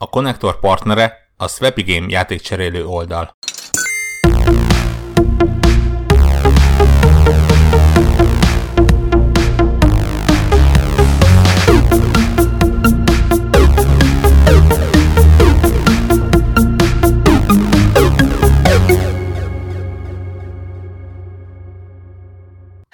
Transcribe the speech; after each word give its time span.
A 0.00 0.08
konnektor 0.08 0.58
partnere 0.58 1.16
a 1.36 1.48
Swapigame 1.48 2.06
játékcserélő 2.08 2.86
oldal. 2.86 3.36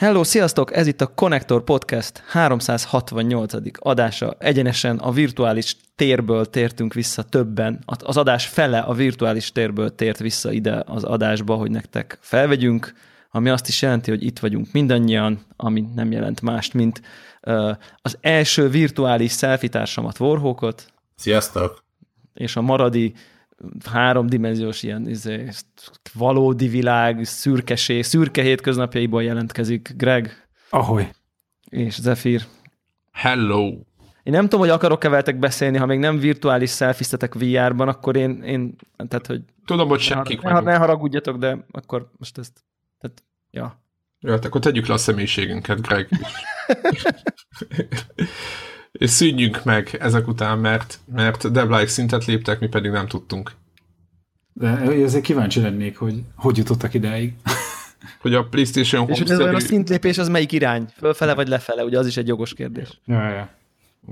Hello, 0.04 0.24
sziasztok! 0.24 0.76
Ez 0.76 0.86
itt 0.86 1.00
a 1.00 1.06
Connector 1.06 1.64
Podcast 1.64 2.22
368. 2.26 3.52
adása. 3.78 4.36
Egyenesen 4.38 4.98
a 4.98 5.10
virtuális 5.10 5.76
térből 5.94 6.50
tértünk 6.50 6.94
vissza 6.94 7.22
többen. 7.22 7.82
Az 7.86 8.16
adás 8.16 8.46
fele 8.46 8.78
a 8.78 8.92
virtuális 8.92 9.52
térből 9.52 9.94
tért 9.94 10.18
vissza 10.18 10.52
ide 10.52 10.82
az 10.86 11.04
adásba, 11.04 11.54
hogy 11.54 11.70
nektek 11.70 12.18
felvegyünk, 12.20 12.92
ami 13.30 13.48
azt 13.48 13.68
is 13.68 13.82
jelenti, 13.82 14.10
hogy 14.10 14.24
itt 14.24 14.38
vagyunk 14.38 14.72
mindannyian, 14.72 15.40
ami 15.56 15.84
nem 15.94 16.12
jelent 16.12 16.40
mást, 16.40 16.74
mint 16.74 17.02
az 18.02 18.18
első 18.20 18.68
virtuális 18.68 19.32
selfie 19.32 19.68
társamat, 19.68 20.20
Warhawkot. 20.20 20.86
Sziasztok! 21.16 21.84
És 22.34 22.56
a 22.56 22.60
maradi 22.60 23.14
háromdimenziós 23.90 24.82
ilyen 24.82 25.08
izé, 25.08 25.48
valódi 26.12 26.68
világ, 26.68 27.24
szürkeség, 27.24 28.02
szürke 28.02 28.42
hétköznapjaiból 28.42 29.22
jelentkezik 29.22 29.92
Greg. 29.96 30.48
Ahogy. 30.70 31.10
És 31.70 32.00
Zephyr. 32.00 32.42
Hello. 33.12 33.66
Én 34.22 34.32
nem 34.32 34.42
tudom, 34.42 34.60
hogy 34.60 34.68
akarok-e 34.68 35.08
veletek 35.08 35.38
beszélni, 35.38 35.76
ha 35.76 35.86
még 35.86 35.98
nem 35.98 36.18
virtuális 36.18 36.70
selfiestetek 36.70 37.34
VR-ban, 37.34 37.88
akkor 37.88 38.16
én, 38.16 38.42
én 38.42 38.76
tehát, 39.08 39.26
hogy... 39.26 39.42
Tudom, 39.64 39.88
hogy 39.88 40.00
senkik 40.00 40.40
ne, 40.40 40.60
ne 40.60 40.76
haragudjatok, 40.76 41.36
de 41.36 41.64
akkor 41.70 42.10
most 42.16 42.38
ezt, 42.38 42.64
tehát, 43.00 43.22
ja. 43.50 43.82
Jó, 44.20 44.30
hát 44.30 44.44
akkor 44.44 44.60
tegyük 44.60 44.86
le 44.86 44.94
a 44.94 44.96
személyiségünket, 44.96 45.80
Greg. 45.80 46.08
és 48.98 49.10
szűnjünk 49.10 49.64
meg 49.64 49.96
ezek 50.00 50.28
után, 50.28 50.58
mert, 50.58 50.98
mert 51.14 51.52
Deblike 51.52 51.86
szintet 51.86 52.24
léptek, 52.24 52.60
mi 52.60 52.66
pedig 52.66 52.90
nem 52.90 53.06
tudtunk. 53.06 53.52
De 54.52 54.68
ezért 54.78 55.24
kíváncsi 55.24 55.60
lennék, 55.60 55.96
hogy 55.96 56.22
hogy 56.36 56.56
jutottak 56.56 56.94
ideig. 56.94 57.34
hogy 58.22 58.34
a 58.34 58.44
PlayStation 58.44 59.00
Home 59.00 59.12
És 59.12 59.18
hogy 59.18 59.30
ez 59.30 59.38
a 59.38 59.60
szintlépés 59.60 60.18
az 60.18 60.28
melyik 60.28 60.52
irány? 60.52 60.88
Fölfele 60.96 61.34
vagy 61.34 61.48
lefele? 61.48 61.84
Ugye 61.84 61.98
az 61.98 62.06
is 62.06 62.16
egy 62.16 62.28
jogos 62.28 62.54
kérdés. 62.54 63.00
Ja, 63.06 63.28
ja. 63.28 63.48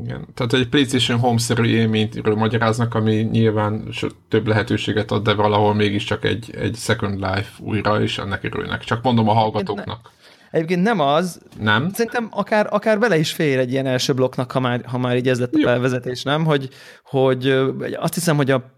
Igen. 0.02 0.26
Tehát 0.34 0.52
egy 0.52 0.68
PlayStation 0.68 1.18
Home-szerű 1.18 1.64
élményről 1.64 2.34
magyaráznak, 2.34 2.94
ami 2.94 3.14
nyilván 3.14 3.88
több 4.28 4.46
lehetőséget 4.46 5.10
ad, 5.10 5.22
de 5.22 5.34
valahol 5.34 5.74
mégiscsak 5.74 6.24
egy, 6.24 6.54
egy 6.54 6.74
Second 6.74 7.14
Life 7.14 7.50
újra, 7.60 8.02
és 8.02 8.18
ennek 8.18 8.44
örülnek. 8.44 8.84
Csak 8.84 9.02
mondom 9.02 9.28
a 9.28 9.32
hallgatóknak. 9.32 10.10
Egyébként 10.52 10.82
nem 10.82 11.00
az. 11.00 11.40
Nem? 11.58 11.90
Szerintem 11.92 12.28
akár, 12.30 12.66
akár 12.70 12.98
bele 12.98 13.18
is 13.18 13.32
fér 13.32 13.58
egy 13.58 13.72
ilyen 13.72 13.86
első 13.86 14.12
blokknak, 14.12 14.52
ha 14.52 14.60
már, 14.60 14.84
ha 14.84 14.98
már 14.98 15.16
így 15.16 15.28
ez 15.28 15.40
lett 15.40 15.54
a 15.54 15.60
felvezetés, 15.62 16.22
nem? 16.22 16.44
Hogy, 16.44 16.68
hogy 17.04 17.48
azt 17.96 18.14
hiszem, 18.14 18.36
hogy 18.36 18.50
a, 18.50 18.76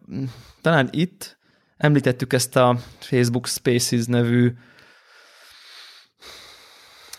talán 0.61 0.89
itt 0.91 1.39
említettük 1.77 2.33
ezt 2.33 2.56
a 2.56 2.77
Facebook 2.98 3.47
Spaces 3.47 4.05
nevű 4.06 4.53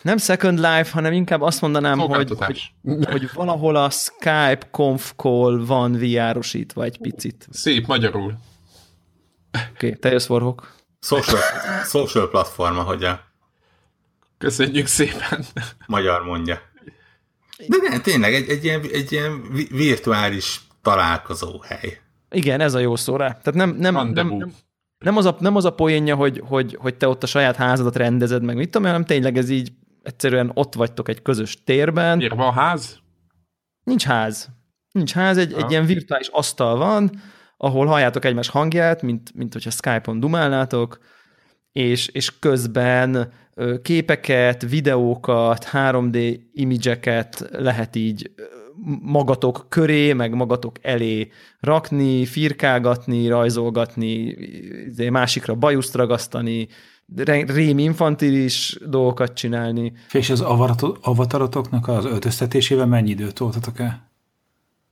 nem 0.02 0.18
Second 0.18 0.58
Life, 0.58 0.90
hanem 0.92 1.12
inkább 1.12 1.40
azt 1.40 1.60
mondanám, 1.60 1.98
hogy, 1.98 2.32
hogy, 2.38 2.72
hogy 3.10 3.30
valahol 3.34 3.76
a 3.76 3.90
Skype 3.90 4.68
conf 4.70 5.12
call 5.16 5.64
van 5.66 5.92
VR-osítva 5.92 6.84
egy 6.84 6.98
picit. 6.98 7.46
Szép 7.50 7.86
magyarul. 7.86 8.38
Oké, 9.52 9.86
okay, 9.86 9.98
te 9.98 10.10
jössz 10.10 10.28
Warhawk. 10.28 10.74
Social, 11.00 11.40
social 11.84 12.28
platforma, 12.28 12.82
hogy 12.82 13.04
a 13.04 13.25
Köszönjük 14.38 14.86
szépen. 14.86 15.44
Magyar 15.86 16.22
mondja. 16.24 16.60
De 17.66 17.76
nem, 17.88 18.00
tényleg 18.02 18.34
egy, 18.34 18.48
egy, 18.48 18.64
ilyen, 18.64 18.80
egy 18.92 19.12
ilyen 19.12 19.42
virtuális 19.70 20.60
találkozó 20.82 21.60
hely. 21.60 22.00
Igen, 22.30 22.60
ez 22.60 22.74
a 22.74 22.78
jó 22.78 22.96
szó 22.96 23.16
rá. 23.16 23.26
Tehát 23.26 23.54
nem, 23.54 23.70
nem, 23.70 23.94
nem, 23.94 24.12
nem, 24.12 24.52
nem, 24.98 25.16
az 25.16 25.24
a, 25.24 25.36
nem 25.38 25.56
az 25.56 25.64
a 25.64 25.74
poénja, 25.74 26.14
hogy, 26.14 26.42
hogy, 26.44 26.76
hogy 26.80 26.96
te 26.96 27.08
ott 27.08 27.22
a 27.22 27.26
saját 27.26 27.56
házadat 27.56 27.96
rendezed 27.96 28.42
meg, 28.42 28.56
mit 28.56 28.70
tudom, 28.70 28.86
hanem 28.86 29.04
tényleg 29.04 29.36
ez 29.36 29.48
így 29.48 29.72
egyszerűen 30.02 30.50
ott 30.54 30.74
vagytok 30.74 31.08
egy 31.08 31.22
közös 31.22 31.64
térben. 31.64 32.16
Miért 32.16 32.34
van 32.34 32.52
ház? 32.52 32.98
Nincs 33.82 34.04
ház. 34.04 34.48
Nincs 34.92 35.12
ház, 35.12 35.36
egy, 35.36 35.52
egy 35.52 35.70
ilyen 35.70 35.86
virtuális 35.86 36.28
asztal 36.28 36.76
van, 36.76 37.10
ahol 37.56 37.86
halljátok 37.86 38.24
egymás 38.24 38.48
hangját, 38.48 39.02
mint, 39.02 39.34
mint 39.34 39.52
hogyha 39.52 39.70
Skype-on 39.70 40.20
dumálnátok, 40.20 40.98
és, 41.72 42.06
és 42.06 42.38
közben 42.38 43.32
képeket, 43.82 44.62
videókat, 44.62 45.68
3D 45.72 46.40
imidzseket 46.52 47.48
lehet 47.50 47.96
így 47.96 48.30
magatok 49.02 49.66
köré, 49.68 50.12
meg 50.12 50.34
magatok 50.34 50.76
elé 50.82 51.28
rakni, 51.60 52.26
firkálgatni, 52.26 53.28
rajzolgatni, 53.28 54.12
izé, 54.86 55.08
másikra 55.08 55.54
bajuszt 55.54 55.94
ragasztani, 55.94 56.68
rém 57.46 57.78
infantilis 57.78 58.78
dolgokat 58.86 59.34
csinálni. 59.34 59.92
És 60.12 60.30
az 60.30 60.40
avatarotoknak 61.00 61.88
az 61.88 62.04
öltöztetésével 62.04 62.86
mennyi 62.86 63.10
időt 63.10 63.34
toltatok 63.34 63.78
el? 63.78 64.10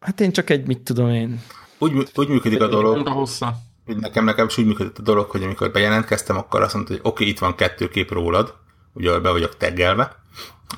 Hát 0.01 0.21
én 0.21 0.33
csak 0.33 0.51
egy, 0.51 0.67
mit 0.67 0.81
tudom 0.81 1.09
én. 1.09 1.41
Úgy, 1.79 1.93
úgy 2.15 2.29
működik 2.29 2.61
a 2.61 2.69
dolog. 2.69 3.09
Hossza. 3.09 3.57
Nekem 3.85 4.25
nekem 4.25 4.47
is 4.47 4.59
úgy 4.59 4.67
működött 4.67 4.99
a 4.99 5.03
dolog, 5.03 5.31
hogy 5.31 5.43
amikor 5.43 5.71
bejelentkeztem, 5.71 6.37
akkor 6.37 6.63
azt 6.63 6.75
mondta, 6.75 6.93
hogy 6.93 7.01
oké, 7.03 7.11
okay, 7.11 7.29
itt 7.29 7.39
van 7.39 7.55
kettő 7.55 7.89
kép 7.89 8.11
rólad, 8.11 8.55
ugye 8.93 9.19
be 9.19 9.31
vagyok 9.31 9.57
teggelve, 9.57 10.17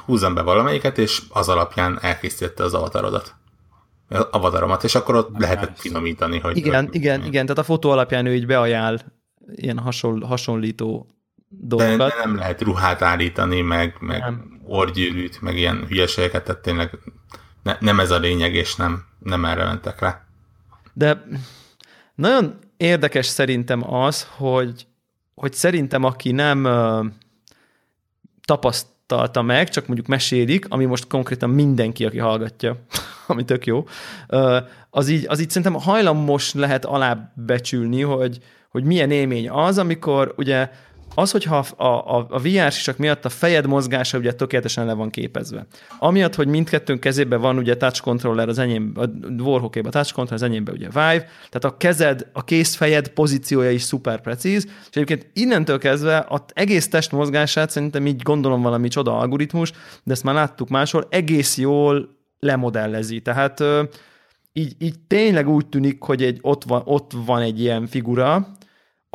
húzzam 0.05 0.35
be 0.35 0.43
valamelyiket, 0.43 0.99
és 0.99 1.23
az 1.29 1.49
alapján 1.49 1.99
elkészítette 2.03 2.63
az 2.65 2.75
avatarodat. 2.75 3.35
Az 4.09 4.27
avataromat, 4.31 4.85
és 4.85 4.95
akkor 4.95 5.15
ott 5.15 5.39
lehetett 5.39 5.79
finomítani, 5.79 6.39
hogy... 6.39 6.57
Igen, 6.57 6.85
hogy, 6.85 6.95
igen, 6.95 7.25
igen, 7.25 7.47
tehát 7.47 7.59
a 7.59 7.65
fotó 7.65 7.91
alapján 7.91 8.27
ő 8.27 8.35
így 8.35 8.47
beajánl 8.47 8.99
ilyen 9.55 9.79
hasonl, 9.79 10.25
hasonlító 10.25 11.17
dolgokat. 11.49 11.97
De 11.97 12.15
nem 12.25 12.37
lehet 12.37 12.63
ruhát 12.63 13.03
állítani, 13.03 13.61
meg, 13.61 13.97
meg 14.01 14.25
orgyűrűt, 14.65 15.41
meg 15.41 15.57
ilyen 15.57 15.87
hülyeségeket, 15.89 16.45
tehát 16.45 16.63
tényleg 16.63 16.99
ne, 17.63 17.77
nem 17.81 18.01
ez 18.01 18.11
a 18.11 18.19
lényeg, 18.19 18.55
és 18.55 18.77
nem, 18.77 19.05
nem 19.19 19.45
erre 19.45 19.65
mentek 19.65 20.01
rá. 20.01 20.25
De 20.93 21.27
nagyon 22.15 22.59
érdekes 22.77 23.27
szerintem 23.27 23.95
az, 23.95 24.27
hogy, 24.37 24.87
hogy 25.35 25.53
szerintem 25.53 26.05
aki 26.05 26.33
nem 26.33 26.69
tapasztalta 28.45 29.43
meg, 29.43 29.69
csak 29.69 29.87
mondjuk 29.87 30.09
mesélik, 30.09 30.67
ami 30.69 30.85
most 30.85 31.07
konkrétan 31.07 31.51
mindenki, 31.51 32.05
aki 32.05 32.19
hallgatja, 32.19 32.77
ami 33.27 33.45
tök 33.45 33.67
jó, 33.67 33.85
az 34.91 35.09
így, 35.09 35.25
az 35.29 35.41
így 35.41 35.51
szerintem 35.51 35.81
hajlamos 35.81 36.55
lehet 36.55 36.85
alábecsülni, 36.85 38.03
hogy, 38.03 38.39
hogy 38.71 38.85
milyen 38.85 39.11
élmény 39.11 39.51
az, 39.51 39.79
amikor 39.79 40.35
ugye 40.37 40.71
az, 41.19 41.31
hogyha 41.31 41.57
a, 41.77 41.85
a, 41.87 42.27
a 42.31 42.39
VR 42.39 42.73
sisak 42.73 42.97
miatt 42.97 43.25
a 43.25 43.29
fejed 43.29 43.67
mozgása 43.67 44.19
ugye 44.19 44.33
tökéletesen 44.33 44.87
le 44.87 44.93
van 44.93 45.11
képezve. 45.11 45.67
Amiatt, 45.99 46.35
hogy 46.35 46.49
mindkettőnk 46.49 47.01
kezében 47.01 47.41
van 47.41 47.59
ugye 47.59 47.77
touch 47.77 48.03
controller, 48.03 48.49
az 48.49 48.59
enyém, 48.59 48.93
a 48.95 49.05
warhawk 49.43 49.77
a 49.77 49.91
touch 49.91 50.13
controller, 50.13 50.33
az 50.33 50.43
enyémben 50.43 50.75
ugye 50.75 50.87
Vive, 50.87 51.29
tehát 51.49 51.65
a 51.65 51.77
kezed, 51.77 52.27
a 52.33 52.45
kézfejed 52.45 53.09
pozíciója 53.09 53.71
is 53.71 53.83
szuper 53.83 54.21
precíz, 54.21 54.65
és 54.65 54.97
egyébként 54.97 55.31
innentől 55.33 55.79
kezdve 55.79 56.27
az 56.29 56.41
egész 56.53 56.89
test 56.89 57.13
mozgását 57.13 57.71
szerintem 57.71 58.07
így 58.07 58.23
gondolom 58.23 58.63
valami 58.63 58.89
csoda 58.89 59.19
algoritmus, 59.19 59.73
de 60.03 60.13
ezt 60.13 60.25
már 60.25 60.35
láttuk 60.35 60.69
máshol, 60.69 61.07
egész 61.11 61.59
jól 61.59 62.17
lemodellezi. 62.41 63.21
Tehát 63.21 63.63
így, 64.53 64.75
így 64.79 64.95
tényleg 65.07 65.49
úgy 65.49 65.67
tűnik, 65.67 66.03
hogy 66.03 66.23
egy, 66.23 66.39
ott, 66.41 66.65
van, 66.65 66.83
ott 66.85 67.11
van 67.27 67.41
egy 67.41 67.61
ilyen 67.61 67.87
figura, 67.87 68.49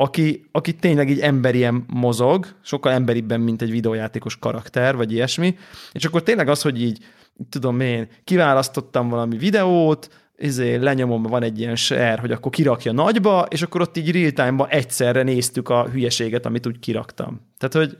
aki, 0.02 0.44
aki 0.52 0.74
tényleg 0.74 1.10
így 1.10 1.20
emberien 1.20 1.84
mozog, 1.86 2.46
sokkal 2.62 2.92
emberibben, 2.92 3.40
mint 3.40 3.62
egy 3.62 3.70
videójátékos 3.70 4.36
karakter, 4.36 4.96
vagy 4.96 5.12
ilyesmi, 5.12 5.56
és 5.92 6.04
akkor 6.04 6.22
tényleg 6.22 6.48
az, 6.48 6.62
hogy 6.62 6.82
így, 6.82 7.04
tudom 7.48 7.80
én, 7.80 8.08
kiválasztottam 8.24 9.08
valami 9.08 9.36
videót, 9.36 10.08
izé, 10.36 10.74
lenyomom, 10.74 11.22
van 11.22 11.42
egy 11.42 11.60
ilyen 11.60 11.76
share, 11.76 12.20
hogy 12.20 12.32
akkor 12.32 12.52
kirakja 12.52 12.92
nagyba, 12.92 13.46
és 13.50 13.62
akkor 13.62 13.80
ott 13.80 13.96
így 13.96 14.12
real 14.12 14.30
time-ba 14.30 14.68
egyszerre 14.68 15.22
néztük 15.22 15.68
a 15.68 15.88
hülyeséget, 15.88 16.46
amit 16.46 16.66
úgy 16.66 16.78
kiraktam. 16.78 17.40
Tehát, 17.58 17.74
hogy 17.74 17.98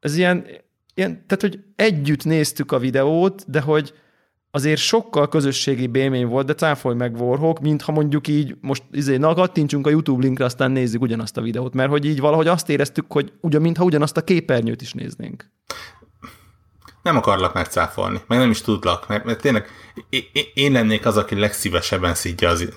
ez 0.00 0.16
ilyen, 0.16 0.46
ilyen 0.94 1.10
tehát, 1.26 1.40
hogy 1.40 1.58
együtt 1.76 2.24
néztük 2.24 2.72
a 2.72 2.78
videót, 2.78 3.50
de 3.50 3.60
hogy 3.60 3.94
azért 4.50 4.80
sokkal 4.80 5.28
közösségi 5.28 5.90
élmény 5.92 6.26
volt, 6.26 6.46
de 6.46 6.54
cáfolj 6.54 6.96
meg 6.96 7.20
Warhawk, 7.20 7.60
mint 7.60 7.82
ha 7.82 7.92
mondjuk 7.92 8.28
így 8.28 8.56
most 8.60 8.82
izé, 8.90 9.16
na 9.16 9.34
kattintsunk 9.34 9.86
a 9.86 9.90
YouTube 9.90 10.22
linkre, 10.22 10.44
aztán 10.44 10.70
nézzük 10.70 11.00
ugyanazt 11.00 11.36
a 11.36 11.40
videót, 11.40 11.74
mert 11.74 11.90
hogy 11.90 12.04
így 12.04 12.20
valahogy 12.20 12.46
azt 12.46 12.68
éreztük, 12.68 13.12
hogy 13.12 13.32
ugyan, 13.40 13.60
mintha 13.60 13.84
ugyanazt 13.84 14.16
a 14.16 14.24
képernyőt 14.24 14.82
is 14.82 14.92
néznénk. 14.92 15.50
nem 17.02 17.16
akarlak 17.16 17.54
megcáfolni, 17.54 18.20
meg 18.26 18.38
nem 18.38 18.50
is 18.50 18.60
tudlak, 18.60 19.08
mert, 19.08 19.24
mert 19.24 19.40
tényleg 19.40 19.66
én 20.54 20.72
lennék 20.72 21.06
az, 21.06 21.16
aki 21.16 21.34
legszívesebben 21.34 22.14
szidja 22.14 22.48
az, 22.48 22.68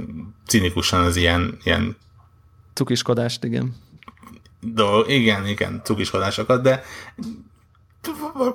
cinikusan 0.48 1.04
az 1.04 1.16
ilyen, 1.16 1.58
ilyen 1.64 1.98
cukiskodást, 2.74 3.44
igen. 3.44 3.76
Dolog, 4.60 5.10
igen, 5.10 5.48
igen, 5.48 5.82
cukiskodásokat, 5.84 6.62
de 6.62 6.84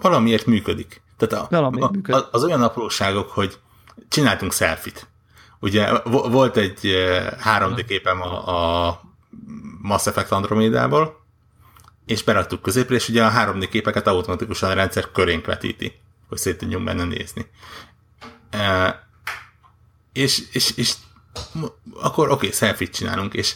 valamiért 0.00 0.46
működik. 0.46 1.02
Tehát 1.18 1.50
a, 1.52 1.72
a, 2.06 2.28
az 2.30 2.44
olyan 2.44 2.62
apróságok, 2.62 3.30
hogy 3.30 3.58
csináltunk 4.08 4.52
selfit. 4.52 5.08
Ugye 5.60 6.02
volt 6.04 6.56
egy 6.56 6.80
3D 7.44 7.84
képem 7.88 8.22
a, 8.22 8.86
a 8.86 9.00
Mass 9.82 10.06
Effect 10.06 10.32
Andromédából, 10.32 11.20
és 12.06 12.22
beraktuk 12.22 12.62
középre, 12.62 12.94
és 12.94 13.08
ugye 13.08 13.24
a 13.24 13.30
3D 13.30 13.66
képeket 13.70 14.06
automatikusan 14.06 14.70
a 14.70 14.74
rendszer 14.74 15.10
körénk 15.12 15.46
vetíti, 15.46 15.92
hogy 16.28 16.38
szét 16.38 16.58
tudjunk 16.58 16.84
benne 16.84 17.04
nézni. 17.04 17.46
E, 18.50 19.08
és, 20.12 20.42
és, 20.52 20.76
és 20.76 20.92
akkor 22.00 22.24
oké, 22.24 22.34
okay, 22.34 22.50
selfie 22.50 22.88
csinálunk, 22.88 23.34
és 23.34 23.54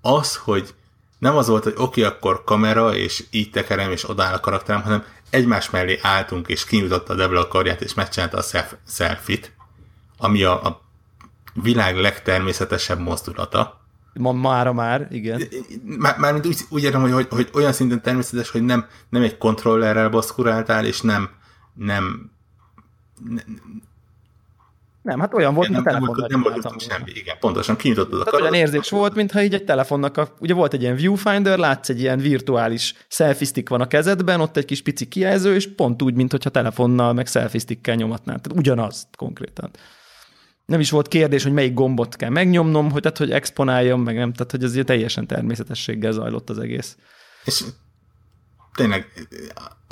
az, 0.00 0.36
hogy 0.36 0.74
nem 1.18 1.36
az 1.36 1.48
volt, 1.48 1.64
hogy 1.64 1.74
oké, 1.76 2.04
okay, 2.04 2.14
akkor 2.14 2.44
kamera, 2.44 2.94
és 2.94 3.24
így 3.30 3.50
tekerem, 3.50 3.90
és 3.90 4.08
odáll 4.08 4.34
a 4.34 4.40
karakterem, 4.40 4.82
hanem 4.82 5.04
egymás 5.30 5.70
mellé 5.70 5.98
álltunk, 6.02 6.48
és 6.48 6.64
kinyújtotta 6.64 7.12
a 7.12 7.16
Devil 7.16 7.36
a 7.36 7.48
karját, 7.48 7.80
és 7.80 7.94
megcsinálta 7.94 8.36
a 8.36 8.42
self- 8.42 8.78
selfit, 8.88 9.52
ami 10.18 10.42
a, 10.42 10.64
a 10.64 10.82
világ 11.54 11.96
legtermészetesebb 11.96 12.98
mozdulata. 12.98 13.82
Ma, 14.14 14.32
mára 14.32 14.72
már, 14.72 15.08
igen. 15.10 15.42
Már, 15.84 16.18
mármint 16.18 16.46
úgy, 16.46 16.60
úgy 16.68 16.82
értem, 16.82 17.00
hogy, 17.00 17.12
hogy, 17.12 17.26
hogy, 17.30 17.50
olyan 17.54 17.72
szinten 17.72 18.02
természetes, 18.02 18.50
hogy 18.50 18.62
nem, 18.62 18.86
nem 19.08 19.22
egy 19.22 19.38
kontrollerrel 19.38 20.08
baszkuráltál, 20.08 20.86
és 20.86 21.00
nem, 21.00 21.30
nem, 21.74 22.30
nem, 23.28 23.42
hát 25.04 25.34
olyan 25.34 25.54
volt, 25.54 25.68
mint 25.68 25.80
a 25.80 25.82
telefonnal. 25.82 26.26
Nem 26.28 26.42
volt, 26.42 26.54
nem 26.54 26.72
volt 26.72 26.80
semmi, 26.80 27.10
igen, 27.14 27.36
pontosan 27.40 27.76
kinyitottad 27.76 28.26
a 28.26 28.36
Olyan 28.40 28.54
érzés 28.54 28.90
volt, 28.90 29.14
mintha 29.14 29.42
így 29.42 29.54
egy 29.54 29.64
telefonnak, 29.64 30.16
a, 30.16 30.28
ugye 30.38 30.54
volt 30.54 30.72
egy 30.72 30.82
ilyen 30.82 30.96
viewfinder, 30.96 31.58
látsz 31.58 31.88
egy 31.88 32.00
ilyen 32.00 32.18
virtuális 32.18 32.94
selfie 33.08 33.46
stick 33.46 33.68
van 33.68 33.80
a 33.80 33.86
kezedben, 33.86 34.40
ott 34.40 34.56
egy 34.56 34.64
kis 34.64 34.82
pici 34.82 35.08
kijelző, 35.08 35.54
és 35.54 35.74
pont 35.74 36.02
úgy, 36.02 36.14
mintha 36.14 36.50
telefonnal 36.50 37.12
meg 37.12 37.26
selfie 37.26 37.60
stickkel 37.60 37.94
nyomatnád. 37.94 38.40
Tehát 38.40 38.58
ugyanaz 38.58 39.08
konkrétan. 39.16 39.70
Nem 40.66 40.80
is 40.80 40.90
volt 40.90 41.08
kérdés, 41.08 41.42
hogy 41.42 41.52
melyik 41.52 41.74
gombot 41.74 42.16
kell 42.16 42.30
megnyomnom, 42.30 42.90
hogy, 42.90 43.02
tehát, 43.02 43.18
hogy 43.18 43.30
exponáljam, 43.30 44.02
meg 44.02 44.16
nem, 44.16 44.32
tehát 44.32 44.50
hogy 44.50 44.64
ez 44.64 44.84
teljesen 44.84 45.26
természetességgel 45.26 46.12
zajlott 46.12 46.50
az 46.50 46.58
egész. 46.58 46.96
És 47.44 47.64
tényleg 48.74 49.12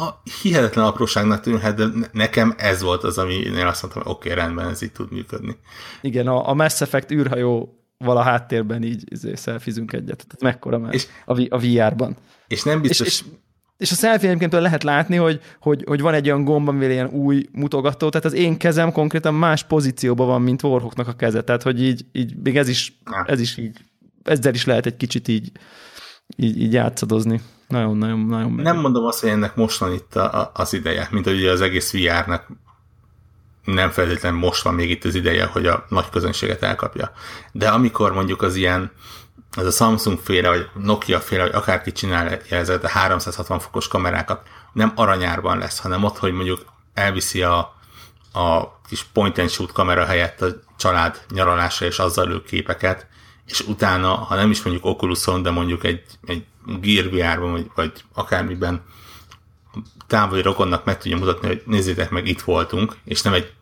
a 0.03 0.23
hihetetlen 0.43 0.85
apróságnak 0.85 1.41
tűnhet, 1.41 1.75
de 1.75 2.09
nekem 2.13 2.55
ez 2.59 2.83
volt 2.83 3.03
az, 3.05 3.19
ami 3.19 3.35
én 3.35 3.67
azt 3.67 3.83
mondtam, 3.83 4.03
hogy 4.03 4.13
oké, 4.13 4.31
okay, 4.31 4.45
rendben, 4.45 4.69
ez 4.69 4.83
így 4.83 4.93
tud 4.93 5.13
működni. 5.13 5.57
Igen, 6.01 6.27
a, 6.27 6.49
a 6.49 6.55
Mass 6.55 6.81
Effect 6.81 7.11
űrhajó 7.11 7.83
vala 7.99 8.23
háttérben 8.23 8.83
így 8.83 9.03
izé, 9.05 9.35
szelfizünk 9.35 9.93
egyet. 9.93 10.27
Tehát 10.27 10.41
mekkora 10.41 10.79
már 10.79 10.95
és, 10.95 11.07
a, 11.25 11.47
a 11.49 11.59
VR-ban. 11.59 12.17
És 12.49 12.63
nem 12.63 12.81
biztos... 12.81 13.07
És, 13.07 13.21
és, 13.21 13.27
és 13.77 13.91
a 13.91 13.95
selfie 13.95 14.29
egyébként 14.29 14.53
lehet 14.53 14.83
látni, 14.83 15.17
hogy, 15.17 15.41
hogy, 15.61 15.85
hogy 15.87 16.01
van 16.01 16.15
egy 16.15 16.27
olyan 16.27 16.45
gomb, 16.45 16.69
amivel 16.69 16.91
ilyen 16.91 17.09
új 17.09 17.47
mutogató, 17.53 18.09
tehát 18.09 18.27
az 18.27 18.33
én 18.33 18.59
kezem 18.59 18.93
konkrétan 18.93 19.35
más 19.35 19.65
pozícióban 19.65 20.27
van, 20.27 20.43
mint 20.43 20.63
Warhawknak 20.63 21.09
a 21.09 21.13
keze, 21.13 21.43
tehát 21.43 21.63
hogy 21.63 21.83
így, 21.83 22.05
így 22.13 22.37
még 22.43 22.57
ez 22.57 22.69
is, 22.69 23.03
ez 23.27 23.41
is 23.41 23.57
így, 23.57 23.79
ezzel 24.23 24.55
is 24.55 24.65
lehet 24.65 24.87
egy 24.87 24.97
kicsit 24.97 25.29
így, 25.29 25.53
így, 26.37 26.61
így 26.61 26.73
játszadozni. 26.73 27.41
Nagyon-nagyon 27.73 28.19
nagyon. 28.19 28.53
Nem 28.53 28.77
mondom 28.77 29.05
azt, 29.05 29.21
hogy 29.21 29.31
ennek 29.31 29.57
most 29.57 29.79
van 29.79 29.93
itt 29.93 30.17
a, 30.17 30.41
a, 30.41 30.51
az 30.55 30.73
ideje, 30.73 31.09
mint 31.11 31.25
hogy 31.25 31.47
az 31.47 31.61
egész 31.61 31.93
VR-nak 31.93 32.47
nem 33.65 33.91
feltétlenül 33.91 34.39
most 34.39 34.63
van 34.63 34.75
még 34.75 34.91
itt 34.91 35.05
az 35.05 35.15
ideje, 35.15 35.45
hogy 35.45 35.67
a 35.67 35.85
nagy 35.89 36.09
közönséget 36.11 36.63
elkapja. 36.63 37.13
De 37.53 37.69
amikor 37.69 38.13
mondjuk 38.13 38.43
az 38.43 38.55
ilyen, 38.55 38.93
ez 39.57 39.67
a 39.67 39.71
Samsung 39.71 40.19
féle, 40.19 40.49
vagy 40.49 40.69
Nokia 40.75 41.21
féle, 41.21 41.43
vagy 41.43 41.55
akárki 41.55 41.93
csinál 41.93 42.29
ezeket 42.51 42.85
a 42.85 42.89
360 42.89 43.59
fokos 43.59 43.89
kamerákat, 43.89 44.47
nem 44.73 44.93
aranyárban 44.95 45.59
lesz, 45.59 45.79
hanem 45.79 46.05
ott, 46.05 46.19
hogy 46.19 46.33
mondjuk 46.33 46.65
elviszi 46.95 47.43
a, 47.43 47.59
a 48.33 48.81
kis 48.89 49.05
point 49.13 49.39
and 49.39 49.51
shoot 49.51 49.73
kamera 49.73 50.05
helyett 50.05 50.43
a 50.43 50.49
család 50.77 51.25
nyaralásra, 51.31 51.87
és 51.87 51.99
azzal 51.99 52.29
lő 52.29 52.43
képeket, 52.43 53.07
és 53.47 53.61
utána, 53.61 54.15
ha 54.15 54.35
nem 54.35 54.51
is 54.51 54.63
mondjuk 54.63 54.87
Oculuson, 54.87 55.43
de 55.43 55.51
mondjuk 55.51 55.85
egy, 55.85 56.03
egy 56.27 56.45
Gear 56.81 57.11
VR-ban, 57.11 57.51
vagy, 57.51 57.71
vagy 57.75 57.93
akármiben 58.15 58.83
távoli 60.07 60.43
rokonnak 60.43 60.85
meg 60.85 60.99
tudja 60.99 61.17
mutatni, 61.17 61.47
hogy 61.47 61.63
nézzétek 61.67 62.11
meg, 62.11 62.27
itt 62.27 62.41
voltunk, 62.41 62.97
és 63.05 63.23
nem 63.23 63.33
egy 63.33 63.53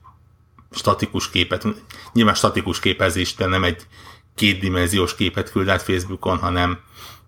statikus 0.71 1.31
képet, 1.31 1.67
nyilván 2.13 2.35
statikus 2.35 2.81
képezés, 2.81 3.35
de 3.35 3.47
nem 3.47 3.65
egy 3.65 3.87
kétdimenziós 4.35 5.15
képet 5.15 5.51
küld 5.51 5.69
át 5.69 5.83
Facebookon, 5.83 6.39
hanem, 6.39 6.79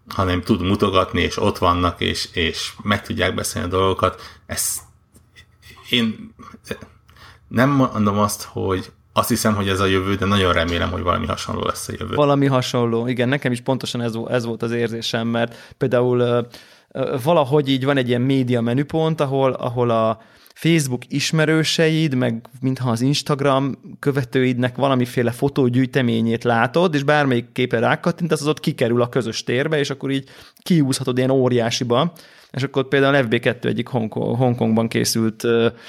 hanem 0.08 0.42
tud 0.42 0.62
mutogatni, 0.62 1.20
és 1.20 1.36
ott 1.36 1.58
vannak, 1.58 2.00
és, 2.00 2.28
és 2.32 2.72
meg 2.82 3.02
tudják 3.02 3.34
beszélni 3.34 3.68
a 3.68 3.70
dolgokat. 3.70 4.40
Ez, 4.46 4.80
én 5.88 6.34
nem 7.48 7.70
mondom 7.70 8.18
azt, 8.18 8.42
hogy 8.42 8.92
azt 9.12 9.28
hiszem, 9.28 9.54
hogy 9.54 9.68
ez 9.68 9.80
a 9.80 9.86
jövő, 9.86 10.14
de 10.14 10.26
nagyon 10.26 10.52
remélem, 10.52 10.90
hogy 10.90 11.02
valami 11.02 11.26
hasonló 11.26 11.62
lesz 11.64 11.88
a 11.88 11.92
jövő. 11.98 12.14
Valami 12.14 12.46
hasonló, 12.46 13.06
igen, 13.06 13.28
nekem 13.28 13.52
is 13.52 13.60
pontosan 13.60 14.00
ez, 14.00 14.12
ez 14.28 14.44
volt 14.44 14.62
az 14.62 14.70
érzésem, 14.70 15.28
mert 15.28 15.54
például 15.78 16.46
valahogy 17.22 17.68
így 17.68 17.84
van 17.84 17.96
egy 17.96 18.08
ilyen 18.08 18.20
média 18.20 18.60
menüpont, 18.60 19.20
ahol, 19.20 19.52
ahol 19.52 19.90
a 19.90 20.20
Facebook 20.54 21.02
ismerőseid, 21.08 22.14
meg 22.14 22.48
mintha 22.60 22.90
az 22.90 23.00
Instagram 23.00 23.78
követőidnek 23.98 24.76
valamiféle 24.76 25.30
fotógyűjteményét 25.30 26.44
látod, 26.44 26.94
és 26.94 27.02
bármelyik 27.02 27.52
képen 27.52 27.80
rákattintasz, 27.80 28.40
az 28.40 28.46
ott 28.46 28.60
kikerül 28.60 29.02
a 29.02 29.08
közös 29.08 29.44
térbe, 29.44 29.78
és 29.78 29.90
akkor 29.90 30.10
így 30.10 30.28
kiúzhatod 30.62 31.18
ilyen 31.18 31.30
óriásiba, 31.30 32.12
és 32.50 32.62
akkor 32.62 32.88
például 32.88 33.26
FB2 33.28 33.64
egyik 33.64 33.88
Hongkongban 33.88 34.88
készült 34.88 35.44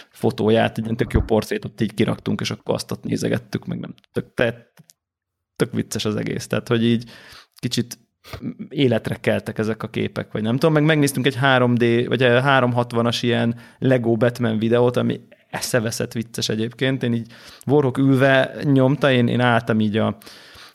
fotóját, 0.09 0.77
egy 0.77 0.95
tök 0.95 1.13
jó 1.13 1.21
portrétot 1.21 1.81
így 1.81 1.93
kiraktunk, 1.93 2.41
és 2.41 2.51
akkor 2.51 2.75
azt 2.75 2.91
ott 2.91 3.03
nézegettük, 3.03 3.65
meg 3.65 3.79
nem 3.79 3.93
tök, 4.11 4.33
te, 4.33 4.73
tök 5.55 5.73
vicces 5.73 6.05
az 6.05 6.15
egész, 6.15 6.47
tehát 6.47 6.67
hogy 6.67 6.83
így 6.85 7.09
kicsit 7.55 7.97
életre 8.69 9.15
keltek 9.15 9.57
ezek 9.57 9.83
a 9.83 9.87
képek, 9.87 10.31
vagy 10.31 10.41
nem 10.41 10.57
tudom, 10.57 10.73
meg 10.73 10.83
megnéztünk 10.83 11.25
egy 11.25 11.37
3D, 11.41 12.05
vagy 12.07 12.21
360-as 12.23 13.17
ilyen 13.21 13.55
Lego 13.79 14.15
Batman 14.15 14.57
videót, 14.57 14.97
ami 14.97 15.21
eszeveszett 15.49 16.13
vicces 16.13 16.49
egyébként. 16.49 17.03
Én 17.03 17.13
így 17.13 17.27
Warhawk 17.65 17.97
ülve 17.97 18.55
nyomta, 18.63 19.11
én, 19.11 19.27
én 19.27 19.39
álltam 19.39 19.79
így 19.79 19.97
a, 19.97 20.17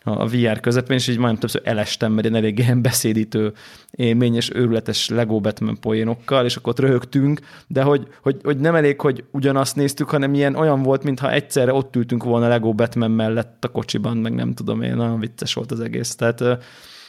a 0.03 0.27
VR 0.27 0.61
közepén, 0.61 0.97
és 0.97 1.09
így 1.09 1.19
majdnem 1.19 1.41
többször 1.41 1.61
elestem, 1.65 2.13
mert 2.13 2.27
én 2.27 2.35
elég 2.35 2.59
ilyen 2.59 2.83
beszédítő 2.83 3.53
élmény 3.91 4.35
és 4.35 4.51
őrületes 4.55 5.09
Lego 5.09 5.41
Batman 5.41 5.81
poénokkal, 5.81 6.45
és 6.45 6.57
akkor 6.57 6.73
ott 6.73 6.79
röhögtünk, 6.79 7.41
de 7.67 7.83
hogy, 7.83 8.07
hogy, 8.23 8.41
hogy 8.43 8.59
nem 8.59 8.75
elég, 8.75 9.01
hogy 9.01 9.25
ugyanazt 9.31 9.77
néztük, 9.77 10.11
hanem 10.11 10.35
ilyen 10.35 10.55
olyan 10.55 10.83
volt, 10.83 11.05
mintha 11.05 11.33
egyszerre 11.33 11.73
ott 11.73 11.97
ültünk 11.97 12.25
volna 12.25 12.49
Lego 12.49 12.73
Batman 12.73 13.11
mellett 13.11 13.65
a 13.65 13.69
kocsiban, 13.69 14.17
meg 14.17 14.35
nem 14.35 14.55
tudom 14.55 14.83
én, 14.83 14.97
nagyon 14.97 15.21
vicces 15.21 15.55
volt 15.55 15.73
az 15.73 15.81
egész. 15.81 16.15
Tehát 16.15 16.45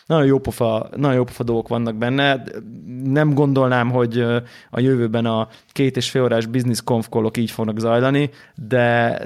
nagyon 0.10 0.26
jó 0.26 0.40
pofa, 0.40 0.90
nagyon 0.96 1.16
jó 1.16 1.24
pofa 1.24 1.44
dolgok 1.44 1.68
vannak 1.68 1.96
benne. 1.96 2.44
Nem 3.04 3.34
gondolnám, 3.34 3.90
hogy 3.90 4.20
a 4.70 4.80
jövőben 4.80 5.26
a 5.26 5.48
két 5.72 5.98
és 5.98 6.10
fél 6.10 6.24
órás 6.24 6.46
business 6.46 6.82
konfkolok 6.84 7.38
így 7.38 7.52
fognak 7.52 7.80
zajlani, 7.80 8.30
de, 8.56 9.20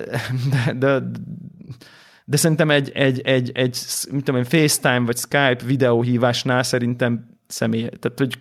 de, 0.49 0.73
de 0.77 1.01
de 2.25 2.37
szerintem 2.37 2.69
egy, 2.69 2.91
egy, 2.93 3.21
egy, 3.21 3.51
egy 3.53 3.77
mit 4.11 4.23
tudom 4.23 4.43
FaceTime 4.43 5.05
vagy 5.05 5.17
Skype 5.17 5.59
videóhívásnál 5.65 6.63
szerintem 6.63 7.37
személy, 7.47 7.89
tehát 7.99 8.19
hogy 8.19 8.39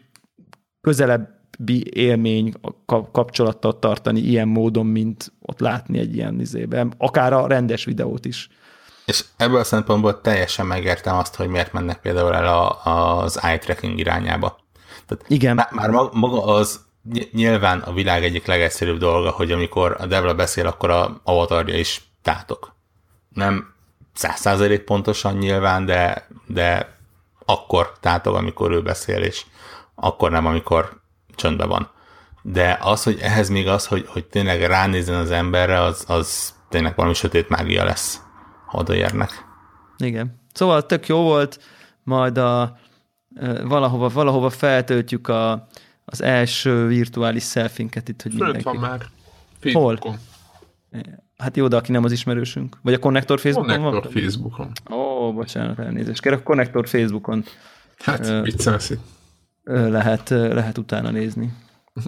közelebbi 0.80 1.84
élmény 1.92 2.52
kapcsolattal 3.12 3.78
tartani 3.78 4.20
ilyen 4.20 4.48
módon, 4.48 4.86
mint 4.86 5.32
ott 5.40 5.60
látni 5.60 5.98
egy 5.98 6.16
ilyen 6.16 6.40
izében, 6.40 6.92
akár 6.98 7.32
a 7.32 7.46
rendes 7.46 7.84
videót 7.84 8.24
is. 8.24 8.48
És 9.06 9.24
ebből 9.36 9.58
a 9.58 9.64
szempontból 9.64 10.20
teljesen 10.20 10.66
megértem 10.66 11.16
azt, 11.16 11.34
hogy 11.34 11.48
miért 11.48 11.72
mennek 11.72 12.00
például 12.00 12.34
el 12.34 12.46
a, 12.46 12.84
az 13.18 13.42
eye 13.42 13.58
tracking 13.58 13.98
irányába. 13.98 14.58
Tehát 15.06 15.24
Igen. 15.28 15.54
Már, 15.54 15.68
már 15.70 15.90
maga 16.12 16.44
az 16.44 16.80
nyilván 17.32 17.80
a 17.80 17.92
világ 17.92 18.24
egyik 18.24 18.46
legegyszerűbb 18.46 18.98
dolga, 18.98 19.30
hogy 19.30 19.52
amikor 19.52 19.96
a 19.98 20.06
Devla 20.06 20.34
beszél, 20.34 20.66
akkor 20.66 20.90
a 20.90 21.20
avatarja 21.24 21.78
is 21.78 22.02
tátok. 22.22 22.74
Nem 23.28 23.74
száz 24.14 24.40
százalék 24.40 24.80
pontosan 24.80 25.36
nyilván, 25.36 25.84
de, 25.84 26.26
de 26.46 26.96
akkor 27.44 27.92
tátog, 28.00 28.34
amikor 28.34 28.70
ő 28.70 28.82
beszél, 28.82 29.22
és 29.22 29.44
akkor 29.94 30.30
nem, 30.30 30.46
amikor 30.46 31.00
csöndben 31.34 31.68
van. 31.68 31.90
De 32.42 32.78
az, 32.80 33.02
hogy 33.02 33.18
ehhez 33.20 33.48
még 33.48 33.68
az, 33.68 33.86
hogy, 33.86 34.06
hogy 34.08 34.24
tényleg 34.24 34.62
ránézzen 34.62 35.14
az 35.14 35.30
emberre, 35.30 35.80
az, 35.80 36.04
az 36.08 36.54
tényleg 36.68 36.96
valami 36.96 37.14
sötét 37.14 37.48
mágia 37.48 37.84
lesz, 37.84 38.20
ha 38.72 38.78
odaérnek. 38.78 39.30
Igen. 39.98 40.40
Szóval 40.52 40.86
tök 40.86 41.06
jó 41.06 41.22
volt, 41.22 41.60
majd 42.02 42.38
a 42.38 42.78
valahova, 43.64 44.08
valahova 44.08 44.50
feltöltjük 44.50 45.28
a, 45.28 45.68
az 46.04 46.22
első 46.22 46.86
virtuális 46.86 47.44
selfinket 47.44 48.08
itt, 48.08 48.22
hogy 48.22 48.32
Fönt 48.32 48.42
mindenki... 48.52 48.78
van 48.78 48.90
már. 48.90 49.00
Facebookon. 49.60 50.16
Hát 51.36 51.56
jó, 51.56 51.68
de 51.68 51.76
aki 51.76 51.92
nem 51.92 52.04
az 52.04 52.12
ismerősünk. 52.12 52.78
Vagy 52.82 52.94
a 52.94 52.98
Connector 52.98 53.40
Facebookon 53.40 53.74
Connector 53.74 54.02
van? 54.02 54.22
Facebookon. 54.22 54.72
Ó, 54.90 55.32
bocsánat, 55.32 55.78
elnézést. 55.78 56.20
Kérek, 56.20 56.38
a 56.38 56.42
Connector 56.42 56.88
Facebookon 56.88 57.44
Hát, 57.98 58.26
Ö, 58.26 58.42
viccelsz 58.42 58.92
lehet, 59.64 60.28
lehet 60.28 60.78
utána 60.78 61.10
nézni. 61.10 61.52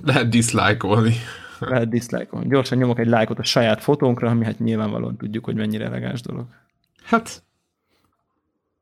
Lehet 0.02 0.28
dislike-olni. 0.28 1.14
Lehet 1.58 1.88
dislike-on. 1.88 2.48
Gyorsan 2.48 2.78
nyomok 2.78 2.98
egy 2.98 3.06
lájkot 3.08 3.38
a 3.38 3.42
saját 3.44 3.82
fotónkra, 3.82 4.28
ami 4.30 4.44
hát 4.44 4.58
nyilvánvalóan 4.58 5.16
tudjuk, 5.16 5.44
hogy 5.44 5.54
mennyire 5.54 5.84
elegáns 5.84 6.20
dolog. 6.20 6.44
Hát, 7.04 7.42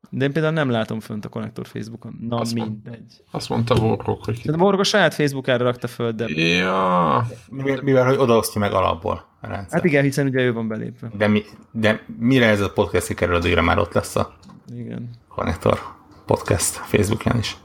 De 0.09 0.25
én 0.25 0.31
például 0.33 0.53
nem 0.53 0.69
látom 0.69 0.99
fönt 0.99 1.25
a 1.25 1.29
Connector 1.29 1.67
Facebookon. 1.67 2.17
Na, 2.29 2.37
Azt 2.37 2.55
mond- 2.55 2.69
mindegy. 2.71 3.13
azt 3.31 3.49
mondta 3.49 3.75
Warrock, 3.75 4.25
hogy... 4.25 4.41
De 4.45 4.53
a 4.53 4.57
Borg 4.57 4.79
a 4.79 4.83
saját 4.83 5.13
Facebookára 5.13 5.63
rakta 5.63 5.87
föl, 5.87 6.11
de 6.11 6.27
Ja, 6.27 7.27
Mivel, 7.49 7.81
mivel 7.81 8.05
hogy 8.05 8.17
odaosztja 8.17 8.61
meg 8.61 8.71
alapból 8.73 9.25
a 9.41 9.47
rendszer. 9.47 9.71
hát 9.73 9.83
igen, 9.83 10.03
hiszen 10.03 10.27
ugye 10.27 10.41
ő 10.41 10.53
van 10.53 10.67
belépve. 10.67 11.11
De, 11.17 11.27
mi, 11.27 11.43
de 11.71 12.01
mire 12.19 12.45
ez 12.47 12.61
a 12.61 12.71
podcast 12.71 13.07
kikerül, 13.07 13.35
addigra 13.35 13.61
már 13.61 13.77
ott 13.77 13.93
lesz 13.93 14.15
a 14.15 14.33
Igen. 14.75 15.09
Connector 15.27 15.79
podcast 16.25 16.73
Facebookján 16.75 17.37
is. 17.37 17.57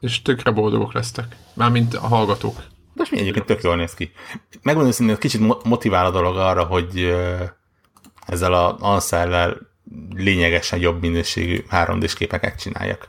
és 0.00 0.22
tökre 0.22 0.50
boldogok 0.50 0.92
lesztek. 0.92 1.36
Mármint 1.54 1.94
a 1.94 2.00
hallgatók. 2.06 2.62
Most 2.96 3.10
mi 3.10 3.18
egyébként 3.18 3.46
tök 3.46 3.62
jól 3.62 3.76
néz 3.76 3.94
ki. 3.94 4.12
Megmondom 4.62 4.92
őszintén, 4.92 5.16
kicsit 5.16 5.40
mo- 5.40 5.64
motivál 5.64 6.06
a 6.06 6.10
dolog 6.10 6.36
arra, 6.36 6.64
hogy 6.64 7.16
ezzel 8.26 8.52
a 8.52 8.76
ansellel 8.80 9.56
lényegesen 10.14 10.78
jobb 10.78 11.00
minőségű 11.00 11.64
3D-s 11.70 12.14
képeket 12.14 12.60
csináljak. 12.60 13.08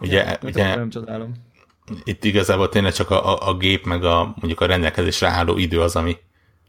Ugye, 0.00 0.24
Nem, 0.24 0.36
ugye 0.42 0.76
nem 0.76 0.90
csodálom. 0.90 1.32
itt 2.04 2.24
igazából 2.24 2.68
tényleg 2.68 2.92
csak 2.92 3.10
a, 3.10 3.32
a, 3.32 3.48
a 3.48 3.56
gép, 3.56 3.86
meg 3.86 4.04
a, 4.04 4.24
mondjuk 4.24 4.60
a 4.60 4.66
rendelkezésre 4.66 5.28
álló 5.28 5.56
idő 5.56 5.80
az, 5.80 5.96
ami 5.96 6.16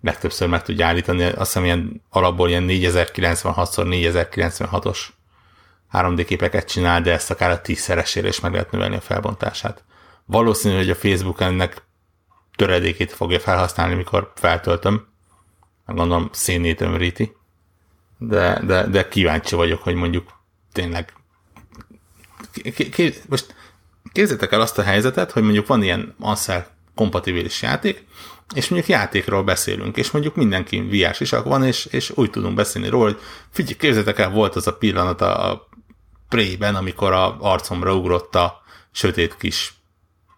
legtöbbször 0.02 0.48
meg 0.48 0.64
tudja 0.64 0.86
állítani. 0.86 1.24
Azt 1.24 1.38
hiszem 1.38 1.64
ilyen 1.64 2.02
alapból 2.10 2.50
ilyen 2.50 2.66
4096x4096-os 2.68 5.00
3D 5.92 6.24
képeket 6.28 6.68
csinál, 6.68 7.02
de 7.02 7.12
ezt 7.12 7.32
akár 7.32 7.50
a 7.50 7.62
tízszeresére 7.62 8.28
is 8.28 8.40
meg 8.40 8.52
lehet 8.52 8.72
növelni 8.72 8.96
a 8.96 9.02
felbontását. 9.02 9.84
Valószínű, 10.26 10.76
hogy 10.76 10.90
a 10.90 10.96
Facebook 10.96 11.42
ennek 11.42 11.85
töredékét 12.56 13.12
fogja 13.12 13.40
felhasználni, 13.40 13.96
mikor 13.96 14.32
feltöltöm. 14.36 15.08
Gondolom 15.86 16.30
szénét 16.32 16.82
ömríti. 16.82 17.36
De, 18.18 18.62
de, 18.66 18.88
de 18.88 19.08
kíváncsi 19.08 19.56
vagyok, 19.56 19.82
hogy 19.84 19.96
mondjuk 19.96 20.32
tényleg 20.72 21.14
most 23.30 23.56
képzeljétek 24.12 24.52
el 24.52 24.62
azt 24.62 24.78
a 24.78 24.84
helyzetet, 24.84 25.32
hogy 25.32 25.44
mondjuk 25.44 25.68
van 25.68 25.84
ilyen 25.84 26.16
Ansel 26.20 26.68
kompatibilis 26.96 27.62
játék, 27.62 28.06
és 28.56 28.70
mondjuk 28.70 28.92
játékról 28.92 29.44
beszélünk, 29.44 29.98
és 29.98 30.12
mondjuk 30.12 30.36
mindenki 30.36 30.82
VR 30.82 31.16
is 31.20 31.30
van, 31.30 31.64
és, 31.64 31.86
és 31.86 32.12
úgy 32.16 32.30
tudunk 32.30 32.56
beszélni 32.56 32.88
róla, 32.90 33.04
hogy 33.04 33.20
figyelj, 33.50 33.76
képzeljétek 33.76 34.20
el, 34.20 34.30
volt 34.30 34.56
az 34.56 34.68
a 34.68 34.76
pillanat 34.76 35.22
a, 35.22 35.52
a 35.52 35.68
Prey-ben, 36.30 36.76
amikor 36.76 37.12
a 37.12 37.38
arcomra 37.40 37.96
ugrott 37.96 38.36
a 38.36 38.62
sötét 38.92 39.38
kis 39.38 39.74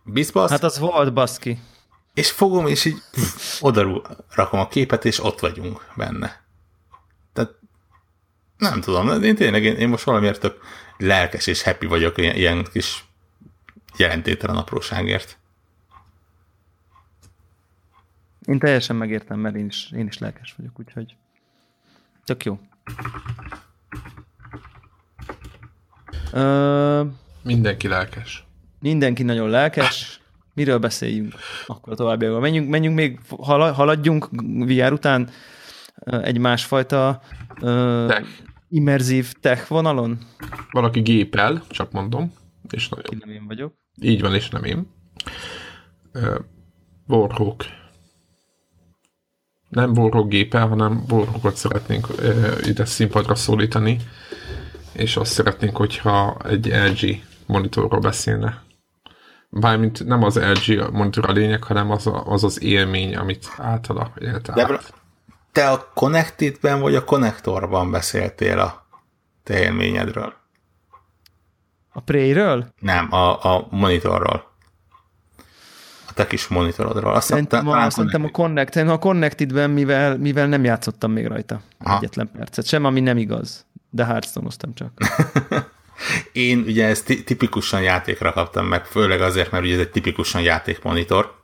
bizbasz, 0.03 0.49
Hát 0.49 0.63
az 0.63 0.79
volt, 0.79 1.13
baszki. 1.13 1.59
És 2.17 2.31
fogom, 2.31 2.67
és 2.67 2.85
így 2.85 3.01
pff, 3.11 3.61
oda 3.63 4.01
rakom 4.29 4.59
a 4.59 4.67
képet, 4.67 5.05
és 5.05 5.23
ott 5.23 5.39
vagyunk 5.39 5.85
benne. 5.95 6.41
Tehát 7.33 7.53
nem 8.57 8.81
tudom, 8.81 9.23
én 9.23 9.35
tényleg, 9.35 9.63
én, 9.63 9.75
én 9.75 9.89
most 9.89 10.03
valamiért 10.03 10.39
tök 10.39 10.61
lelkes 10.97 11.47
és 11.47 11.63
happy 11.63 11.85
vagyok 11.85 12.17
ilyen, 12.17 12.35
ilyen 12.35 12.67
kis 12.71 13.05
jelentételen 13.97 14.55
apróságért. 14.55 15.37
Én 18.45 18.59
teljesen 18.59 18.95
megértem, 18.95 19.39
mert 19.39 19.55
én 19.55 19.65
is, 19.65 19.91
én 19.91 20.07
is 20.07 20.17
lelkes 20.17 20.53
vagyok, 20.57 20.79
úgyhogy 20.79 21.15
tök 22.25 22.45
jó. 22.45 22.59
Ö, 26.31 27.03
Mindenki 27.41 27.87
lelkes. 27.87 28.45
mindenki 28.79 29.23
nagyon 29.23 29.49
lelkes. 29.49 30.21
Miről 30.57 30.77
beszéljünk? 30.77 31.33
Akkor 31.65 31.95
továbbiakban. 31.95 32.41
Menjünk, 32.41 32.69
menjünk 32.69 32.95
még, 32.95 33.19
hala- 33.39 33.75
haladjunk 33.75 34.27
VR 34.65 34.91
után 34.91 35.29
ö, 36.03 36.21
egy 36.21 36.37
másfajta 36.37 37.21
ö, 37.61 38.05
Tech. 38.07 38.27
immerzív 38.69 39.33
tech 39.41 39.67
vonalon. 39.69 40.17
Valaki 40.71 40.99
gépel, 40.99 41.63
csak 41.69 41.91
mondom, 41.91 42.33
és 42.69 42.89
nagyon. 42.89 43.05
Ki 43.09 43.15
nem 43.19 43.29
én 43.29 43.47
vagyok. 43.47 43.73
Így 44.01 44.21
van, 44.21 44.35
és 44.35 44.49
nem 44.49 44.63
én. 44.63 44.87
Uh, 46.13 46.35
Warhawk. 47.07 47.63
Nem 49.69 49.91
Warhawk 49.91 50.29
gépel, 50.29 50.67
hanem 50.67 51.03
Warhawkot 51.09 51.55
szeretnénk 51.55 52.09
uh, 52.09 52.57
ide 52.63 52.85
színpadra 52.85 53.35
szólítani, 53.35 53.97
és 54.93 55.17
azt 55.17 55.31
szeretnénk, 55.31 55.77
hogyha 55.77 56.37
egy 56.45 56.67
LG 56.67 57.21
monitorról 57.45 57.99
beszélne. 57.99 58.65
Bármint 59.49 60.05
nem 60.05 60.23
az 60.23 60.39
LG 60.39 60.91
monitor 60.91 61.29
a 61.29 61.31
lényeg, 61.31 61.63
hanem 61.63 61.91
az 61.91 62.07
a, 62.07 62.25
az, 62.25 62.43
az 62.43 62.61
élmény, 62.61 63.15
amit 63.15 63.53
általa 63.57 64.11
élt 64.19 64.51
De 64.51 64.61
át. 64.61 64.93
te 65.51 65.69
a 65.69 65.91
Connected-ben 65.93 66.79
vagy 66.79 66.95
a 66.95 67.03
Connectorban 67.03 67.91
beszéltél 67.91 68.59
a 68.59 68.85
te 69.43 69.59
élményedről? 69.59 70.33
A 71.89 71.99
Prey-ről? 71.99 72.73
Nem, 72.79 73.13
a, 73.13 73.55
a 73.55 73.67
monitorról. 73.69 74.51
A 76.07 76.13
te 76.13 76.27
kis 76.27 76.47
monitorodról. 76.47 77.13
Azt 77.13 77.27
Szerintem, 77.27 77.67
a, 77.67 77.89
szerintem 77.89 78.23
a, 78.23 78.29
Connect, 78.29 78.75
a 78.75 78.97
Connected-ben, 78.97 79.69
mivel, 79.69 80.17
mivel 80.17 80.47
nem 80.47 80.63
játszottam 80.63 81.11
még 81.11 81.27
rajta 81.27 81.61
Aha. 81.79 81.97
egyetlen 81.97 82.29
percet, 82.31 82.65
sem 82.65 82.85
ami 82.85 82.99
nem 82.99 83.17
igaz. 83.17 83.65
De 83.89 84.05
hearthstone 84.05 84.49
csak. 84.73 84.91
Én 86.31 86.59
ugye 86.59 86.85
ezt 86.85 87.05
ti- 87.05 87.23
tipikusan 87.23 87.81
játékra 87.81 88.31
kaptam 88.33 88.65
meg, 88.65 88.85
főleg 88.85 89.21
azért, 89.21 89.51
mert 89.51 89.63
ugye 89.63 89.73
ez 89.73 89.79
egy 89.79 89.91
tipikusan 89.91 90.41
játékmonitor, 90.41 91.35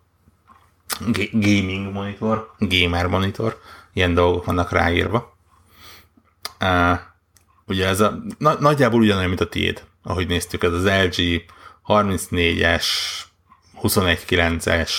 G- 1.08 1.32
gaming 1.32 1.94
monitor, 1.94 2.52
gamer 2.60 3.08
monitor, 3.08 3.62
ilyen 3.94 4.14
dolgok 4.14 4.46
vannak 4.46 4.72
ráírva. 4.72 5.38
Uh, 6.60 7.00
ugye 7.66 7.88
ez 7.88 8.00
a, 8.00 8.24
na, 8.38 8.60
nagyjából 8.60 9.02
ugyanolyan, 9.02 9.28
mint 9.30 9.42
a 9.42 9.50
tiéd, 9.50 9.84
ahogy 10.04 10.28
néztük, 10.28 10.64
ez 10.64 10.74
az 10.74 10.86
LG 10.86 11.46
34-es, 11.88 12.86
21.9-es, 13.82 14.92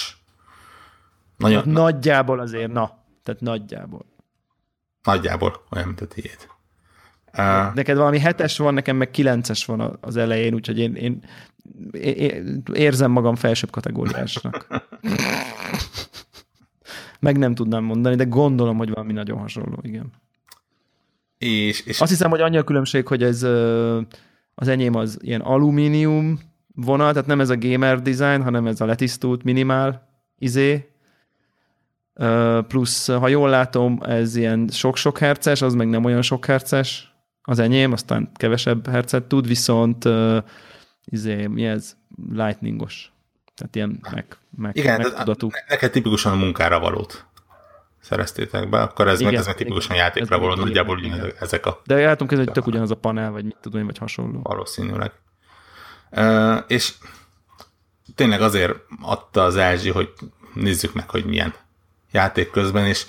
nagyon, 1.37 1.69
nagyjából 1.69 2.41
azért, 2.41 2.73
na. 2.73 3.03
Tehát 3.23 3.41
nagyjából. 3.41 4.07
nagyjából 5.03 5.65
olyan, 5.71 5.87
mint 5.87 6.01
a 6.01 6.07
tiéd. 6.07 6.49
Uh, 7.39 7.75
Neked 7.75 7.97
valami 7.97 8.19
hetes 8.19 8.59
van, 8.59 8.75
nekem 8.75 8.97
meg 8.97 9.11
kilences 9.11 9.65
van 9.65 9.99
az 10.01 10.17
elején, 10.17 10.55
úgyhogy 10.55 10.79
én, 10.79 10.95
én, 10.95 11.23
én 11.93 12.63
érzem 12.73 13.11
magam 13.11 13.35
felsőbb 13.35 13.71
kategóriásnak. 13.71 14.67
Meg 17.21 17.39
nem 17.39 17.55
tudnám 17.55 17.85
mondani, 17.85 18.17
de 18.17 18.25
gondolom, 18.25 18.77
hogy 18.77 18.91
valami 18.91 19.13
nagyon 19.13 19.39
hasonló, 19.39 19.79
igen. 19.83 20.13
és, 21.39 21.81
és 21.81 22.01
Azt 22.01 22.11
hiszem, 22.11 22.31
hogy 22.31 22.41
annyi 22.41 22.57
a 22.57 22.65
különbség, 22.65 23.07
hogy 23.07 23.23
ez 23.23 23.43
az 24.55 24.69
enyém 24.69 24.95
az 24.95 25.19
ilyen 25.21 25.41
alumínium 25.41 26.41
vonal, 26.75 27.13
tehát 27.13 27.29
nem 27.29 27.41
ez 27.41 27.51
a 27.51 27.59
gamer 27.59 28.03
design, 28.03 28.43
hanem 28.43 28.67
ez 28.67 28.81
a 28.81 28.85
letisztult 28.85 29.43
minimál 29.43 30.09
izé. 30.39 30.89
Plusz, 32.69 33.09
ha 33.09 33.29
jól 33.29 33.49
látom, 33.49 33.99
ez 34.03 34.37
ilyen 34.37 34.69
sok-sok 34.73 35.19
herces, 35.19 35.63
az 35.63 35.75
meg 35.75 35.89
nem 35.89 36.05
olyan 36.05 36.23
sok 36.23 36.45
herces 36.45 37.14
az 37.45 37.59
enyém, 37.59 37.93
aztán 37.93 38.31
kevesebb 38.35 38.87
hercet 38.89 39.25
tud, 39.25 39.47
viszont 39.47 40.05
ö, 40.05 40.39
izé, 41.05 41.47
mi 41.47 41.65
ez? 41.67 41.97
Lightningos. 42.33 43.13
Tehát 43.55 43.77
ilyen 43.77 43.99
meg, 44.13 44.37
meg, 44.57 44.77
Igen, 44.77 44.97
meg 45.01 45.07
de 45.07 45.13
tudatú. 45.19 45.47
ne- 45.47 45.65
neked 45.69 45.91
tipikusan 45.91 46.33
a 46.33 46.37
munkára 46.37 46.79
valót 46.81 47.25
szereztétek 48.01 48.69
be, 48.69 48.81
akkor 48.83 49.09
ez, 49.09 49.19
meg, 49.21 49.29
Igen, 49.29 49.41
ez 49.41 49.47
meg 49.47 49.57
tipikusan 49.57 49.95
igen, 49.95 50.05
játékra 50.05 50.39
való, 50.39 50.55
meg 50.55 50.65
nagyjából 50.65 50.99
igen, 50.99 51.13
ugyanez- 51.13 51.41
ezek 51.43 51.67
a 51.67 51.81
De 51.87 51.95
látom 51.95 52.27
kezdeni, 52.27 52.51
hogy 52.51 52.59
tök 52.59 52.67
ugyanaz 52.67 52.91
a 52.91 52.97
panel, 52.97 53.31
vagy 53.31 53.45
mit 53.45 53.57
tudom 53.61 53.81
én, 53.81 53.87
vagy 53.87 53.99
hasonló. 53.99 54.41
valószínűleg. 54.43 55.13
Uh, 56.11 56.57
és 56.67 56.93
tényleg 58.15 58.41
azért 58.41 58.75
adta 59.03 59.43
az 59.43 59.57
LG, 59.57 59.93
hogy 59.93 60.13
nézzük 60.55 60.93
meg, 60.95 61.11
hogy 61.11 61.25
milyen 61.25 61.55
játék 62.15 62.51
közben, 62.51 62.87
és 62.87 63.07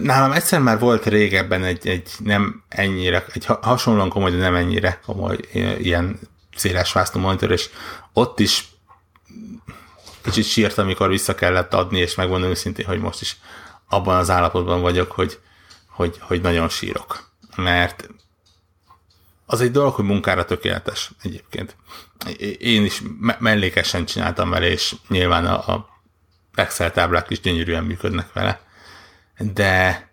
nálam 0.00 0.32
egyszer 0.32 0.60
már 0.60 0.78
volt 0.78 1.06
régebben 1.06 1.64
egy, 1.64 1.86
egy 1.88 2.10
nem 2.18 2.62
ennyire, 2.68 3.24
egy 3.32 3.44
ha- 3.44 3.58
hasonlóan 3.62 4.08
komoly, 4.08 4.30
de 4.30 4.36
nem 4.36 4.54
ennyire 4.54 5.00
komoly 5.06 5.38
ilyen 5.78 6.18
széles 6.56 6.92
vásztó 6.92 7.20
monitor, 7.20 7.50
és 7.50 7.70
ott 8.12 8.40
is 8.40 8.68
kicsit 10.22 10.44
sírt, 10.44 10.78
amikor 10.78 11.08
vissza 11.08 11.34
kellett 11.34 11.74
adni, 11.74 11.98
és 11.98 12.14
megmondom 12.14 12.50
őszintén, 12.50 12.86
hogy 12.86 13.00
most 13.00 13.20
is 13.20 13.36
abban 13.88 14.16
az 14.16 14.30
állapotban 14.30 14.80
vagyok, 14.80 15.12
hogy, 15.12 15.38
hogy, 15.88 16.16
hogy 16.20 16.40
nagyon 16.40 16.68
sírok. 16.68 17.30
Mert 17.56 18.08
az 19.46 19.60
egy 19.60 19.70
dolog, 19.70 19.94
hogy 19.94 20.04
munkára 20.04 20.44
tökéletes 20.44 21.10
egyébként. 21.22 21.76
Én 22.58 22.84
is 22.84 23.02
me- 23.20 23.40
mellékesen 23.40 24.04
csináltam 24.04 24.50
vele, 24.50 24.66
és 24.66 24.94
nyilván 25.08 25.46
a, 25.46 25.72
a 25.74 25.93
Excel 26.54 26.92
táblák 26.92 27.30
is 27.30 27.40
gyönyörűen 27.40 27.84
működnek 27.84 28.32
vele. 28.32 28.60
de, 29.38 30.08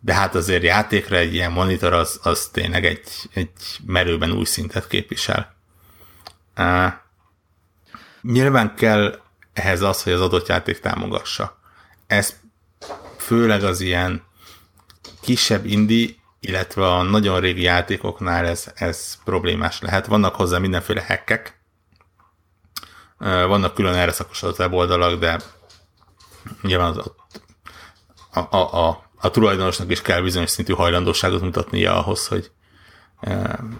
de 0.00 0.14
hát 0.14 0.34
azért 0.34 0.62
játékra 0.62 1.16
egy 1.16 1.34
ilyen 1.34 1.52
monitor 1.52 1.92
az, 1.92 2.20
az 2.22 2.48
tényleg 2.52 2.84
egy, 2.84 3.08
egy 3.32 3.50
merőben 3.86 4.32
új 4.32 4.44
szintet 4.44 4.86
képvisel. 4.86 5.54
Uh, 6.56 6.92
nyilván 8.22 8.74
kell 8.74 9.20
ehhez 9.52 9.82
az, 9.82 10.02
hogy 10.02 10.12
az 10.12 10.20
adott 10.20 10.48
játék 10.48 10.80
támogassa. 10.80 11.58
Ez 12.06 12.34
főleg 13.16 13.64
az 13.64 13.80
ilyen 13.80 14.22
kisebb 15.20 15.66
indi, 15.66 16.18
illetve 16.40 16.86
a 16.86 17.02
nagyon 17.02 17.40
régi 17.40 17.62
játékoknál 17.62 18.46
ez, 18.46 18.66
ez 18.74 19.18
problémás 19.24 19.80
lehet. 19.80 20.06
Vannak 20.06 20.34
hozzá 20.34 20.58
mindenféle 20.58 21.04
hackek, 21.06 21.58
vannak 23.18 23.74
külön 23.74 23.94
erre 23.94 24.12
szakosodott 24.12 24.58
weboldalak, 24.58 25.18
de 25.18 25.40
nyilván 26.62 26.90
az, 26.90 27.10
a, 28.30 28.56
a, 28.56 28.86
a, 28.88 29.10
a 29.16 29.30
tulajdonosnak 29.30 29.90
is 29.90 30.02
kell 30.02 30.20
bizonyos 30.20 30.50
szintű 30.50 30.72
hajlandóságot 30.72 31.40
mutatnia 31.40 32.04
ahhoz, 32.04 32.26
hogy 32.26 32.50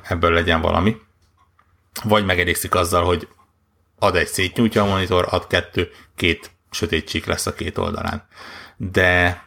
ebből 0.02 0.32
legyen 0.32 0.60
valami. 0.60 0.96
Vagy 2.04 2.24
megelégszik 2.24 2.74
azzal, 2.74 3.04
hogy 3.04 3.28
ad 3.98 4.16
egy 4.16 4.26
szétnyújtja 4.26 4.82
a 4.82 4.86
monitor, 4.86 5.26
ad 5.30 5.46
kettő, 5.46 5.90
két 6.16 6.50
sötét 6.70 7.08
csík 7.08 7.26
lesz 7.26 7.46
a 7.46 7.54
két 7.54 7.78
oldalán. 7.78 8.26
De 8.76 9.42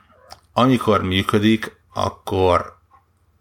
amikor 0.54 1.04
működik, 1.04 1.82
akkor 1.94 2.78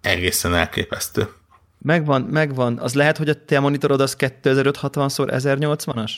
egészen 0.00 0.54
elképesztő. 0.54 1.32
Megvan, 1.78 2.22
megvan. 2.22 2.78
Az 2.78 2.94
lehet, 2.94 3.16
hogy 3.16 3.28
a 3.28 3.44
te 3.44 3.60
monitorod 3.60 4.00
az 4.00 4.16
2560x1080-as? 4.18 6.10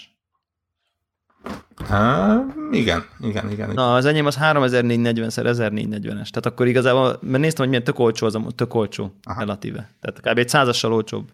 Há, 1.88 2.44
igen, 2.70 3.04
igen, 3.20 3.50
igen. 3.50 3.70
Na, 3.70 3.94
az 3.94 4.04
enyém 4.04 4.26
az 4.26 4.38
3440x1440-es. 4.40 6.02
Tehát 6.04 6.46
akkor 6.46 6.66
igazából, 6.66 7.18
mert 7.20 7.42
néztem, 7.42 7.58
hogy 7.58 7.68
milyen 7.68 7.84
tök 7.84 7.98
olcsó 7.98 8.26
az 8.26 8.34
a 8.34 8.42
tök 8.54 8.74
olcsó 8.74 9.14
Aha. 9.22 9.40
relatíve. 9.40 9.90
Tehát 10.00 10.20
kb. 10.20 10.38
egy 10.38 10.48
százassal 10.48 10.92
olcsóbb. 10.92 11.30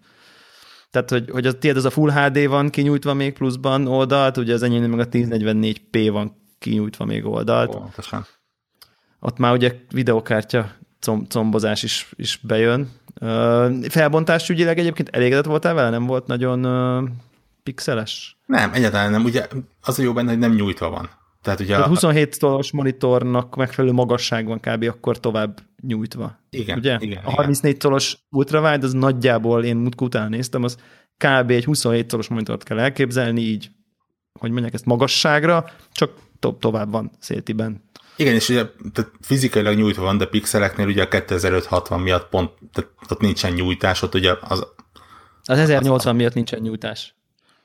Tehát, 0.91 1.11
hogy, 1.11 1.31
hogy 1.31 1.47
a 1.47 1.59
tiéd 1.59 1.77
az 1.77 1.85
a 1.85 1.91
Full 1.91 2.11
HD 2.11 2.49
van 2.49 2.71
kinyújtva 2.71 3.15
még 3.15 3.33
pluszban 3.33 3.87
oldalt, 3.87 4.37
ugye 4.37 4.55
az 4.55 4.63
enyém 4.63 4.91
meg 4.91 4.99
a 4.99 5.09
1044p 5.09 6.09
van 6.13 6.37
kinyújtva 6.59 7.05
még 7.05 7.25
oldalt. 7.25 7.75
Ó, 7.75 7.83
Ott 9.21 9.39
már 9.39 9.53
ugye 9.53 9.75
videokártya 9.91 10.71
combozás 11.29 11.83
is, 11.83 12.13
is 12.17 12.41
bejön. 12.43 12.91
Felbontás 13.89 14.49
ügyileg 14.49 14.79
egyébként 14.79 15.09
elégedett 15.09 15.45
voltál 15.45 15.75
vele? 15.75 15.91
Nem 15.91 16.07
volt 16.07 16.27
nagyon 16.27 16.61
pixeles? 17.65 18.37
Nem, 18.47 18.73
egyáltalán 18.73 19.11
nem. 19.11 19.25
Ugye 19.25 19.47
az 19.81 19.99
a 19.99 20.03
jó 20.03 20.13
benne, 20.13 20.31
hogy 20.31 20.39
nem 20.39 20.55
nyújtva 20.55 20.91
van. 20.91 21.11
Tehát 21.43 21.61
ugye 21.61 21.75
Tehát 21.75 21.89
27 21.89 22.39
tolos 22.39 22.73
monitornak 22.73 23.57
megfelelő 23.57 23.93
magasság 23.95 24.47
van 24.47 24.61
kb. 24.61 24.83
akkor 24.83 25.21
tovább 25.21 25.61
nyújtva. 25.83 26.39
Igen, 26.51 26.79
ugye? 26.79 26.97
igen. 27.01 27.25
A 27.25 27.31
34 27.31 27.77
tolos 27.77 28.17
ultrawide 28.31 28.87
az 28.87 28.93
nagyjából, 28.93 29.65
én 29.65 29.77
múltkor 29.77 30.07
után 30.07 30.31
néztem, 30.31 30.63
az 30.63 30.77
kb. 31.17 31.51
egy 31.51 31.65
27 31.65 32.07
tolos 32.07 32.29
monitort 32.29 32.63
kell 32.63 32.79
elképzelni, 32.79 33.41
így, 33.41 33.71
hogy 34.41 34.51
mondják 34.51 34.75
ezt 34.75 34.85
magasságra, 34.85 35.65
csak 35.93 36.11
to- 36.39 36.59
tovább 36.61 36.91
van 36.91 37.11
széltiben. 37.19 37.83
Igen, 38.17 38.35
és 38.35 38.49
ugye 38.49 38.67
tehát 38.93 39.11
fizikailag 39.21 39.77
nyújtva 39.77 40.03
van, 40.03 40.19
de 40.19 40.27
pixeleknél 40.27 40.87
ugye 40.87 41.03
a 41.03 41.09
2560 41.09 42.01
miatt 42.01 42.29
pont, 42.29 42.51
tehát 42.73 42.91
ott 43.09 43.21
nincsen 43.21 43.53
nyújtás, 43.53 44.03
ott 44.03 44.15
ugye 44.15 44.35
az... 44.41 44.67
Az 45.45 45.59
1080 45.59 46.13
az, 46.13 46.19
miatt 46.19 46.35
nincsen 46.35 46.61
nyújtás. 46.61 47.15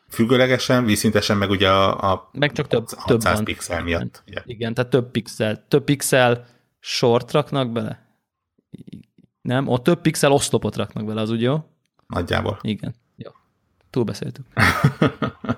Függőlegesen, 0.09 0.85
vízszintesen 0.85 1.37
meg 1.37 1.49
ugye 1.49 1.69
a, 1.69 2.11
a 2.11 2.29
meg 2.33 2.51
csak 2.51 2.67
több, 2.67 2.89
600 2.89 3.35
több 3.35 3.45
pixel 3.45 3.83
miatt. 3.83 4.23
Ugye. 4.27 4.41
Igen, 4.45 4.73
tehát 4.73 4.89
több 4.89 5.11
pixel. 5.11 5.65
Több 5.67 5.83
pixel 5.83 6.45
sort 6.79 7.31
raknak 7.31 7.71
bele? 7.71 8.07
Nem, 9.41 9.67
ott 9.67 9.83
több 9.83 10.01
pixel 10.01 10.31
oszlopot 10.31 10.75
raknak 10.75 11.05
bele, 11.05 11.21
az 11.21 11.29
úgy 11.29 11.41
jó? 11.41 11.63
Nagyjából. 12.07 12.59
Igen. 12.61 12.95
Jó. 13.15 13.31
Túlbeszéltük. 13.89 14.45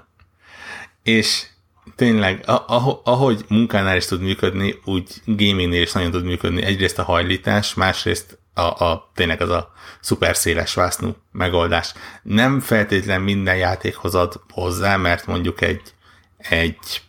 és 1.03 1.47
tényleg, 1.95 2.43
ahogy 3.03 3.45
munkánál 3.47 3.97
is 3.97 4.05
tud 4.05 4.21
működni, 4.21 4.75
úgy 4.85 5.21
gamingnél 5.25 5.81
is 5.81 5.91
nagyon 5.91 6.11
tud 6.11 6.23
működni. 6.23 6.61
Egyrészt 6.61 6.99
a 6.99 7.03
hajlítás, 7.03 7.73
másrészt 7.73 8.39
a, 8.53 8.61
a 8.61 9.11
tényleg 9.13 9.41
az 9.41 9.49
a 9.49 9.73
szuper 9.99 10.35
széles 10.35 10.73
vásznú 10.73 11.15
megoldás. 11.31 11.93
Nem 12.23 12.59
feltétlen 12.59 13.21
minden 13.21 13.55
játékhoz 13.57 14.15
ad 14.15 14.41
hozzá, 14.49 14.95
mert 14.95 15.25
mondjuk 15.25 15.61
egy, 15.61 15.81
egy 16.37 17.01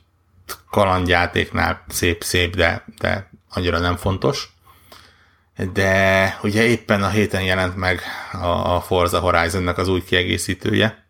kalandjátéknál 0.70 1.84
szép-szép, 1.88 2.56
de, 2.56 2.84
de 2.98 3.30
annyira 3.50 3.78
nem 3.78 3.96
fontos. 3.96 4.52
De 5.72 6.38
ugye 6.42 6.62
éppen 6.62 7.02
a 7.02 7.08
héten 7.08 7.42
jelent 7.42 7.76
meg 7.76 8.02
a, 8.32 8.80
Forza 8.80 9.20
Horizonnak 9.20 9.78
az 9.78 9.88
új 9.88 10.04
kiegészítője, 10.04 11.06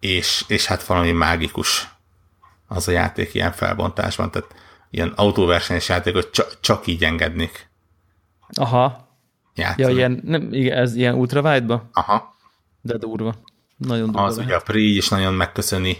és, 0.00 0.44
és 0.46 0.66
hát 0.66 0.84
valami 0.84 1.12
mágikus 1.12 1.88
az 2.66 2.88
a 2.88 2.90
játék 2.90 3.34
ilyen 3.34 3.52
felbontásban, 3.52 4.30
tehát 4.30 4.54
ilyen 4.90 5.12
autóversenyes 5.16 5.88
játékot 5.88 6.30
csak, 6.30 6.60
csak 6.60 6.86
így 6.86 7.04
engednék. 7.04 7.68
Aha. 8.48 9.07
Játszani. 9.58 9.88
Ja, 9.88 9.96
ilyen, 9.96 10.20
nem, 10.24 10.48
igen, 10.52 10.78
ez 10.78 10.94
ilyen 10.94 11.14
ultrawide-ba? 11.14 11.88
Aha. 11.92 12.36
De 12.80 12.98
durva. 12.98 13.34
Nagyon 13.76 14.06
durva. 14.06 14.24
Az 14.24 14.36
lehet. 14.36 14.50
ugye 14.50 14.58
a 14.58 14.62
Pri 14.62 14.96
is 14.96 15.08
nagyon 15.08 15.34
megköszöni. 15.34 15.96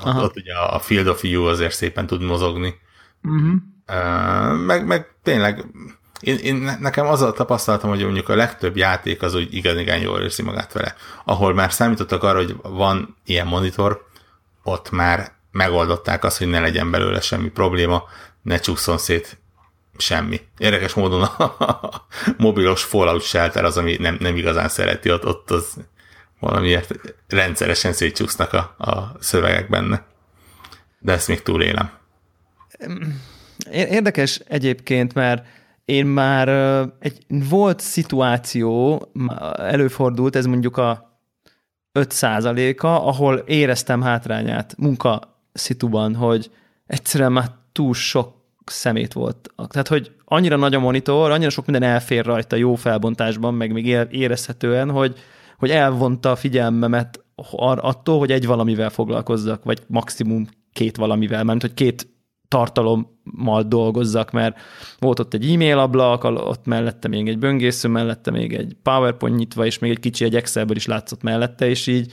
Aha. 0.00 0.22
Ott 0.22 0.36
ugye 0.36 0.54
a 0.54 0.78
Field 0.78 1.06
of 1.06 1.20
View 1.20 1.44
azért 1.44 1.74
szépen 1.74 2.06
tud 2.06 2.22
mozogni. 2.22 2.74
Uh-huh. 3.22 3.54
Uh, 3.88 4.58
meg, 4.66 4.86
meg 4.86 5.06
tényleg 5.22 5.64
én, 6.22 6.36
én, 6.36 6.76
nekem 6.80 7.06
az 7.06 7.22
a 7.22 7.32
tapasztalatom, 7.32 7.90
hogy 7.90 8.04
mondjuk 8.04 8.28
a 8.28 8.34
legtöbb 8.34 8.76
játék 8.76 9.22
az 9.22 9.34
úgy 9.34 9.54
igen-igen 9.54 9.98
jól 9.98 10.20
érzi 10.20 10.42
magát 10.42 10.72
vele. 10.72 10.94
Ahol 11.24 11.54
már 11.54 11.72
számítottak 11.72 12.22
arra, 12.22 12.38
hogy 12.38 12.56
van 12.62 13.16
ilyen 13.24 13.46
monitor, 13.46 14.06
ott 14.62 14.90
már 14.90 15.32
megoldották 15.50 16.24
azt, 16.24 16.38
hogy 16.38 16.46
ne 16.46 16.60
legyen 16.60 16.90
belőle 16.90 17.20
semmi 17.20 17.48
probléma, 17.48 18.02
ne 18.42 18.58
csúszson 18.58 18.98
szét 18.98 19.41
semmi. 19.96 20.40
Érdekes 20.58 20.94
módon 20.94 21.22
a 21.22 22.06
mobilos 22.38 22.82
Fallout 22.82 23.22
Shelter 23.22 23.64
az, 23.64 23.76
ami 23.76 23.96
nem, 23.96 24.16
nem 24.20 24.36
igazán 24.36 24.68
szereti, 24.68 25.10
ott, 25.10 25.26
ott 25.26 25.50
az 25.50 25.76
valamiért 26.40 26.94
rendszeresen 27.28 27.92
szétcsúsznak 27.92 28.52
a, 28.52 28.74
a 28.78 29.16
szövegek 29.20 29.68
benne. 29.68 30.04
De 30.98 31.12
ezt 31.12 31.28
még 31.28 31.42
túlélem. 31.42 31.90
Érdekes 33.70 34.40
egyébként, 34.48 35.14
mert 35.14 35.46
én 35.84 36.06
már 36.06 36.48
egy 36.98 37.24
volt 37.28 37.80
szituáció, 37.80 39.02
előfordult, 39.56 40.36
ez 40.36 40.46
mondjuk 40.46 40.76
a 40.76 41.18
5 41.92 42.12
a 42.78 42.86
ahol 43.06 43.36
éreztem 43.36 44.02
hátrányát 44.02 44.74
munka 44.76 45.38
szituban, 45.52 46.14
hogy 46.14 46.50
egyszerűen 46.86 47.32
már 47.32 47.50
túl 47.72 47.94
sok 47.94 48.41
szemét 48.64 49.12
volt. 49.12 49.50
Tehát, 49.68 49.88
hogy 49.88 50.12
annyira 50.24 50.56
nagy 50.56 50.74
a 50.74 50.80
monitor, 50.80 51.30
annyira 51.30 51.50
sok 51.50 51.66
minden 51.66 51.90
elfér 51.90 52.24
rajta 52.24 52.56
jó 52.56 52.74
felbontásban, 52.74 53.54
meg 53.54 53.72
még 53.72 53.86
érezhetően, 54.10 54.90
hogy, 54.90 55.18
hogy 55.58 55.70
elvonta 55.70 56.30
a 56.30 56.36
figyelmemet 56.36 57.24
attól, 57.60 58.18
hogy 58.18 58.30
egy 58.30 58.46
valamivel 58.46 58.90
foglalkozzak, 58.90 59.64
vagy 59.64 59.82
maximum 59.86 60.46
két 60.72 60.96
valamivel, 60.96 61.44
mert 61.44 61.60
hogy 61.60 61.74
két 61.74 62.06
tartalommal 62.48 63.62
dolgozzak, 63.62 64.30
mert 64.30 64.60
volt 64.98 65.18
ott 65.18 65.34
egy 65.34 65.52
e-mail 65.52 65.78
ablak, 65.78 66.24
ott 66.24 66.66
mellette 66.66 67.08
még 67.08 67.28
egy 67.28 67.38
böngésző, 67.38 67.88
mellette 67.88 68.30
még 68.30 68.54
egy 68.54 68.76
PowerPoint 68.82 69.36
nyitva, 69.36 69.66
és 69.66 69.78
még 69.78 69.90
egy 69.90 70.00
kicsi 70.00 70.24
egy 70.24 70.36
Excelből 70.36 70.76
is 70.76 70.86
látszott 70.86 71.22
mellette, 71.22 71.68
és 71.68 71.86
így 71.86 72.12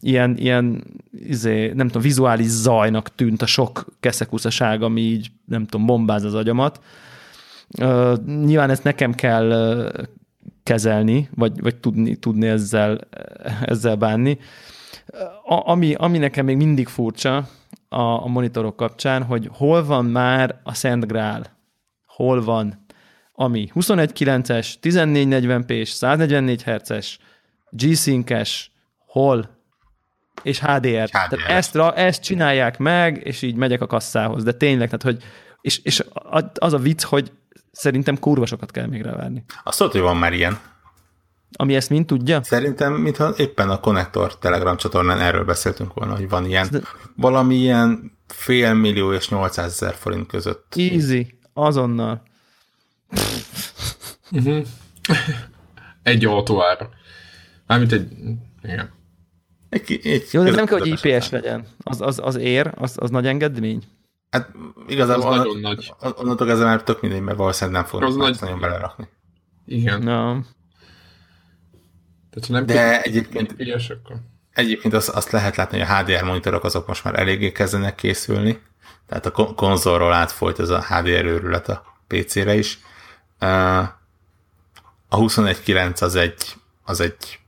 ilyen, 0.00 0.36
ilyen 0.38 0.84
izé, 1.12 1.72
nem 1.72 1.86
tudom, 1.86 2.02
vizuális 2.02 2.46
zajnak 2.46 3.14
tűnt 3.14 3.42
a 3.42 3.46
sok 3.46 3.84
keszekuszaság, 4.00 4.82
ami 4.82 5.00
így, 5.00 5.30
nem 5.44 5.66
tudom, 5.66 5.86
bombáz 5.86 6.24
az 6.24 6.34
agyamat. 6.34 6.80
Uh, 7.78 8.24
nyilván 8.24 8.70
ezt 8.70 8.84
nekem 8.84 9.14
kell 9.14 9.50
kezelni, 10.62 11.28
vagy, 11.34 11.60
vagy 11.60 11.76
tudni, 11.76 12.16
tudni 12.16 12.46
ezzel, 12.46 12.98
ezzel 13.62 13.96
bánni. 13.96 14.38
A, 15.44 15.70
ami, 15.70 15.94
ami 15.94 16.18
nekem 16.18 16.44
még 16.44 16.56
mindig 16.56 16.88
furcsa 16.88 17.48
a, 17.88 18.00
a 18.00 18.26
monitorok 18.26 18.76
kapcsán, 18.76 19.22
hogy 19.22 19.48
hol 19.52 19.84
van 19.84 20.04
már 20.04 20.60
a 20.62 20.74
Szent 20.74 21.06
Grál? 21.06 21.58
Hol 22.06 22.44
van? 22.44 22.84
Ami 23.32 23.70
21.9-es, 23.74 24.74
1440p-s, 24.82 25.88
144 25.88 26.62
Hz-es, 26.62 27.18
G-Sync-es, 27.70 28.70
hol? 29.06 29.59
És 30.42 30.60
HDR. 30.60 30.68
HDR. 30.76 31.08
Tehát 31.10 31.32
ezt, 31.32 31.76
ezt 31.76 32.22
csinálják 32.22 32.78
meg, 32.78 33.20
és 33.24 33.42
így 33.42 33.54
megyek 33.54 33.80
a 33.80 33.86
kasszához. 33.86 34.44
De 34.44 34.52
tényleg, 34.52 34.86
tehát 34.86 35.02
hogy 35.02 35.24
és, 35.60 35.78
és 35.78 36.04
az 36.54 36.72
a 36.72 36.78
vicc, 36.78 37.02
hogy 37.02 37.32
szerintem 37.72 38.18
kurva 38.18 38.46
sokat 38.46 38.70
kell 38.70 38.86
még 38.86 39.02
rávárni. 39.02 39.44
Azt 39.62 39.78
tudod, 39.78 39.92
hogy 39.92 40.00
van 40.00 40.16
már 40.16 40.32
ilyen. 40.32 40.58
Ami 41.52 41.74
ezt 41.74 41.90
mind 41.90 42.06
tudja? 42.06 42.42
Szerintem, 42.42 42.92
mintha 42.92 43.34
éppen 43.36 43.70
a 43.70 43.80
Connector 43.80 44.38
Telegram 44.38 44.76
csatornán 44.76 45.20
erről 45.20 45.44
beszéltünk 45.44 45.94
volna, 45.94 46.14
hogy 46.14 46.28
van 46.28 46.44
ilyen. 46.44 46.68
De... 46.70 46.80
Valami 47.16 47.54
ilyen 47.54 48.18
fél 48.26 48.74
millió 48.74 49.12
és 49.12 49.28
800 49.28 49.72
ezer 49.72 49.94
forint 49.94 50.26
között. 50.26 50.74
Easy. 50.76 51.38
azonnal. 51.52 52.22
Uh-huh. 54.30 54.66
egy 56.02 56.24
autóára. 56.24 56.90
Mármint 57.66 57.92
egy... 57.92 58.08
Igen. 58.62 58.90
Egy, 59.70 60.00
egy 60.04 60.28
Jó, 60.32 60.42
de 60.42 60.50
nem 60.50 60.66
kell, 60.66 60.78
hogy 60.78 60.88
IPS 61.04 61.28
legyen. 61.30 61.66
Az, 61.82 62.00
az, 62.00 62.20
az 62.22 62.36
ér, 62.36 62.72
az, 62.74 62.94
az 63.00 63.10
nagy 63.10 63.26
engedmény. 63.26 63.82
Hát 64.30 64.50
igazából 64.86 65.32
Az 65.32 65.36
nagyon 65.36 65.60
nagy. 65.60 65.92
onnantól 66.16 66.46
kezdve 66.46 66.64
már 66.64 66.82
tök 66.82 67.00
mindegy, 67.00 67.20
mert 67.20 67.36
valószínűleg 67.36 67.80
nem 67.80 67.90
fognak 67.90 68.08
Az 68.08 68.16
nagy- 68.16 68.36
nagyon 68.40 68.60
belerakni. 68.60 69.08
Igen. 69.66 70.02
Na, 70.02 70.42
Tehát, 72.30 72.48
nem 72.48 72.66
De 72.66 73.02
egyébként, 73.02 73.54
IPS, 73.56 73.88
akkor... 73.90 74.16
egyébként 74.52 74.94
azt, 74.94 75.08
azt 75.08 75.30
lehet 75.30 75.56
látni, 75.56 75.78
hogy 75.80 75.88
a 75.90 75.96
HDR 75.96 76.24
monitorok 76.24 76.64
azok 76.64 76.86
most 76.86 77.04
már 77.04 77.18
eléggé 77.18 77.52
kezdenek 77.52 77.94
készülni. 77.94 78.60
Tehát 79.06 79.26
a 79.26 79.30
kon- 79.30 79.54
konzolról 79.54 80.12
átfolyt 80.12 80.58
ez 80.58 80.68
a 80.68 80.82
HDR 80.82 81.24
őrület 81.24 81.68
a 81.68 81.82
PC-re 82.06 82.54
is. 82.54 82.78
A 83.38 85.16
21.9 85.16 86.02
az 86.02 86.14
egy, 86.14 86.54
az 86.82 87.00
egy 87.00 87.38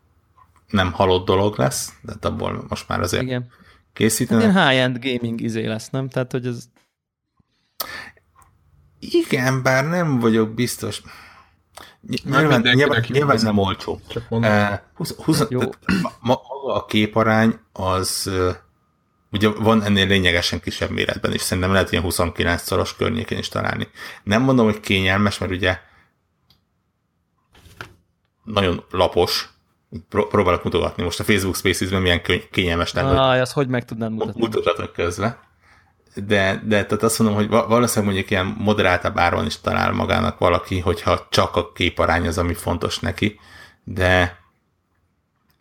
nem 0.73 0.93
halott 0.93 1.27
dolog 1.27 1.59
lesz, 1.59 1.93
de 2.03 2.13
hát 2.13 2.25
abból 2.25 2.65
most 2.69 2.89
már 2.89 3.01
azért 3.01 3.23
igen. 3.23 3.51
készítenek. 3.93 4.43
Ilyen 4.43 4.69
high-end 4.69 4.99
gaming 5.05 5.41
izé 5.41 5.67
lesz, 5.67 5.91
nem? 5.91 6.09
Tehát, 6.09 6.33
hogy 6.33 6.47
ez... 6.47 6.65
Igen, 8.99 9.63
bár 9.63 9.89
nem 9.89 10.19
vagyok 10.19 10.55
biztos. 10.55 11.03
Nyilván, 12.01 12.43
mindenkinek 12.43 12.75
nyilván, 12.77 13.05
nyilván 13.09 13.37
ez. 13.37 13.43
nem 13.43 13.59
olcsó. 13.59 14.01
Csak 14.09 14.29
mondom. 14.29 14.51
Uh, 14.51 14.79
20, 14.95 15.15
20, 15.17 15.45
Jó. 15.49 15.59
tehát 15.59 16.03
ma- 16.03 16.17
maga 16.21 16.75
a 16.75 16.85
képarány 16.85 17.59
az 17.73 18.25
uh, 18.27 18.55
ugye 19.33 19.49
van 19.49 19.83
ennél 19.83 20.07
lényegesen 20.07 20.61
kisebb 20.61 20.91
méretben 20.91 21.33
is, 21.33 21.41
szerintem 21.41 21.73
lehet 21.73 21.93
ilyen 21.93 22.05
29 22.05 22.63
szoros 22.63 22.97
környékén 22.97 23.39
is 23.39 23.49
találni. 23.49 23.89
Nem 24.23 24.43
mondom, 24.43 24.65
hogy 24.65 24.81
kényelmes, 24.81 25.39
mert 25.39 25.53
ugye 25.53 25.79
nagyon 28.45 28.85
lapos, 28.91 29.49
Pró- 30.09 30.27
próbálok 30.27 30.65
mutogatni 30.65 31.03
most 31.03 31.21
a 31.21 31.25
Facebook 31.25 31.57
Spaces-ben 31.57 32.03
milyen 32.03 32.23
kényelmes 32.51 32.93
lenne, 32.93 33.21
Aj, 33.21 33.41
azt 33.41 33.53
hogy 33.53 33.69
meg 33.69 33.85
tudnád 33.85 34.13
mutatni? 34.13 34.41
mutatok 34.41 34.93
közben. 34.93 35.39
De, 36.15 36.63
de 36.65 36.85
tehát 36.85 37.03
azt 37.03 37.19
mondom, 37.19 37.37
hogy 37.37 37.49
va- 37.49 37.67
valószínűleg 37.69 38.13
mondjuk 38.15 38.31
ilyen 38.31 38.57
moderáltabb 38.59 39.19
áron 39.19 39.47
is 39.47 39.61
talál 39.61 39.93
magának 39.93 40.39
valaki, 40.39 40.81
hogyha 40.81 41.27
csak 41.31 41.57
a 41.57 41.73
képarány 41.73 42.27
az, 42.27 42.39
ami 42.39 42.55
fontos 42.55 42.99
neki. 42.99 43.41
De, 43.85 44.39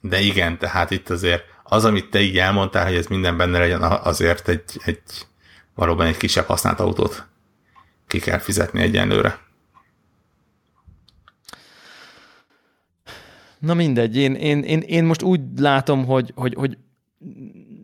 de 0.02 0.20
igen, 0.20 0.58
tehát 0.58 0.92
itt 0.92 1.10
azért 1.10 1.44
az, 1.64 1.86
amit 1.86 2.10
te 2.10 2.20
így 2.20 2.38
elmondtál, 2.38 2.86
hogy 2.86 2.96
ez 2.96 3.06
minden 3.06 3.38
benne 3.38 3.60
legyen, 3.60 3.82
azért 3.82 4.48
egy, 4.48 4.64
egy 4.84 5.02
valóban 5.76 6.06
egy 6.06 6.18
kisebb 6.18 6.46
használt 6.46 6.80
autót 6.80 7.26
ki 8.08 8.20
kell 8.20 8.40
fizetni 8.40 8.82
egyenlőre. 8.82 9.40
Na 13.62 13.74
mindegy, 13.74 14.18
én, 14.18 14.34
én, 14.34 14.60
én, 14.60 14.80
én 14.80 15.04
most 15.04 15.22
úgy 15.22 15.42
látom, 15.58 16.06
hogy, 16.06 16.32
hogy, 16.36 16.54
hogy 16.54 16.78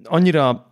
annyira 0.03 0.67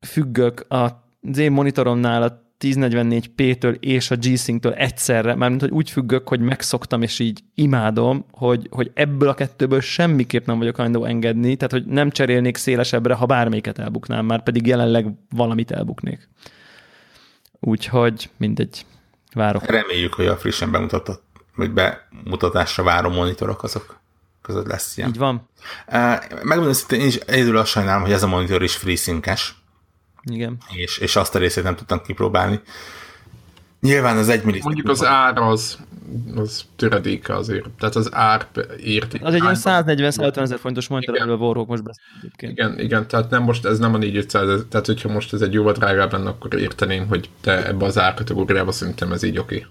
függök 0.00 0.66
az 0.68 1.38
én 1.38 1.52
monitoromnál 1.52 2.22
a 2.22 2.42
1044p-től 2.60 3.76
és 3.80 4.10
a 4.10 4.16
G-Sync-től 4.16 4.72
egyszerre, 4.72 5.34
mármint 5.34 5.60
hogy 5.60 5.70
úgy 5.70 5.90
függök, 5.90 6.28
hogy 6.28 6.40
megszoktam 6.40 7.02
és 7.02 7.18
így 7.18 7.40
imádom, 7.54 8.24
hogy, 8.30 8.66
hogy 8.70 8.90
ebből 8.94 9.28
a 9.28 9.34
kettőből 9.34 9.80
semmiképp 9.80 10.46
nem 10.46 10.58
vagyok 10.58 10.76
hajlandó 10.76 11.04
engedni, 11.04 11.56
tehát 11.56 11.72
hogy 11.72 11.84
nem 11.84 12.10
cserélnék 12.10 12.56
szélesebbre, 12.56 13.14
ha 13.14 13.26
bármelyiket 13.26 13.78
elbuknám, 13.78 14.26
már 14.26 14.42
pedig 14.42 14.66
jelenleg 14.66 15.06
valamit 15.30 15.70
elbuknék. 15.70 16.28
Úgyhogy 17.60 18.30
mindegy, 18.36 18.84
várok. 19.32 19.66
Reméljük, 19.66 20.14
hogy 20.14 20.26
a 20.26 20.36
frissen 20.36 20.70
bemutatott, 20.70 21.22
vagy 21.54 21.70
bemutatásra 21.70 22.82
váró 22.82 23.10
monitorok 23.10 23.62
azok 23.62 24.02
között 24.44 24.66
lesz 24.66 24.96
ilyen. 24.96 25.08
Így 25.08 25.18
van? 25.18 25.48
Uh, 25.86 25.94
megmondom 26.42 26.72
szintén, 26.72 27.00
én 27.00 27.06
is 27.06 27.16
egyedül 27.16 27.56
azt 27.56 27.70
sajnálom, 27.70 28.02
hogy 28.02 28.12
ez 28.12 28.22
a 28.22 28.26
monitor 28.26 28.62
is 28.62 28.76
FreeSync-es, 28.76 29.54
Igen. 30.22 30.56
és, 30.74 30.98
és 30.98 31.16
azt 31.16 31.34
a 31.34 31.38
részét 31.38 31.64
nem 31.64 31.76
tudtam 31.76 32.02
kipróbálni. 32.02 32.60
Nyilván 33.80 34.16
az 34.16 34.28
egy 34.28 34.44
millisekund. 34.44 34.74
Mondjuk 34.74 34.96
az 34.96 35.04
ár 35.04 35.38
az, 35.38 35.78
az 36.34 36.64
töredéke 36.76 37.34
azért. 37.34 37.70
Tehát 37.78 37.94
az 37.94 38.14
ár 38.14 38.46
érték. 38.82 39.24
Az 39.24 39.34
egy 39.34 39.42
ilyen 39.42 39.56
140-150 39.58 40.36
ezer 40.36 40.58
fontos 40.58 40.88
monitor, 40.88 41.16
amiről 41.20 41.36
Warhawk 41.38 41.68
most 41.68 41.82
beszél 41.82 42.04
egyébként. 42.18 42.52
Igen, 42.52 42.78
igen, 42.80 43.06
tehát 43.08 43.30
nem 43.30 43.42
most, 43.42 43.64
ez 43.64 43.78
nem 43.78 43.94
a 43.94 43.98
4500, 43.98 44.48
ez- 44.48 44.64
tehát 44.68 44.86
hogyha 44.86 45.08
most 45.08 45.32
ez 45.32 45.40
egy 45.40 45.52
jóval 45.52 45.72
drágább 45.72 46.12
lenne, 46.12 46.28
akkor 46.28 46.54
érteném, 46.54 47.06
hogy 47.06 47.28
te 47.40 47.66
ebbe 47.66 47.84
az 47.84 47.98
árkategóriába 47.98 48.72
szerintem 48.72 49.12
ez 49.12 49.22
így 49.22 49.38
oké. 49.38 49.66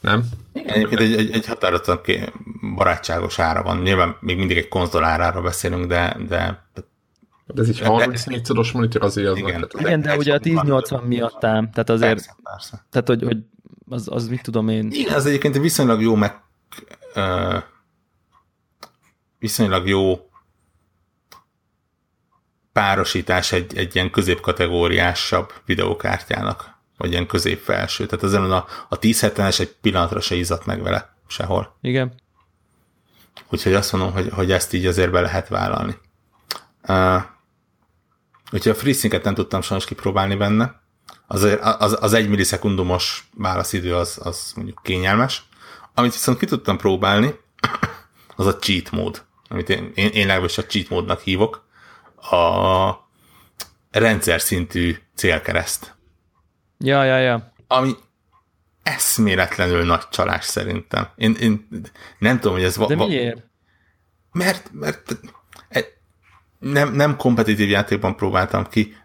Nem? 0.00 0.24
Igen, 0.52 0.74
egyébként 0.74 1.00
egy, 1.00 1.14
egy, 1.14 1.30
egy 1.30 1.46
határozottan 1.46 2.00
barátságos 2.76 3.38
ára 3.38 3.62
van. 3.62 3.78
Nyilván 3.78 4.16
még 4.20 4.36
mindig 4.36 4.56
egy 4.56 4.68
konzol 4.68 5.04
áráról 5.04 5.42
beszélünk, 5.42 5.86
de, 5.86 6.16
de 6.28 6.66
De 7.46 7.62
ez 7.62 7.68
egy 7.68 7.80
34 7.80 8.44
szoros 8.44 8.72
monitor 8.72 9.02
azért 9.02 9.28
az 9.28 9.36
Igen. 9.36 9.52
Tehát 9.52 9.74
Igen, 9.74 10.00
de 10.00 10.16
ugye 10.16 10.32
a 10.32 10.38
1080 10.42 11.02
miatt 11.02 11.44
ám, 11.44 11.70
tehát 11.70 11.90
azért, 11.90 12.14
persze, 12.14 12.36
persze. 12.42 12.84
tehát 12.90 13.08
hogy, 13.08 13.22
hogy 13.22 13.38
az, 13.88 14.08
az 14.10 14.28
mit 14.28 14.42
tudom 14.42 14.68
én. 14.68 14.88
Igen, 14.90 15.14
az 15.14 15.26
egyébként 15.26 15.54
egy 15.54 15.60
viszonylag 15.60 16.00
jó 16.00 16.14
meg 16.14 16.40
ö, 17.14 17.58
viszonylag 19.38 19.88
jó 19.88 20.28
párosítás 22.72 23.52
egy, 23.52 23.76
egy 23.76 23.94
ilyen 23.94 24.10
középkategóriásabb 24.10 25.52
videókártyának, 25.64 26.77
vagy 26.98 27.10
ilyen 27.10 27.26
középfelső. 27.26 28.06
Tehát 28.06 28.24
ezen 28.24 28.50
a, 28.50 28.66
a 28.88 28.98
1070-es 28.98 29.60
egy 29.60 29.74
pillanatra 29.80 30.20
se 30.20 30.34
izzadt 30.34 30.66
meg 30.66 30.82
vele 30.82 31.14
sehol. 31.26 31.76
Igen. 31.80 32.12
Úgyhogy 33.50 33.74
azt 33.74 33.92
mondom, 33.92 34.12
hogy, 34.12 34.28
hogy 34.32 34.52
ezt 34.52 34.72
így 34.72 34.86
azért 34.86 35.10
be 35.10 35.20
lehet 35.20 35.48
vállalni. 35.48 35.96
Uh, 36.88 37.22
úgyhogy 38.52 38.72
a 38.72 38.74
FreeSync-et 38.74 39.24
nem 39.24 39.34
tudtam 39.34 39.60
sajnos 39.60 39.86
kipróbálni 39.86 40.34
benne. 40.34 40.80
Az, 41.26 41.56
az, 41.60 41.96
az 42.00 42.12
egy 42.12 42.28
millisekundumos 42.28 43.28
válaszidő 43.34 43.96
az, 43.96 44.18
az 44.22 44.52
mondjuk 44.56 44.80
kényelmes. 44.82 45.48
Amit 45.94 46.12
viszont 46.12 46.38
ki 46.38 46.46
tudtam 46.46 46.76
próbálni, 46.76 47.34
az 48.36 48.46
a 48.46 48.56
cheat 48.56 48.90
mód, 48.90 49.24
amit 49.48 49.68
én, 49.68 49.92
én, 49.94 50.08
én 50.08 50.26
legalábbis 50.26 50.58
a 50.58 50.64
cheat 50.64 50.88
módnak 50.88 51.20
hívok. 51.20 51.66
A 52.30 53.08
rendszer 53.90 54.40
szintű 54.40 54.96
célkereszt. 55.14 55.97
Ja, 56.78 57.04
ja, 57.04 57.18
ja. 57.18 57.52
Ami 57.66 57.92
eszméletlenül 58.82 59.84
nagy 59.84 60.08
csalás 60.08 60.44
szerintem. 60.44 61.08
Én, 61.16 61.34
én 61.40 61.68
nem 62.18 62.40
tudom, 62.40 62.56
hogy 62.56 62.64
ez... 62.64 62.76
De 62.76 62.96
va- 62.96 63.08
miért? 63.08 63.46
mert, 64.32 64.70
mert 64.72 65.18
nem, 66.58 66.92
nem 66.92 67.16
kompetitív 67.16 67.68
játékban 67.68 68.16
próbáltam 68.16 68.66
ki, 68.68 68.96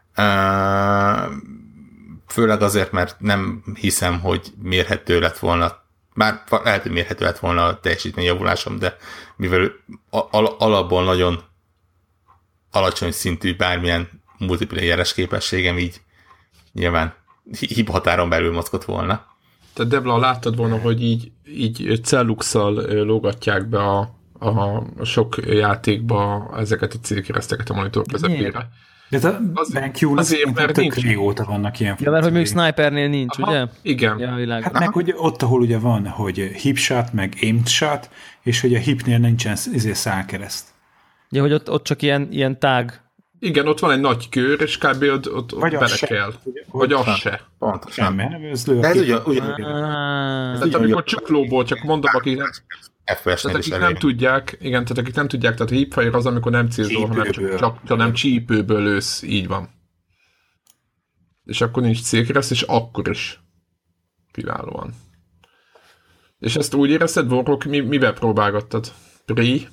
főleg 2.27 2.62
azért, 2.62 2.91
mert 2.91 3.19
nem 3.19 3.63
hiszem, 3.79 4.19
hogy 4.19 4.53
mérhető 4.62 5.19
lett 5.19 5.38
volna, 5.38 5.81
bár 6.15 6.43
lehet, 6.49 6.81
hogy 6.81 6.91
mérhető 6.91 7.25
lett 7.25 7.39
volna 7.39 7.65
a 7.65 7.79
teljesítményjavulásom, 7.79 8.79
de 8.79 8.95
mivel 9.36 9.71
al- 10.09 10.62
alapból 10.62 11.03
nagyon 11.03 11.43
alacsony 12.71 13.12
szintű 13.12 13.55
bármilyen 13.55 14.23
multiplayeres 14.38 15.13
képességem, 15.13 15.77
így 15.77 16.01
nyilván 16.73 17.15
hi- 17.60 17.71
hibahatáron 17.73 18.29
belül 18.29 18.53
mozgott 18.53 18.84
volna. 18.86 19.25
Tehát 19.73 19.91
Devla, 19.91 20.17
láttad 20.17 20.56
volna, 20.56 20.77
hogy 20.77 21.03
így, 21.03 21.32
így 21.47 21.99
celluxal 22.03 22.73
lógatják 23.03 23.67
be 23.69 23.79
a, 23.79 23.99
a 24.39 24.84
sok 25.03 25.36
játékba 25.45 26.51
ezeket 26.58 26.93
a 26.93 26.97
célkereszteket 27.01 27.69
a 27.69 27.73
monitor 27.73 28.03
közepére. 28.12 28.69
De 29.10 29.27
a 29.27 29.39
Az- 29.53 29.71
BenQ 29.73 30.17
azért, 30.17 30.53
mert 30.53 30.73
tök 30.73 30.75
nincs. 30.84 30.95
régóta 30.95 31.43
vannak 31.45 31.79
ilyen 31.79 31.95
Ja, 31.99 32.12
mert 32.12 32.23
hogy 32.23 32.34
még 32.34 32.45
snipernél 32.47 33.08
nincs, 33.08 33.38
Aha, 33.39 33.51
ugye? 33.51 33.65
Igen. 33.82 34.19
Ja, 34.19 34.34
világos. 34.36 34.63
Hát 34.63 34.79
meg, 34.79 34.93
hogy 34.93 35.13
ott, 35.17 35.41
ahol 35.41 35.62
ugye 35.62 35.77
van, 35.79 36.08
hogy 36.08 36.38
hip 36.38 36.77
shot, 36.77 37.13
meg 37.13 37.34
aimed 37.41 37.67
shot, 37.67 38.10
és 38.43 38.62
hogy 38.62 38.73
a 38.75 38.77
hipnél 38.79 39.17
nincsen 39.17 39.58
izé 39.73 39.93
szálkereszt. 39.93 40.67
Ja, 41.29 41.41
hogy 41.41 41.53
ott, 41.53 41.69
ott 41.69 41.84
csak 41.84 42.01
ilyen, 42.01 42.27
ilyen 42.32 42.60
tág. 42.60 43.01
Igen, 43.43 43.67
ott 43.67 43.79
van 43.79 43.91
egy 43.91 43.99
nagy 43.99 44.29
kör, 44.29 44.62
és 44.62 44.77
kb. 44.77 45.03
ott, 45.03 45.34
ott, 45.34 45.51
Vagy 45.51 45.73
az 45.73 45.79
bele 45.79 45.95
se. 45.95 46.08
kell. 46.08 46.34
Ugye, 46.43 46.62
Vagy 46.71 46.93
az 46.93 47.15
se. 47.15 47.41
Pontosan. 47.60 48.15
De 48.15 48.88
ez 48.88 48.97
ugyan, 48.97 49.21
ugyan, 49.25 49.56
Tehát 49.56 50.73
amikor 50.73 51.03
csuklóból, 51.03 51.63
csak 51.63 51.84
mondom, 51.84 52.12
akik 52.15 52.38
nem, 52.38 52.49
tehát 53.06 53.45
akik 53.45 53.77
nem 53.77 53.95
tudják, 53.95 54.58
igen, 54.60 54.84
tehát 54.84 54.97
akik 54.97 55.15
nem 55.15 55.27
tudják, 55.27 55.56
tehát 55.56 55.71
a 55.71 55.75
hipfire 55.75 56.17
az, 56.17 56.25
amikor 56.25 56.51
nem 56.51 56.69
célzol, 56.69 57.08
hanem 57.08 57.23
csak, 57.23 57.34
Csípőből. 57.34 57.58
csak, 57.58 57.97
nem 57.97 58.13
csípőből 58.13 58.82
lősz, 58.84 59.21
így 59.21 59.47
van. 59.47 59.69
És 61.45 61.62
akkor 61.62 61.84
nincs 61.84 62.01
célkereszt, 62.01 62.51
és 62.51 62.62
akkor 62.62 63.10
is 63.10 63.39
kiválóan. 64.32 64.93
És 66.39 66.56
ezt 66.56 66.73
úgy 66.73 66.89
érezted, 66.89 67.32
Warrock, 67.32 67.65
mi, 67.65 67.79
mivel 67.79 68.13
próbálgattad? 68.13 68.91
Pri? 69.25 69.67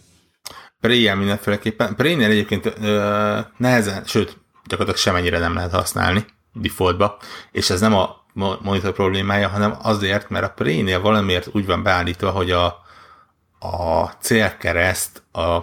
Pré-jel 0.80 1.16
mindenféleképpen. 1.16 1.94
Pré-nél 1.94 2.30
egyébként 2.30 2.66
ö, 2.66 3.38
nehezen, 3.56 4.04
sőt, 4.04 4.38
gyakorlatilag 4.64 4.96
semennyire 4.96 5.38
nem 5.38 5.54
lehet 5.54 5.70
használni 5.70 6.26
defaultba, 6.52 7.18
és 7.52 7.70
ez 7.70 7.80
nem 7.80 7.94
a 7.94 8.24
mo- 8.32 8.60
monitor 8.60 8.92
problémája, 8.92 9.48
hanem 9.48 9.74
azért, 9.82 10.28
mert 10.28 10.44
a 10.44 10.50
Prey-nél 10.50 11.00
valamiért 11.00 11.48
úgy 11.52 11.66
van 11.66 11.82
beállítva, 11.82 12.30
hogy 12.30 12.50
a, 12.50 12.66
a 13.58 14.04
célkereszt 14.20 15.22
a 15.32 15.58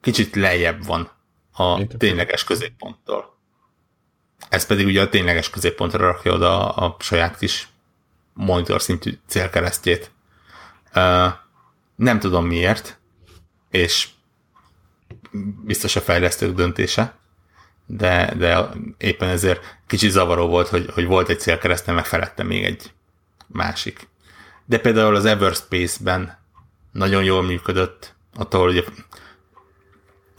kicsit 0.00 0.34
lejjebb 0.36 0.84
van 0.84 1.10
a 1.52 1.86
tényleges 1.86 2.44
középponttól. 2.44 3.38
Ez 4.48 4.66
pedig 4.66 4.86
ugye 4.86 5.02
a 5.02 5.08
tényleges 5.08 5.50
középpontra 5.50 6.06
rakja 6.06 6.32
oda 6.32 6.70
a, 6.70 6.86
a 6.86 6.96
saját 6.98 7.38
kis 7.38 7.68
monitor 8.32 8.82
szintű 8.82 9.18
célkeresztjét. 9.26 10.10
Uh, 10.94 11.32
nem 11.96 12.18
tudom 12.18 12.46
miért, 12.46 12.99
és 13.70 14.08
biztos 15.64 15.96
a 15.96 16.00
fejlesztők 16.00 16.54
döntése, 16.54 17.18
de, 17.86 18.34
de 18.36 18.68
éppen 18.98 19.28
ezért 19.28 19.78
kicsit 19.86 20.10
zavaró 20.10 20.46
volt, 20.46 20.68
hogy, 20.68 20.90
hogy 20.94 21.04
volt 21.04 21.28
egy 21.28 21.40
célkeresztem, 21.40 21.94
meg 21.94 22.06
felette 22.06 22.42
még 22.42 22.64
egy 22.64 22.92
másik. 23.46 24.08
De 24.64 24.78
például 24.78 25.14
az 25.14 25.24
Everspace-ben 25.24 26.38
nagyon 26.92 27.24
jól 27.24 27.42
működött, 27.42 28.14
attól, 28.34 28.64
hogy 28.66 28.84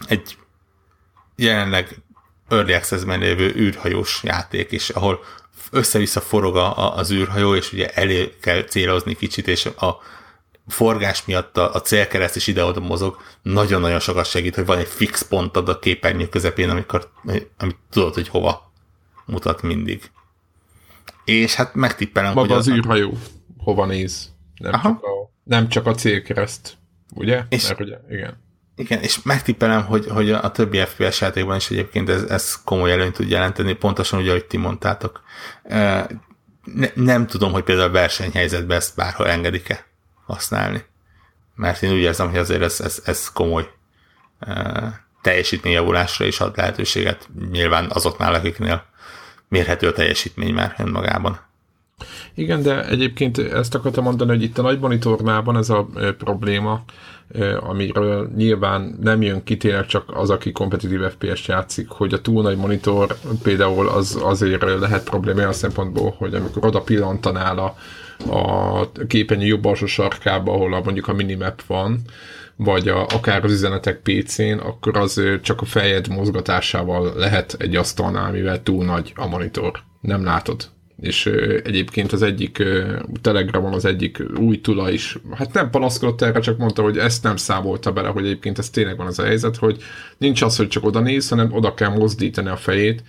egy 0.08 0.38
jelenleg 1.36 2.02
Early 2.50 2.74
Access-ben 2.74 3.20
lévő 3.20 3.54
űrhajós 3.56 4.20
játék 4.24 4.72
is, 4.72 4.89
ahol 4.89 5.24
össze-vissza 5.72 6.22
forog 6.22 6.56
a, 6.56 6.96
az 6.98 7.12
űrhajó, 7.12 7.56
és 7.56 7.74
ugye 7.74 7.89
elé 7.89 8.34
kell 8.41 8.63
célozni 8.63 9.15
kicsit, 9.15 9.48
és 9.48 9.65
a 9.65 10.02
forgás 10.71 11.25
miatt 11.25 11.57
a, 11.57 11.73
a 11.73 11.81
célkereszt 11.81 12.36
is 12.36 12.47
ide-oda 12.47 12.79
mozog, 12.79 13.17
nagyon-nagyon 13.41 13.99
sokat 13.99 14.25
segít, 14.25 14.55
hogy 14.55 14.65
van 14.65 14.77
egy 14.77 14.88
fix 14.88 15.21
pontod 15.21 15.69
a 15.69 15.79
képernyő 15.79 16.27
közepén, 16.27 16.69
amikor, 16.69 17.12
amit 17.57 17.77
tudod, 17.89 18.13
hogy 18.13 18.27
hova 18.27 18.71
mutat 19.25 19.62
mindig. 19.62 20.12
És 21.25 21.55
hát 21.55 21.73
megtippelem, 21.75 22.34
Maga 22.34 22.47
hogy 22.47 22.57
az 22.57 22.69
űrhajó 22.69 23.17
hova 23.57 23.86
néz. 23.86 24.29
Nem, 24.57 24.73
Aha. 24.73 24.89
csak 24.89 25.03
a, 25.03 25.31
nem 25.43 25.67
csak 25.69 25.86
a 25.86 25.93
célkereszt. 25.95 26.77
Ugye? 27.13 27.43
És- 27.49 27.67
Mert 27.67 27.79
ugye, 27.79 27.97
igen. 28.10 28.49
Igen, 28.75 29.01
és 29.01 29.21
megtippelem, 29.21 29.86
hogy, 29.86 30.07
hogy 30.07 30.31
a 30.31 30.51
többi 30.51 30.77
FPS 30.86 31.21
játékban 31.21 31.55
is 31.55 31.69
egyébként 31.69 32.10
ez, 32.10 32.23
ez 32.23 32.63
komoly 32.63 32.91
előnyt 32.91 33.13
tud 33.13 33.29
jelenteni, 33.29 33.73
pontosan 33.73 34.19
úgy, 34.19 34.27
ahogy 34.27 34.45
ti 34.45 34.57
mondtátok. 34.57 35.21
Ne, 36.63 36.88
nem 36.93 37.27
tudom, 37.27 37.51
hogy 37.51 37.63
például 37.63 37.91
versenyhelyzetben 37.91 38.77
ezt 38.77 38.95
bárhol 38.95 39.27
engedik-e 39.27 39.86
használni. 40.32 40.84
Mert 41.56 41.84
én 41.84 41.91
úgy 41.91 42.00
érzem, 42.00 42.30
hogy 42.30 42.38
azért 42.38 42.62
ez, 42.62 42.80
ez, 42.80 43.02
ez 43.06 43.32
komoly 43.32 43.70
teljesítményjavulásra 45.22 46.26
is 46.26 46.39
ad 46.39 46.58
lehetőséget, 46.58 47.30
nyilván 47.52 47.89
azoknál, 47.94 48.34
akiknél 48.34 48.84
mérhető 49.48 49.88
a 49.88 49.94
teljesítmény 49.94 50.54
már 50.54 50.76
önmagában. 50.78 51.39
Igen, 52.34 52.62
de 52.62 52.88
egyébként 52.88 53.38
ezt 53.38 53.76
akartam 53.76 54.04
mondani, 54.04 54.30
hogy 54.30 54.44
itt 54.44 54.58
a 54.58 54.62
nagy 54.62 54.80
monitornában 54.80 55.58
ez 55.58 55.70
a 55.70 55.88
probléma, 56.17 56.84
amiről 57.60 58.30
nyilván 58.36 58.98
nem 59.02 59.22
jön 59.22 59.44
ki 59.44 59.58
tényleg 59.58 59.86
csak 59.86 60.04
az, 60.15 60.30
aki 60.30 60.52
kompetitív 60.52 61.02
FPS 61.02 61.48
játszik, 61.48 61.89
hogy 61.89 62.13
a 62.13 62.22
túl 62.22 62.41
nagy 62.41 62.58
monitor 62.58 63.15
például 63.44 63.88
az 63.88 64.20
azért 64.22 64.62
lehet 64.62 65.04
probléma 65.04 65.39
olyan 65.39 65.54
szempontból, 65.54 66.15
hogy 66.17 66.34
amikor 66.34 66.65
oda 66.65 66.82
pillantanál 66.82 67.58
a, 67.58 67.76
a 68.29 68.91
képernyő 69.07 69.45
jobb 69.45 69.65
alsó 69.65 69.86
sarkába, 69.86 70.53
ahol 70.53 70.73
a, 70.73 70.81
mondjuk 70.84 71.07
a 71.07 71.13
minimap 71.13 71.62
van, 71.65 71.99
vagy 72.55 72.88
a, 72.88 73.05
akár 73.05 73.43
az 73.43 73.51
üzenetek 73.51 73.99
PC-n, 74.03 74.57
akkor 74.57 74.97
az 74.97 75.21
csak 75.41 75.62
a 75.62 75.65
fejed 75.65 76.07
mozgatásával 76.07 77.13
lehet 77.15 77.55
egy 77.60 77.75
asztalnál, 77.75 78.31
mivel 78.31 78.63
túl 78.63 78.86
nagy 78.86 79.13
a 79.15 79.27
monitor. 79.27 79.79
Nem 80.01 80.23
látod 80.23 80.69
és 81.01 81.25
ö, 81.25 81.57
egyébként 81.63 82.12
az 82.12 82.21
egyik 82.21 82.60
ö, 82.60 82.95
Telegramon 83.21 83.73
az 83.73 83.86
egyik 83.86 84.23
új 84.39 84.62
tula 84.62 84.91
is, 84.91 85.17
hát 85.31 85.53
nem 85.53 85.69
panaszkodott 85.69 86.21
erre, 86.21 86.39
csak 86.39 86.57
mondta, 86.57 86.81
hogy 86.81 86.97
ezt 86.97 87.23
nem 87.23 87.36
számolta 87.36 87.91
bele, 87.91 88.07
hogy 88.07 88.25
egyébként 88.25 88.57
ez 88.57 88.69
tényleg 88.69 88.97
van 88.97 89.07
az 89.07 89.19
a 89.19 89.23
helyzet, 89.23 89.55
hogy 89.55 89.84
nincs 90.17 90.41
az, 90.41 90.57
hogy 90.57 90.67
csak 90.67 90.86
oda 90.86 90.99
néz, 90.99 91.29
hanem 91.29 91.53
oda 91.53 91.73
kell 91.73 91.89
mozdítani 91.89 92.49
a 92.49 92.55
fejét, 92.55 93.03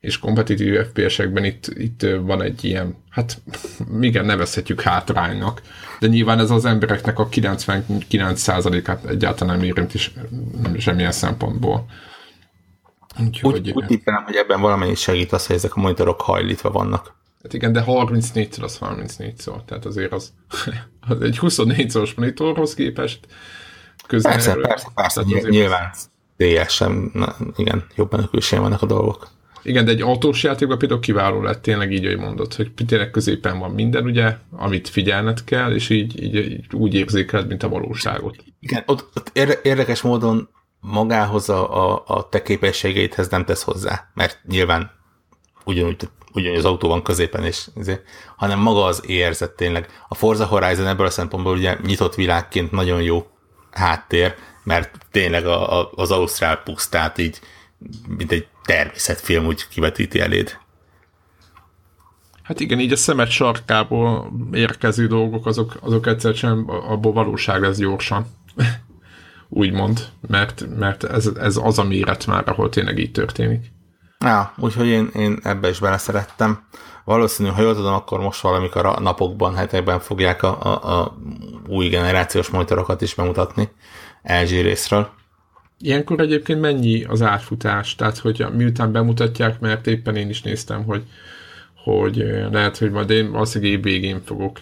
és 0.00 0.18
kompetitív 0.18 0.84
FPS-ekben 0.84 1.44
itt, 1.44 1.66
itt 1.66 2.06
van 2.20 2.42
egy 2.42 2.64
ilyen, 2.64 2.96
hát 3.10 3.42
igen, 4.00 4.24
nevezhetjük 4.24 4.80
hátránynak, 4.80 5.62
de 6.00 6.06
nyilván 6.06 6.38
ez 6.38 6.50
az 6.50 6.64
embereknek 6.64 7.18
a 7.18 7.28
99%-át 7.28 9.04
egyáltalán 9.04 9.56
nem 9.56 9.66
érinti 9.66 9.98
semmilyen 10.78 11.12
szempontból. 11.12 11.86
Úgyhogy, 13.26 13.52
Úgy, 13.52 13.70
úgy 13.70 13.86
tippelem, 13.86 14.24
hogy 14.24 14.34
ebben 14.34 14.60
valamennyit 14.60 14.96
segít 14.96 15.32
az, 15.32 15.46
hogy 15.46 15.56
ezek 15.56 15.76
a 15.76 15.80
monitorok 15.80 16.20
hajlítva 16.20 16.70
vannak. 16.70 17.18
Hát 17.42 17.52
igen, 17.52 17.72
de 17.72 17.80
34 17.80 18.56
az 18.60 18.78
34% 18.80 19.34
szó, 19.36 19.56
tehát 19.66 19.84
azért 19.84 20.12
az, 20.12 20.32
az 21.08 21.20
egy 21.20 21.38
24 21.38 21.90
szoros 21.90 22.14
monitorhoz 22.14 22.74
képest 22.74 23.26
közel. 24.06 24.32
Persze, 24.32 24.54
persze, 24.54 24.88
persze, 24.94 25.22
nyilván, 25.48 25.90
teljesen, 26.36 27.10
na, 27.14 27.36
igen, 27.56 27.86
jobban 27.94 28.20
a 28.20 28.28
külsején 28.28 28.64
vannak 28.64 28.82
a 28.82 28.86
dolgok. 28.86 29.28
Igen, 29.62 29.84
de 29.84 29.90
egy 29.90 30.00
autós 30.00 30.42
játékban 30.42 30.78
például 30.78 31.00
kiváló 31.00 31.42
lett, 31.42 31.62
tényleg 31.62 31.92
így, 31.92 32.06
hogy 32.06 32.18
mondod, 32.18 32.54
hogy 32.54 32.72
tényleg 32.86 33.10
középen 33.10 33.58
van 33.58 33.70
minden, 33.70 34.04
ugye, 34.04 34.36
amit 34.50 34.88
figyelned 34.88 35.44
kell, 35.44 35.74
és 35.74 35.88
így, 35.88 36.22
így, 36.22 36.34
így 36.34 36.64
úgy 36.72 36.94
érzékeled, 36.94 37.46
mint 37.46 37.62
a 37.62 37.68
valóságot. 37.68 38.36
Igen, 38.60 38.82
ott, 38.86 39.08
ott 39.14 39.30
érde- 39.32 39.64
érdekes 39.64 40.02
módon 40.02 40.48
magához 40.80 41.48
a, 41.48 41.92
a, 41.92 42.02
a 42.06 42.28
te 42.28 42.42
képességeidhez 42.42 43.28
nem 43.28 43.44
tesz 43.44 43.62
hozzá, 43.62 44.10
mert 44.14 44.40
nyilván 44.48 44.90
ugyanúgy, 45.64 46.08
ugyanúgy 46.32 46.58
az 46.58 46.64
autó 46.64 46.88
van 46.88 47.02
középen, 47.02 47.44
és, 47.44 47.66
ezért, 47.76 48.02
hanem 48.36 48.58
maga 48.58 48.84
az 48.84 49.02
érzet 49.06 49.50
tényleg. 49.50 49.88
A 50.08 50.14
Forza 50.14 50.46
Horizon 50.46 50.86
ebből 50.86 51.06
a 51.06 51.10
szempontból 51.10 51.56
ugye 51.56 51.76
nyitott 51.86 52.14
világként 52.14 52.70
nagyon 52.70 53.02
jó 53.02 53.26
háttér, 53.70 54.34
mert 54.64 54.98
tényleg 55.10 55.46
a, 55.46 55.80
a, 55.80 55.90
az 55.94 56.10
Ausztrál 56.10 56.56
pusztát 56.56 57.18
így, 57.18 57.40
mint 58.16 58.32
egy 58.32 58.46
természetfilm 58.70 59.46
úgy 59.46 59.68
kivetíti 59.68 60.20
eléd. 60.20 60.58
Hát 62.42 62.60
igen, 62.60 62.80
így 62.80 62.92
a 62.92 62.96
szemet 62.96 63.30
sarkából 63.30 64.32
érkező 64.52 65.06
dolgok, 65.06 65.46
azok, 65.46 65.76
azok 65.80 66.06
egyszerűen 66.06 66.64
abból 66.68 67.12
valóság 67.12 67.62
lesz 67.62 67.78
gyorsan. 67.78 68.26
Úgymond, 69.48 70.08
mert, 70.28 70.64
mert 70.78 71.04
ez, 71.04 71.26
ez 71.26 71.56
az 71.56 71.78
a 71.78 71.84
méret 71.84 72.26
már, 72.26 72.48
ahol 72.48 72.68
tényleg 72.68 72.98
így 72.98 73.12
történik. 73.12 73.72
Ja, 74.18 74.54
úgyhogy 74.56 74.86
én, 74.86 75.10
én 75.14 75.38
ebbe 75.42 75.68
is 75.68 75.78
beleszerettem. 75.78 76.64
Valószínű, 77.04 77.48
ha 77.48 77.62
jól 77.62 77.74
tudom, 77.74 77.94
akkor 77.94 78.20
most 78.20 78.40
valamikor 78.40 78.86
a 78.86 79.00
napokban, 79.00 79.54
hetekben 79.54 80.00
fogják 80.00 80.42
a, 80.42 80.62
a, 80.62 80.98
a 80.98 81.16
új 81.66 81.88
generációs 81.88 82.48
monitorokat 82.48 83.00
is 83.00 83.14
bemutatni 83.14 83.70
LG 84.22 84.48
részről. 84.48 85.10
Ilyenkor 85.82 86.20
egyébként 86.20 86.60
mennyi 86.60 87.04
az 87.04 87.22
átfutás? 87.22 87.94
Tehát, 87.94 88.18
hogy 88.18 88.46
miután 88.56 88.92
bemutatják, 88.92 89.60
mert 89.60 89.86
éppen 89.86 90.16
én 90.16 90.28
is 90.28 90.42
néztem, 90.42 90.84
hogy, 90.84 91.02
hogy 91.74 92.16
lehet, 92.50 92.78
hogy 92.78 92.90
majd 92.90 93.10
én 93.10 93.30
valószínűleg 93.30 93.72
év 93.74 93.82
végén 93.82 94.20
fogok, 94.24 94.60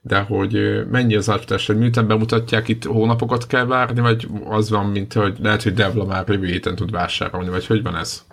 de 0.00 0.18
hogy 0.20 0.84
mennyi 0.90 1.14
az 1.14 1.30
átfutás, 1.30 1.66
hogy 1.66 1.78
miután 1.78 2.06
bemutatják, 2.06 2.68
itt 2.68 2.84
hónapokat 2.84 3.46
kell 3.46 3.64
várni, 3.64 4.00
vagy 4.00 4.28
az 4.44 4.70
van, 4.70 4.86
mint 4.86 5.12
hogy 5.12 5.36
lehet, 5.42 5.62
hogy 5.62 5.74
Devla 5.74 6.04
már 6.04 6.24
jövő 6.28 6.46
héten 6.46 6.76
tud 6.76 6.90
vásárolni, 6.90 7.48
vagy 7.48 7.66
hogy 7.66 7.82
van 7.82 7.96
ez? 7.96 8.24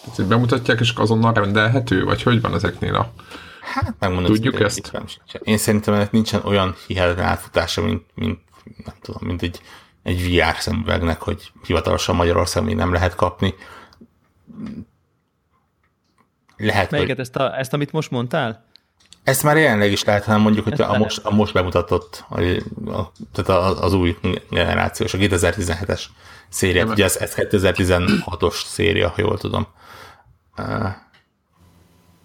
Tehát, 0.00 0.16
hogy 0.16 0.26
bemutatják, 0.26 0.80
és 0.80 0.92
azonnal 0.96 1.32
rendelhető, 1.32 2.04
vagy 2.04 2.22
hogy 2.22 2.40
van 2.40 2.54
ezeknél 2.54 2.94
a... 2.94 3.12
Hát 3.60 3.94
megmondom, 3.98 4.32
Tudjuk 4.32 4.70
szintén, 4.70 5.00
ezt? 5.00 5.40
Én 5.42 5.56
szerintem 5.56 5.94
ennek 5.94 6.10
nincsen 6.10 6.40
olyan 6.44 6.74
hihetetlen 6.86 7.26
átfutása, 7.26 7.82
mint, 7.82 8.02
mint 8.14 8.38
nem 8.84 8.94
tudom, 9.00 9.28
mint 9.28 9.42
egy, 9.42 9.60
egy 10.02 10.36
VR 10.36 10.56
szemüvegnek, 10.58 11.20
hogy 11.20 11.52
hivatalosan 11.66 12.16
Magyarország 12.16 12.64
még 12.64 12.74
nem 12.74 12.92
lehet 12.92 13.14
kapni. 13.14 13.54
Lehet, 16.56 16.88
hogy 16.88 16.98
Melyiket, 16.98 17.18
ezt, 17.18 17.36
a, 17.36 17.58
ezt, 17.58 17.72
amit 17.72 17.92
most 17.92 18.10
mondtál? 18.10 18.66
Ezt 19.22 19.42
már 19.42 19.56
jelenleg 19.56 19.92
is 19.92 20.04
lehet, 20.04 20.24
hanem 20.24 20.40
mondjuk, 20.40 20.64
hogy 20.64 20.80
a 20.80 20.98
most, 20.98 21.24
a 21.24 21.30
most 21.30 21.52
bemutatott, 21.52 22.24
a, 22.28 22.40
a, 22.90 23.12
tehát 23.32 23.78
az, 23.78 23.92
új 23.92 24.16
generációs, 24.50 25.14
a 25.14 25.18
2017-es 25.18 26.02
szériát, 26.48 26.84
Nem. 26.84 26.92
ugye 26.92 27.04
ez, 27.04 27.16
ez 27.16 27.34
2016-os 27.36 28.64
széria, 28.64 29.08
ha 29.08 29.14
jól 29.20 29.38
tudom. 29.38 29.66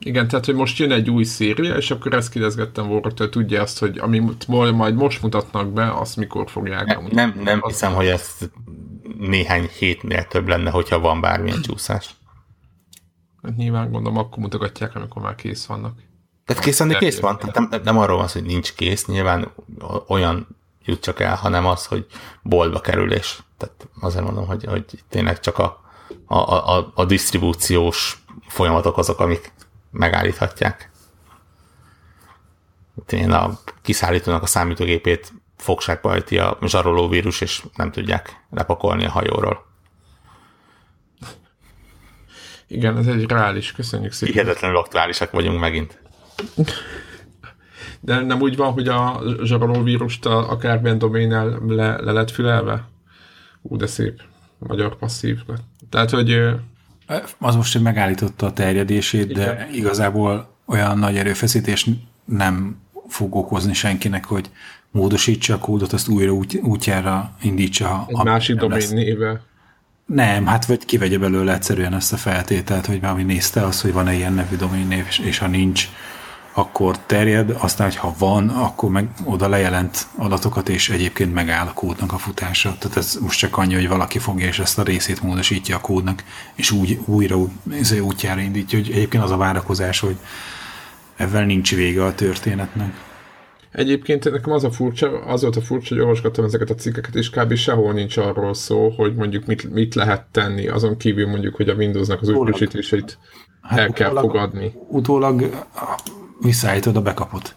Igen, 0.06 0.28
tehát, 0.28 0.46
hogy 0.46 0.56
most 0.56 0.78
jön 0.78 0.92
egy 0.92 1.10
új 1.10 1.24
széria, 1.24 1.76
és 1.76 1.92
akkor 1.92 2.14
ezt 2.14 2.30
kérdezgettem 2.32 2.88
volna, 2.88 3.12
hogy 3.18 3.30
tudja 3.30 3.62
azt, 3.62 3.80
hogy 3.80 3.98
amit 3.98 4.48
majd 4.48 4.96
most 4.96 5.22
mutatnak 5.22 5.74
be, 5.74 5.92
azt 5.92 6.16
mikor 6.16 6.50
fogják 6.50 6.86
bemutatni. 6.86 7.16
nem, 7.16 7.42
nem 7.44 7.60
Az- 7.62 7.72
hiszem, 7.72 7.94
hogy 7.94 8.08
ez 8.08 8.38
néhány 9.18 9.70
hétnél 9.80 10.24
több 10.28 10.48
lenne, 10.48 10.70
hogyha 10.70 11.00
van 11.00 11.22
bármilyen 11.22 11.62
csúszás. 11.62 12.16
Hát 13.44 13.56
nyilván 13.56 13.92
gondolom, 13.92 14.18
akkor 14.18 14.38
mutogatják, 14.38 14.96
amikor 14.96 15.22
már 15.22 15.36
kész 15.36 15.66
vannak. 15.66 15.98
Tehát 16.46 16.64
kész 16.64 16.80
lenni 16.80 16.96
kész 16.96 17.20
van, 17.20 17.38
tehát 17.38 17.70
nem, 17.70 17.82
nem 17.84 17.98
arról 17.98 18.18
van 18.18 18.28
hogy 18.34 18.44
nincs 18.44 18.74
kész, 18.74 19.06
nyilván 19.06 19.52
olyan 20.08 20.48
jut 20.86 21.02
csak 21.02 21.20
el, 21.20 21.36
hanem 21.36 21.66
az, 21.66 21.86
hogy 21.86 22.06
boltba 22.42 22.80
kerül, 22.80 23.14
és 23.14 23.40
tehát 23.58 23.88
azért 24.00 24.24
mondom, 24.24 24.46
hogy, 24.46 24.64
hogy 24.66 24.86
tényleg 25.10 25.40
csak 25.40 25.58
a, 25.58 25.82
a, 26.26 26.38
a, 26.78 26.92
a 26.96 27.06
disztribúciós 27.06 28.24
folyamatok 28.48 28.98
azok, 28.98 29.20
amik 29.20 29.54
megállíthatják. 29.94 30.92
én 33.10 33.32
a 33.32 33.60
kiszállítónak 33.82 34.44
a 34.44 34.46
számítógépét 34.46 35.34
fogságba 35.58 36.14
ejti 36.14 36.38
a 36.38 36.58
zsaroló 36.62 37.08
vírus, 37.08 37.42
és 37.42 37.64
nem 37.76 37.92
tudják 37.92 38.46
lepakolni 38.50 39.06
a 39.06 39.12
hajóról. 39.12 39.66
Igen, 42.68 42.98
ez 42.98 43.08
egy 43.08 43.26
reális, 43.26 43.72
köszönjük 43.72 44.12
szépen. 44.12 44.34
Hihetetlenül 44.34 44.78
aktuálisak 44.78 45.32
vagyunk 45.32 45.60
megint. 45.60 46.02
De 48.00 48.22
nem 48.22 48.42
úgy 48.42 48.56
van, 48.56 48.72
hogy 48.72 48.88
a 48.88 49.22
zsaroló 49.44 49.84
vírust 49.84 50.26
a, 50.26 50.52
a 50.52 50.58
Carben 50.58 50.98
doménnel 50.98 51.60
le, 51.68 52.02
le 52.02 52.12
lett 52.12 52.32
fülelve? 52.32 52.90
Ú, 53.62 53.78
de 53.78 53.88
szép. 53.88 54.22
Magyar 54.58 54.98
passzív. 54.98 55.40
Tehát, 55.90 56.10
hogy 56.10 56.30
Az 57.38 57.56
most, 57.56 57.74
hogy 57.74 57.82
megállította 57.82 58.46
a 58.46 58.54
terjedését, 58.54 59.34
de 59.34 59.70
igazából 59.72 60.56
olyan 60.66 60.98
nagy 60.98 61.18
erőfeszítés 61.18 61.90
nem 62.26 62.82
fog 63.08 63.36
okozni 63.36 63.74
senkinek, 63.74 64.26
hogy 64.26 64.50
módosítsa 64.92 65.54
a 65.54 65.58
kódot, 65.58 65.94
azt 65.94 66.08
újra 66.08 66.32
út, 66.32 66.60
útjára 66.62 67.36
indítsa. 67.42 67.88
ha- 67.88 68.06
egy 68.08 68.24
másik 68.24 68.92
néve. 68.92 69.42
Nem, 70.06 70.46
hát 70.46 70.66
vagy 70.66 70.86
kivegye 70.86 71.18
belőle 71.18 71.54
egyszerűen 71.54 71.94
ezt 71.94 72.14
a 72.14 72.18
feltételt, 72.18 72.86
hogy 72.86 73.02
valami 73.02 73.24
nézte 73.24 73.66
az, 73.66 73.82
hogy 73.82 73.94
van-e 73.94 74.14
ilyen 74.14 74.34
nevű 74.34 74.56
doménnév, 74.56 75.06
és, 75.08 75.20
és 75.20 75.38
ha 75.38 75.48
nincs, 75.48 75.90
akkor 76.54 76.98
terjed, 76.98 77.56
aztán, 77.60 77.92
ha 77.92 78.16
van, 78.18 78.50
akkor 78.50 78.90
meg 78.90 79.10
oda 79.24 79.48
lejelent 79.48 80.08
adatokat, 80.18 80.70
és 80.70 80.90
egyébként 80.90 81.34
megáll 81.34 81.68
a 81.68 81.74
kódnak 81.74 82.14
a 82.14 82.18
futása. 82.18 82.76
Tehát 82.80 82.98
ez 82.98 83.18
most 83.22 83.40
csak 83.40 83.58
annyi, 83.58 83.74
hogy 83.74 83.88
valaki 83.88 84.20
fogja, 84.20 84.48
és 84.48 84.60
ezt 84.60 84.80
a 84.80 84.84
részét 84.84 85.22
módosítja 85.22 85.76
a 85.76 85.82
kódnak, 85.82 86.24
és 86.56 86.72
úgy 86.72 87.00
újra 87.06 87.36
ú- 87.36 87.52
izé 87.80 88.00
útjára 88.00 88.42
indítja, 88.42 88.80
hogy 88.80 88.92
egyébként 88.92 89.24
az 89.24 89.32
a 89.32 89.38
várakozás, 89.38 90.00
hogy 90.00 90.16
ezzel 91.16 91.46
nincs 91.46 91.76
vége 91.76 92.06
a 92.06 92.16
történetnek. 92.16 92.94
Egyébként 93.72 94.32
nekem 94.32 94.52
az 94.52 94.64
a 94.64 94.72
furcsa, 94.72 95.26
az 95.26 95.42
volt 95.42 95.56
a 95.56 95.62
furcsa, 95.62 95.94
hogy 95.94 96.04
olvasgattam 96.04 96.46
ezeket 96.46 96.70
a 96.70 96.76
cikkeket, 96.76 97.16
és 97.16 97.30
kb. 97.30 97.56
sehol 97.56 97.94
nincs 97.94 98.18
arról 98.18 98.54
szó, 98.54 98.90
hogy 98.90 99.16
mondjuk 99.16 99.46
mit, 99.46 99.74
mit 99.74 99.96
lehet 99.96 100.26
tenni, 100.32 100.68
azon 100.68 100.98
kívül 100.98 101.28
mondjuk, 101.28 101.56
hogy 101.56 101.70
a 101.70 101.74
Windowsnak 101.74 102.22
az 102.22 102.30
új 102.30 102.52
frissítéseit 102.52 103.18
el 103.70 103.92
kell 103.92 104.12
utólag- 104.12 104.32
fogadni. 104.32 104.74
Utólag 104.88 105.66
visszaállítod 106.44 106.96
a 106.96 107.02
backupot. 107.02 107.56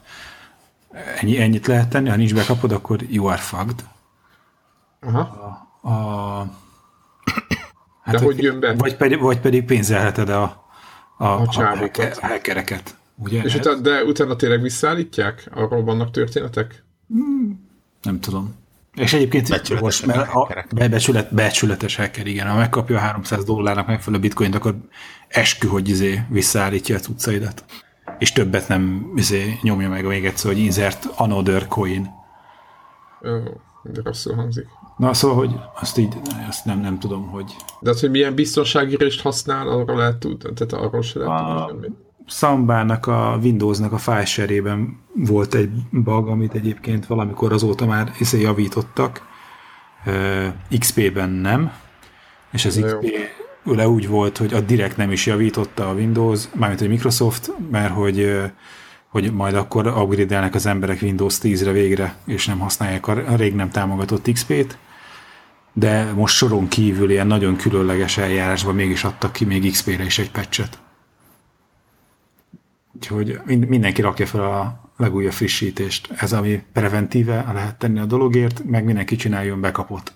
Ennyi, 1.20 1.40
ennyit 1.40 1.66
lehet 1.66 1.88
tenni, 1.88 2.08
ha 2.08 2.16
nincs 2.16 2.34
backupod, 2.34 2.72
akkor 2.72 3.02
you 3.08 3.26
are 3.26 3.40
fucked. 3.40 3.84
Aha. 5.00 5.20
A, 5.82 5.90
hát 8.02 8.14
De 8.14 8.24
hogy 8.24 8.42
jön 8.42 8.60
be? 8.60 8.74
Vagy 8.74 8.96
pedig, 8.96 9.20
vagy 9.20 9.40
pedig 9.40 9.64
pénzelheted 9.64 10.28
a, 10.28 10.42
a, 11.16 11.24
a, 11.24 11.40
a, 11.40 11.76
hacker- 11.76 12.18
a 12.22 12.26
hackereket. 12.26 12.96
Ugye? 13.14 13.42
És 13.42 13.54
utána, 13.54 13.80
de 13.80 14.04
utána 14.04 14.36
tényleg 14.36 14.60
visszaállítják? 14.60 15.48
Arról 15.54 15.84
vannak 15.84 16.10
történetek? 16.10 16.84
Nem 18.02 18.20
tudom. 18.20 18.54
És 18.94 19.12
egyébként 19.12 19.48
Becsületes 19.48 19.80
most, 19.80 20.06
mert 20.06 20.28
a 20.32 20.48
becsület, 20.88 21.34
becsületes 21.34 21.96
hacker, 21.96 22.26
igen. 22.26 22.46
Ha 22.48 22.56
megkapja 22.56 22.96
a 22.96 23.00
300 23.00 23.44
dollárnak 23.44 23.86
megfelelő 23.86 24.22
bitcoint, 24.22 24.54
akkor 24.54 24.74
eskü, 25.28 25.66
hogy 25.66 25.88
izé 25.88 26.20
visszaállítja 26.28 26.96
a 26.96 26.98
cuccaidat. 26.98 27.64
És 28.18 28.32
többet 28.32 28.68
nem 28.68 29.12
izé 29.14 29.58
nyomja 29.62 29.88
meg 29.88 30.04
még 30.06 30.24
egyszer, 30.26 30.52
hogy 30.52 30.60
insert 30.60 31.08
another 31.16 31.66
coin. 31.66 32.10
Ö, 33.20 33.38
de 33.82 34.00
rosszul 34.04 34.34
hangzik. 34.34 34.66
Na, 34.96 35.14
szóval, 35.14 35.36
hogy 35.36 35.54
azt 35.80 35.98
így, 35.98 36.14
azt 36.48 36.64
nem, 36.64 36.80
nem 36.80 36.98
tudom, 36.98 37.26
hogy 37.26 37.56
De 37.80 37.90
az, 37.90 38.00
hogy 38.00 38.10
milyen 38.10 38.34
biztonsági 38.34 38.96
részt 38.96 39.20
használ, 39.20 39.68
arról 39.68 39.96
lehet 39.96 40.16
tudni, 40.16 40.52
tehát 40.54 40.72
arról 40.86 41.02
se 41.02 41.18
lehet 41.18 41.40
A- 41.40 41.66
tudni. 41.68 41.88
Sambának 42.28 43.06
a 43.06 43.38
Windowsnak 43.42 43.92
a 43.92 43.98
file 43.98 44.24
share-ében 44.24 45.00
volt 45.14 45.54
egy 45.54 45.70
bug, 45.90 46.28
amit 46.28 46.54
egyébként 46.54 47.06
valamikor 47.06 47.52
azóta 47.52 47.86
már 47.86 48.12
izé 48.18 48.40
javítottak. 48.40 49.22
XP-ben 50.78 51.28
nem, 51.30 51.72
és 52.52 52.64
az. 52.64 52.80
XP 52.84 53.06
ule 53.66 53.88
úgy 53.88 54.08
volt, 54.08 54.36
hogy 54.36 54.54
a 54.54 54.60
direkt 54.60 54.96
nem 54.96 55.10
is 55.10 55.26
javította 55.26 55.88
a 55.88 55.92
Windows, 55.92 56.44
mármint 56.54 56.80
a 56.80 56.88
Microsoft, 56.88 57.52
mert 57.70 57.92
hogy, 57.92 58.42
hogy 59.08 59.32
majd 59.32 59.54
akkor 59.54 59.86
upgrade 59.86 60.50
az 60.52 60.66
emberek 60.66 61.02
Windows 61.02 61.38
10-re 61.42 61.72
végre, 61.72 62.16
és 62.26 62.46
nem 62.46 62.58
használják 62.58 63.06
a 63.06 63.36
rég 63.36 63.54
nem 63.54 63.70
támogatott 63.70 64.32
XP-t, 64.32 64.78
de 65.72 66.12
most 66.12 66.36
soron 66.36 66.68
kívül 66.68 67.10
ilyen 67.10 67.26
nagyon 67.26 67.56
különleges 67.56 68.16
eljárásban 68.16 68.74
mégis 68.74 69.04
adtak 69.04 69.32
ki 69.32 69.44
még 69.44 69.70
XP-re 69.70 70.04
is 70.04 70.18
egy 70.18 70.30
patchet. 70.30 70.78
Úgyhogy 72.94 73.40
mind- 73.44 73.68
mindenki 73.68 74.00
rakja 74.00 74.26
fel 74.26 74.44
a 74.44 74.90
legújabb 74.96 75.32
frissítést. 75.32 76.12
Ez, 76.16 76.32
ami 76.32 76.62
preventíve 76.72 77.50
lehet 77.52 77.78
tenni 77.78 77.98
a 77.98 78.04
dologért, 78.04 78.64
meg 78.64 78.84
mindenki 78.84 79.16
csináljon 79.16 79.60
bekapot. 79.60 80.12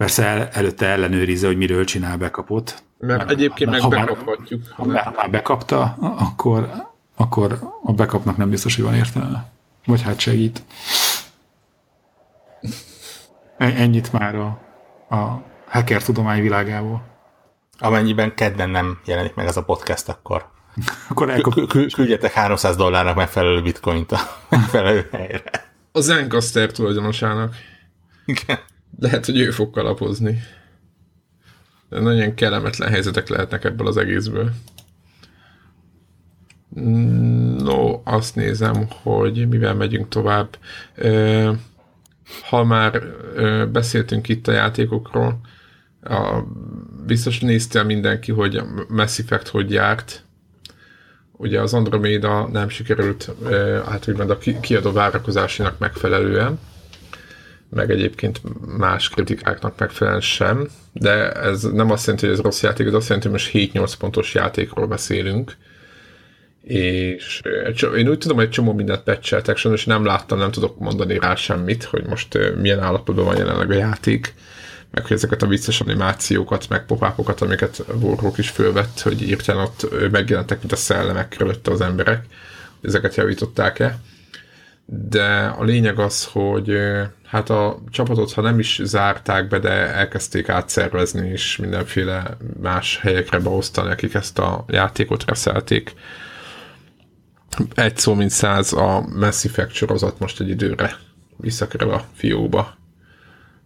Persze 0.00 0.24
el, 0.26 0.48
előtte 0.48 0.86
ellenőrizze, 0.86 1.46
hogy 1.46 1.56
miről 1.56 1.84
csinál 1.84 2.16
bekapot. 2.16 2.82
Mert 2.98 3.30
egyébként 3.30 3.70
meg 3.70 3.80
ha 3.80 3.88
már- 3.88 4.06
bekaphatjuk. 4.06 4.62
Ha 4.68 4.84
már, 4.84 5.12
már 5.16 5.30
bekapta, 5.30 5.82
akkor, 6.00 6.70
akkor 7.16 7.58
a 7.82 7.92
bekapnak 7.92 8.36
nem 8.36 8.50
biztos, 8.50 8.74
hogy 8.76 8.84
van 8.84 8.94
értelme. 8.94 9.50
Vagy 9.86 10.02
hát 10.02 10.18
segít. 10.18 10.62
Ennyit 13.58 14.12
már 14.12 14.34
a, 14.34 14.46
a 15.16 15.42
hacker 15.68 16.02
tudomány 16.02 16.40
világából. 16.42 17.02
Amennyiben 17.78 18.34
kedden 18.34 18.70
nem 18.70 19.00
jelenik 19.04 19.34
meg 19.34 19.46
ez 19.46 19.56
a 19.56 19.64
podcast, 19.64 20.08
akkor 20.08 20.48
Akkor 21.10 21.30
elkap... 21.30 21.52
kü- 21.54 21.68
kü- 21.68 21.92
küldjetek 21.92 22.32
300 22.32 22.76
dollárnak 22.76 23.14
megfelelő 23.16 23.62
bitcoint 23.62 24.12
a 24.12 24.18
megfelelő 24.48 25.08
helyre. 25.12 25.42
A 25.92 26.00
Zencaster 26.00 26.70
tulajdonosának. 26.72 27.54
Igen. 28.24 28.58
Lehet, 28.98 29.26
hogy 29.26 29.40
ő 29.40 29.50
fog 29.50 29.70
kalapozni. 29.70 30.42
De 31.88 32.00
nagyon 32.00 32.34
kellemetlen 32.34 32.88
helyzetek 32.88 33.28
lehetnek 33.28 33.64
ebből 33.64 33.86
az 33.86 33.96
egészből. 33.96 34.50
No, 37.58 38.00
azt 38.04 38.34
nézem, 38.34 38.86
hogy 39.02 39.48
mivel 39.48 39.74
megyünk 39.74 40.08
tovább. 40.08 40.58
Ha 42.48 42.64
már 42.64 43.02
beszéltünk 43.72 44.28
itt 44.28 44.48
a 44.48 44.52
játékokról, 44.52 45.40
a, 46.02 46.42
biztos 47.06 47.40
nézte 47.40 47.82
mindenki, 47.82 48.32
hogy 48.32 48.56
a 48.56 48.66
Mass 48.88 49.18
Effect 49.18 49.48
hogy 49.48 49.70
járt. 49.70 50.24
Ugye 51.32 51.60
az 51.60 51.74
Andromeda 51.74 52.48
nem 52.48 52.68
sikerült, 52.68 53.30
hát 53.86 54.08
úgymond 54.08 54.30
a 54.30 54.38
ki- 54.38 54.60
kiadó 54.60 54.92
várakozásának 54.92 55.78
megfelelően 55.78 56.58
meg 57.70 57.90
egyébként 57.90 58.40
más 58.78 59.08
kritikáknak 59.08 59.78
megfelelően 59.78 60.22
sem, 60.22 60.68
de 60.92 61.32
ez 61.32 61.62
nem 61.62 61.90
azt 61.90 62.06
jelenti, 62.06 62.26
hogy 62.26 62.36
ez 62.36 62.42
rossz 62.42 62.62
játék, 62.62 62.86
ez 62.86 62.94
azt 62.94 63.08
jelenti, 63.08 63.28
hogy 63.28 63.38
most 63.38 63.50
7-8 63.52 63.92
pontos 63.98 64.34
játékról 64.34 64.86
beszélünk, 64.86 65.56
és 66.62 67.40
cso- 67.74 67.96
én 67.96 68.08
úgy 68.08 68.18
tudom, 68.18 68.36
hogy 68.36 68.46
egy 68.46 68.50
csomó 68.50 68.72
mindent 68.72 69.02
patcheltek, 69.02 69.56
sajnos 69.56 69.84
nem 69.84 70.04
láttam, 70.04 70.38
nem 70.38 70.50
tudok 70.50 70.78
mondani 70.78 71.18
rá 71.18 71.34
semmit, 71.34 71.84
hogy 71.84 72.04
most 72.06 72.34
ö, 72.34 72.54
milyen 72.54 72.80
állapotban 72.80 73.24
van 73.24 73.36
jelenleg 73.36 73.70
a 73.70 73.74
játék, 73.74 74.34
meg 74.90 75.02
hogy 75.02 75.16
ezeket 75.16 75.42
a 75.42 75.46
vicces 75.46 75.80
animációkat, 75.80 76.68
meg 76.68 76.86
popápokat, 76.86 77.40
amiket 77.40 77.84
Warhawk 78.00 78.38
is 78.38 78.48
fölvett, 78.48 79.00
hogy 79.00 79.22
írtán 79.22 79.56
ott 79.56 79.86
ö, 79.90 80.08
megjelentek, 80.08 80.58
mint 80.58 80.72
a 80.72 80.76
szellemek 80.76 81.28
körülötte 81.28 81.70
az 81.70 81.80
emberek, 81.80 82.24
ezeket 82.82 83.14
javították-e 83.14 83.98
de 84.92 85.54
a 85.58 85.64
lényeg 85.64 85.98
az, 85.98 86.24
hogy 86.24 86.78
hát 87.24 87.50
a 87.50 87.78
csapatot, 87.90 88.32
ha 88.32 88.40
nem 88.40 88.58
is 88.58 88.80
zárták 88.84 89.48
be, 89.48 89.58
de 89.58 89.70
elkezdték 89.70 90.48
átszervezni, 90.48 91.28
és 91.28 91.56
mindenféle 91.56 92.36
más 92.60 92.98
helyekre 92.98 93.38
beosztani, 93.38 93.90
akik 93.90 94.14
ezt 94.14 94.38
a 94.38 94.64
játékot 94.68 95.24
reszelték. 95.24 95.94
Egy 97.74 97.96
szó, 97.96 98.14
mint 98.14 98.30
száz, 98.30 98.72
a 98.72 99.00
Mass 99.00 99.44
Effect 99.44 99.72
sorozat 99.72 100.18
most 100.18 100.40
egy 100.40 100.48
időre 100.48 100.96
visszakerül 101.36 101.90
a 101.90 102.04
fióba. 102.14 102.76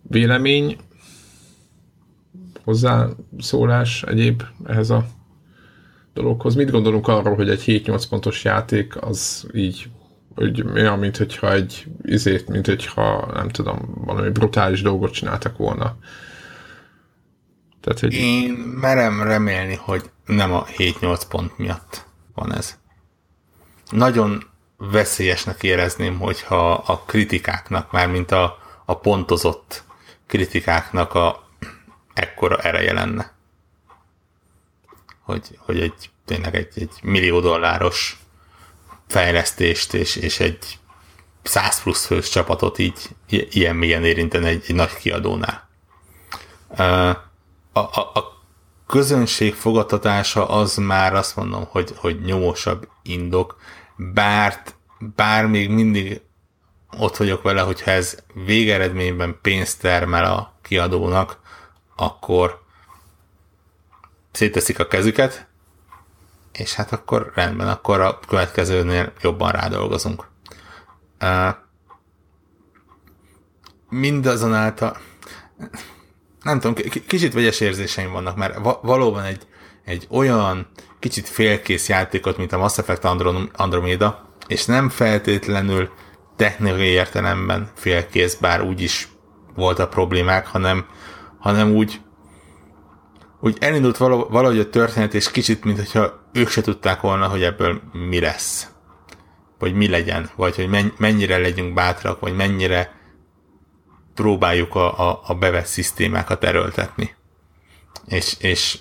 Vélemény, 0.03 0.77
hozzászólás 2.65 4.03
egyéb 4.03 4.43
ehhez 4.67 4.91
a 4.91 5.07
dologhoz. 6.15 6.55
Mit 6.55 6.71
gondolunk 6.71 7.09
arról, 7.09 7.35
hogy 7.35 7.49
egy 7.49 7.63
7-8 7.67 8.05
pontos 8.09 8.45
játék 8.45 9.03
az 9.03 9.47
így 9.55 9.89
hogy 10.35 10.63
olyan, 10.63 10.99
mint 10.99 11.17
hogyha 11.17 11.53
egy 11.53 11.87
izét, 12.03 12.49
mint 12.49 12.67
hogyha 12.67 13.31
nem 13.35 13.49
tudom, 13.49 13.95
valami 13.95 14.31
brutális 14.31 14.83
dolgot 14.83 15.13
csináltak 15.13 15.57
volna. 15.57 15.97
Tehát, 17.81 18.01
hogy 18.01 18.13
Én 18.13 18.53
merem 18.81 19.23
remélni, 19.23 19.75
hogy 19.75 20.11
nem 20.27 20.53
a 20.53 20.65
7-8 20.65 21.23
pont 21.29 21.59
miatt 21.59 22.07
van 22.35 22.55
ez. 22.55 22.79
Nagyon 23.91 24.43
veszélyesnek 24.77 25.63
érezném, 25.63 26.19
hogyha 26.19 26.73
a 26.73 26.99
kritikáknak, 26.99 27.93
már 27.93 28.09
mint 28.09 28.31
a, 28.31 28.59
a 28.85 28.99
pontozott 28.99 29.85
kritikáknak 30.27 31.15
a 31.15 31.49
ekkora 32.15 32.59
ereje 32.59 32.93
lenne. 32.93 33.33
Hogy, 35.21 35.59
hogy 35.59 35.81
egy 35.81 36.11
tényleg 36.25 36.55
egy, 36.55 36.73
egy 36.75 36.99
millió 37.03 37.41
dolláros 37.41 38.24
fejlesztést 39.09 39.95
és, 39.95 40.17
és 40.17 40.41
egy 40.41 40.79
100 41.43 41.83
plusz 41.83 42.07
fős 42.07 42.29
csapatot 42.29 42.79
így 42.79 43.09
ilyen 43.29 43.77
mélyen 43.77 44.05
érinteni 44.05 44.47
egy, 44.47 44.65
egy 44.67 44.75
nagy 44.75 44.97
kiadónál. 44.97 45.69
A, 46.77 46.83
a, 47.73 47.99
a 47.99 48.43
közönség 48.87 49.55
fogadtatása 49.55 50.49
az 50.49 50.77
már 50.77 51.15
azt 51.15 51.37
mondom, 51.37 51.65
hogy, 51.69 51.93
hogy 51.97 52.21
nyomosabb 52.21 52.89
indok, 53.03 53.59
bár, 53.97 54.63
bár 54.99 55.47
még 55.47 55.71
mindig 55.71 56.21
ott 56.99 57.17
vagyok 57.17 57.43
vele, 57.43 57.61
hogyha 57.61 57.91
ez 57.91 58.19
végeredményben 58.35 59.39
pénzt 59.43 59.81
termel 59.81 60.25
a 60.25 60.55
kiadónak, 60.63 61.41
akkor 61.97 62.63
széteszik 64.33 64.79
a 64.79 64.87
kezüket, 64.87 65.49
és 66.59 66.75
hát 66.75 66.93
akkor 66.93 67.33
rendben, 67.35 67.69
akkor 67.69 68.01
a 68.01 68.19
következőnél 68.29 69.13
jobban 69.21 69.51
rádolgozunk. 69.51 70.27
Mindazonáltal 73.89 74.97
nem 76.43 76.61
tudom, 76.61 76.75
kicsit 77.07 77.33
vegyes 77.33 77.61
érzéseim 77.61 78.13
vannak, 78.13 78.37
mert 78.37 78.59
valóban 78.83 79.23
egy, 79.23 79.47
egy 79.85 80.07
olyan 80.11 80.67
kicsit 80.99 81.29
félkész 81.29 81.89
játékot, 81.89 82.37
mint 82.37 82.53
a 82.53 82.59
Mass 82.59 82.79
Effect 82.79 83.05
Andromeda, 83.53 84.29
és 84.47 84.65
nem 84.65 84.89
feltétlenül 84.89 85.91
technikai 86.37 86.87
értelemben 86.87 87.71
félkész, 87.75 88.35
bár 88.35 88.63
úgy 88.63 88.81
is 88.81 89.09
volt 89.55 89.79
a 89.79 89.89
problémák, 89.89 90.47
hanem, 90.47 90.87
hanem 91.39 91.71
úgy, 91.71 92.01
úgy 93.41 93.57
elindult 93.61 93.97
valahogy 93.97 94.59
a 94.59 94.71
történet, 94.71 95.15
és 95.15 95.31
kicsit, 95.31 95.65
mintha 95.65 96.24
ők 96.35 96.49
se 96.49 96.61
tudták 96.61 97.01
volna, 97.01 97.29
hogy 97.29 97.43
ebből 97.43 97.81
mi 97.93 98.21
lesz. 98.21 98.69
Vagy 99.59 99.75
mi 99.75 99.89
legyen, 99.89 100.31
vagy 100.37 100.57
hogy 100.57 100.93
mennyire 100.99 101.39
legyünk 101.39 101.75
bátrak, 101.75 102.21
vagy 102.21 102.37
mennyire 102.37 102.93
próbáljuk 104.15 104.75
a, 104.75 105.11
a, 105.11 105.21
a 105.27 105.35
bevett 105.35 105.67
szisztémákat 105.67 106.45
erőltetni. 106.45 107.15
És, 108.07 108.37
és 108.39 108.79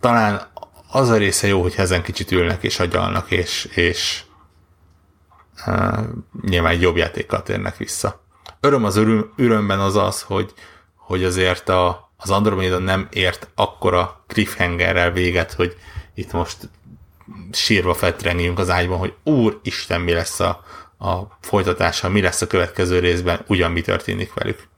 talán 0.00 0.50
az 0.90 1.08
a 1.08 1.16
része 1.16 1.46
jó, 1.46 1.62
hogy 1.62 1.74
ezen 1.76 2.02
kicsit 2.02 2.30
ülnek 2.30 2.62
és 2.62 2.80
agyalnak, 2.80 3.30
és, 3.30 3.64
és 3.64 4.24
uh, 5.66 5.98
nyilván 6.42 6.72
egy 6.72 6.80
jobb 6.80 6.96
játékkal 6.96 7.42
térnek 7.42 7.76
vissza. 7.76 8.24
Öröm 8.60 8.84
az 8.84 8.96
öröm, 8.96 9.32
örömben 9.36 9.80
az 9.80 9.96
az, 9.96 10.22
hogy, 10.22 10.52
hogy 10.96 11.24
azért 11.24 11.68
a, 11.68 12.12
az 12.16 12.30
Andromeda 12.30 12.78
nem 12.78 13.08
ért 13.10 13.48
akkora 13.54 14.24
cliffhangerrel 14.26 15.10
véget, 15.10 15.52
hogy 15.52 15.76
itt 16.16 16.32
most 16.32 16.68
sírva 17.52 17.94
fetrengjünk 17.94 18.58
az 18.58 18.70
ágyban, 18.70 18.98
hogy 18.98 19.14
úristen, 19.22 20.00
mi 20.00 20.12
lesz 20.12 20.40
a, 20.40 20.64
a 20.98 21.38
folytatása, 21.40 22.08
mi 22.08 22.20
lesz 22.20 22.42
a 22.42 22.46
következő 22.46 22.98
részben, 22.98 23.44
ugyan 23.46 23.72
mi 23.72 23.80
történik 23.80 24.34
velük. 24.34 24.68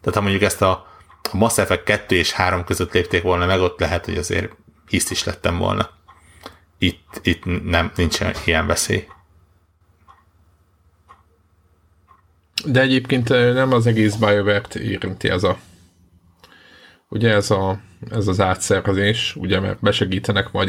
Tehát 0.00 0.14
ha 0.14 0.20
mondjuk 0.20 0.42
ezt 0.42 0.62
a, 0.62 0.70
a 1.32 1.36
Mass 1.36 1.58
Effect 1.58 1.84
2 1.84 2.16
és 2.16 2.32
3 2.32 2.64
között 2.64 2.92
lépték 2.92 3.22
volna 3.22 3.46
meg, 3.46 3.60
ott 3.60 3.80
lehet, 3.80 4.04
hogy 4.04 4.16
azért 4.16 4.52
hiszt 4.88 5.10
is 5.10 5.24
lettem 5.24 5.58
volna. 5.58 5.90
Itt, 6.78 7.20
itt 7.22 7.64
nem, 7.64 7.92
nincsen 7.96 8.34
ilyen 8.44 8.66
veszély. 8.66 9.06
De 12.64 12.80
egyébként 12.80 13.28
nem 13.28 13.72
az 13.72 13.86
egész 13.86 14.14
BioWare-t 14.14 14.74
érinti 14.74 15.28
ez 15.28 15.42
a 15.42 15.58
ugye 17.14 17.32
ez, 17.32 17.50
a, 17.50 17.80
ez 18.10 18.26
az 18.26 18.40
átszervezés, 18.40 19.36
ugye, 19.36 19.60
mert 19.60 19.80
besegítenek 19.80 20.52
majd. 20.52 20.68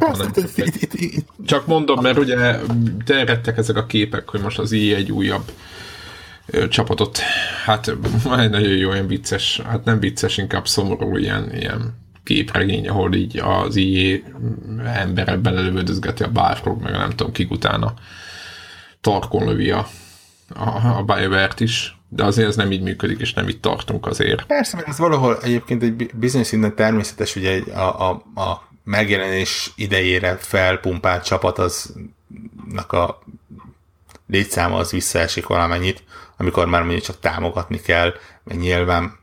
Hanem 0.00 0.30
egy, 0.56 1.24
csak 1.44 1.66
mondom, 1.66 2.00
mert 2.02 2.18
ugye 2.18 2.58
terjedtek 3.04 3.58
ezek 3.58 3.76
a 3.76 3.86
képek, 3.86 4.28
hogy 4.28 4.40
most 4.40 4.58
az 4.58 4.72
i 4.72 4.94
egy 4.94 5.12
újabb 5.12 5.50
csapatot, 6.68 7.18
hát 7.64 7.96
nagyon 8.24 8.60
jó, 8.60 8.90
olyan 8.90 9.06
vicces, 9.06 9.60
hát 9.64 9.84
nem 9.84 10.00
vicces, 10.00 10.36
inkább 10.36 10.68
szomorú 10.68 11.16
ilyen, 11.16 11.54
ilyen 11.54 11.94
képregény, 12.24 12.88
ahol 12.88 13.14
így 13.14 13.38
az 13.38 13.76
IE 13.76 14.20
ember 14.84 15.28
ebben 15.28 15.56
elővödözgeti 15.56 16.22
a 16.22 16.30
Balrog, 16.30 16.82
meg 16.82 16.92
nem 16.92 17.10
tudom 17.10 17.32
kik 17.32 17.50
utána 17.50 17.94
tarkon 19.00 19.44
lövi 19.44 19.70
a, 19.70 19.86
a, 20.54 20.98
a 20.98 21.02
BioWare-t 21.02 21.60
is 21.60 21.98
de 22.14 22.24
azért 22.24 22.48
ez 22.48 22.56
nem 22.56 22.72
így 22.72 22.82
működik, 22.82 23.20
és 23.20 23.32
nem 23.32 23.48
itt 23.48 23.62
tartunk 23.62 24.06
azért. 24.06 24.44
Persze, 24.44 24.76
mert 24.76 24.88
ez 24.88 24.98
valahol 24.98 25.38
egyébként 25.42 25.82
egy 25.82 26.10
bizonyos 26.14 26.46
szinten 26.46 26.74
természetes, 26.74 27.36
ugye 27.36 27.50
egy, 27.50 27.68
a, 27.68 28.10
a, 28.10 28.10
a 28.34 28.68
megjelenés 28.84 29.72
idejére 29.76 30.36
felpumpált 30.36 31.24
csapat 31.24 31.58
aznak 31.58 32.92
a 32.92 33.22
létszáma 34.26 34.76
az 34.76 34.90
visszaesik 34.90 35.46
valamennyit, 35.46 36.02
amikor 36.36 36.66
már 36.66 36.82
mondjuk 36.82 37.04
csak 37.04 37.20
támogatni 37.20 37.80
kell, 37.80 38.14
mert 38.44 38.60
nyilván 38.60 39.18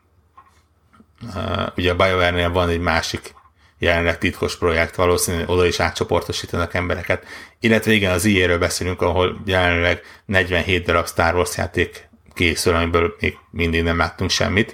uh, 1.35 1.67
ugye 1.77 1.91
a 1.91 1.95
BioWare-nél 1.95 2.51
van 2.51 2.69
egy 2.69 2.79
másik 2.79 3.33
jelenleg 3.77 4.17
titkos 4.17 4.57
projekt, 4.57 4.95
valószínűleg 4.95 5.49
oda 5.49 5.65
is 5.65 5.79
átcsoportosítanak 5.79 6.73
embereket. 6.73 7.25
Illetve 7.59 7.91
igen, 7.91 8.11
az 8.11 8.25
IE-ről 8.25 8.59
beszélünk, 8.59 9.01
ahol 9.01 9.41
jelenleg 9.45 10.01
47 10.25 10.85
darab 10.85 11.07
Star 11.07 11.35
Wars 11.35 11.57
játék 11.57 12.09
készül, 12.34 12.75
amiből 12.75 13.15
még 13.19 13.38
mindig 13.51 13.84
nem 13.84 13.97
láttunk 13.97 14.29
semmit, 14.29 14.73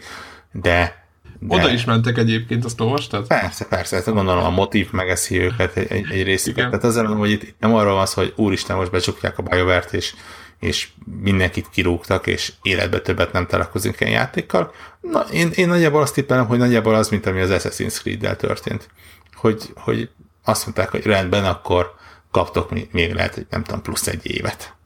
de 0.51 1.05
de... 1.39 1.55
Oda 1.55 1.69
is 1.71 1.85
mentek 1.85 2.17
egyébként, 2.17 2.65
azt 2.65 2.81
olvastad? 2.81 3.27
Persze, 3.27 3.65
persze, 3.65 3.95
ezt 3.95 4.13
gondolom 4.13 4.43
a 4.43 4.49
motív 4.49 4.91
megeszi 4.91 5.39
őket 5.39 5.77
egy, 5.77 5.91
egy, 5.91 6.11
egy 6.11 6.23
részüket. 6.23 6.65
Tehát 6.65 6.83
azért 6.83 7.03
mondom, 7.03 7.19
hogy 7.19 7.31
itt 7.31 7.55
nem 7.59 7.75
arról 7.75 7.93
van 7.93 8.05
szó, 8.05 8.21
hogy 8.21 8.33
úristen, 8.35 8.75
most 8.75 8.91
becsukják 8.91 9.37
a 9.37 9.41
BioWare-t, 9.41 9.93
és, 9.93 10.13
és 10.59 10.87
mindenkit 11.21 11.69
kirúgtak, 11.69 12.27
és 12.27 12.53
életbe 12.61 13.01
többet 13.01 13.31
nem 13.31 13.47
találkozunk 13.47 13.99
ilyen 13.99 14.13
játékkal. 14.13 14.71
Na, 15.01 15.19
én, 15.19 15.49
én 15.55 15.67
nagyjából 15.67 16.01
azt 16.01 16.13
tippelem, 16.13 16.47
hogy 16.47 16.57
nagyjából 16.57 16.95
az, 16.95 17.09
mint 17.09 17.25
ami 17.25 17.41
az 17.41 17.49
Assassin's 17.51 17.99
Creed-del 17.99 18.35
történt. 18.35 18.89
Hogy, 19.33 19.61
hogy 19.75 20.09
azt 20.43 20.65
mondták, 20.65 20.89
hogy 20.89 21.05
rendben, 21.05 21.45
akkor 21.45 21.95
kaptok 22.31 22.91
még 22.91 23.13
lehet, 23.13 23.33
hogy 23.33 23.45
nem 23.49 23.63
tudom, 23.63 23.81
plusz 23.81 24.07
egy 24.07 24.31
évet 24.31 24.76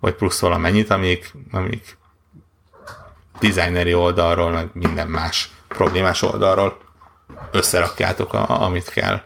vagy 0.00 0.14
plusz 0.14 0.40
valamennyit, 0.40 0.90
amíg, 0.90 1.32
amíg 1.50 1.96
designeri 3.40 3.94
oldalról, 3.94 4.50
meg 4.50 4.68
minden 4.72 5.08
más 5.08 5.50
problémás 5.68 6.22
oldalról 6.22 6.78
összerakjátok, 7.50 8.32
a, 8.32 8.62
amit 8.62 8.88
kell. 8.88 9.20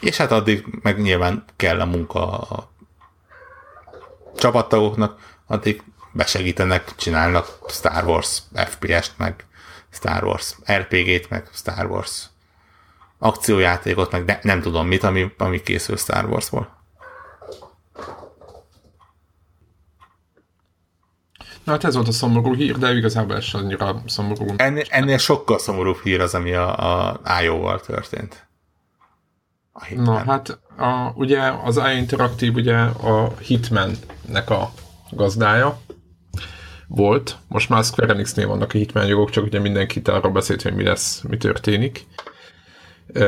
És 0.00 0.16
hát 0.16 0.32
addig 0.32 0.64
meg 0.82 1.00
nyilván 1.00 1.44
kell 1.56 1.80
a 1.80 1.84
munka 1.84 2.38
a 2.38 2.70
csapattagoknak, 4.36 5.38
addig 5.46 5.82
besegítenek, 6.12 6.94
csinálnak 6.94 7.58
Star 7.68 8.04
Wars 8.04 8.42
FPS-t, 8.52 9.18
meg 9.18 9.44
Star 9.90 10.24
Wars 10.24 10.56
RPG-t, 10.72 11.30
meg 11.30 11.48
Star 11.52 11.86
Wars 11.86 12.28
akciójátékot, 13.18 14.10
meg 14.10 14.24
ne, 14.24 14.38
nem 14.42 14.60
tudom 14.60 14.86
mit, 14.86 15.02
ami, 15.02 15.34
ami 15.38 15.62
készül 15.62 15.96
Star 15.96 16.24
Wars-ból. 16.24 16.75
Na 21.66 21.72
hát 21.72 21.84
ez 21.84 21.94
volt 21.94 22.08
a 22.08 22.12
szomorú 22.12 22.54
hír, 22.54 22.78
de 22.78 22.94
igazából 22.94 23.36
ez 23.36 23.44
sem 23.44 23.60
annyira 23.60 24.02
szomorú. 24.06 24.54
Ennél, 24.56 24.84
ennél 24.88 25.18
sokkal 25.18 25.58
szomorúbb 25.58 25.98
hír 26.02 26.20
az, 26.20 26.34
ami 26.34 26.52
a, 26.52 27.10
a 27.10 27.20
IO-val 27.42 27.80
történt. 27.80 28.48
A 29.72 29.94
Na 29.94 30.16
hát 30.16 30.58
a, 30.76 31.12
ugye 31.14 31.52
az 31.64 31.76
IO 31.76 31.96
Interactive 31.96 32.52
ugye 32.60 32.76
a 32.76 33.32
Hitman-nek 33.38 34.50
a 34.50 34.72
gazdája 35.10 35.80
volt. 36.86 37.36
Most 37.48 37.68
már 37.68 37.84
Square 37.84 38.12
Enix-nél 38.12 38.46
vannak 38.46 38.74
a 38.74 38.78
Hitman 38.78 39.06
jogok, 39.06 39.30
csak 39.30 39.44
ugye 39.44 39.60
mindenki 39.60 40.00
arról 40.04 40.32
beszélt, 40.32 40.62
hogy 40.62 40.74
mi 40.74 40.84
lesz, 40.84 41.22
mi 41.28 41.36
történik. 41.36 42.06
E, 43.12 43.24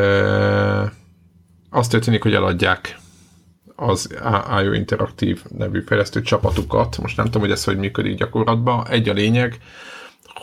azt 1.71 1.91
történik, 1.91 2.23
hogy 2.23 2.35
eladják 2.35 2.99
az 3.81 4.15
IO 4.63 4.73
Interactive 4.73 5.41
nevű 5.49 5.81
fejlesztő 5.81 6.23
csapatukat. 6.23 6.99
Most 6.99 7.17
nem 7.17 7.27
tudom, 7.27 7.43
hogy 7.43 7.51
ez 7.51 7.65
hogy 7.65 7.77
működik 7.77 8.17
gyakorlatban. 8.17 8.87
Egy 8.89 9.09
a 9.09 9.13
lényeg, 9.13 9.59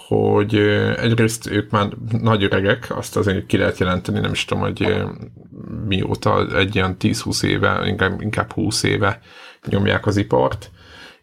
hogy 0.08 0.56
egyrészt 0.98 1.50
ők 1.50 1.72
már 1.72 1.88
nagy 2.22 2.44
öregek, 2.44 2.98
azt 2.98 3.18
azért 3.18 3.46
ki 3.46 3.58
lehet 3.58 3.78
jelenteni, 3.78 4.20
nem 4.20 4.32
is 4.32 4.46
tudom, 4.46 4.64
hogy 4.64 5.04
mióta, 5.88 6.58
egy 6.58 6.76
ilyen 6.76 6.96
10-20 7.00 7.44
éve, 7.44 7.88
inkább, 7.88 8.22
inkább 8.22 8.52
20 8.52 8.84
éve 8.84 9.20
nyomják 9.68 10.06
az 10.06 10.18
ipart, 10.18 10.72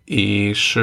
és 0.05 0.83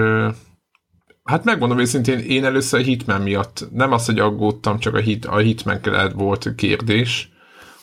hát 1.23 1.43
megmondom 1.43 1.79
őszintén, 1.79 2.19
én 2.19 2.45
először 2.45 2.79
a 2.79 2.83
Hitman 2.83 3.21
miatt, 3.21 3.67
nem 3.71 3.91
az, 3.91 4.05
hogy 4.05 4.19
aggódtam, 4.19 4.79
csak 4.79 4.95
a, 4.95 4.99
hit, 4.99 5.25
a 5.25 5.37
Hitman 5.37 5.81
kellett 5.81 6.13
volt 6.13 6.55
kérdés, 6.55 7.31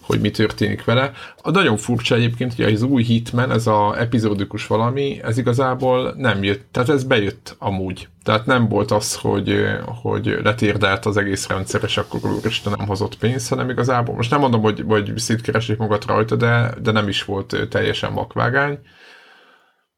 hogy 0.06 0.20
mi 0.20 0.30
történik 0.30 0.84
vele. 0.84 1.12
A 1.42 1.50
nagyon 1.50 1.76
furcsa 1.76 2.14
egyébként, 2.14 2.54
hogy 2.54 2.72
az 2.72 2.82
új 2.82 3.02
Hitman, 3.02 3.50
ez 3.50 3.66
a 3.66 3.94
epizódikus 3.98 4.66
valami, 4.66 5.20
ez 5.22 5.38
igazából 5.38 6.14
nem 6.16 6.42
jött, 6.42 6.64
tehát 6.70 6.88
ez 6.88 7.04
bejött 7.04 7.56
amúgy. 7.58 8.08
Tehát 8.22 8.46
nem 8.46 8.68
volt 8.68 8.90
az, 8.90 9.14
hogy, 9.14 9.66
hogy 10.02 10.38
letérdelt 10.42 11.06
az 11.06 11.16
egész 11.16 11.48
rendszer, 11.48 11.80
és 11.84 11.96
akkor 11.96 12.20
úristen 12.24 12.74
nem 12.76 12.86
hozott 12.86 13.18
pénzt, 13.18 13.48
hanem 13.48 13.70
igazából, 13.70 14.14
most 14.14 14.30
nem 14.30 14.40
mondom, 14.40 14.60
hogy, 14.60 14.84
hogy 14.86 15.12
szétkeresik 15.16 15.76
magát 15.76 16.04
rajta, 16.04 16.36
de, 16.36 16.74
de 16.82 16.90
nem 16.90 17.08
is 17.08 17.24
volt 17.24 17.68
teljesen 17.70 18.14
vakvágány. 18.14 18.78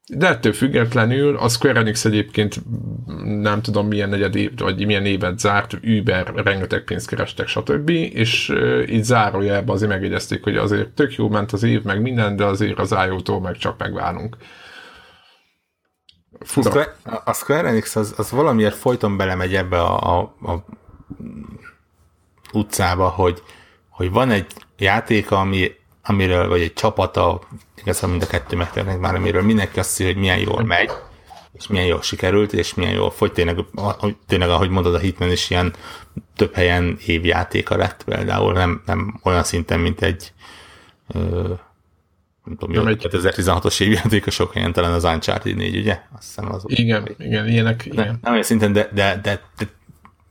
De 0.08 0.28
ettől 0.28 0.52
függetlenül 0.52 1.36
a 1.36 1.48
Square 1.48 1.80
Enix 1.80 2.04
egyébként 2.04 2.62
nem 3.24 3.62
tudom 3.62 3.86
milyen 3.86 4.08
negyed 4.08 4.34
év, 4.34 4.58
vagy 4.58 4.86
milyen 4.86 5.04
évet 5.04 5.38
zárt, 5.38 5.78
Uber, 5.82 6.32
rengeteg 6.34 6.84
pénzt 6.84 7.08
kerestek, 7.08 7.48
stb. 7.48 7.88
És 7.88 8.52
így 8.88 9.02
zárójelben 9.04 9.74
azért 9.74 9.90
megjegyezték, 9.90 10.42
hogy 10.42 10.56
azért 10.56 10.88
tök 10.88 11.14
jó 11.14 11.28
ment 11.28 11.52
az 11.52 11.62
év, 11.62 11.82
meg 11.82 12.00
minden, 12.00 12.36
de 12.36 12.44
azért 12.44 12.78
az 12.78 12.96
IO-tól 13.06 13.40
meg 13.40 13.56
csak 13.56 13.78
megvárunk. 13.78 14.36
Fura. 16.40 16.70
A 16.70 16.72
Square, 16.72 17.22
a 17.24 17.32
Square 17.32 17.68
Enix 17.68 17.96
az, 17.96 18.14
az 18.16 18.30
valamiért 18.30 18.74
folyton 18.74 19.16
belemegy 19.16 19.54
ebbe 19.54 19.80
a, 19.80 20.18
a, 20.18 20.34
a 20.52 20.64
utcába, 22.52 23.08
hogy, 23.08 23.42
hogy 23.88 24.10
van 24.10 24.30
egy 24.30 24.46
játék, 24.78 25.30
ami, 25.30 25.70
amiről, 26.08 26.48
vagy 26.48 26.60
egy 26.60 26.72
csapata, 26.72 27.40
igazából 27.74 28.10
mind 28.10 28.22
a 28.22 28.26
kettő 28.26 28.56
megtennek 28.56 28.98
már, 28.98 29.14
amiről 29.14 29.42
mindenki 29.42 29.78
azt 29.78 30.02
hogy 30.02 30.16
milyen 30.16 30.38
jól 30.38 30.64
megy, 30.64 30.90
és 31.52 31.66
milyen 31.66 31.86
jól 31.86 32.02
sikerült, 32.02 32.52
és 32.52 32.74
milyen 32.74 32.92
jól 32.92 33.10
fogy. 33.10 33.32
Tényleg, 33.32 33.64
tényleg 34.26 34.48
ahogy 34.48 34.68
mondod, 34.70 34.94
a 34.94 34.98
Hitman 34.98 35.30
is 35.30 35.50
ilyen 35.50 35.74
több 36.36 36.54
helyen 36.54 36.98
évjátéka 37.06 37.76
lett 37.76 38.04
például, 38.04 38.52
nem, 38.52 38.82
nem 38.86 39.20
olyan 39.22 39.44
szinten, 39.44 39.80
mint 39.80 40.02
egy 40.02 40.32
ö, 41.14 41.52
nem 42.44 42.56
tudom, 42.56 42.74
jó, 42.74 42.86
egy 42.86 43.08
2016-os 43.10 43.80
évjáték, 43.80 44.30
sok 44.30 44.52
helyen 44.52 44.72
talán 44.72 44.92
az 44.92 45.04
Uncharted 45.04 45.56
4, 45.56 45.76
ugye? 45.76 46.00
Azt 46.16 46.26
hiszem 46.26 46.52
az 46.52 46.62
igen, 46.66 47.00
volt. 47.00 47.20
igen, 47.20 47.48
ilyenek, 47.48 47.86
igen. 47.86 48.06
Nem, 48.06 48.18
nem 48.22 48.32
olyan 48.32 48.44
szinten, 48.44 48.72
de, 48.72 48.88
de, 48.92 49.20
de, 49.22 49.40
de 49.58 49.68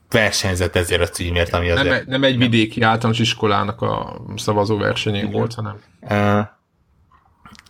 versenyzett 0.10 0.76
ezért 0.76 1.02
a 1.02 1.10
címért, 1.10 1.54
ami 1.54 1.70
azért... 1.70 1.90
Nem, 1.90 2.04
nem 2.08 2.24
egy 2.24 2.38
vidéki 2.38 2.82
általános 2.82 3.20
iskolának 3.20 3.82
a 3.82 4.22
szavazó 4.36 4.78
versenyén 4.78 5.32
volt, 5.32 5.54
hanem... 5.54 5.80
Uh, 6.02 6.48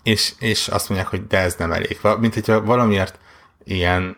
és, 0.03 0.33
és 0.39 0.67
azt 0.67 0.89
mondják, 0.89 1.09
hogy 1.09 1.27
de 1.27 1.37
ez 1.37 1.55
nem 1.55 1.71
elég. 1.71 1.99
Mint 2.19 2.33
hogyha 2.33 2.61
valamiért 2.61 3.19
ilyen 3.63 4.17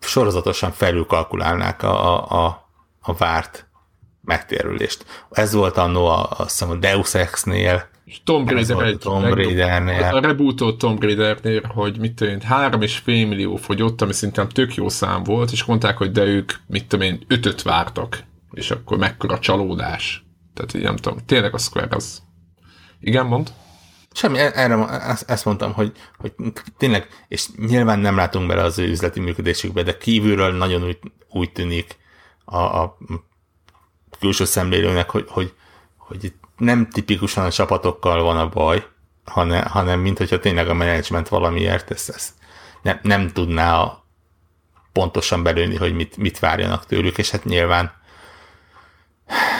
sorozatosan 0.00 0.72
felülkalkulálnák 0.72 1.82
a, 1.82 2.30
a, 2.44 2.68
a 3.00 3.14
várt 3.14 3.66
megtérülést. 4.20 5.26
Ez 5.30 5.52
volt 5.52 5.76
annó 5.76 6.06
a, 6.06 6.30
a, 6.30 6.64
a 6.64 6.74
Deus 6.74 7.14
Ex-nél, 7.14 7.89
Tom 8.24 8.48
Raider 8.48 8.96
Tom 8.96 9.34
Raidernél. 9.34 10.02
A 10.02 10.20
rebootot 10.20 10.78
Tom 10.78 10.98
Raidernél, 11.00 11.62
hogy 11.74 11.98
mit 11.98 12.14
tudom 12.14 12.32
én, 12.32 12.40
három 12.40 12.82
és 12.82 12.96
fél 12.96 13.26
millió 13.26 13.56
fogyott, 13.56 14.00
ami 14.00 14.12
szerintem 14.12 14.48
tök 14.48 14.74
jó 14.74 14.88
szám 14.88 15.22
volt, 15.22 15.50
és 15.50 15.64
mondták, 15.64 15.96
hogy 15.96 16.10
de 16.10 16.24
ők, 16.24 16.52
mit 16.66 16.86
tudom 16.86 17.06
én, 17.06 17.24
ötöt 17.28 17.62
vártak, 17.62 18.24
és 18.52 18.70
akkor 18.70 18.98
mekkora 18.98 19.38
csalódás. 19.38 20.24
Tehát 20.54 20.74
így 20.74 20.82
nem 20.82 20.96
tudom, 20.96 21.18
tényleg 21.26 21.54
a 21.54 21.58
Square 21.58 21.96
az... 21.96 22.22
Igen, 23.00 23.26
mond? 23.26 23.52
Semmi, 24.12 24.38
e- 24.38 24.52
erre 24.54 24.86
ezt 25.26 25.44
mondtam, 25.44 25.72
hogy, 25.72 25.92
hogy 26.18 26.32
tényleg, 26.76 27.08
és 27.28 27.46
nyilván 27.56 27.98
nem 27.98 28.16
látunk 28.16 28.46
bele 28.46 28.62
az 28.62 28.78
ő 28.78 28.88
üzleti 28.88 29.20
működésükbe, 29.20 29.82
de 29.82 29.96
kívülről 29.96 30.56
nagyon 30.56 30.84
úgy, 30.84 30.98
úgy 31.28 31.52
tűnik 31.52 31.96
a, 32.44 32.58
a 32.58 32.98
külső 34.18 34.44
szemlélőnek, 34.44 35.10
hogy, 35.10 35.24
hogy, 35.28 35.52
hogy 35.96 36.24
itt 36.24 36.39
nem 36.60 36.88
tipikusan 36.88 37.44
a 37.44 37.50
csapatokkal 37.50 38.22
van 38.22 38.36
a 38.36 38.48
baj, 38.48 38.86
hanem, 39.24 39.66
hanem 39.66 40.00
mint 40.00 40.18
hogyha 40.18 40.38
tényleg 40.38 40.68
a 40.68 40.74
menedzsment 40.74 41.28
valamiért 41.28 41.90
ezt, 41.90 42.08
ezt 42.08 42.30
nem, 42.82 43.00
nem 43.02 43.28
tudná 43.28 43.78
a, 43.78 44.04
pontosan 44.92 45.42
belőni, 45.42 45.76
hogy 45.76 45.94
mit, 45.94 46.16
mit 46.16 46.38
várjanak 46.38 46.86
tőlük, 46.86 47.18
és 47.18 47.30
hát 47.30 47.44
nyilván 47.44 47.92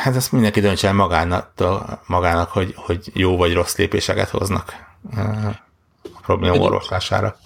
hát 0.03 0.17
ezt 0.17 0.33
mindenki 0.33 0.61
döntse 0.61 0.87
el 0.87 0.95
magának, 0.95 1.53
magának 2.07 2.51
hogy, 2.51 2.75
hogy 2.77 3.11
jó 3.15 3.37
vagy 3.37 3.55
rossz 3.55 3.77
lépéseket 3.77 4.29
hoznak 4.29 4.75
a 6.03 6.21
probléma 6.23 6.57
orvoslására. 6.57 7.37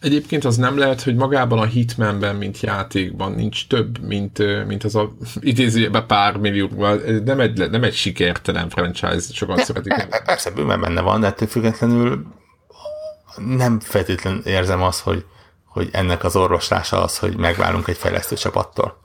Egyébként 0.00 0.44
az 0.44 0.56
nem 0.56 0.78
lehet, 0.78 1.02
hogy 1.02 1.14
magában 1.14 1.58
a 1.58 1.64
Hitmanben, 1.64 2.36
mint 2.36 2.60
játékban 2.60 3.32
nincs 3.32 3.66
több, 3.66 3.98
mint, 3.98 4.66
mint 4.66 4.84
az 4.84 4.94
a 4.94 5.12
idézőjében 5.40 6.06
pár 6.06 6.36
millió, 6.36 6.68
nem 7.24 7.40
egy, 7.40 7.70
nem 7.70 7.82
egy 7.82 7.94
sikertelen 7.94 8.68
franchise, 8.68 9.32
sokan 9.32 9.56
ne, 9.56 9.64
szeretik. 9.64 9.96
Ne, 9.96 10.20
persze, 10.20 10.50
bőven 10.50 10.80
benne 10.80 11.00
van, 11.00 11.20
de 11.20 11.26
ettől 11.26 11.48
függetlenül 11.48 12.26
nem 13.36 13.80
feltétlenül 13.80 14.40
érzem 14.40 14.82
azt, 14.82 15.00
hogy, 15.00 15.24
hogy 15.64 15.88
ennek 15.92 16.24
az 16.24 16.36
orvoslása 16.36 17.02
az, 17.02 17.18
hogy 17.18 17.36
megválunk 17.36 17.88
egy 17.88 17.96
fejlesztő 17.96 18.36
csapattól. 18.36 19.00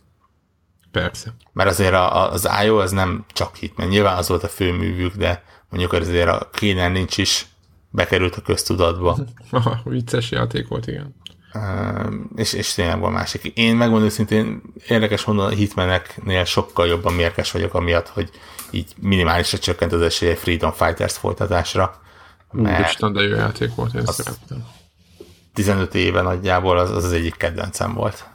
Persze. 0.91 1.33
Mert 1.53 1.69
azért 1.69 1.93
az 2.09 2.49
IO 2.63 2.77
az 2.77 2.91
nem 2.91 3.25
csak 3.33 3.55
Hitman, 3.55 3.87
nyilván 3.87 4.17
az 4.17 4.27
volt 4.27 4.43
a 4.43 4.47
főművük, 4.47 5.15
de 5.15 5.43
mondjuk 5.69 5.93
azért 5.93 6.29
a 6.29 6.49
Kénen 6.53 6.91
nincs 6.91 7.17
is 7.17 7.45
bekerült 7.95 8.35
a 8.35 8.41
köztudatba. 8.41 9.17
Vicces 9.83 10.31
játék 10.31 10.67
volt, 10.67 10.87
igen. 10.87 11.15
Uh, 11.53 12.13
és, 12.35 12.53
és 12.53 12.73
tényleg 12.73 12.99
van 12.99 13.11
másik. 13.11 13.45
Én 13.45 13.75
megmondom 13.75 14.09
szintén 14.09 14.61
érdekes 14.87 15.25
mondani, 15.25 15.53
a 15.53 15.57
hitmeneknél 15.57 16.43
sokkal 16.43 16.87
jobban 16.87 17.13
mérges 17.13 17.51
vagyok 17.51 17.73
amiatt, 17.73 18.07
hogy 18.07 18.29
így 18.71 18.93
minimálisra 18.97 19.57
csökkent 19.57 19.91
az 19.91 20.01
esélye 20.01 20.35
Freedom 20.35 20.71
Fighters 20.71 21.17
folytatásra. 21.17 22.01
Úristen, 22.51 23.13
de 23.13 23.21
jó 23.21 23.35
játék 23.35 23.75
volt, 23.75 23.93
én 23.93 24.01
az 24.05 24.15
szerettem. 24.15 24.65
15 25.53 25.95
éve 25.95 26.21
nagyjából 26.21 26.77
az, 26.77 26.91
az 26.91 27.03
az 27.03 27.11
egyik 27.11 27.35
kedvencem 27.35 27.93
volt. 27.93 28.29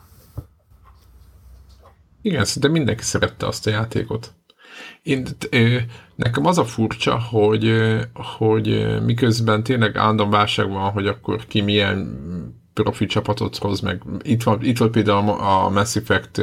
Igen, 2.23 2.45
szinte 2.45 2.69
mindenki 2.69 3.03
szerette 3.03 3.47
azt 3.47 3.67
a 3.67 3.71
játékot. 3.71 4.33
Én, 5.03 5.27
nekem 6.15 6.47
az 6.47 6.59
a 6.59 6.65
furcsa, 6.65 7.19
hogy, 7.19 7.75
hogy 8.13 8.97
miközben 9.05 9.63
tényleg 9.63 9.97
állandóan 9.97 10.31
válság 10.31 10.71
van, 10.71 10.91
hogy 10.91 11.07
akkor 11.07 11.47
ki 11.47 11.61
milyen 11.61 12.19
profi 12.75 13.07
csapatot 13.07 13.57
hoz, 13.57 13.81
meg 13.81 14.03
itt 14.23 14.43
van, 14.43 14.59
itt 14.63 14.79
van 14.79 14.91
például 14.91 15.29
a 15.29 15.69
Mass 15.69 15.97
Effect, 15.97 16.41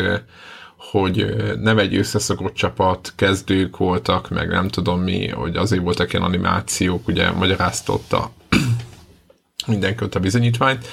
hogy 0.78 1.36
nem 1.62 1.78
egy 1.78 1.96
összeszokott 1.96 2.54
csapat, 2.54 3.14
kezdők 3.16 3.78
voltak, 3.78 4.30
meg 4.30 4.48
nem 4.48 4.68
tudom 4.68 5.02
mi, 5.02 5.28
hogy 5.28 5.56
azért 5.56 5.82
voltak 5.82 6.14
ilyen 6.14 6.26
animációk, 6.26 7.08
ugye 7.08 7.32
magyaráztotta 7.32 8.32
mindenki 9.68 10.04
ott 10.04 10.16
a 10.16 10.20
bizonyítványt. 10.20 10.88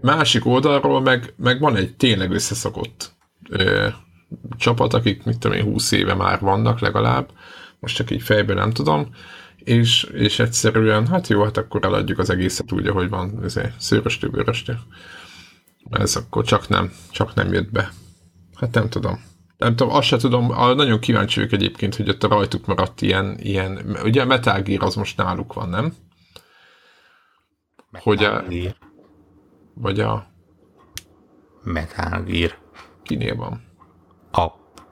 Másik 0.00 0.46
oldalról 0.46 1.00
meg, 1.00 1.34
meg 1.36 1.60
van 1.60 1.76
egy 1.76 1.94
tényleg 1.94 2.30
összeszokott 2.30 3.12
csapat, 4.56 4.94
akik 4.94 5.24
mit 5.24 5.38
tudom 5.38 5.56
én, 5.56 5.64
20 5.64 5.92
éve 5.92 6.14
már 6.14 6.40
vannak 6.40 6.80
legalább, 6.80 7.30
most 7.78 7.96
csak 7.96 8.10
így 8.10 8.22
fejből 8.22 8.56
nem 8.56 8.70
tudom, 8.70 9.08
és, 9.64 10.02
és 10.02 10.38
egyszerűen, 10.38 11.06
hát 11.06 11.28
jó, 11.28 11.42
hát 11.42 11.56
akkor 11.56 11.84
eladjuk 11.84 12.18
az 12.18 12.30
egészet 12.30 12.72
úgy, 12.72 12.86
ahogy 12.86 13.08
van, 13.08 13.40
ezért 13.42 13.80
szőröstő, 13.80 14.28
bőröstő. 14.28 14.78
Ez 15.90 16.16
akkor 16.16 16.44
csak 16.44 16.68
nem, 16.68 16.92
csak 17.10 17.34
nem 17.34 17.52
jött 17.52 17.70
be. 17.70 17.92
Hát 18.54 18.74
nem 18.74 18.88
tudom. 18.88 19.24
Nem 19.56 19.76
tudom, 19.76 19.94
azt 19.94 20.06
se 20.06 20.16
tudom, 20.16 20.46
nagyon 20.76 20.98
kíváncsi 20.98 21.34
vagyok 21.40 21.52
egyébként, 21.52 21.94
hogy 21.94 22.08
ott 22.08 22.22
a 22.22 22.28
rajtuk 22.28 22.66
maradt 22.66 23.02
ilyen, 23.02 23.38
ilyen 23.38 23.98
ugye 24.02 24.22
a 24.22 24.24
Metal 24.24 24.62
Gear 24.62 24.82
az 24.82 24.94
most 24.94 25.16
náluk 25.16 25.52
van, 25.52 25.68
nem? 25.68 25.94
Metal 27.90 28.12
hogy 28.12 28.24
a, 28.24 28.44
vagy 29.74 30.00
a 30.00 30.26
Metal 31.62 32.22
Gear. 32.22 32.58
Kinél 33.02 33.36
van? 33.36 33.62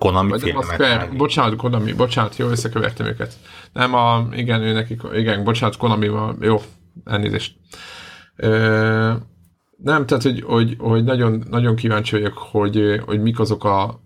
Konami 0.03 0.32
a 0.32 0.62
Square, 0.62 1.09
bocsánat, 1.16 1.57
Konami, 1.57 1.92
bocsánat, 1.92 2.36
jó, 2.36 2.48
összekövertem 2.48 3.07
őket. 3.07 3.34
Nem 3.72 3.94
a, 3.94 4.28
igen, 4.32 4.62
ő 4.62 4.72
nekik, 4.72 5.03
igen, 5.12 5.44
bocsánat, 5.44 5.76
konami 5.76 6.11
jó, 6.40 6.61
elnézést. 7.05 7.57
Ö, 8.36 9.12
nem, 9.76 10.07
tehát, 10.07 10.22
hogy, 10.22 10.42
hogy, 10.42 10.76
hogy 10.78 11.05
nagyon, 11.05 11.44
nagyon 11.50 11.76
kíváncsi 11.76 12.16
vagyok, 12.16 12.38
hogy, 12.38 13.03
hogy 13.05 13.22
mik 13.22 13.40
azok 13.40 13.64
a 13.64 14.00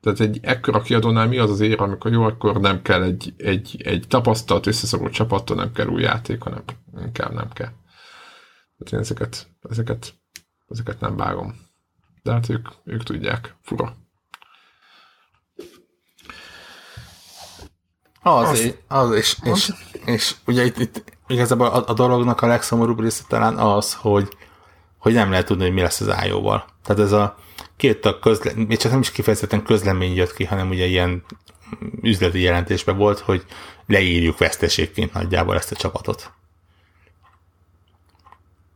tehát 0.00 0.20
egy 0.20 0.38
ekkora 0.42 0.80
kiadónál 0.80 1.28
mi 1.28 1.38
az 1.38 1.50
az 1.50 1.60
ér, 1.60 1.80
amikor 1.80 2.12
jó, 2.12 2.22
akkor 2.22 2.60
nem 2.60 2.82
kell 2.82 3.02
egy, 3.02 3.34
egy, 3.36 3.82
egy 3.84 4.04
tapasztalt, 4.08 4.66
összeszorult 4.66 5.12
csapattól, 5.12 5.56
nem 5.56 5.72
kell 5.72 5.86
új 5.86 6.02
játék, 6.02 6.42
hanem 6.42 6.62
inkább 7.00 7.32
nem 7.32 7.48
kell. 7.52 7.70
Tehát 8.78 8.92
én 8.92 8.98
ezeket, 8.98 9.48
ezeket, 9.68 10.14
ezeket 10.68 11.00
nem 11.00 11.16
vágom. 11.16 11.54
De 12.22 12.32
hát 12.32 12.48
ők, 12.48 12.68
ők 12.84 13.02
tudják. 13.02 13.56
Fura. 13.60 13.96
Az, 18.22 18.48
az, 18.48 18.74
az 18.88 19.12
és, 19.12 19.36
és, 19.42 19.72
és, 20.04 20.34
ugye 20.46 20.64
itt, 20.64 20.78
itt 20.78 21.04
igazából 21.26 21.66
a, 21.66 21.84
a 21.86 21.92
dolognak 21.92 22.40
a 22.40 22.46
legszomorúbb 22.46 23.00
része 23.00 23.22
talán 23.28 23.58
az, 23.58 23.94
hogy, 23.94 24.36
hogy 24.98 25.12
nem 25.12 25.30
lehet 25.30 25.46
tudni, 25.46 25.64
hogy 25.64 25.72
mi 25.72 25.80
lesz 25.80 26.00
az 26.00 26.14
IO-val. 26.26 26.64
Tehát 26.84 27.02
ez 27.02 27.12
a 27.12 27.36
két 27.76 28.04
a 28.04 28.18
közle, 28.18 28.52
még 28.54 28.78
csak 28.78 28.90
nem 28.90 29.00
is 29.00 29.10
kifejezetten 29.10 29.62
közlemény 29.62 30.14
jött 30.14 30.34
ki, 30.34 30.44
hanem 30.44 30.68
ugye 30.68 30.84
ilyen 30.84 31.24
üzleti 32.02 32.40
jelentésben 32.40 32.96
volt, 32.96 33.18
hogy 33.18 33.44
leírjuk 33.86 34.38
veszteségként 34.38 35.12
nagyjából 35.12 35.56
ezt 35.56 35.72
a 35.72 35.76
csapatot. 35.76 36.32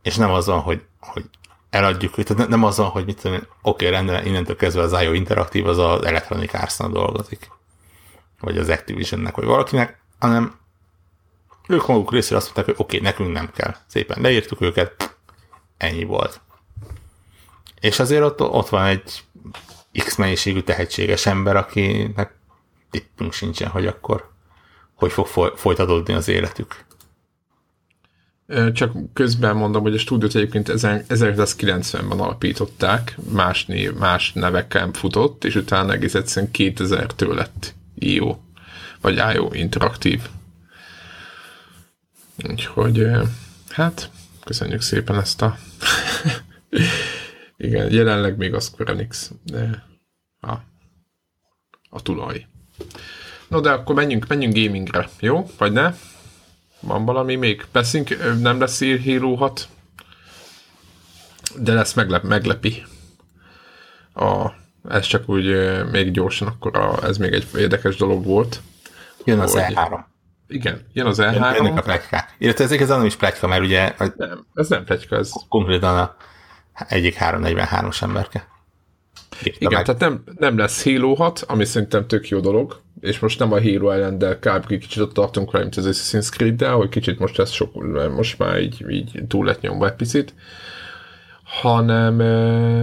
És 0.01 0.15
nem 0.15 0.31
azon, 0.31 0.59
hogy, 0.59 0.81
hogy 0.99 1.25
eladjuk, 1.69 2.23
tehát 2.23 2.47
nem 2.47 2.63
azon, 2.63 2.87
hogy 2.87 3.05
mit 3.05 3.21
tudom, 3.21 3.39
oké, 3.61 3.87
rendben, 3.87 4.25
innentől 4.25 4.55
kezdve 4.55 4.81
az 4.81 5.01
IO 5.01 5.13
interaktív, 5.13 5.67
az 5.67 5.77
az 5.77 6.03
Electronic 6.03 6.53
arts 6.53 6.77
dolgozik 6.77 7.49
vagy 8.45 8.57
az 8.57 8.69
Activisionnek, 8.69 9.35
vagy 9.35 9.45
valakinek, 9.45 9.99
hanem 10.19 10.55
ők 11.67 11.87
maguk 11.87 12.11
részéről 12.11 12.37
azt 12.37 12.45
mondták, 12.45 12.75
hogy 12.75 12.85
oké, 12.85 12.97
okay, 12.97 13.09
nekünk 13.09 13.31
nem 13.33 13.51
kell. 13.51 13.75
Szépen 13.87 14.21
leírtuk 14.21 14.61
őket, 14.61 15.17
ennyi 15.77 16.03
volt. 16.03 16.41
És 17.79 17.99
azért 17.99 18.23
ott, 18.23 18.41
ott 18.41 18.69
van 18.69 18.85
egy 18.85 19.23
X 19.91 20.15
mennyiségű 20.15 20.61
tehetséges 20.61 21.25
ember, 21.25 21.55
akinek 21.55 22.35
tippünk 22.89 23.33
sincsen, 23.33 23.69
hogy 23.69 23.87
akkor 23.87 24.33
hogy 24.93 25.11
fog 25.11 25.27
folytatódni 25.55 26.13
az 26.13 26.27
életük. 26.27 26.85
Csak 28.73 29.13
közben 29.13 29.55
mondom, 29.55 29.81
hogy 29.81 29.93
a 29.93 29.97
stúdiót 29.97 30.35
egyébként 30.35 30.71
1990-ben 30.73 32.19
alapították, 32.19 33.17
más, 33.31 33.65
név, 33.65 33.93
más 33.93 34.33
nevekkel 34.33 34.89
futott, 34.93 35.43
és 35.43 35.55
utána 35.55 35.93
egész 35.93 36.13
egyszerűen 36.13 36.51
2000-től 36.53 37.33
lett 37.33 37.73
IO, 37.95 38.37
vagy 39.01 39.21
IO 39.33 39.53
interaktív. 39.53 40.21
Úgyhogy, 42.49 43.07
hát, 43.69 44.09
köszönjük 44.43 44.81
szépen 44.81 45.19
ezt 45.19 45.41
a... 45.41 45.57
Igen, 47.57 47.91
jelenleg 47.91 48.37
még 48.37 48.53
a 48.53 48.59
Square 48.59 48.91
Enix 48.91 49.31
de 49.43 49.85
a, 50.39 50.53
a 51.89 52.01
tulaj. 52.01 52.47
No, 53.47 53.59
de 53.59 53.71
akkor 53.71 53.95
menjünk, 53.95 54.27
menjünk 54.27 54.53
gamingre, 54.53 55.09
jó? 55.19 55.49
Vagy 55.57 55.71
ne? 55.71 55.93
Van 56.79 57.05
valami 57.05 57.35
még? 57.35 57.65
Beszünk, 57.71 58.39
nem 58.41 58.59
lesz 58.59 58.79
Halo 58.79 59.35
6, 59.35 59.69
de 61.57 61.73
lesz 61.73 61.93
meglep, 61.93 62.23
meglepi. 62.23 62.83
A, 64.13 64.51
ez 64.89 65.05
csak 65.05 65.29
úgy 65.29 65.45
még 65.91 66.11
gyorsan, 66.11 66.47
akkor 66.47 66.77
a, 66.77 67.03
ez 67.03 67.17
még 67.17 67.33
egy 67.33 67.47
érdekes 67.57 67.95
dolog 67.95 68.25
volt. 68.25 68.61
Jön 69.23 69.39
az 69.39 69.55
E3. 69.57 69.99
Igen, 70.47 70.81
jön 70.93 71.05
az 71.05 71.19
E3. 71.21 71.55
Jönnek 71.55 71.77
a 71.77 71.81
plegykák. 71.81 72.35
Illetve 72.37 72.63
ez 72.63 72.71
igazán 72.71 72.97
nem 72.97 73.07
is 73.07 73.15
pletyka, 73.15 73.47
mert 73.47 73.63
ugye... 73.63 73.93
Nem, 74.15 74.45
ez 74.53 74.69
nem 74.69 74.83
pletyka, 74.83 75.15
ez... 75.15 75.31
Konkrétan 75.49 75.97
a 75.97 76.15
egyik 76.87 77.17
343-os 77.19 78.01
emberke. 78.01 78.47
Igen, 79.43 79.73
meg. 79.73 79.83
tehát 79.83 80.01
nem, 80.01 80.23
nem 80.37 80.57
lesz 80.57 80.83
Halo 80.83 81.13
6, 81.13 81.43
ami 81.47 81.65
szerintem 81.65 82.07
tök 82.07 82.29
jó 82.29 82.39
dolog, 82.39 82.81
és 82.99 83.19
most 83.19 83.39
nem 83.39 83.51
a 83.51 83.61
Halo 83.61 83.89
ellen, 83.89 84.17
de 84.17 84.39
kb. 84.39 84.67
kicsit 84.67 85.01
ott 85.01 85.13
tartunk 85.13 85.53
rá, 85.53 85.59
mint 85.59 85.75
az 85.75 85.87
Assassin's 85.87 86.29
creed 86.29 86.55
de 86.55 86.69
hogy 86.69 86.89
kicsit 86.89 87.19
most 87.19 87.39
ez 87.39 87.49
sok, 87.49 87.83
most 88.15 88.37
már 88.37 88.59
így, 88.59 88.85
így 88.89 89.23
túl 89.27 89.45
lett 89.45 89.61
nyomva 89.61 89.87
egy 89.87 89.95
picit, 89.95 90.33
hanem, 91.61 92.17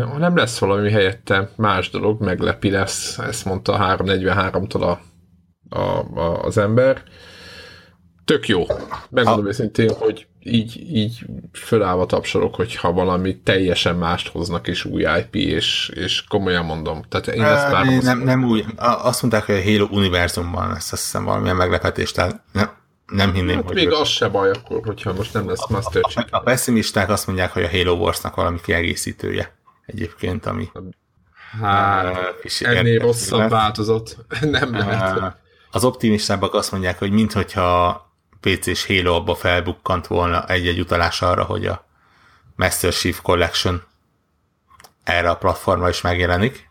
hanem 0.08 0.36
lesz 0.36 0.58
valami 0.58 0.90
helyette 0.90 1.50
más 1.56 1.90
dolog, 1.90 2.22
meglepi 2.22 2.70
lesz, 2.70 3.18
ezt 3.18 3.44
mondta 3.44 3.72
a 3.72 3.96
343-tól 3.96 4.80
a, 4.80 5.00
a, 5.78 6.18
a, 6.20 6.42
az 6.42 6.58
ember. 6.58 7.02
Tök 8.24 8.48
jó. 8.48 8.64
Megmondom 9.10 9.46
őszintén, 9.46 9.90
hogy 9.98 10.26
így, 10.40 10.86
így 10.90 11.26
fölállva 11.52 12.06
tapsolok, 12.06 12.54
hogyha 12.54 12.92
valami 12.92 13.40
teljesen 13.40 13.96
mást 13.96 14.28
hoznak, 14.28 14.68
és 14.68 14.84
új 14.84 15.02
IP, 15.18 15.34
és, 15.34 15.90
és 15.94 16.24
komolyan 16.24 16.64
mondom. 16.64 17.02
Tehát 17.08 17.26
én 17.26 17.42
ezt 17.42 17.70
már 17.70 17.86
nem, 18.02 18.20
nem 18.20 18.44
új. 18.44 18.64
Azt 18.76 19.22
mondták, 19.22 19.44
hogy 19.44 19.54
a 19.54 19.62
Halo 19.62 19.86
univerzumban 19.90 20.68
lesz 20.68 20.92
azt 20.92 21.02
hiszem 21.02 21.24
valamilyen 21.24 21.56
meglepetés, 21.56 22.12
tehát 22.12 22.42
nem, 22.52 22.70
nem 23.12 23.32
hinném, 23.32 23.56
hát 23.56 23.64
hogy... 23.64 23.74
még 23.74 23.92
az 23.92 24.08
se 24.08 24.28
baj 24.28 24.50
akkor, 24.50 24.80
hogyha 24.84 25.12
most 25.12 25.32
nem 25.32 25.48
lesz 25.48 25.68
Master 25.68 26.02
Chief. 26.02 26.26
A, 26.30 26.36
a 26.36 26.40
pessimisták 26.40 27.08
azt 27.08 27.26
mondják, 27.26 27.52
hogy 27.52 27.62
a 27.62 27.70
Halo 27.70 27.92
Wars-nak 27.92 28.34
valami 28.34 28.60
kiegészítője 28.60 29.56
egyébként, 29.86 30.46
ami... 30.46 30.70
Hát, 31.60 32.34
ennél 32.60 32.98
rosszabb 32.98 33.50
változat. 33.50 34.16
nem 34.40 34.72
lehet. 34.76 35.36
Az 35.70 35.84
optimistábbak 35.84 36.54
azt 36.54 36.72
mondják, 36.72 36.98
hogy 36.98 37.10
minthogyha 37.10 38.10
PC-s 38.40 38.86
Halo 38.86 39.14
abba 39.14 39.34
felbukkant 39.34 40.06
volna 40.06 40.46
egy-egy 40.46 40.80
utalás 40.80 41.22
arra, 41.22 41.44
hogy 41.44 41.66
a 41.66 41.86
Master 42.56 42.92
Chief 42.92 43.20
Collection 43.20 43.82
erre 45.04 45.30
a 45.30 45.36
platformra 45.36 45.88
is 45.88 46.00
megjelenik. 46.00 46.70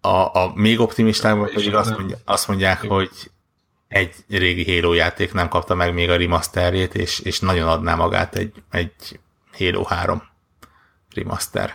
A, 0.00 0.08
a 0.08 0.52
még 0.54 0.80
optimistábbak 0.80 1.50
pedig 1.50 1.74
azt, 1.74 1.96
mondja, 1.98 2.16
azt 2.24 2.48
mondják, 2.48 2.80
hogy 2.86 3.10
egy 3.96 4.14
régi 4.28 4.74
Halo 4.74 4.92
játék 4.92 5.32
nem 5.32 5.48
kapta 5.48 5.74
meg 5.74 5.94
még 5.94 6.10
a 6.10 6.16
remasterjét, 6.16 6.94
és, 6.94 7.18
és 7.18 7.40
nagyon 7.40 7.68
adná 7.68 7.94
magát 7.94 8.34
egy, 8.34 8.52
egy 8.70 9.20
Halo 9.52 9.82
3 9.82 10.22
remaster. 11.14 11.74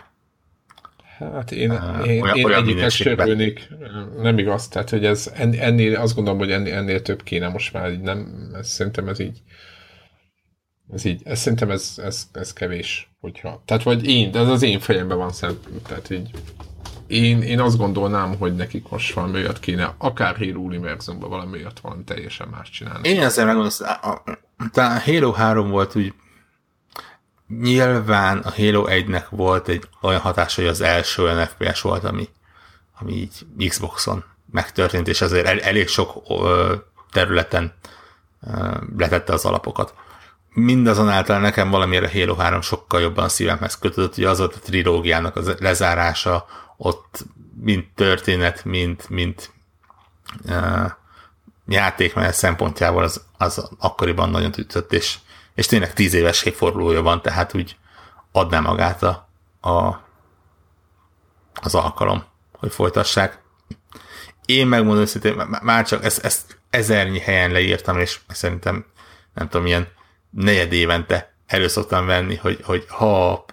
Hát 1.18 1.52
én, 1.52 1.70
uh, 1.70 2.06
én, 2.06 2.22
olyan, 2.22 2.36
én 2.36 2.44
olyan 2.44 2.62
egyiket 2.62 3.06
örülnék, 3.06 3.68
nem 4.16 4.38
igaz, 4.38 4.68
tehát 4.68 4.90
hogy 4.90 5.04
ez 5.04 5.32
ennél, 5.58 5.96
azt 5.96 6.14
gondolom, 6.14 6.38
hogy 6.38 6.50
ennél, 6.50 6.74
ennél 6.74 7.02
több 7.02 7.22
kéne 7.22 7.48
most 7.48 7.72
már, 7.72 7.92
így 7.92 8.00
nem, 8.00 8.50
ez, 8.54 8.68
szerintem 8.68 9.08
ez 9.08 9.18
így 9.18 9.42
ez 10.92 11.04
így, 11.04 11.20
ez 11.24 11.38
szerintem 11.38 11.70
ez, 11.70 11.94
ez, 11.96 12.28
ez 12.32 12.52
kevés, 12.52 13.10
hogyha, 13.20 13.62
tehát 13.64 13.82
vagy 13.82 14.06
én, 14.06 14.30
de 14.30 14.38
ez 14.38 14.48
az 14.48 14.62
én 14.62 14.80
fejemben 14.80 15.18
van 15.18 15.32
szent, 15.32 15.68
tehát 15.86 16.10
így 16.10 16.30
én, 17.12 17.42
én 17.42 17.60
azt 17.60 17.76
gondolnám, 17.76 18.36
hogy 18.38 18.54
nekik 18.54 18.88
most 18.88 19.14
valami 19.14 19.34
olyat 19.34 19.60
kéne, 19.60 19.94
akár 19.98 20.36
Halo 20.36 20.60
Univerzumban 20.60 21.30
valami 21.30 21.58
olyat 21.58 21.80
van 21.80 22.04
teljesen 22.04 22.48
más 22.48 22.70
csinálni. 22.70 23.08
Én 23.08 23.22
ezzel 23.22 23.46
megmondom, 23.46 23.72
a 24.72 25.00
Halo 25.04 25.32
3 25.32 25.70
volt 25.70 25.96
úgy 25.96 26.14
nyilván 27.60 28.38
a 28.38 28.50
Halo 28.56 28.84
1-nek 28.88 29.24
volt 29.30 29.68
egy 29.68 29.88
olyan 30.00 30.20
hatás, 30.20 30.54
hogy 30.54 30.66
az 30.66 30.80
első 30.80 31.22
olyan 31.22 31.46
FPS 31.46 31.80
volt, 31.80 32.04
ami, 32.04 32.28
ami 33.00 33.12
így 33.12 33.68
Xboxon 33.68 34.24
megtörtént, 34.50 35.08
és 35.08 35.20
azért 35.20 35.46
el, 35.46 35.60
elég 35.60 35.88
sok 35.88 36.22
ö, 36.28 36.74
területen 37.10 37.74
ö, 38.46 38.76
letette 38.96 39.32
az 39.32 39.44
alapokat. 39.44 39.94
Mindazonáltal 40.54 41.40
nekem 41.40 41.70
valamire 41.70 42.10
Halo 42.12 42.34
3 42.34 42.60
sokkal 42.60 43.00
jobban 43.00 43.28
szívemhez 43.28 43.78
kötődött, 43.78 44.14
hogy 44.14 44.24
az 44.24 44.38
volt 44.38 44.54
a 44.54 44.60
trilógiának 44.64 45.36
az 45.36 45.54
lezárása, 45.58 46.46
ott 46.76 47.24
mind 47.60 47.84
történet, 47.94 48.64
mint, 48.64 49.08
mint 49.08 49.52
uh, 50.44 50.90
játékmenet 51.66 52.34
szempontjából 52.34 53.02
az, 53.02 53.24
az 53.38 53.68
akkoriban 53.78 54.30
nagyon 54.30 54.52
ütött, 54.56 54.92
és 54.92 55.18
és 55.54 55.66
tényleg 55.66 55.92
tíz 55.92 56.14
éves 56.14 56.42
évfordulója 56.42 57.02
van, 57.02 57.22
tehát 57.22 57.54
úgy 57.54 57.76
adná 58.32 58.60
magát 58.60 59.02
a, 59.02 59.28
a, 59.60 60.00
az 61.54 61.74
alkalom, 61.74 62.24
hogy 62.52 62.72
folytassák. 62.72 63.40
Én 64.46 64.66
megmondom 64.66 65.02
őszintén, 65.02 65.34
már 65.62 65.86
csak 65.86 66.04
ezt, 66.04 66.24
ezt 66.24 66.58
ezernyi 66.70 67.18
helyen 67.18 67.50
leírtam, 67.50 67.98
és 67.98 68.20
szerintem 68.28 68.86
nem 69.34 69.48
tudom, 69.48 69.66
ilyen 69.66 69.88
negyed 70.30 70.72
évente 70.72 71.34
elő 71.46 71.68
szoktam 71.68 72.06
venni, 72.06 72.36
hogy, 72.36 72.60
hogy 72.62 72.84
ha 72.88 73.44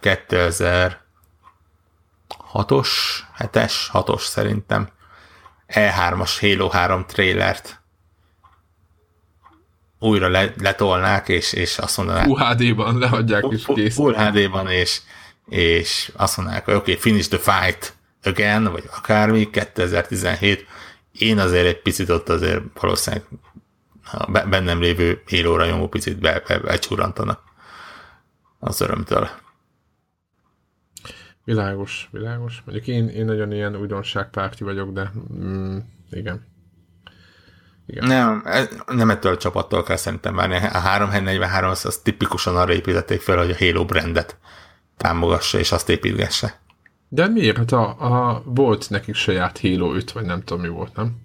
2006-os, 2.53 2.87
7-es, 3.37 3.73
6-os 3.93 4.21
szerintem 4.21 4.89
E3-as 5.67 6.37
Halo 6.39 6.67
3 6.67 7.05
trailert 7.05 7.79
újra 9.99 10.27
le, 10.27 10.53
letolnák, 10.57 11.27
és, 11.27 11.53
és 11.53 11.77
azt 11.77 11.97
mondanák... 11.97 12.27
UHD-ban 12.27 12.97
lehagyják 12.97 13.43
is 13.49 13.65
kész. 13.65 13.95
Full 13.95 14.13
HD-ban, 14.13 14.67
és, 14.67 15.01
és 15.49 16.11
azt 16.15 16.37
mondanák, 16.37 16.65
hogy 16.65 16.73
oké, 16.73 16.91
okay, 16.91 17.01
finish 17.01 17.29
the 17.29 17.37
fight 17.37 17.93
again, 18.23 18.63
vagy 18.63 18.83
akármi, 18.97 19.49
2017. 19.49 20.67
Én 21.11 21.39
azért 21.39 21.65
egy 21.65 21.81
picit 21.81 22.09
ott 22.09 22.29
azért 22.29 22.61
valószínűleg 22.79 23.25
a 24.11 24.31
bennem 24.31 24.79
lévő 24.79 25.23
élóra 25.27 25.65
nyomó 25.65 25.87
picit 25.87 26.19
be, 26.19 26.43
be, 26.47 26.59
becsurantanak 26.59 27.41
az 28.59 28.81
örömtől. 28.81 29.29
Világos, 31.49 32.09
világos. 32.11 32.61
Mondjuk 32.65 32.87
én, 32.87 33.07
én 33.07 33.25
nagyon 33.25 33.51
ilyen 33.51 33.75
újdonságpárti 33.75 34.63
vagyok, 34.63 34.91
de 34.91 35.11
mm, 35.33 35.77
igen. 36.11 36.45
Igen. 37.85 38.07
Nem, 38.07 38.43
nem 38.87 39.09
ettől 39.09 39.33
a 39.33 39.37
csapattól 39.37 39.83
kell 39.83 39.95
szerintem 39.95 40.35
várni. 40.35 40.55
A 40.55 40.77
343 40.77 41.69
az, 41.69 41.85
az 41.85 41.97
tipikusan 41.97 42.55
arra 42.55 42.73
építették 42.73 43.21
fel, 43.21 43.37
hogy 43.37 43.49
a 43.49 43.57
Halo 43.57 43.85
brandet 43.85 44.37
támogassa, 44.97 45.59
és 45.59 45.71
azt 45.71 45.89
építgesse. 45.89 46.59
De 47.07 47.27
miért? 47.27 47.57
Hát 47.57 47.71
a, 47.71 47.87
a, 47.99 48.43
volt 48.45 48.89
nekik 48.89 49.15
saját 49.15 49.59
Halo 49.59 49.93
5, 49.93 50.11
vagy 50.11 50.25
nem 50.25 50.43
tudom 50.43 50.61
mi 50.61 50.69
volt, 50.69 50.95
nem? 50.95 51.21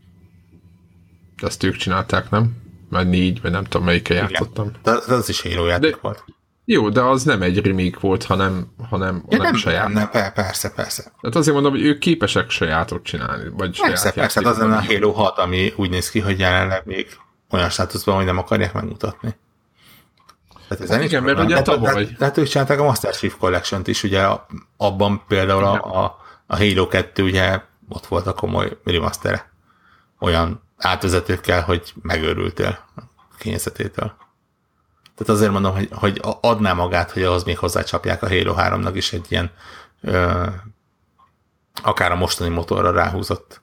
De 1.41 1.47
ezt 1.47 1.63
ők 1.63 1.77
csinálták, 1.77 2.31
nem? 2.31 2.57
Vagy 2.91 3.09
négy, 3.09 3.41
vagy 3.41 3.51
nem 3.51 3.65
tudom 3.65 3.85
melyikkel 3.85 4.17
játszottam. 4.17 4.71
De, 4.83 4.93
de 5.07 5.15
az 5.15 5.29
is 5.29 5.43
Halo 5.43 5.67
játék 5.67 5.95
de, 5.95 5.99
volt. 6.03 6.25
Jó, 6.65 6.89
de 6.89 7.01
az 7.01 7.23
nem 7.23 7.43
egy 7.43 7.67
remake 7.67 7.99
volt, 8.01 8.25
hanem, 8.25 8.67
hanem, 8.91 9.15
ja, 9.15 9.37
hanem 9.37 9.53
nem, 9.53 9.55
saját. 9.55 9.89
Nem, 9.89 10.09
nem, 10.13 10.33
persze, 10.33 10.71
persze. 10.71 11.03
Tehát 11.03 11.37
azért 11.37 11.55
mondom, 11.55 11.73
hogy 11.73 11.85
ők 11.85 11.99
képesek 11.99 12.51
sajátot 12.51 13.03
csinálni. 13.03 13.49
Vagy 13.57 13.81
persze, 13.81 13.97
saját 13.97 14.15
persze, 14.15 14.41
hát 14.45 14.53
az 14.53 14.59
a 14.59 14.83
Halo 14.83 15.13
6, 15.13 15.39
ami 15.39 15.73
úgy 15.77 15.91
néz 15.91 16.11
ki, 16.11 16.21
hogy 16.21 16.39
jelenleg 16.39 16.83
még 16.85 17.07
olyan 17.51 17.71
státuszban, 17.71 18.15
hogy 18.15 18.25
nem 18.25 18.39
akarják 18.39 18.73
megmutatni. 18.73 19.37
Tehát 20.69 20.91
ez 20.91 21.05
igen, 21.05 21.23
mert 21.23 21.39
ugye 21.39 21.63
tavaly. 21.63 22.07
Tehát 22.07 22.37
ők 22.37 22.47
csinálták 22.47 22.81
a 22.81 22.85
Master 22.85 23.15
Chief 23.15 23.37
Collection-t 23.39 23.89
is, 23.89 24.03
ugye 24.03 24.27
abban 24.77 25.23
például 25.29 25.65
a, 25.65 26.05
a, 26.05 26.17
a 26.47 26.57
Halo 26.57 26.89
2 26.89 27.23
ugye 27.23 27.61
ott 27.89 28.07
volt 28.07 28.27
a 28.27 28.33
komoly 28.33 28.79
remaster 28.85 29.45
Olyan 30.21 30.63
átvezetőkkel, 30.79 31.63
hogy 31.63 31.93
megőrültél 32.03 32.79
a 32.97 33.03
kényeszetétől. 33.39 34.15
Tehát 35.17 35.35
azért 35.35 35.53
mondom, 35.53 35.75
hogy, 35.75 35.89
hogy 35.93 36.21
adná 36.41 36.73
magát, 36.73 37.11
hogy 37.11 37.23
ahhoz 37.23 37.45
még 37.45 37.59
hozzácsapják 37.59 38.23
a 38.23 38.29
Halo 38.29 38.55
3-nak 38.57 38.93
is 38.95 39.13
egy 39.13 39.27
ilyen 39.29 39.51
ö, 40.01 40.47
akár 41.83 42.13
a 42.13 42.17
mostani 42.17 42.51
motorra 42.51 42.91
ráhúzott 42.91 43.61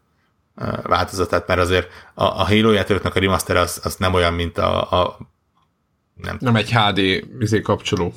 ö, 0.56 0.76
változatát, 0.84 1.48
mert 1.48 1.60
azért 1.60 1.90
a, 2.14 2.24
a 2.24 2.46
Halo 2.46 2.72
játékoknak 2.72 3.16
a 3.16 3.20
remaster 3.20 3.56
az, 3.56 3.80
az 3.84 3.96
nem 3.96 4.14
olyan, 4.14 4.34
mint 4.34 4.58
a, 4.58 4.92
a 4.92 5.18
nem, 6.16 6.38
nem 6.40 6.56
egy 6.56 6.72
HD 6.72 6.98
izé 7.40 7.62
kapcsoló. 7.62 8.14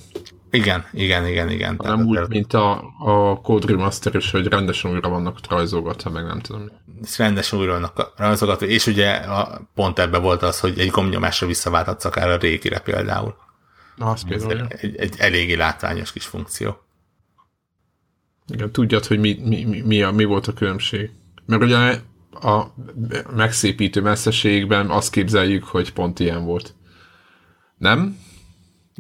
Igen, 0.55 0.85
igen, 0.93 1.27
igen, 1.27 1.51
igen. 1.51 1.81
Nem 1.83 2.07
úgy, 2.07 2.15
tehát, 2.15 2.29
mint 2.29 2.53
a, 2.53 2.95
a 2.99 3.41
Code 3.41 3.67
Remaster 3.67 4.15
is, 4.15 4.31
hogy 4.31 4.47
rendesen 4.47 4.91
újra 4.91 5.09
vannak 5.09 5.39
rajzolgatva, 5.49 6.11
meg 6.11 6.25
nem 6.25 6.41
tudom. 6.41 6.71
Rendesen 7.17 7.59
újra 7.59 7.73
vannak 7.73 8.13
rajzolgatva, 8.17 8.67
és 8.67 8.87
ugye 8.87 9.11
a, 9.11 9.69
pont 9.75 9.99
ebben 9.99 10.23
volt 10.23 10.43
az, 10.43 10.61
hogy 10.61 10.79
egy 10.79 10.91
gombnyomásra 10.91 11.47
visszaváltatsz 11.47 12.05
akár 12.05 12.29
a 12.29 12.37
régire 12.37 12.79
például. 12.79 13.37
Na, 13.97 14.11
az 14.11 14.25
például. 14.29 14.67
Egy, 14.69 14.97
egy, 14.97 15.15
eléggé 15.19 15.55
látványos 15.55 16.13
kis 16.13 16.25
funkció. 16.25 16.79
Igen, 18.47 18.73
tudjad, 18.73 19.05
hogy 19.05 19.19
mi, 19.19 19.41
mi, 19.45 19.65
mi, 19.65 19.81
mi, 19.81 20.03
a, 20.03 20.11
mi 20.11 20.25
volt 20.25 20.47
a 20.47 20.53
különbség. 20.53 21.11
Mert 21.47 21.63
ugye 21.63 22.01
a 22.31 22.75
megszépítő 23.35 24.01
messzeségben 24.01 24.91
azt 24.91 25.11
képzeljük, 25.11 25.65
hogy 25.65 25.93
pont 25.93 26.21
ilyen 26.21 26.45
volt. 26.45 26.75
Nem? 27.79 28.19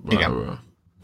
Igen. 0.08 0.62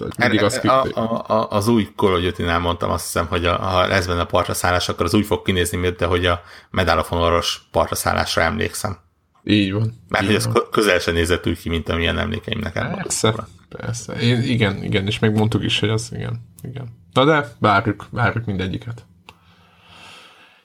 Tehát 0.08 0.42
azt 0.42 0.64
a, 0.64 0.82
a, 0.82 1.24
a, 1.26 1.48
az 1.50 1.68
új 1.68 1.88
Call 1.96 2.12
of 2.12 2.20
Duty-nál 2.20 2.58
mondtam 2.58 2.90
azt 2.90 3.04
hiszem, 3.04 3.26
hogy 3.26 3.44
a, 3.44 3.56
ha 3.56 3.88
ez 3.88 4.06
benne 4.06 4.20
a 4.20 4.26
partra 4.26 4.54
szállás, 4.54 4.88
akkor 4.88 5.04
az 5.04 5.14
úgy 5.14 5.26
fog 5.26 5.42
kinézni, 5.42 5.78
mint 5.78 5.96
de 5.96 6.06
hogy 6.06 6.26
a 6.26 6.42
Medal 6.70 6.98
of 6.98 7.08
Honor-os 7.08 7.60
partra 7.70 7.94
szállásra 7.94 8.42
emlékszem. 8.42 8.98
Így 9.44 9.72
van. 9.72 9.94
Mert 10.08 10.26
hogy 10.26 10.34
ez 10.34 10.48
közel 10.70 10.98
sem 10.98 11.14
nézett 11.14 11.46
úgy 11.46 11.60
ki, 11.60 11.68
mint 11.68 11.88
amilyen 11.88 12.18
emlékeim 12.18 12.58
nekem. 12.58 12.94
Persze, 12.94 13.34
persze. 13.68 14.12
Én, 14.12 14.42
igen, 14.42 14.82
igen, 14.82 15.06
és 15.06 15.18
megmondtuk 15.18 15.64
is, 15.64 15.80
hogy 15.80 15.88
az, 15.88 16.10
igen, 16.12 16.40
igen. 16.62 16.88
Na 17.12 17.24
de, 17.24 17.52
várjuk, 17.58 18.06
várjuk 18.10 18.44
mindegyiket. 18.44 19.04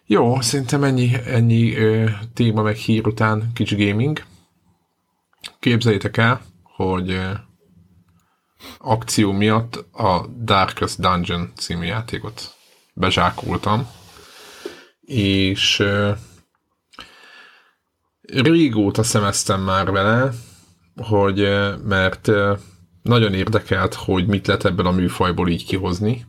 Jó, 0.06 0.42
szerintem 0.42 0.84
ennyi, 0.84 1.12
ennyi 1.26 1.76
ö, 1.76 2.10
téma 2.34 2.62
meg 2.62 2.76
hír 2.76 3.08
után 3.08 3.52
kicsi 3.54 3.86
gaming. 3.86 4.24
Képzeljétek 5.60 6.18
el, 6.18 6.42
hogy 6.64 7.10
ö, 7.10 7.32
akció 8.78 9.32
miatt 9.32 9.76
a 9.92 10.28
Darkest 10.44 11.00
Dungeon 11.00 11.52
című 11.56 11.86
játékot 11.86 12.56
bezsákoltam, 12.94 13.88
és 15.02 15.84
régóta 18.22 19.04
szemeztem 19.04 19.62
már 19.62 19.92
vele, 19.92 20.32
hogy 20.96 21.48
mert 21.84 22.32
nagyon 23.02 23.34
érdekelt, 23.34 23.94
hogy 23.94 24.28
mit 24.28 24.48
lehet 24.48 24.66
ebből 24.66 24.88
a 24.88 24.92
műfajból 24.92 25.50
így 25.50 25.66
kihozni. 25.66 26.26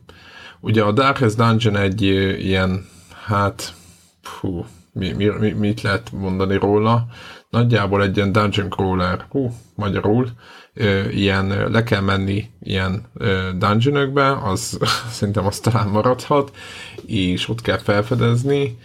Ugye 0.59 0.83
a 0.83 0.91
Darkest 0.91 1.35
Dungeon 1.35 1.75
egy 1.75 2.01
ilyen, 2.01 2.85
hát, 3.25 3.73
fú, 4.21 4.65
mi, 4.91 5.11
mi, 5.11 5.51
mit 5.51 5.81
lehet 5.81 6.11
mondani 6.11 6.57
róla? 6.57 7.07
Nagyjából 7.49 8.03
egy 8.03 8.15
ilyen 8.15 8.31
dungeon 8.31 8.69
crawler, 8.69 9.25
hú, 9.29 9.53
magyarul, 9.75 10.29
ilyen, 11.11 11.71
le 11.71 11.83
kell 11.83 12.01
menni 12.01 12.49
ilyen 12.63 13.05
dungeonökbe, 13.57 14.37
az 14.43 14.79
szerintem 15.11 15.45
azt 15.45 15.61
talán 15.61 15.87
maradhat, 15.87 16.55
és 17.05 17.49
ott 17.49 17.61
kell 17.61 17.77
felfedezni, 17.77 18.77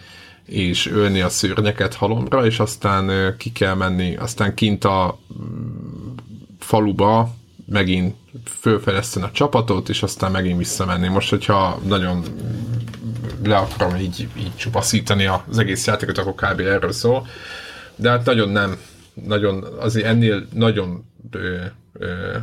és 0.45 0.87
ölni 0.87 1.21
a 1.21 1.29
szörnyeket 1.29 1.93
halomra, 1.93 2.45
és 2.45 2.59
aztán 2.59 3.35
ki 3.37 3.51
kell 3.51 3.73
menni, 3.73 4.15
aztán 4.15 4.53
kint 4.53 4.83
a 4.83 5.19
mm, 5.33 6.13
faluba 6.59 7.35
megint 7.65 8.15
fölfejleszteni 8.59 9.25
a 9.25 9.31
csapatot, 9.31 9.89
és 9.89 10.03
aztán 10.03 10.31
megint 10.31 10.57
visszamenni. 10.57 11.07
Most, 11.07 11.29
hogyha 11.29 11.79
nagyon 11.87 12.23
le 13.43 13.57
akarom 13.57 13.95
így, 13.95 14.27
így 14.37 14.55
csupaszítani 14.55 15.25
az 15.25 15.57
egész 15.57 15.85
játékot, 15.85 16.17
akkor 16.17 16.33
kb. 16.33 16.59
erről 16.59 16.91
szól. 16.91 17.27
De 17.95 18.09
hát 18.09 18.25
nagyon 18.25 18.49
nem, 18.49 18.77
nagyon, 19.13 19.65
azért 19.79 20.05
ennél 20.05 20.47
nagyon 20.53 21.05
ö, 21.31 21.61
ö, 21.93 22.37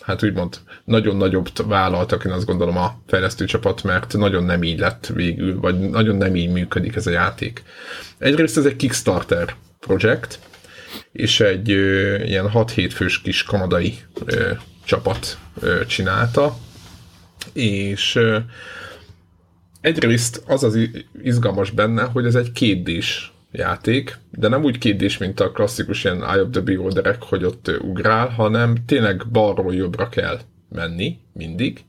hát 0.00 0.22
úgymond 0.22 0.56
nagyon 0.84 1.16
nagyobb 1.16 1.48
vállaltak, 1.66 2.24
én 2.24 2.32
azt 2.32 2.46
gondolom 2.46 2.76
a 2.76 3.00
fejlesztő 3.06 3.44
csapat, 3.44 3.82
mert 3.82 4.16
nagyon 4.16 4.44
nem 4.44 4.62
így 4.62 4.78
lett 4.78 5.06
végül, 5.06 5.60
vagy 5.60 5.78
nagyon 5.78 6.16
nem 6.16 6.36
így 6.36 6.50
működik 6.50 6.96
ez 6.96 7.06
a 7.06 7.10
játék. 7.10 7.62
Egyrészt 8.18 8.56
ez 8.56 8.64
egy 8.64 8.76
Kickstarter 8.76 9.54
projekt, 9.80 10.38
és 11.12 11.40
egy 11.40 11.70
ö, 11.70 12.22
ilyen 12.22 12.50
6-7 12.54 12.90
fős 12.94 13.20
kis 13.20 13.42
kanadai 13.42 13.98
ö, 14.24 14.50
csapat 14.84 15.38
ö, 15.60 15.86
csinálta, 15.86 16.56
és 17.52 18.14
ö, 18.14 18.38
egyrészt 19.80 20.42
az 20.46 20.64
az 20.64 20.78
izgalmas 21.22 21.70
benne, 21.70 22.02
hogy 22.02 22.26
ez 22.26 22.34
egy 22.34 22.52
kétdés 22.52 23.32
játék, 23.52 24.18
de 24.30 24.48
nem 24.48 24.64
úgy 24.64 24.78
kétdés, 24.78 25.18
mint 25.18 25.40
a 25.40 25.50
klasszikus 25.50 26.04
ilyen 26.04 26.24
Eye 26.24 26.42
of 26.42 26.48
the 26.50 26.60
Beholderek, 26.60 27.22
hogy 27.22 27.44
ott 27.44 27.70
ugrál, 27.82 28.28
hanem 28.28 28.76
tényleg 28.86 29.22
balról 29.32 29.74
jobbra 29.74 30.08
kell 30.08 30.38
menni 30.68 31.18
mindig 31.32 31.84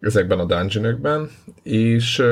ezekben 0.00 0.38
a 0.38 0.44
dungeonökben, 0.44 1.30
és 1.62 2.22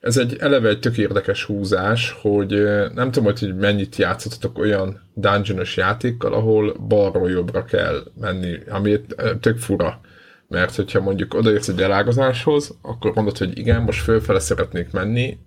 ez 0.00 0.16
egy 0.16 0.36
eleve 0.38 0.68
egy 0.68 0.80
tök 0.80 0.98
érdekes 0.98 1.44
húzás, 1.44 2.16
hogy 2.20 2.50
nem 2.94 3.10
tudom, 3.10 3.32
hogy 3.32 3.56
mennyit 3.56 3.96
játszottatok 3.96 4.58
olyan 4.58 5.08
dungeonos 5.14 5.76
játékkal, 5.76 6.32
ahol 6.32 6.74
balról 6.74 7.30
jobbra 7.30 7.64
kell 7.64 8.02
menni, 8.20 8.58
ami 8.68 9.00
tök 9.40 9.58
fura. 9.58 10.00
Mert 10.48 10.76
hogyha 10.76 11.00
mondjuk 11.00 11.34
odaérsz 11.34 11.68
egy 11.68 11.82
elágazáshoz, 11.82 12.78
akkor 12.82 13.14
mondod, 13.14 13.38
hogy 13.38 13.58
igen, 13.58 13.82
most 13.82 14.02
fölfele 14.02 14.38
szeretnék 14.38 14.90
menni, 14.90 15.38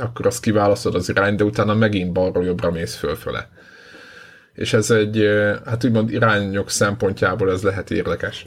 akkor 0.00 0.26
azt 0.26 0.42
kiválasztod 0.42 0.94
az 0.94 1.08
irány, 1.08 1.34
de 1.34 1.44
utána 1.44 1.74
megint 1.74 2.12
balról 2.12 2.44
jobbra 2.44 2.70
mész 2.70 2.94
fölfele. 2.94 3.48
És 4.54 4.72
ez 4.72 4.90
egy, 4.90 5.28
hát 5.64 5.84
úgymond 5.84 6.12
irányok 6.12 6.70
szempontjából 6.70 7.50
ez 7.50 7.62
lehet 7.62 7.90
érdekes. 7.90 8.46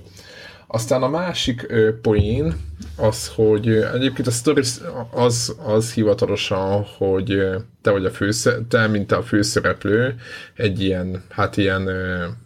Aztán 0.67 1.03
a 1.03 1.07
másik 1.07 1.73
poén 2.01 2.55
az, 2.95 3.31
hogy 3.35 3.69
egyébként 3.69 4.27
a 4.27 4.31
story 4.31 4.61
az, 5.11 5.55
az 5.63 5.93
hivatalosan, 5.93 6.85
hogy 6.97 7.41
te 7.81 7.91
vagy 7.91 8.05
a 8.05 8.11
fősze, 8.11 8.57
te, 8.69 8.87
mint 8.87 9.11
a 9.11 9.21
főszereplő, 9.21 10.15
egy 10.55 10.81
ilyen, 10.81 11.23
hát 11.29 11.57
ilyen 11.57 11.89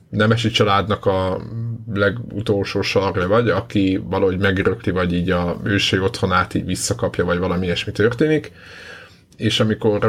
nemesi 0.10 0.50
családnak 0.50 1.06
a 1.06 1.42
legutolsó 1.94 2.82
sarja 2.82 3.28
vagy, 3.28 3.50
aki 3.50 4.04
valahogy 4.04 4.38
megrökti, 4.38 4.92
vagy 4.92 5.14
így 5.14 5.30
a 5.30 5.60
őség 5.64 6.02
otthonát 6.02 6.54
így 6.54 6.66
visszakapja, 6.66 7.26
vagy 7.26 7.38
valami 7.38 7.66
ilyesmi 7.66 7.92
történik 7.92 8.52
és 9.42 9.60
amikor 9.60 10.06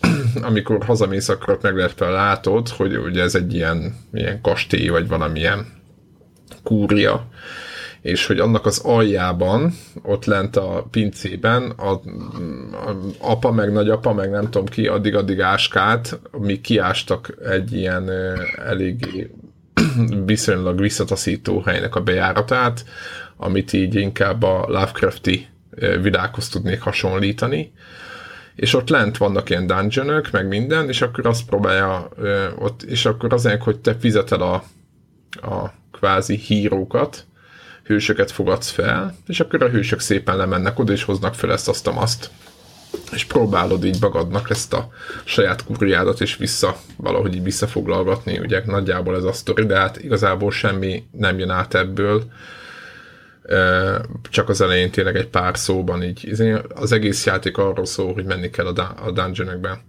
amikor 0.42 0.84
hazamész, 0.84 1.28
akkor 1.28 1.54
ott 1.54 1.62
meglepve 1.62 2.08
látod, 2.08 2.68
hogy 2.68 2.96
ugye 2.96 3.22
ez 3.22 3.34
egy 3.34 3.54
ilyen, 3.54 3.96
ilyen 4.12 4.40
kastély, 4.40 4.88
vagy 4.88 5.08
valamilyen 5.08 5.66
kúria, 6.62 7.28
és 8.00 8.26
hogy 8.26 8.38
annak 8.38 8.66
az 8.66 8.78
aljában, 8.78 9.72
ott 10.02 10.24
lent 10.24 10.56
a 10.56 10.86
pincében, 10.90 11.70
a, 11.70 11.90
a 11.90 12.00
apa, 13.18 13.52
meg 13.52 13.72
nagyapa, 13.72 14.12
meg 14.12 14.30
nem 14.30 14.50
tudom 14.50 14.66
ki, 14.66 14.86
addig-addig 14.86 15.40
áskát, 15.40 16.20
mi 16.38 16.60
kiástak 16.60 17.34
egy 17.44 17.72
ilyen 17.72 18.10
elég 18.66 19.28
viszonylag 20.26 20.80
visszataszító 20.80 21.60
helynek 21.60 21.94
a 21.94 22.02
bejáratát, 22.02 22.84
amit 23.36 23.72
így 23.72 23.94
inkább 23.94 24.42
a 24.42 24.64
Lovecrafti 24.68 25.46
világhoz 26.02 26.48
tudnék 26.48 26.80
hasonlítani, 26.80 27.72
és 28.54 28.74
ott 28.74 28.88
lent 28.88 29.16
vannak 29.16 29.50
ilyen 29.50 29.66
dungeonök, 29.66 30.30
meg 30.30 30.48
minden, 30.48 30.88
és 30.88 31.02
akkor 31.02 31.26
azt 31.26 31.46
próbálja 31.46 32.08
ott, 32.58 32.82
és 32.82 33.04
akkor 33.04 33.32
azért, 33.32 33.62
hogy 33.62 33.78
te 33.78 33.96
fizeted 34.00 34.40
a, 34.40 34.54
a 35.30 35.72
kvázi 35.92 36.36
hírókat, 36.36 37.26
hősöket 37.84 38.30
fogadsz 38.30 38.70
fel, 38.70 39.16
és 39.26 39.40
akkor 39.40 39.62
a 39.62 39.68
hősök 39.68 40.00
szépen 40.00 40.36
lemennek 40.36 40.78
oda, 40.78 40.92
és 40.92 41.04
hoznak 41.04 41.34
fel 41.34 41.52
ezt, 41.52 41.68
azt, 41.68 41.86
azt. 41.86 42.30
És 43.12 43.24
próbálod 43.24 43.84
így 43.84 44.00
magadnak 44.00 44.50
ezt 44.50 44.72
a 44.72 44.88
saját 45.24 45.64
kurjádat, 45.64 46.20
és 46.20 46.36
vissza, 46.36 46.76
valahogy 46.96 47.34
így 47.34 47.42
visszafoglalgatni, 47.42 48.38
ugye 48.38 48.62
nagyjából 48.66 49.16
ez 49.16 49.24
a 49.24 49.32
sztori, 49.32 49.66
de 49.66 49.76
hát 49.76 50.02
igazából 50.02 50.50
semmi 50.50 51.04
nem 51.10 51.38
jön 51.38 51.50
át 51.50 51.74
ebből 51.74 52.24
csak 54.30 54.48
az 54.48 54.60
elején 54.60 54.90
tényleg 54.90 55.16
egy 55.16 55.28
pár 55.28 55.58
szóban 55.58 56.02
így. 56.02 56.28
Izé, 56.28 56.56
az 56.74 56.92
egész 56.92 57.26
játék 57.26 57.56
arról 57.56 57.86
szól, 57.86 58.14
hogy 58.14 58.24
menni 58.24 58.50
kell 58.50 58.66
a, 58.66 58.72
da- 58.72 59.00
a 59.04 59.10
dungeonökbe. 59.10 59.80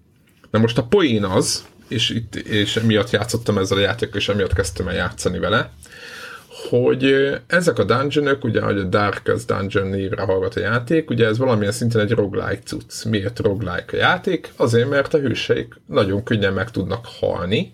Na 0.51 0.59
most 0.59 0.77
a 0.77 0.83
poén 0.83 1.23
az, 1.23 1.65
és, 1.87 2.09
itt, 2.09 2.35
és 2.35 2.75
emiatt 2.75 3.09
játszottam 3.09 3.57
ezzel 3.57 3.77
a 3.77 3.81
játékkal, 3.81 4.17
és 4.17 4.29
emiatt 4.29 4.53
kezdtem 4.53 4.87
el 4.87 4.95
játszani 4.95 5.39
vele, 5.39 5.71
hogy 6.69 7.31
ezek 7.47 7.79
a 7.79 7.83
dungeonök, 7.83 8.43
ugye, 8.43 8.61
hogy 8.61 8.77
a 8.77 8.83
Darkest 8.83 9.47
Dungeon 9.47 9.87
névre 9.87 10.21
hallgat 10.21 10.55
a 10.55 10.59
játék, 10.59 11.09
ugye 11.09 11.25
ez 11.25 11.37
valamilyen 11.37 11.71
szinten 11.71 12.01
egy 12.01 12.11
roguelike 12.11 12.61
cucc. 12.63 13.03
Miért 13.05 13.39
roguelike 13.39 13.97
a 13.97 13.99
játék? 13.99 14.53
Azért, 14.55 14.89
mert 14.89 15.13
a 15.13 15.19
hőseik 15.19 15.73
nagyon 15.87 16.23
könnyen 16.23 16.53
meg 16.53 16.71
tudnak 16.71 17.05
halni, 17.19 17.73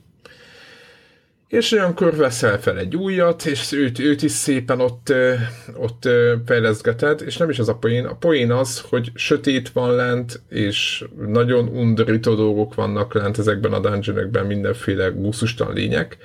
és 1.50 1.72
olyankor 1.72 2.16
veszel 2.16 2.60
fel 2.60 2.78
egy 2.78 2.96
újat, 2.96 3.46
és 3.46 3.72
őt, 3.72 4.00
őt 4.00 4.22
is 4.22 4.32
szépen 4.32 4.80
ott, 4.80 5.14
ott 5.76 6.10
fejleszgeted, 6.46 7.22
és 7.26 7.38
nem 7.38 7.50
is 7.50 7.60
az 7.60 7.70
a 7.70 7.76
poén. 7.76 8.06
A 8.06 8.16
poén 8.16 8.52
az, 8.52 8.80
hogy 8.80 9.12
sötét 9.14 9.70
van 9.70 9.96
lent, 9.96 10.42
és 10.50 11.06
nagyon 11.28 11.68
undorító 11.68 12.36
dolgok 12.36 12.76
vannak 12.76 13.14
lent 13.14 13.38
ezekben 13.38 13.74
a 13.74 13.80
dungeonokben, 13.80 14.46
mindenféle 14.46 15.08
guszustan 15.08 15.74
lények, 15.74 16.18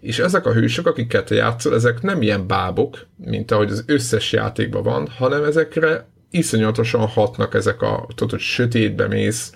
és 0.00 0.18
ezek 0.18 0.46
a 0.46 0.52
hősök, 0.52 0.86
akiket 0.86 1.30
játszol, 1.30 1.74
ezek 1.74 2.02
nem 2.02 2.22
ilyen 2.22 2.46
bábok, 2.46 3.06
mint 3.16 3.50
ahogy 3.50 3.70
az 3.70 3.84
összes 3.86 4.32
játékban 4.32 4.82
van, 4.82 5.08
hanem 5.08 5.44
ezekre 5.44 6.08
iszonyatosan 6.30 7.06
hatnak 7.06 7.54
ezek 7.54 7.82
a, 7.82 8.06
tudod, 8.14 8.30
hogy 8.30 8.40
sötétbe 8.40 9.06
mész, 9.06 9.52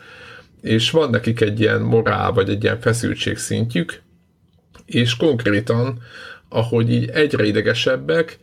és 0.60 0.90
van 0.90 1.10
nekik 1.10 1.40
egy 1.40 1.60
ilyen 1.60 1.80
morál, 1.80 2.32
vagy 2.32 2.48
egy 2.48 2.62
ilyen 2.62 2.80
feszültség 2.80 3.36
szintjük, 3.36 4.02
és 4.86 5.16
konkrétan, 5.16 5.98
ahogy 6.48 6.90
így 6.90 7.08
egyre 7.08 7.44
idegesebbek, 7.44 8.38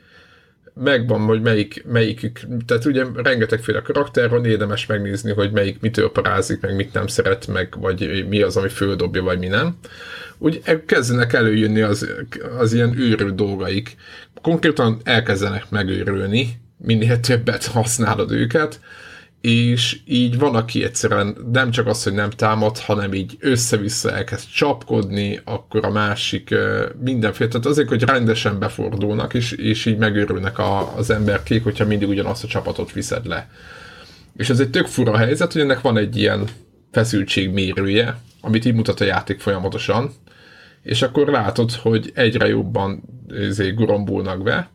megvan, 0.74 1.22
hogy 1.22 1.42
melyik, 1.42 1.84
melyikük, 1.88 2.40
tehát 2.66 2.86
ugye 2.86 3.06
rengetegféle 3.16 3.82
karakter 3.82 4.30
van, 4.30 4.46
érdemes 4.46 4.86
megnézni, 4.86 5.32
hogy 5.32 5.52
melyik 5.52 5.80
mitől 5.80 6.12
parázik, 6.12 6.62
meg 6.62 6.76
mit 6.76 6.94
nem 6.94 7.08
szeret, 7.08 7.48
meg 7.48 7.74
vagy 7.80 8.26
mi 8.30 8.42
az, 8.42 8.58
ami 8.58 8.70
földobja, 8.70 9.24
vagy 9.24 9.40
mi 9.40 9.48
nem. 9.48 9.78
Úgy 10.38 10.62
kezdenek 10.86 11.34
előjönni 11.34 11.82
az, 11.82 12.10
az 12.58 12.74
ilyen 12.74 13.00
őrő 13.00 13.32
dolgaik. 13.32 13.96
Konkrétan 14.42 15.02
elkezdenek 15.04 15.70
megőrülni, 15.70 16.60
minél 16.78 17.20
többet 17.20 17.66
használod 17.66 18.32
őket, 18.32 18.80
és 19.42 20.00
így 20.06 20.38
van, 20.38 20.56
aki 20.56 20.84
egyszerűen 20.84 21.38
nem 21.52 21.72
csak 21.72 21.88
az, 21.88 22.04
hogy 22.04 22.14
nem 22.14 22.30
támad, 22.30 22.78
hanem 22.78 23.14
így 23.14 23.38
össze-vissza 23.40 24.12
elkezd 24.12 24.50
csapkodni, 24.50 25.40
akkor 25.44 25.86
a 25.86 25.92
másik 25.92 26.56
mindenféle, 27.00 27.50
tehát 27.50 27.66
azért, 27.66 27.90
hogy 27.90 28.04
rendesen 28.04 28.60
befordulnak, 28.60 29.34
és, 29.34 29.52
és 29.52 29.86
így 29.86 29.98
megőrülnek 29.98 30.58
a, 30.60 30.96
az 30.96 31.10
emberkék, 31.10 31.64
hogyha 31.64 31.86
mindig 31.86 32.10
ugyanazt 32.10 32.44
a 32.44 32.48
csapatot 32.48 32.92
viszed 32.92 33.26
le. 33.26 33.50
És 34.38 34.50
ez 34.50 34.60
egy 34.60 34.70
tök 34.70 34.88
fura 34.88 35.18
helyzet, 35.18 35.52
hogy 35.52 35.62
ennek 35.62 35.82
van 35.82 35.98
egy 35.98 36.18
ilyen 36.18 36.48
feszültségmérője, 36.92 38.20
amit 38.42 38.66
így 38.66 38.74
mutat 38.74 39.00
a 39.00 39.06
játék 39.06 39.40
folyamatosan, 39.40 40.12
és 40.84 41.02
akkor 41.02 41.28
látod, 41.28 41.72
hogy 41.72 42.12
egyre 42.14 42.48
jobban 42.48 43.04
ezért 43.30 43.76
gurombulnak 43.76 44.44
be, 44.44 44.70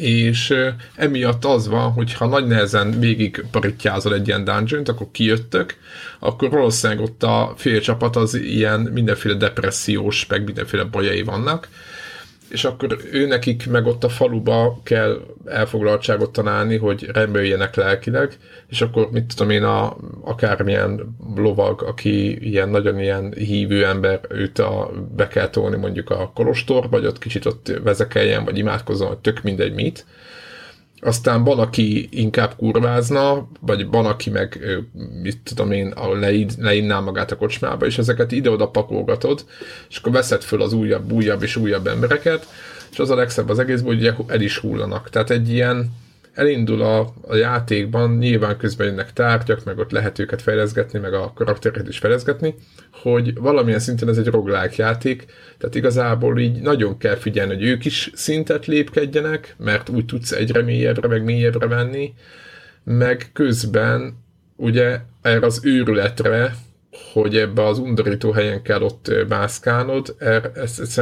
és 0.00 0.54
emiatt 0.94 1.44
az 1.44 1.68
van, 1.68 1.92
hogy 1.92 2.12
ha 2.12 2.26
nagy 2.26 2.46
nehezen 2.46 2.98
végig 3.00 3.44
paritjázol 3.50 4.14
egy 4.14 4.28
ilyen 4.28 4.44
dungeon 4.44 4.82
akkor 4.84 5.06
kijöttök, 5.12 5.74
akkor 6.18 6.50
valószínűleg 6.50 7.02
ott 7.02 7.22
a 7.22 7.52
fél 7.56 7.80
csapat 7.80 8.16
az 8.16 8.34
ilyen 8.34 8.80
mindenféle 8.80 9.34
depressziós, 9.34 10.26
meg 10.26 10.44
mindenféle 10.44 10.84
bajai 10.84 11.22
vannak, 11.22 11.68
és 12.48 12.64
akkor 12.64 12.96
ő 13.12 13.26
nekik 13.26 13.70
meg 13.70 13.86
ott 13.86 14.04
a 14.04 14.08
faluba 14.08 14.80
kell 14.82 15.20
elfoglaltságot 15.44 16.32
találni, 16.32 16.76
hogy 16.76 17.10
rendbe 17.12 17.58
lelkileg, 17.74 18.36
és 18.68 18.80
akkor 18.80 19.10
mit 19.10 19.34
tudom 19.34 19.50
én, 19.50 19.62
a, 19.62 19.96
akármilyen 20.24 21.16
lovag, 21.36 21.82
aki 21.82 22.46
ilyen 22.48 22.68
nagyon 22.68 23.00
ilyen 23.00 23.32
hívő 23.32 23.86
ember, 23.86 24.20
őt 24.28 24.58
a, 24.58 24.90
be 25.16 25.28
kell 25.28 25.48
tolni 25.48 25.76
mondjuk 25.76 26.10
a 26.10 26.30
kolostor, 26.34 26.88
vagy 26.90 27.06
ott 27.06 27.18
kicsit 27.18 27.46
ott 27.46 27.72
vezekeljen, 27.82 28.44
vagy 28.44 28.58
imádkozzon, 28.58 29.08
hogy 29.08 29.18
tök 29.18 29.42
mindegy 29.42 29.74
mit, 29.74 30.06
aztán 31.06 31.44
van, 31.44 31.58
aki 31.58 32.08
inkább 32.10 32.54
kurvázna, 32.56 33.48
vagy 33.60 33.86
van, 33.86 34.06
aki 34.06 34.30
meg, 34.30 34.58
mit 35.22 35.38
tudom 35.44 35.70
én, 35.70 35.94
leid, 36.20 36.52
leidná 36.58 37.00
magát 37.00 37.30
a 37.30 37.36
kocsmába, 37.36 37.86
és 37.86 37.98
ezeket 37.98 38.32
ide-oda 38.32 38.68
pakolgatod, 38.68 39.44
és 39.88 39.96
akkor 39.96 40.12
veszed 40.12 40.42
föl 40.42 40.62
az 40.62 40.72
újabb, 40.72 41.12
újabb 41.12 41.42
és 41.42 41.56
újabb 41.56 41.86
embereket, 41.86 42.46
és 42.92 42.98
az 42.98 43.10
a 43.10 43.14
legszebb 43.14 43.48
az 43.48 43.58
egészben, 43.58 43.94
hogy 43.94 44.14
el 44.26 44.40
is 44.40 44.58
hullanak. 44.58 45.10
Tehát 45.10 45.30
egy 45.30 45.48
ilyen, 45.48 45.92
elindul 46.36 46.82
a, 46.82 47.12
a 47.22 47.34
játékban, 47.34 48.16
nyilván 48.16 48.56
közben 48.56 48.86
jönnek 48.86 49.12
tárgyak, 49.12 49.64
meg 49.64 49.78
ott 49.78 49.90
lehet 49.90 50.18
őket 50.18 50.42
fejleszgetni, 50.42 50.98
meg 50.98 51.14
a 51.14 51.32
karaktereket 51.34 51.88
is 51.88 51.98
fejleszgetni, 51.98 52.54
hogy 52.90 53.34
valamilyen 53.34 53.78
szinten 53.78 54.08
ez 54.08 54.18
egy 54.18 54.26
roguelike 54.26 54.82
játék, 54.82 55.26
tehát 55.58 55.74
igazából 55.74 56.38
így 56.38 56.60
nagyon 56.60 56.98
kell 56.98 57.14
figyelni, 57.14 57.54
hogy 57.54 57.64
ők 57.64 57.84
is 57.84 58.10
szintet 58.14 58.66
lépkedjenek, 58.66 59.54
mert 59.58 59.88
úgy 59.88 60.04
tudsz 60.04 60.32
egyre 60.32 60.62
mélyebbre, 60.62 61.08
meg 61.08 61.24
mélyebbre 61.24 61.66
menni, 61.66 62.14
meg 62.84 63.30
közben 63.32 64.24
ugye 64.56 65.00
erre 65.22 65.46
az 65.46 65.60
őrületre, 65.62 66.54
hogy 67.12 67.36
ebbe 67.36 67.66
az 67.66 67.78
undorító 67.78 68.30
helyen 68.30 68.62
kell 68.62 68.82
ott 68.82 69.12
mászkálnod, 69.28 70.14
er, 70.18 70.50
ezt, 70.54 70.80
ezt, 70.80 71.00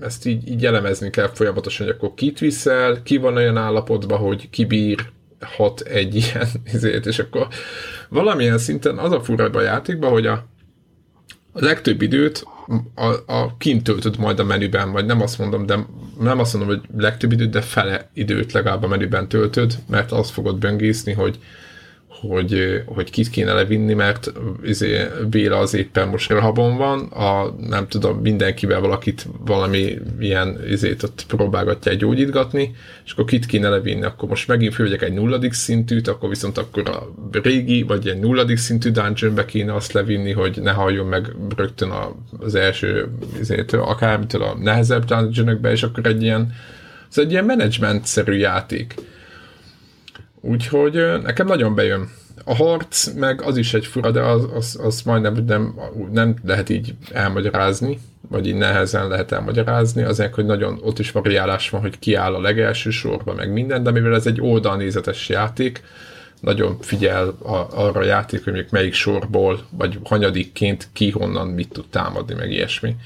ezt 0.00 0.26
így, 0.26 0.50
így 0.50 0.66
elemezni 0.66 1.10
kell 1.10 1.28
folyamatosan, 1.28 1.86
hogy 1.86 1.94
akkor 1.94 2.14
kit 2.14 2.38
viszel, 2.38 3.02
ki 3.02 3.16
van 3.16 3.36
olyan 3.36 3.56
állapotban, 3.56 4.18
hogy 4.18 4.50
kibír 4.50 5.10
hat 5.40 5.80
egy 5.80 6.14
ilyen 6.24 6.48
izét, 6.72 7.06
és 7.06 7.18
akkor 7.18 7.48
valamilyen 8.08 8.58
szinten 8.58 8.98
az 8.98 9.12
a 9.12 9.22
fura 9.22 9.44
a 9.44 9.60
játékban, 9.60 10.10
hogy 10.10 10.26
a, 10.26 10.46
a 11.52 11.64
legtöbb 11.64 12.02
időt 12.02 12.46
a, 12.94 13.32
a 13.32 13.56
kint 13.58 13.82
töltöd 13.82 14.18
majd 14.18 14.38
a 14.38 14.44
menüben, 14.44 14.92
vagy 14.92 15.06
nem 15.06 15.20
azt 15.20 15.38
mondom, 15.38 15.66
de 15.66 15.78
nem 16.20 16.38
azt 16.38 16.54
mondom, 16.54 16.76
hogy 16.76 16.88
legtöbb 17.00 17.32
időt, 17.32 17.50
de 17.50 17.60
fele 17.60 18.10
időt 18.12 18.52
legalább 18.52 18.82
a 18.82 18.88
menüben 18.88 19.28
töltöd, 19.28 19.78
mert 19.88 20.12
azt 20.12 20.30
fogod 20.30 20.58
böngészni, 20.58 21.12
hogy 21.12 21.38
hogy, 22.20 22.82
hogy 22.86 23.10
kit 23.10 23.30
kéne 23.30 23.52
levinni, 23.52 23.94
mert 23.94 24.32
izé, 24.62 25.06
Béla 25.30 25.58
az 25.58 25.74
éppen 25.74 26.08
most 26.08 26.30
rehabon 26.30 26.76
van, 26.76 27.00
a, 27.00 27.54
nem 27.68 27.88
tudom, 27.88 28.18
mindenkivel 28.18 28.80
valakit 28.80 29.26
valami 29.44 29.98
ilyen 30.20 30.58
izét 30.68 31.02
ott 31.02 31.24
próbálgatják 31.28 31.96
gyógyítgatni, 31.96 32.74
és 33.04 33.12
akkor 33.12 33.24
kit 33.24 33.46
kéne 33.46 33.68
levinni, 33.68 34.02
akkor 34.02 34.28
most 34.28 34.48
megint 34.48 34.74
fölvegyek 34.74 35.02
egy 35.02 35.12
nulladik 35.12 35.52
szintűt, 35.52 36.08
akkor 36.08 36.28
viszont 36.28 36.58
akkor 36.58 36.88
a 36.88 37.12
régi, 37.42 37.82
vagy 37.82 38.08
egy 38.08 38.18
nulladik 38.18 38.56
szintű 38.56 38.90
dungeonbe 38.90 39.44
kéne 39.44 39.74
azt 39.74 39.92
levinni, 39.92 40.32
hogy 40.32 40.58
ne 40.62 40.72
halljon 40.72 41.06
meg 41.06 41.32
rögtön 41.56 41.92
az 42.38 42.54
első 42.54 43.08
izétől, 43.40 43.82
akármitől 43.82 44.42
a 44.42 44.56
nehezebb 44.62 45.04
dungeonokbe, 45.04 45.70
és 45.70 45.82
akkor 45.82 46.06
egy 46.06 46.22
ilyen, 46.22 46.52
ez 47.10 47.18
egy 47.18 47.30
ilyen 47.30 47.44
menedzsment-szerű 47.44 48.32
játék 48.32 48.94
Úgyhogy 50.40 51.20
nekem 51.22 51.46
nagyon 51.46 51.74
bejön. 51.74 52.08
A 52.44 52.54
harc 52.54 53.12
meg 53.12 53.42
az 53.42 53.56
is 53.56 53.74
egy 53.74 53.86
fura, 53.86 54.10
de 54.10 54.20
az, 54.20 54.48
az, 54.54 54.80
az 54.82 55.02
majdnem 55.02 55.44
nem, 55.46 55.74
nem 56.12 56.36
lehet 56.44 56.68
így 56.68 56.94
elmagyarázni, 57.12 57.98
vagy 58.28 58.46
így 58.46 58.54
nehezen 58.54 59.08
lehet 59.08 59.32
elmagyarázni, 59.32 60.02
azért, 60.02 60.34
hogy 60.34 60.44
nagyon 60.44 60.78
ott 60.82 60.98
is 60.98 61.10
variálás 61.10 61.70
van, 61.70 61.80
hogy 61.80 61.98
ki 61.98 62.14
áll 62.14 62.34
a 62.34 62.40
legelső 62.40 62.90
sorba, 62.90 63.34
meg 63.34 63.52
minden, 63.52 63.82
de 63.82 63.90
mivel 63.90 64.14
ez 64.14 64.26
egy 64.26 64.40
oldalnézetes 64.40 65.28
játék, 65.28 65.82
nagyon 66.40 66.76
figyel 66.80 67.28
a, 67.28 67.66
arra 67.70 68.00
a 68.00 68.04
játék, 68.04 68.44
hogy 68.44 68.66
melyik 68.70 68.94
sorból, 68.94 69.66
vagy 69.70 69.98
hanyadikként 70.04 70.88
ki 70.92 71.10
honnan 71.10 71.48
mit 71.48 71.72
tud 71.72 71.84
támadni, 71.90 72.34
meg 72.34 72.50
ilyesmi 72.50 72.96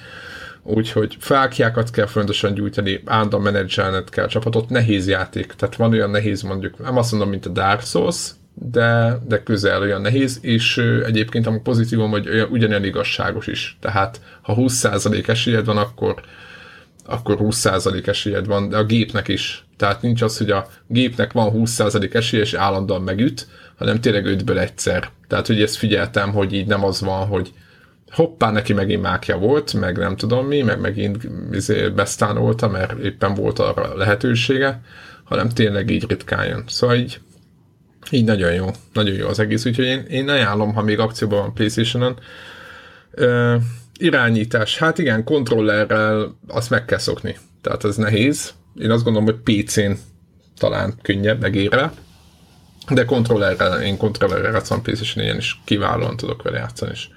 úgyhogy 0.62 1.16
fákjákat 1.18 1.90
kell 1.90 2.06
fontosan 2.06 2.54
gyújtani, 2.54 3.02
állandóan 3.04 3.42
menedzselned 3.42 4.08
kell 4.08 4.26
csapatot, 4.26 4.68
nehéz 4.68 5.08
játék, 5.08 5.52
tehát 5.52 5.76
van 5.76 5.92
olyan 5.92 6.10
nehéz 6.10 6.42
mondjuk, 6.42 6.78
nem 6.78 6.96
azt 6.96 7.10
mondom, 7.10 7.30
mint 7.30 7.46
a 7.46 7.50
Dark 7.50 7.82
Souls, 7.82 8.30
de, 8.54 9.18
de 9.26 9.42
közel 9.42 9.80
olyan 9.80 10.00
nehéz, 10.00 10.38
és 10.42 10.76
egyébként 11.04 11.46
a 11.46 11.60
pozitívum, 11.62 12.10
hogy 12.10 12.28
olyan, 12.28 12.48
ugyanilyen 12.50 12.84
igazságos 12.84 13.46
is. 13.46 13.76
Tehát 13.80 14.20
ha 14.42 14.54
20% 14.56 15.28
esélyed 15.28 15.64
van, 15.64 15.76
akkor, 15.76 16.14
akkor 17.04 17.36
20% 17.40 18.06
esélyed 18.06 18.46
van, 18.46 18.68
de 18.68 18.76
a 18.76 18.84
gépnek 18.84 19.28
is. 19.28 19.64
Tehát 19.76 20.02
nincs 20.02 20.22
az, 20.22 20.38
hogy 20.38 20.50
a 20.50 20.68
gépnek 20.86 21.32
van 21.32 21.52
20% 21.54 22.14
esélye, 22.14 22.42
és 22.42 22.54
állandóan 22.54 23.02
megüt, 23.02 23.46
hanem 23.78 24.00
tényleg 24.00 24.26
ötből 24.26 24.58
egyszer. 24.58 25.10
Tehát, 25.28 25.46
hogy 25.46 25.62
ezt 25.62 25.76
figyeltem, 25.76 26.32
hogy 26.32 26.52
így 26.52 26.66
nem 26.66 26.84
az 26.84 27.00
van, 27.00 27.26
hogy 27.26 27.52
hoppá, 28.12 28.50
neki 28.50 28.72
megint 28.72 29.02
mákja 29.02 29.38
volt, 29.38 29.72
meg 29.72 29.98
nem 29.98 30.16
tudom 30.16 30.46
mi, 30.46 30.62
meg 30.62 30.80
megint 30.80 31.28
izé 31.52 31.88
besztánolta, 31.88 32.68
mert 32.68 32.98
éppen 32.98 33.34
volt 33.34 33.58
arra 33.58 33.96
lehetősége, 33.96 34.80
hanem 35.24 35.48
tényleg 35.48 35.90
így 35.90 36.08
ritkán 36.08 36.46
jön. 36.46 36.64
Szóval 36.66 36.96
így, 36.96 37.20
így 38.10 38.24
nagyon 38.24 38.52
jó, 38.52 38.66
nagyon 38.92 39.14
jó 39.14 39.28
az 39.28 39.38
egész, 39.38 39.66
úgyhogy 39.66 39.84
én, 39.84 40.04
én 40.08 40.28
ajánlom, 40.28 40.74
ha 40.74 40.82
még 40.82 40.98
akcióban 40.98 41.38
van 41.38 41.54
Playstation-on. 41.54 42.18
Ö, 43.10 43.56
irányítás, 43.98 44.78
hát 44.78 44.98
igen, 44.98 45.24
kontrollerrel 45.24 46.38
azt 46.48 46.70
meg 46.70 46.84
kell 46.84 46.98
szokni, 46.98 47.36
tehát 47.60 47.84
ez 47.84 47.96
nehéz. 47.96 48.54
Én 48.80 48.90
azt 48.90 49.04
gondolom, 49.04 49.28
hogy 49.28 49.62
PC-n 49.62 49.92
talán 50.58 50.94
könnyebb, 51.02 51.40
megére, 51.40 51.92
de 52.90 53.04
kontrollerrel, 53.04 53.82
én 53.82 53.96
kontrollerrel 53.96 54.52
játszom 54.52 54.82
PlayStation, 54.82 55.24
én 55.24 55.36
is 55.36 55.60
kiválóan 55.64 56.16
tudok 56.16 56.42
vele 56.42 56.58
játszani, 56.58 56.90
és 56.90 57.08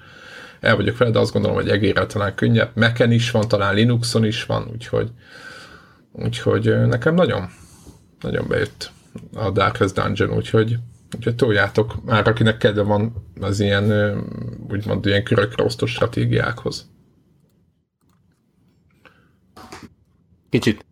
el 0.60 0.76
vagyok 0.76 0.96
vele, 0.96 1.10
de 1.10 1.18
azt 1.18 1.32
gondolom, 1.32 1.56
hogy 1.56 1.68
egérrel 1.68 2.06
talán 2.06 2.34
könnyebb. 2.34 2.70
Mac-en 2.74 3.12
is 3.12 3.30
van, 3.30 3.48
talán 3.48 3.74
Linuxon 3.74 4.24
is 4.24 4.44
van, 4.44 4.68
úgyhogy, 4.72 5.10
úgyhogy 6.12 6.86
nekem 6.86 7.14
nagyon, 7.14 7.48
nagyon 8.20 8.48
bejött 8.48 8.90
a 9.34 9.50
Darkest 9.50 9.94
Dungeon, 9.94 10.30
úgyhogy, 10.30 10.76
úgyhogy 11.16 11.34
toljátok 11.34 12.04
már, 12.04 12.28
akinek 12.28 12.56
kedve 12.56 12.82
van 12.82 13.12
az 13.40 13.60
ilyen, 13.60 14.16
úgymond 14.68 15.06
ilyen 15.06 15.24
körökre 15.24 15.64
osztó 15.64 15.86
stratégiákhoz. 15.86 16.90
Kicsit 20.50 20.84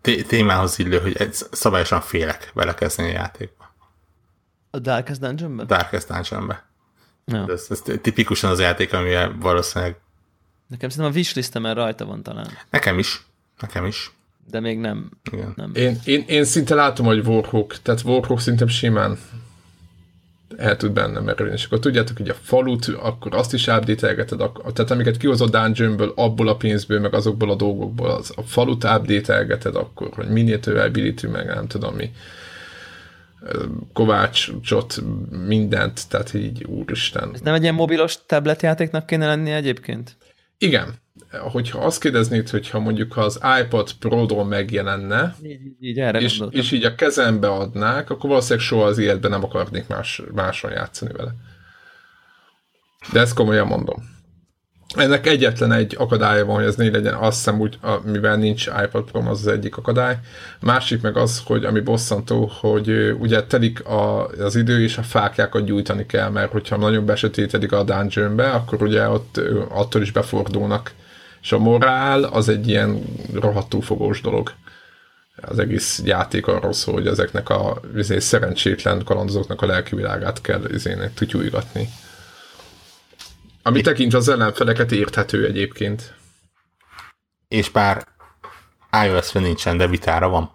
té- 0.00 0.26
témához 0.26 0.78
illő, 0.78 0.98
hogy 0.98 1.32
szabályosan 1.32 2.00
félek 2.00 2.50
belekezdeni 2.54 3.08
a 3.08 3.12
játékba. 3.12 3.55
A 4.76 4.78
Darkest 4.78 5.20
Dungeonben? 5.20 5.66
Darkest 5.66 6.08
Dungeonbe. 6.08 6.64
Ja. 7.24 7.46
Ez, 7.48 7.66
ez 7.70 7.82
tipikusan 8.00 8.50
az 8.50 8.60
játék, 8.60 8.92
amivel 8.92 9.36
valószínűleg 9.40 9.96
Nekem 10.66 10.88
szerintem 10.88 11.12
a 11.14 11.16
wishlistemen 11.16 11.74
rajta 11.74 12.04
van 12.04 12.22
talán, 12.22 12.48
nekem 12.70 12.98
is, 12.98 13.26
nekem 13.60 13.84
is. 13.84 14.10
de 14.50 14.60
még 14.60 14.78
nem. 14.78 15.10
Igen. 15.32 15.52
nem. 15.56 15.70
Én, 15.74 15.98
én, 16.04 16.24
én 16.26 16.44
szinte 16.44 16.74
látom, 16.74 17.06
hogy 17.06 17.26
Warhawk, 17.26 17.76
tehát 17.82 18.02
Warhawk 18.02 18.40
szinte 18.40 18.66
simán 18.66 19.18
el 20.56 20.76
tud 20.76 20.92
benne 20.92 21.20
merülni. 21.20 21.52
És 21.52 21.64
akkor 21.64 21.78
tudjátok, 21.78 22.16
hogy 22.16 22.28
a 22.28 22.34
falut, 22.34 22.86
akkor 22.86 23.34
azt 23.34 23.54
is 23.54 23.66
update 23.66 24.24
ak- 24.38 24.74
tehát 24.74 24.90
amiket 24.90 25.16
kihozott 25.16 25.50
dungeonből, 25.50 26.12
abból 26.16 26.48
a 26.48 26.56
pénzből, 26.56 27.00
meg 27.00 27.14
azokból 27.14 27.50
a 27.50 27.54
dolgokból, 27.54 28.10
az, 28.10 28.32
a 28.36 28.42
falut 28.42 28.84
update 28.84 29.58
akkor, 29.72 30.08
hogy 30.14 30.28
minél 30.28 30.60
több 30.60 30.76
ability, 30.76 31.26
meg 31.26 31.46
nem 31.46 31.66
tudom 31.66 31.94
mi, 31.94 32.10
Kovácsot, 33.92 35.02
mindent, 35.30 36.08
tehát 36.08 36.34
így 36.34 36.64
úristen. 36.64 37.30
Ez 37.34 37.40
nem 37.40 37.54
egy 37.54 37.62
ilyen 37.62 37.74
mobilos 37.74 38.18
tabletjátéknak 38.26 39.06
kéne 39.06 39.26
lennie 39.26 39.54
egyébként? 39.54 40.16
Igen, 40.58 40.94
hogyha 41.30 41.78
azt 41.78 42.00
kérdeznéd, 42.00 42.48
hogyha 42.48 42.78
mondjuk 42.78 43.12
ha 43.12 43.20
az 43.20 43.40
iPod 43.62 43.92
Pro-ról 43.92 44.44
megjelenne, 44.44 45.34
Így, 45.42 45.50
így, 45.50 45.76
így 45.80 45.98
erre 45.98 46.20
és, 46.20 46.30
gondoltam. 46.30 46.60
és 46.60 46.72
így 46.72 46.84
a 46.84 46.94
kezembe 46.94 47.48
adnák, 47.48 48.10
akkor 48.10 48.30
valószínűleg 48.30 48.66
soha 48.66 48.84
az 48.84 48.98
életben 48.98 49.30
nem 49.30 49.44
akarnék 49.44 49.86
más, 49.86 50.22
máson 50.34 50.70
játszani 50.70 51.12
vele. 51.12 51.34
De 53.12 53.20
ezt 53.20 53.34
komolyan 53.34 53.66
mondom. 53.66 54.15
Ennek 54.96 55.26
egyetlen 55.26 55.72
egy 55.72 55.94
akadálya 55.98 56.44
van, 56.44 56.56
hogy 56.56 56.64
ez 56.64 56.74
ne 56.74 56.90
legyen, 56.90 57.14
azt 57.14 57.36
hiszem 57.36 57.60
úgy, 57.60 57.78
a, 57.82 58.00
mivel 58.04 58.36
nincs 58.36 58.66
iPad 58.84 59.10
Pro, 59.10 59.20
az 59.20 59.40
az 59.40 59.46
egyik 59.46 59.76
akadály. 59.76 60.18
Másik 60.60 61.00
meg 61.00 61.16
az, 61.16 61.42
hogy 61.44 61.64
ami 61.64 61.80
bosszantó, 61.80 62.50
hogy 62.60 63.16
ugye 63.18 63.44
telik 63.44 63.84
a, 63.84 64.26
az 64.26 64.56
idő, 64.56 64.82
és 64.82 64.98
a 64.98 65.02
fákjákat 65.02 65.64
gyújtani 65.64 66.06
kell, 66.06 66.28
mert 66.28 66.52
hogyha 66.52 66.76
nagyon 66.76 67.06
besötétedik 67.06 67.72
a 67.72 67.82
dungeonbe, 67.82 68.50
akkor 68.50 68.82
ugye 68.82 69.08
ott 69.08 69.40
attól 69.68 70.02
is 70.02 70.12
befordulnak. 70.12 70.92
És 71.42 71.52
a 71.52 71.58
morál 71.58 72.22
az 72.24 72.48
egy 72.48 72.68
ilyen 72.68 73.02
rohadtul 73.34 73.82
fogós 73.82 74.20
dolog 74.20 74.52
az 75.42 75.58
egész 75.58 76.02
játék 76.04 76.46
arról 76.46 76.72
szól, 76.72 76.94
hogy 76.94 77.06
ezeknek 77.06 77.48
a 77.48 77.80
izé, 77.96 78.18
szerencsétlen 78.18 79.04
kalandozóknak 79.04 79.62
a 79.62 79.66
lelki 79.66 79.94
világát 79.94 80.40
kell 80.40 80.64
izének 80.72 81.14
tutyújgatni. 81.14 81.88
Ami 83.66 83.80
tekintve 83.80 84.18
az 84.18 84.28
ellenfeleket 84.28 84.92
érthető 84.92 85.46
egyébként. 85.46 86.14
És 87.48 87.70
bár 87.70 88.06
iOS-re 89.04 89.40
nincsen, 89.40 89.76
de 89.76 89.86
vitára 89.86 90.28
van. 90.28 90.50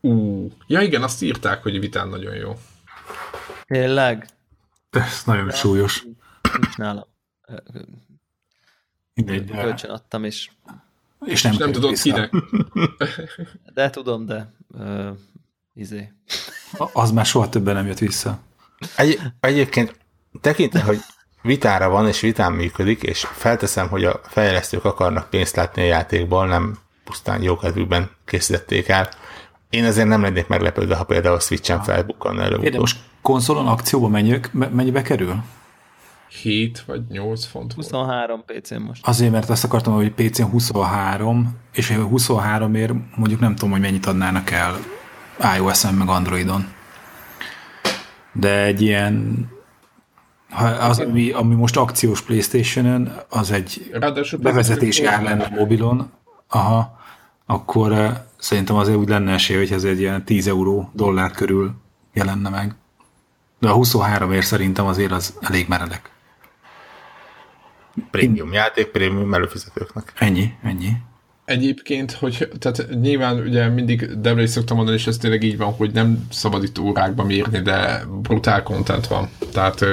Ú, 0.00 0.48
ja 0.66 0.80
igen, 0.80 1.02
azt 1.02 1.22
írták, 1.22 1.62
hogy 1.62 1.80
vitán 1.80 2.08
nagyon 2.08 2.34
jó. 2.34 2.58
Tényleg? 3.64 4.26
Ez 4.90 5.22
nagyon 5.24 5.50
súlyos. 5.50 6.04
Nincs 6.60 6.76
nálam. 6.76 7.06
Mindegy, 9.14 9.44
de, 9.44 9.62
Kölcsön 9.62 9.90
adtam, 9.90 10.24
és 10.24 10.50
és 11.26 11.42
nem, 11.42 11.52
És 11.52 11.58
nem 11.58 11.72
tudod 11.72 11.90
vissza. 11.90 12.02
kinek. 12.02 12.32
de 13.74 13.90
tudom, 13.90 14.26
de 14.26 14.52
ö, 14.78 15.10
izé. 15.74 16.12
Az 16.92 17.10
már 17.10 17.26
soha 17.26 17.48
többen 17.48 17.74
nem 17.74 17.86
jött 17.86 17.98
vissza. 17.98 18.40
Egy, 18.96 19.20
egyébként 19.40 19.98
tekintve, 20.40 20.82
hogy 20.82 20.98
vitára 21.46 21.88
van, 21.88 22.06
és 22.06 22.20
vitán 22.20 22.52
működik, 22.52 23.02
és 23.02 23.26
felteszem, 23.32 23.88
hogy 23.88 24.04
a 24.04 24.20
fejlesztők 24.22 24.84
akarnak 24.84 25.30
pénzt 25.30 25.56
látni 25.56 25.82
a 25.82 25.86
játékból, 25.86 26.46
nem 26.46 26.78
pusztán 27.04 27.42
jókedvűben 27.42 28.10
készítették 28.24 28.88
el. 28.88 29.08
Én 29.70 29.84
ezért 29.84 30.08
nem 30.08 30.22
lennék 30.22 30.46
meglepődve, 30.46 30.96
ha 30.96 31.04
például 31.04 31.34
a 31.34 31.40
Switch-en 31.40 31.82
felbukkanna 31.82 32.42
Érde, 32.42 32.56
előbb. 32.56 32.80
most 32.80 32.98
konzolon 33.22 33.66
akcióba 33.66 34.08
mennyi, 34.08 34.40
mennyibe 34.52 35.02
kerül? 35.02 35.42
7 36.42 36.82
vagy 36.86 37.02
8 37.08 37.44
font 37.44 37.74
volt. 37.74 37.86
23 37.86 38.44
PC-n 38.46 38.80
most. 38.80 39.06
Azért, 39.06 39.32
mert 39.32 39.50
azt 39.50 39.64
akartam, 39.64 39.94
hogy 39.94 40.12
PC-n 40.12 40.42
23, 40.42 41.56
és 41.72 41.90
23 41.90 42.74
ér 42.74 42.92
mondjuk 43.16 43.40
nem 43.40 43.54
tudom, 43.54 43.70
hogy 43.70 43.80
mennyit 43.80 44.06
adnának 44.06 44.50
el 44.50 44.78
iOS-en 45.56 45.94
meg 45.94 46.08
Androidon. 46.08 46.66
De 48.32 48.62
egy 48.62 48.82
ilyen 48.82 49.46
ha 50.56 50.64
az, 50.64 50.98
ami, 50.98 51.30
ami 51.30 51.54
most 51.54 51.76
akciós 51.76 52.22
Playstation-en, 52.22 53.12
az 53.28 53.50
egy 53.50 53.90
Ráadásul 53.92 54.38
bevezetési 54.38 55.04
ár 55.04 55.22
lenne 55.22 55.48
mobilon, 55.48 56.10
aha, 56.48 56.98
akkor 57.46 57.92
uh, 57.92 58.08
szerintem 58.38 58.76
azért 58.76 58.96
úgy 58.96 59.08
lenne 59.08 59.32
esély, 59.32 59.56
hogy 59.56 59.72
ez 59.72 59.84
egy 59.84 60.00
ilyen 60.00 60.24
10 60.24 60.46
euró 60.46 60.90
dollár 60.94 61.30
körül 61.30 61.74
jelenne 62.12 62.48
meg. 62.48 62.74
De 63.58 63.68
a 63.68 63.72
23 63.72 64.32
ér 64.32 64.44
szerintem 64.44 64.86
azért 64.86 65.12
az 65.12 65.34
elég 65.40 65.68
meredek. 65.68 66.10
Prémium 68.10 68.52
játék, 68.52 68.86
prémium 68.86 69.34
előfizetőknek. 69.34 70.12
Ennyi, 70.18 70.52
ennyi. 70.62 70.92
Egyébként, 71.44 72.12
hogy 72.12 72.48
tehát 72.58 72.88
nyilván 73.00 73.38
ugye 73.38 73.68
mindig 73.68 74.20
Devre 74.20 74.42
is 74.42 74.50
szoktam 74.50 74.76
mondani, 74.76 74.96
és 74.96 75.06
ez 75.06 75.16
tényleg 75.16 75.42
így 75.42 75.56
van, 75.56 75.72
hogy 75.72 75.92
nem 75.92 76.26
szabad 76.30 76.62
itt 76.62 76.78
órákba 76.78 77.24
mérni, 77.24 77.60
de 77.60 78.04
brutál 78.22 78.62
content 78.62 79.06
van. 79.06 79.28
Tehát 79.52 79.84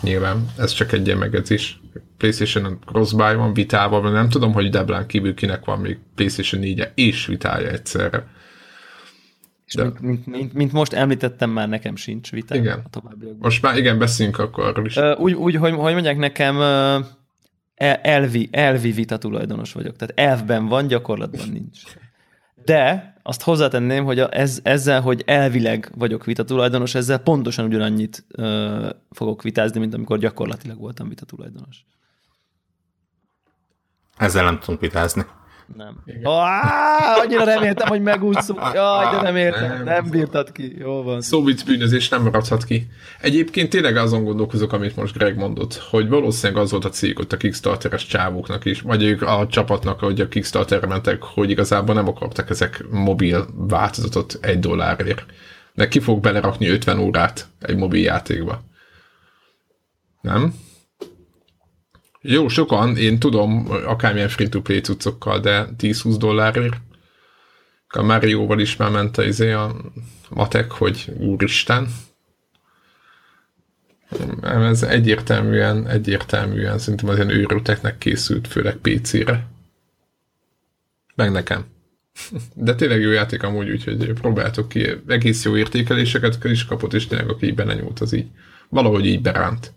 nyilván 0.00 0.46
ez 0.58 0.72
csak 0.72 0.92
egy 0.92 1.06
ilyen 1.06 1.18
megjegyzés. 1.18 1.80
PlayStation 2.16 2.78
crossbuy 2.86 3.34
van 3.34 3.54
vitával, 3.54 4.02
mert 4.02 4.14
nem 4.14 4.28
tudom, 4.28 4.52
hogy 4.52 4.70
Deblán 4.70 5.06
kívül 5.06 5.34
kinek 5.34 5.64
van 5.64 5.80
még 5.80 5.98
PlayStation 6.14 6.60
4 6.60 6.88
és 6.94 7.26
vitája 7.26 7.68
egyszerre. 7.68 8.26
És 9.66 9.74
De- 9.74 9.82
mint, 9.82 10.00
mint, 10.00 10.26
mint, 10.26 10.52
mint, 10.52 10.72
most 10.72 10.92
említettem, 10.92 11.50
már 11.50 11.68
nekem 11.68 11.96
sincs 11.96 12.30
vita 12.30 12.54
Igen. 12.54 12.82
a 12.84 12.88
továbbiakban. 12.90 13.38
Most 13.40 13.62
már 13.62 13.76
igen, 13.76 13.98
beszéljünk 13.98 14.38
akkor 14.38 14.64
arról 14.64 14.86
is. 14.86 14.96
Úgy, 15.16 15.32
úgy 15.32 15.54
hogy, 15.54 15.72
hogy 15.72 15.92
mondják 15.92 16.16
nekem, 16.16 16.60
el- 16.60 18.00
elvi, 18.02 18.48
elvi 18.52 18.90
vita 18.90 19.18
tulajdonos 19.18 19.72
vagyok. 19.72 19.96
Tehát 19.96 20.30
elvben 20.30 20.66
van, 20.66 20.86
gyakorlatban 20.86 21.48
nincs. 21.48 21.78
De 22.64 23.13
azt 23.26 23.42
hozzátenném, 23.42 24.04
hogy 24.04 24.18
ez, 24.18 24.60
ezzel, 24.62 25.00
hogy 25.00 25.22
elvileg 25.26 25.90
vagyok 25.94 26.24
vita 26.24 26.44
tulajdonos, 26.44 26.94
ezzel 26.94 27.18
pontosan 27.18 27.64
ugyanannyit 27.64 28.24
ö, 28.28 28.88
fogok 29.10 29.42
vitázni, 29.42 29.80
mint 29.80 29.94
amikor 29.94 30.18
gyakorlatilag 30.18 30.78
voltam 30.78 31.08
vita 31.08 31.24
tulajdonos. 31.24 31.84
Ezzel 34.16 34.44
nem 34.44 34.58
tudunk 34.58 34.80
vitázni. 34.80 35.24
Nem. 35.76 36.02
Ah, 36.22 37.18
annyira 37.18 37.44
reméltem, 37.44 37.88
hogy 37.88 38.02
megúszunk. 38.02 38.60
Jaj, 38.74 39.10
de 39.10 39.20
nem 39.22 39.36
értem. 39.36 39.68
Nem. 39.68 39.84
Nem 39.84 40.10
bírtad 40.10 40.52
ki. 40.52 40.76
Jó 40.78 41.02
van. 41.02 41.20
Szóvic 41.20 41.62
bűnözés 41.62 42.08
nem 42.08 42.22
maradhat 42.22 42.64
ki. 42.64 42.86
Egyébként 43.20 43.70
tényleg 43.70 43.96
azon 43.96 44.24
gondolkozok, 44.24 44.72
amit 44.72 44.96
most 44.96 45.16
Greg 45.16 45.36
mondott, 45.36 45.74
hogy 45.90 46.08
valószínűleg 46.08 46.62
az 46.62 46.70
volt 46.70 46.84
a 46.84 46.88
cég 46.88 47.18
ott 47.18 47.32
a 47.32 47.36
Kickstarteres 47.36 48.06
csávóknak 48.06 48.64
is, 48.64 48.80
vagy 48.80 49.02
ők 49.02 49.22
a 49.22 49.46
csapatnak, 49.50 50.00
hogy 50.00 50.20
a 50.20 50.28
Kickstarterre 50.28 50.86
mentek, 50.86 51.22
hogy 51.22 51.50
igazából 51.50 51.94
nem 51.94 52.08
akartak 52.08 52.50
ezek 52.50 52.84
mobil 52.90 53.46
változatot 53.54 54.38
egy 54.40 54.58
dollárért. 54.58 55.24
De 55.74 55.88
ki 55.88 56.00
fog 56.00 56.20
belerakni 56.20 56.68
50 56.68 56.98
órát 56.98 57.46
egy 57.60 57.76
mobil 57.76 58.02
játékba? 58.02 58.62
Nem? 60.20 60.54
Jó, 62.26 62.48
sokan, 62.48 62.96
én 62.96 63.18
tudom, 63.18 63.70
akármilyen 63.70 64.28
free-to-play 64.28 64.80
cuccokkal, 64.80 65.40
de 65.40 65.68
10-20 65.78 66.14
dollárért. 66.18 66.76
A 67.88 68.02
Mario-val 68.02 68.60
is 68.60 68.76
már 68.76 68.90
ment 68.90 69.18
a, 69.18 69.24
izé 69.24 69.52
a 69.52 69.76
matek, 70.30 70.70
hogy 70.70 71.12
úristen. 71.18 71.88
Ez 74.42 74.82
egyértelműen, 74.82 75.88
egyértelműen 75.88 76.78
szerintem 76.78 77.08
az 77.08 77.16
ilyen 77.16 77.30
őrülteknek 77.30 77.98
készült, 77.98 78.48
főleg 78.48 78.76
PC-re. 78.76 79.46
Meg 81.14 81.32
nekem. 81.32 81.64
De 82.54 82.74
tényleg 82.74 83.00
jó 83.00 83.10
játék 83.10 83.42
amúgy, 83.42 83.70
úgyhogy 83.70 84.12
próbáltok 84.12 84.68
ki. 84.68 84.86
Egész 85.06 85.44
jó 85.44 85.56
értékeléseket 85.56 86.44
is 86.44 86.64
kapott, 86.64 86.92
és 86.92 87.06
tényleg 87.06 87.28
aki 87.28 87.52
belenyúlt, 87.52 88.00
az 88.00 88.12
így 88.12 88.26
valahogy 88.68 89.06
így 89.06 89.22
beránt. 89.22 89.72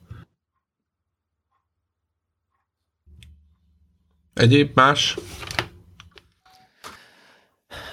Egyéb 4.38 4.72
más? 4.74 5.18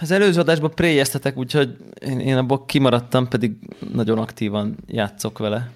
Az 0.01 0.11
előző 0.11 0.41
adásban 0.41 0.75
préjeztetek, 0.75 1.37
úgyhogy 1.37 1.77
én, 2.01 2.21
én 2.21 2.37
abból 2.37 2.65
kimaradtam, 2.65 3.29
pedig 3.29 3.57
nagyon 3.93 4.19
aktívan 4.19 4.77
játszok 4.87 5.39
vele. 5.39 5.71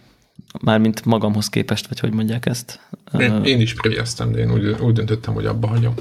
Mármint 0.61 1.05
magamhoz 1.05 1.49
képest, 1.49 1.87
vagy 1.87 1.99
hogy 1.99 2.13
mondják 2.13 2.47
ezt. 2.47 2.81
Én, 3.19 3.45
én 3.45 3.61
is 3.61 3.75
préjeztem, 3.75 4.33
de 4.33 4.39
én 4.39 4.53
úgy, 4.53 4.67
úgy 4.67 4.93
döntöttem, 4.93 5.35
hogy 5.35 5.47
abba 5.47 5.67
hagyom. 5.67 5.95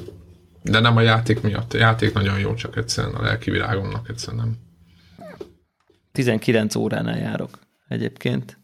De 0.61 0.80
nem 0.80 0.97
a 0.97 1.01
játék 1.01 1.41
miatt. 1.41 1.74
A 1.74 1.78
játék 1.78 2.13
nagyon 2.13 2.39
jó, 2.39 2.53
csak 2.53 2.78
egyszerűen 2.78 3.15
a 3.15 3.22
lelki 3.22 3.51
világomnak 3.51 4.09
egyszerűen 4.09 4.43
nem. 4.43 4.55
19 6.11 6.76
óránál 6.76 7.18
járok 7.18 7.59
egyébként. 7.88 8.57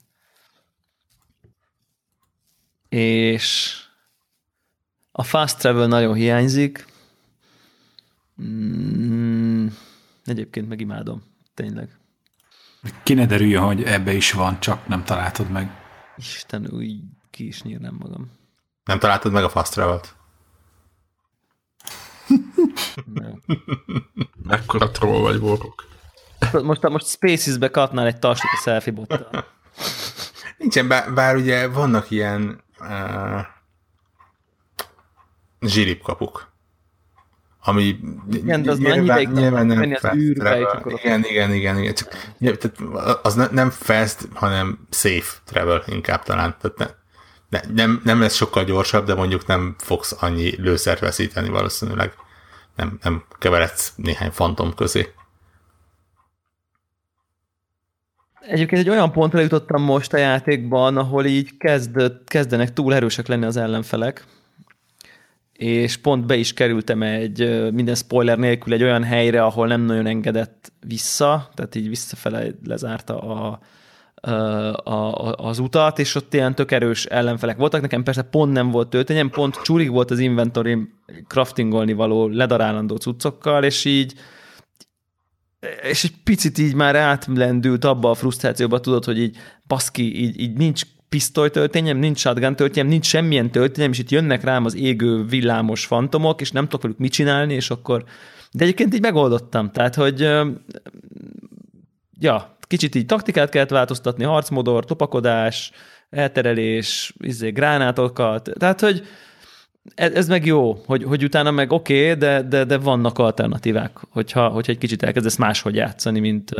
és 2.94 3.78
a 5.16 5.24
fast 5.24 5.60
travel 5.60 5.88
nagyon 5.88 6.14
hiányzik. 6.14 6.86
Mm, 8.42 9.68
egyébként 10.26 10.68
meg 10.68 10.82
imádom, 10.82 11.24
tényleg. 11.54 11.98
Ki 13.04 13.14
ne 13.14 13.26
derüljön, 13.26 13.64
hogy 13.64 13.84
ebbe 13.84 14.14
is 14.14 14.32
van, 14.32 14.60
csak 14.60 14.88
nem 14.88 15.04
találtad 15.04 15.50
meg. 15.50 15.82
Isten, 16.18 16.68
úgy 16.72 17.00
ki 17.30 17.48
is 17.48 17.62
nyírnám 17.62 17.96
magam. 18.00 18.32
Nem 18.84 19.00
találtad 19.00 19.32
meg 19.32 19.44
a 19.44 19.50
fast 19.50 19.72
travel-t? 19.72 20.16
Mekkora 24.44 24.92
troll 24.92 25.20
vagy, 25.20 25.40
borok. 25.40 25.86
Most, 26.64 26.90
most 26.90 27.08
Spaces-be 27.08 27.70
kapnál 27.70 28.06
egy 28.06 28.20
tassit 28.20 28.50
a 28.54 28.62
selfie 28.64 28.94
bottal. 28.94 29.46
Nincsen, 30.58 30.88
bár, 30.88 31.14
bár 31.14 31.36
ugye 31.36 31.68
vannak 31.68 32.12
ilyen 32.12 32.64
uh, 32.80 33.42
zsiripkapuk, 35.66 36.52
ami 37.66 38.00
igen, 38.32 38.64
de 38.64 38.72
az 38.72 38.80
nyilván, 38.80 39.32
nyilván 39.32 39.66
nem 39.66 39.96
fast 39.96 40.34
travel. 40.34 40.84
Igen, 40.86 41.24
igen, 41.24 41.54
igen, 41.54 41.78
igen. 41.78 41.94
Csak, 41.94 42.10
tehát 42.40 42.80
az 43.26 43.34
ne, 43.34 43.48
nem 43.52 43.70
fast, 43.70 44.28
hanem 44.34 44.88
safe 44.90 45.38
travel 45.46 45.84
inkább 45.88 46.24
talán. 46.24 46.56
Tehát 46.62 46.78
ne, 46.78 46.88
ne, 47.50 47.74
nem, 47.74 48.02
nem 48.04 48.20
lesz 48.20 48.36
sokkal 48.36 48.64
gyorsabb, 48.64 49.06
de 49.06 49.14
mondjuk 49.16 49.46
nem 49.46 49.76
fogsz 49.78 50.16
annyi 50.20 50.56
lőszert 50.62 51.00
veszíteni 51.00 51.50
valószínűleg. 51.50 52.14
Nem, 52.76 53.00
nem 53.04 53.24
keveredsz 53.40 53.94
néhány 53.96 54.32
fantom 54.32 54.74
közé. 54.74 55.14
Egyébként 58.40 58.82
egy 58.82 58.90
olyan 58.90 59.12
pontra 59.12 59.40
jutottam 59.40 59.82
most 59.82 60.14
a 60.14 60.18
játékban, 60.18 60.98
ahol 60.98 61.26
így 61.26 61.58
kezd, 61.58 62.12
kezdenek 62.26 62.74
túl 62.74 62.94
erősek 62.94 63.28
lenni 63.28 63.46
az 63.46 63.58
ellenfelek, 63.58 64.26
és 65.64 65.98
pont 65.98 66.26
be 66.26 66.36
is 66.36 66.54
kerültem 66.54 67.02
egy 67.02 67.72
minden 67.72 67.96
spoiler 67.96 68.38
nélkül 68.38 68.74
egy 68.74 68.84
olyan 68.84 69.04
helyre, 69.04 69.44
ahol 69.44 69.68
nem 69.68 69.82
nagyon 69.82 70.06
engedett 70.06 70.72
vissza, 70.88 71.50
tehát 71.54 71.76
így 71.76 71.90
visszafele 71.90 72.46
lezárta 72.64 73.20
a, 73.20 73.60
a, 74.14 74.92
a, 74.94 75.34
az 75.36 75.60
utat, 75.60 76.00
és 76.00 76.16
ott 76.16 76.34
ilyen 76.34 76.56
tök 76.56 76.72
erős 76.72 77.06
ellenfelek 77.06 77.58
voltak. 77.58 77.82
Nekem 77.82 78.04
persze 78.04 78.22
pont 78.22 78.54
nem 78.54 78.72
volt 78.72 78.90
töltenyem, 78.90 79.30
pont 79.30 79.62
csúrig 79.62 79.92
volt 79.92 80.12
az 80.12 80.20
inventory 80.20 80.78
craftingolni 81.28 81.94
való 81.94 82.28
ledarálandó 82.28 82.96
cuccokkal, 82.96 83.64
és 83.64 83.86
így 83.86 84.14
és 85.84 86.04
egy 86.04 86.14
picit 86.24 86.58
így 86.58 86.76
már 86.76 86.96
átlendült 86.96 87.86
abba 87.86 88.10
a 88.10 88.14
frusztrációba, 88.14 88.80
tudod, 88.80 89.06
hogy 89.06 89.20
így 89.20 89.38
baszki, 89.68 90.24
így, 90.24 90.40
így 90.40 90.58
nincs 90.58 90.82
pisztolytöltényem, 91.14 91.98
nincs 91.98 92.20
shotgun 92.20 92.56
töltényem, 92.56 92.88
nincs 92.88 93.06
semmilyen 93.06 93.52
töltényem, 93.52 93.92
és 93.92 94.00
itt 94.00 94.10
jönnek 94.10 94.44
rám 94.44 94.66
az 94.66 94.76
égő 94.76 95.26
villámos 95.26 95.86
fantomok, 95.86 96.42
és 96.42 96.52
nem 96.52 96.64
tudok 96.64 96.82
velük 96.82 96.98
mit 96.98 97.12
csinálni, 97.12 97.54
és 97.54 97.70
akkor... 97.70 98.04
De 98.52 98.64
egyébként 98.64 98.94
így 98.94 99.02
megoldottam, 99.02 99.72
tehát, 99.72 99.96
hogy 99.96 100.20
ja, 102.20 102.58
kicsit 102.60 102.96
így 102.96 103.06
taktikát 103.06 103.50
kellett 103.50 103.70
változtatni, 103.70 104.24
harcmodor, 104.24 104.86
topakodás, 104.86 105.72
elterelés, 106.10 107.14
izé, 107.20 107.50
gránátokat, 107.50 108.50
tehát, 108.58 108.80
hogy 108.80 109.08
ez, 109.96 110.14
ez 110.14 110.28
meg 110.28 110.46
jó, 110.46 110.74
hogy, 110.86 111.04
hogy 111.04 111.24
utána 111.24 111.52
meg 111.52 111.72
oké, 111.72 112.04
okay, 112.04 112.18
de, 112.18 112.42
de, 112.42 112.64
de 112.64 112.78
vannak 112.78 113.18
alternatívák, 113.18 113.98
hogyha, 114.10 114.48
hogyha 114.48 114.72
egy 114.72 114.78
kicsit 114.78 115.04
elkezdesz 115.04 115.36
máshogy 115.36 115.76
játszani, 115.76 116.20
mint, 116.20 116.52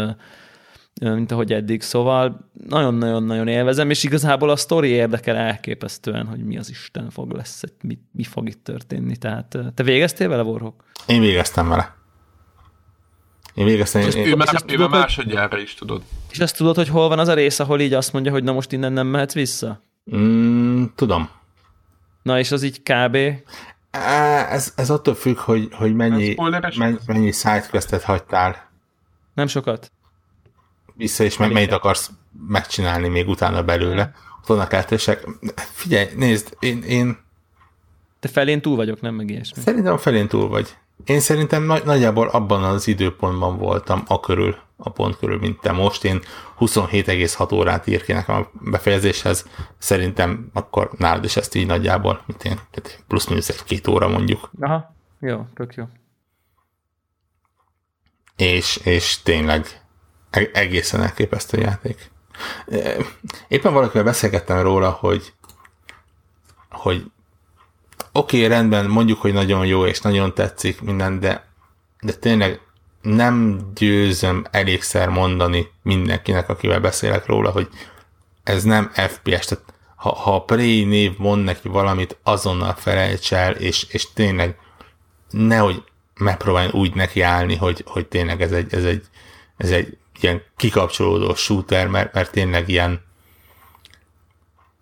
mint 1.02 1.32
ahogy 1.32 1.54
eddig. 1.54 1.82
Szóval 1.82 2.50
nagyon-nagyon-nagyon 2.68 3.48
élvezem, 3.48 3.90
és 3.90 4.04
igazából 4.04 4.50
a 4.50 4.56
sztori 4.56 4.88
érdekel 4.88 5.36
elképesztően, 5.36 6.26
hogy 6.26 6.46
mi 6.46 6.58
az 6.58 6.70
Isten 6.70 7.10
fog 7.10 7.32
lesz, 7.32 7.64
mi, 7.82 7.98
mi 8.12 8.24
fog 8.24 8.48
itt 8.48 8.64
történni. 8.64 9.18
Tehát 9.18 9.58
te 9.76 9.84
végeztél 9.84 10.30
vele, 10.30 10.44
Warhawk? 10.44 10.84
Én 11.08 11.20
végeztem 11.20 11.70
vele. 11.70 11.96
Én 13.54 13.66
végeztem. 13.66 14.02
És 14.02 14.16
én, 14.16 14.28
ő 14.28 14.36
már, 14.36 14.64
ő 14.68 14.78
már 14.78 14.90
másodjára 14.90 15.58
is 15.58 15.74
tudod. 15.74 16.02
És 16.32 16.40
azt 16.40 16.58
tudod, 16.58 16.76
hogy 16.76 16.88
hol 16.88 17.08
van 17.08 17.20
az 17.20 17.28
a 17.28 17.34
rész, 17.34 17.60
ahol 17.60 17.80
így 17.80 17.94
azt 17.94 18.14
mondja, 18.14 18.32
hogy 18.32 18.44
na 18.44 18.52
most 18.52 18.72
innen 18.72 18.94
nem 18.94 19.08
mehetsz 19.08 19.34
vissza? 19.34 19.84
Mm, 20.16 20.84
tudom. 20.96 21.30
Na 22.24 22.40
és 22.40 22.52
az 22.52 22.64
így 22.64 22.82
kb. 22.82 23.18
Ez, 24.50 24.74
ez 24.76 24.90
attól 24.90 25.16
függ, 25.16 25.38
hogy, 25.38 25.68
hogy 25.72 25.94
mennyi, 25.94 26.36
mennyi, 26.78 26.98
mennyi 27.06 27.32
sidequestet 27.32 28.04
hagytál. 28.04 28.72
Nem 29.34 29.48
sokat. 29.48 29.92
Vissza, 30.94 31.24
és 31.24 31.38
mennyit 31.38 31.72
akarsz 31.72 32.12
megcsinálni 32.48 33.08
még 33.08 33.28
utána 33.28 33.64
belőle. 33.64 34.14
Ott 34.42 34.48
vannak 34.48 34.72
lehetőség. 34.72 35.18
Figyelj, 35.56 36.08
nézd, 36.16 36.58
én, 36.60 36.84
én... 36.84 37.18
Te 38.20 38.28
felén 38.28 38.62
túl 38.62 38.76
vagyok, 38.76 39.02
nem 39.02 39.16
meg 39.16 39.30
ilyesmi. 39.30 39.62
Szerintem 39.62 39.98
felén 39.98 40.28
túl 40.28 40.48
vagy. 40.48 40.76
Én 41.06 41.20
szerintem 41.20 41.64
nagy, 41.64 41.84
nagyjából 41.86 42.28
abban 42.28 42.64
az 42.64 42.88
időpontban 42.88 43.58
voltam 43.58 44.04
a 44.08 44.20
körül, 44.20 44.56
a 44.78 44.90
pont 44.90 45.18
körül, 45.18 45.40
mint 45.40 45.60
te 45.60 45.72
most. 45.72 46.04
Én 46.04 46.22
27,6 46.60 47.54
órát 47.54 47.88
ír 47.88 48.04
ki 48.04 48.12
nekem 48.12 48.36
a 48.36 48.50
befejezéshez. 48.70 49.48
Szerintem 49.78 50.50
akkor 50.54 50.92
nálad 50.98 51.24
is 51.24 51.36
ezt 51.36 51.56
így 51.56 51.66
nagyjából, 51.66 52.24
mint 52.26 52.44
én, 52.44 52.60
tehát 52.72 53.04
plusz-minusz 53.08 53.50
egy-két 53.50 53.88
óra 53.88 54.08
mondjuk. 54.08 54.52
Aha, 54.60 54.96
jó, 55.20 55.46
tök 55.56 55.76
jó. 55.76 55.84
És, 58.36 58.80
és 58.84 59.22
tényleg 59.22 59.83
egészen 60.54 61.02
elképesztő 61.02 61.60
játék. 61.60 62.12
Éppen 63.48 63.74
valakivel 63.74 64.04
beszélgettem 64.04 64.62
róla, 64.62 64.90
hogy 64.90 65.34
hogy 66.70 67.12
oké, 68.12 68.38
okay, 68.38 68.50
rendben, 68.50 68.86
mondjuk, 68.86 69.22
hogy 69.22 69.34
nagyon 69.34 69.66
jó, 69.66 69.86
és 69.86 70.02
nagyon 70.02 70.34
tetszik 70.34 70.82
minden, 70.82 71.20
de, 71.20 71.48
de 72.02 72.14
tényleg 72.14 72.60
nem 73.02 73.60
győzöm 73.76 74.46
elégszer 74.52 75.10
mondani 75.10 75.68
mindenkinek, 75.82 76.50
akivel 76.50 76.80
beszélek 76.80 77.26
róla, 77.26 77.50
hogy 77.50 77.68
ez 78.44 78.64
nem 78.64 78.92
FPS, 78.94 79.46
tehát 79.46 79.64
ha, 79.96 80.16
ha 80.16 80.36
a 80.36 80.44
Prey 80.44 80.84
név 80.84 81.18
mond 81.18 81.44
neki 81.44 81.68
valamit, 81.68 82.18
azonnal 82.24 82.74
felejts 82.74 83.34
el, 83.34 83.52
és, 83.52 83.84
és 83.90 84.14
tényleg 84.14 84.58
nehogy 85.30 85.84
megpróbálj 86.14 86.70
úgy 86.72 86.96
nekiállni, 86.96 87.56
hogy, 87.56 87.84
hogy 87.88 88.08
tényleg 88.08 88.42
ez 88.42 88.52
egy, 88.52 88.74
ez 88.74 88.84
egy, 88.84 89.06
ez 89.58 89.72
egy 89.72 89.98
ilyen 90.22 90.42
kikapcsolódó 90.58 91.36
shooter, 91.36 91.88
mert, 91.88 92.14
mert 92.14 92.32
tényleg 92.32 92.70
ilyen 92.70 93.02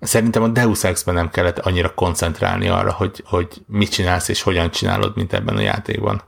Szerintem 0.01 0.43
a 0.43 0.47
Deus 0.47 0.83
Ex-ben 0.83 1.15
nem 1.15 1.29
kellett 1.29 1.59
annyira 1.59 1.93
koncentrálni 1.93 2.67
arra, 2.67 2.91
hogy, 2.91 3.23
hogy 3.25 3.47
mit 3.67 3.91
csinálsz 3.91 4.27
és 4.27 4.41
hogyan 4.41 4.71
csinálod, 4.71 5.15
mint 5.15 5.33
ebben 5.33 5.55
a 5.55 5.61
játékban. 5.61 6.21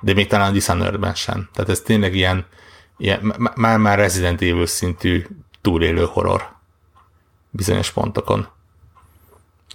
De 0.00 0.14
még 0.14 0.26
talán 0.26 0.48
a 0.48 0.52
Dishonored-ben 0.52 1.14
sem. 1.14 1.48
Tehát 1.52 1.70
ez 1.70 1.80
tényleg 1.80 2.14
ilyen, 2.14 2.46
ilyen 2.96 3.34
már-már 3.54 3.98
Resident 3.98 4.42
Evil 4.42 4.66
szintű 4.66 5.26
túlélő 5.60 6.04
horror 6.04 6.56
bizonyos 7.50 7.90
pontokon. 7.90 8.48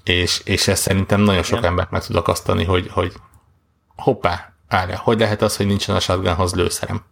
És, 0.04 0.42
és 0.44 0.68
ez 0.68 0.80
szerintem 0.80 1.22
nagyon 1.22 1.44
sok 1.44 1.58
Igen. 1.58 1.70
embert 1.70 1.92
meg 1.92 2.06
tud 2.06 2.16
akasztani, 2.16 2.64
hogy, 2.64 2.90
hogy 2.92 3.14
hoppá, 3.96 4.54
állja, 4.68 4.98
hogy 4.98 5.20
lehet 5.20 5.42
az, 5.42 5.58
hogy 5.58 5.66
nincsen 5.66 5.96
a 5.96 6.00
shotgunhoz 6.00 6.54
lőszerem? 6.54 7.04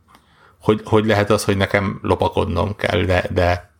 Hogy, 0.66 0.82
hogy 0.86 1.06
lehet 1.06 1.30
az, 1.30 1.44
hogy 1.44 1.58
nekem 1.58 2.00
lopakodnom 2.02 2.76
kell, 2.76 3.02
de, 3.02 3.28
de 3.32 3.72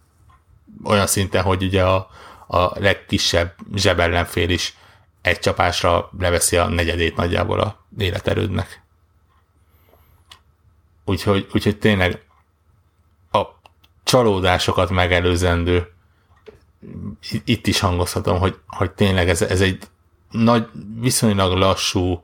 olyan 0.84 1.07
szinten, 1.07 1.44
hogy 1.44 1.64
ugye 1.64 1.84
a, 1.84 2.10
a 2.48 2.80
legkisebb 2.80 3.56
zsebellenfél 3.76 4.49
is 4.49 4.78
egy 5.22 5.40
csapásra 5.40 6.10
leveszi 6.20 6.57
a 6.57 6.68
negyedét 6.68 7.16
nagyjából 7.16 7.60
a 7.60 7.86
életerődnek. 7.98 8.82
Úgyhogy, 11.06 11.48
úgyhogy 11.53 11.78
tényleg 11.78 12.26
a 13.32 13.41
csalódásokat 14.03 14.90
megelőzendő 14.90 15.94
itt 17.45 17.68
is 17.68 17.80
hangozhatom, 17.80 18.40
hogy, 18.40 18.60
hogy 18.68 18.91
tényleg 18.91 19.30
ez, 19.30 19.41
ez 19.41 19.62
egy 19.62 19.84
nagy, 20.32 20.68
viszonylag 20.99 21.57
lassú, 21.57 22.24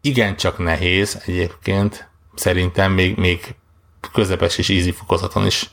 igencsak 0.00 0.58
nehéz 0.58 1.22
egyébként, 1.26 2.08
szerintem 2.34 2.92
még, 2.92 3.16
még 3.16 3.54
közepes 4.12 4.58
és 4.58 4.68
easy 4.70 4.90
fokozaton 4.90 5.46
is 5.46 5.70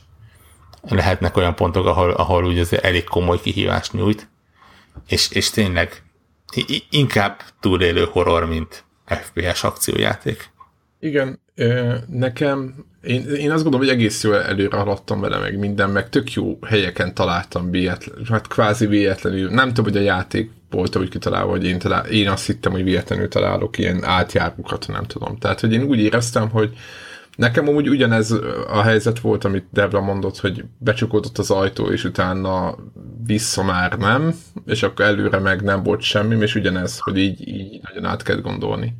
lehetnek 0.82 1.36
olyan 1.36 1.54
pontok, 1.54 1.86
ahol, 1.86 2.10
ahol 2.10 2.44
úgy 2.44 2.58
azért 2.58 2.84
elég 2.84 3.04
komoly 3.04 3.40
kihívást 3.40 3.92
nyújt, 3.92 4.28
és, 5.06 5.30
és 5.30 5.50
tényleg 5.50 6.02
inkább 6.90 7.40
túlélő 7.60 8.08
horror, 8.10 8.46
mint 8.46 8.84
FPS 9.06 9.64
akciójáték. 9.64 10.52
Igen, 11.00 11.40
nekem, 12.08 12.84
én, 13.02 13.26
én 13.28 13.50
azt 13.50 13.62
gondolom, 13.62 13.86
hogy 13.86 13.96
egész 13.96 14.22
jól 14.22 14.42
előre 14.42 14.76
haladtam 14.76 15.20
vele, 15.20 15.38
meg 15.38 15.58
minden, 15.58 15.90
meg 15.90 16.08
tök 16.08 16.32
jó 16.32 16.58
helyeken 16.66 17.14
találtam 17.14 17.70
véletlen, 17.70 18.24
hát 18.28 18.48
kvázi 18.48 18.86
véletlenül. 18.86 19.50
Nem 19.50 19.68
tudom, 19.68 19.92
hogy 19.92 19.96
a 19.96 20.04
játék 20.04 20.50
volt 20.70 20.96
úgy 20.96 21.08
kitalálva, 21.08 21.50
hogy 21.50 21.64
én, 21.64 21.78
talál, 21.78 22.06
én 22.06 22.28
azt 22.28 22.46
hittem, 22.46 22.72
hogy 22.72 22.84
véletlenül 22.84 23.28
találok 23.28 23.78
ilyen 23.78 24.04
átjárókat, 24.04 24.86
nem 24.88 25.04
tudom. 25.04 25.36
Tehát, 25.36 25.60
hogy 25.60 25.72
én 25.72 25.82
úgy 25.82 25.98
éreztem, 25.98 26.50
hogy 26.50 26.76
Nekem 27.36 27.68
úgy 27.68 27.88
ugyanez 27.88 28.30
a 28.68 28.82
helyzet 28.82 29.18
volt, 29.18 29.44
amit 29.44 29.66
Debra 29.72 30.00
mondott, 30.00 30.38
hogy 30.38 30.64
becsukódott 30.78 31.38
az 31.38 31.50
ajtó, 31.50 31.86
és 31.86 32.04
utána 32.04 32.76
vissza 33.26 33.62
már 33.62 33.98
nem, 33.98 34.34
és 34.66 34.82
akkor 34.82 35.04
előre 35.04 35.38
meg 35.38 35.62
nem 35.62 35.82
volt 35.82 36.00
semmi, 36.00 36.36
és 36.36 36.54
ugyanez, 36.54 36.98
hogy 36.98 37.18
így, 37.18 37.48
így 37.48 37.80
nagyon 37.82 38.04
át 38.04 38.22
kell 38.22 38.40
gondolni. 38.40 38.94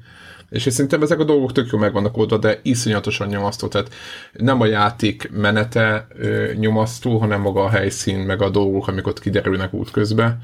És 0.51 0.67
én 0.67 0.73
szerintem 0.73 1.03
ezek 1.03 1.19
a 1.19 1.25
dolgok 1.25 1.53
tök 1.53 1.71
jó 1.73 1.79
meg 1.79 1.93
vannak 1.93 2.17
oldva, 2.17 2.39
de 2.39 2.61
iszonyatosan 2.63 3.29
nyomasztó. 3.29 3.69
Tehát 3.69 3.95
nem 4.33 4.61
a 4.61 4.67
játék 4.67 5.31
menete 5.33 6.07
ö, 6.19 6.53
nyomasztó, 6.55 7.19
hanem 7.19 7.41
maga 7.41 7.65
a 7.65 7.69
helyszín, 7.69 8.19
meg 8.19 8.43
a 8.43 8.51
dolgok, 8.51 8.89
amik 8.89 9.07
ott 9.07 9.21
kiderülnek 9.21 9.73
útközben. 9.73 10.43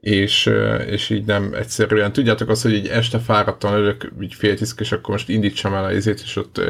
És, 0.00 0.50
és 0.86 1.10
így 1.10 1.24
nem 1.24 1.54
egyszerűen. 1.54 2.12
Tudjátok 2.12 2.48
azt, 2.48 2.62
hogy 2.62 2.72
így 2.72 2.86
este 2.86 3.18
fáradtan 3.18 3.72
örök, 3.72 4.12
így 4.20 4.34
fél 4.34 4.56
tiszk, 4.56 4.80
és 4.80 4.92
akkor 4.92 5.10
most 5.10 5.28
indítsam 5.28 5.74
el 5.74 5.84
a 5.84 5.92
izét, 5.92 6.20
és 6.20 6.36
ott 6.36 6.60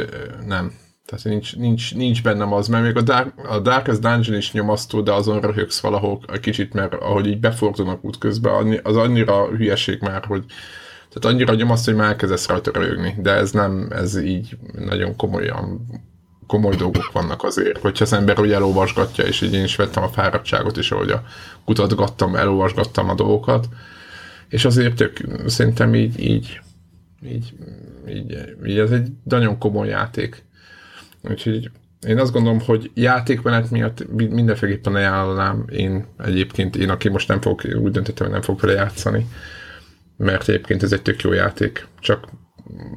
nem. 0.47 0.73
Tehát 1.07 1.24
nincs, 1.24 1.57
nincs, 1.57 1.94
nincs 1.94 2.23
bennem 2.23 2.52
az, 2.52 2.69
mert 2.69 2.85
még 2.85 2.97
a, 2.97 3.02
Dark, 3.02 3.32
a 3.48 3.59
Darkest 3.59 4.01
Dungeon 4.01 4.36
is 4.36 4.52
nyomasztó, 4.52 5.01
de 5.01 5.12
azon 5.12 5.40
röhögsz 5.40 5.81
valahol 5.81 6.20
egy 6.32 6.40
kicsit, 6.40 6.73
mert 6.73 6.94
ahogy 6.94 7.27
így 7.27 7.40
befordulnak 7.40 8.05
útközben, 8.05 8.81
az 8.82 8.97
annyira 8.97 9.47
hülyeség 9.47 10.01
már, 10.01 10.24
hogy 10.24 10.44
tehát 11.12 11.35
annyira 11.35 11.55
nyomasztó, 11.55 11.90
hogy 11.90 12.01
már 12.01 12.11
elkezdesz 12.11 12.48
rajta 12.48 12.70
röhögni, 12.73 13.15
de 13.19 13.31
ez 13.31 13.51
nem, 13.51 13.89
ez 13.90 14.16
így 14.16 14.57
nagyon 14.73 15.16
komolyan 15.16 15.86
komoly 16.51 16.77
dolgok 16.77 17.12
vannak 17.12 17.43
azért, 17.43 17.78
hogyha 17.78 18.05
az 18.05 18.12
ember 18.12 18.40
úgy 18.40 18.52
elolvasgatja, 18.52 19.24
és 19.24 19.40
így 19.40 19.55
én 19.55 19.64
is 19.64 19.77
vettem 19.77 20.02
a 20.02 20.09
fáradtságot, 20.09 20.77
és 20.77 20.90
ahogy 20.90 21.10
a 21.10 21.22
kutatgattam, 21.64 22.35
elolvasgattam 22.35 23.09
a 23.09 23.14
dolgokat, 23.14 23.68
és 24.48 24.64
azért 24.64 24.94
tök, 24.94 25.18
szerintem 25.47 25.94
így, 25.94 26.20
így, 26.20 26.60
így, 27.22 27.52
így, 28.09 28.55
így 28.66 28.78
ez 28.78 28.90
egy 28.90 29.09
nagyon 29.24 29.59
komoly 29.59 29.89
játék. 29.89 30.44
Úgyhogy 31.22 31.70
én 32.06 32.18
azt 32.18 32.32
gondolom, 32.32 32.60
hogy 32.60 32.90
játékmenet 32.94 33.70
miatt 33.70 34.09
mindenféleképpen 34.12 34.94
ajánlanám. 34.94 35.64
Én 35.68 36.06
egyébként, 36.18 36.77
én 36.77 36.90
aki 36.90 37.09
most 37.09 37.28
nem 37.28 37.40
fog, 37.40 37.60
úgy 37.82 37.93
döntöttem, 37.93 38.27
hogy 38.27 38.35
nem 38.35 38.43
fog 38.43 38.60
vele 38.60 38.72
játszani, 38.72 39.27
mert 40.16 40.48
egyébként 40.48 40.82
ez 40.82 40.93
egy 40.93 41.02
tök 41.02 41.22
jó 41.22 41.32
játék, 41.32 41.86
csak 42.01 42.28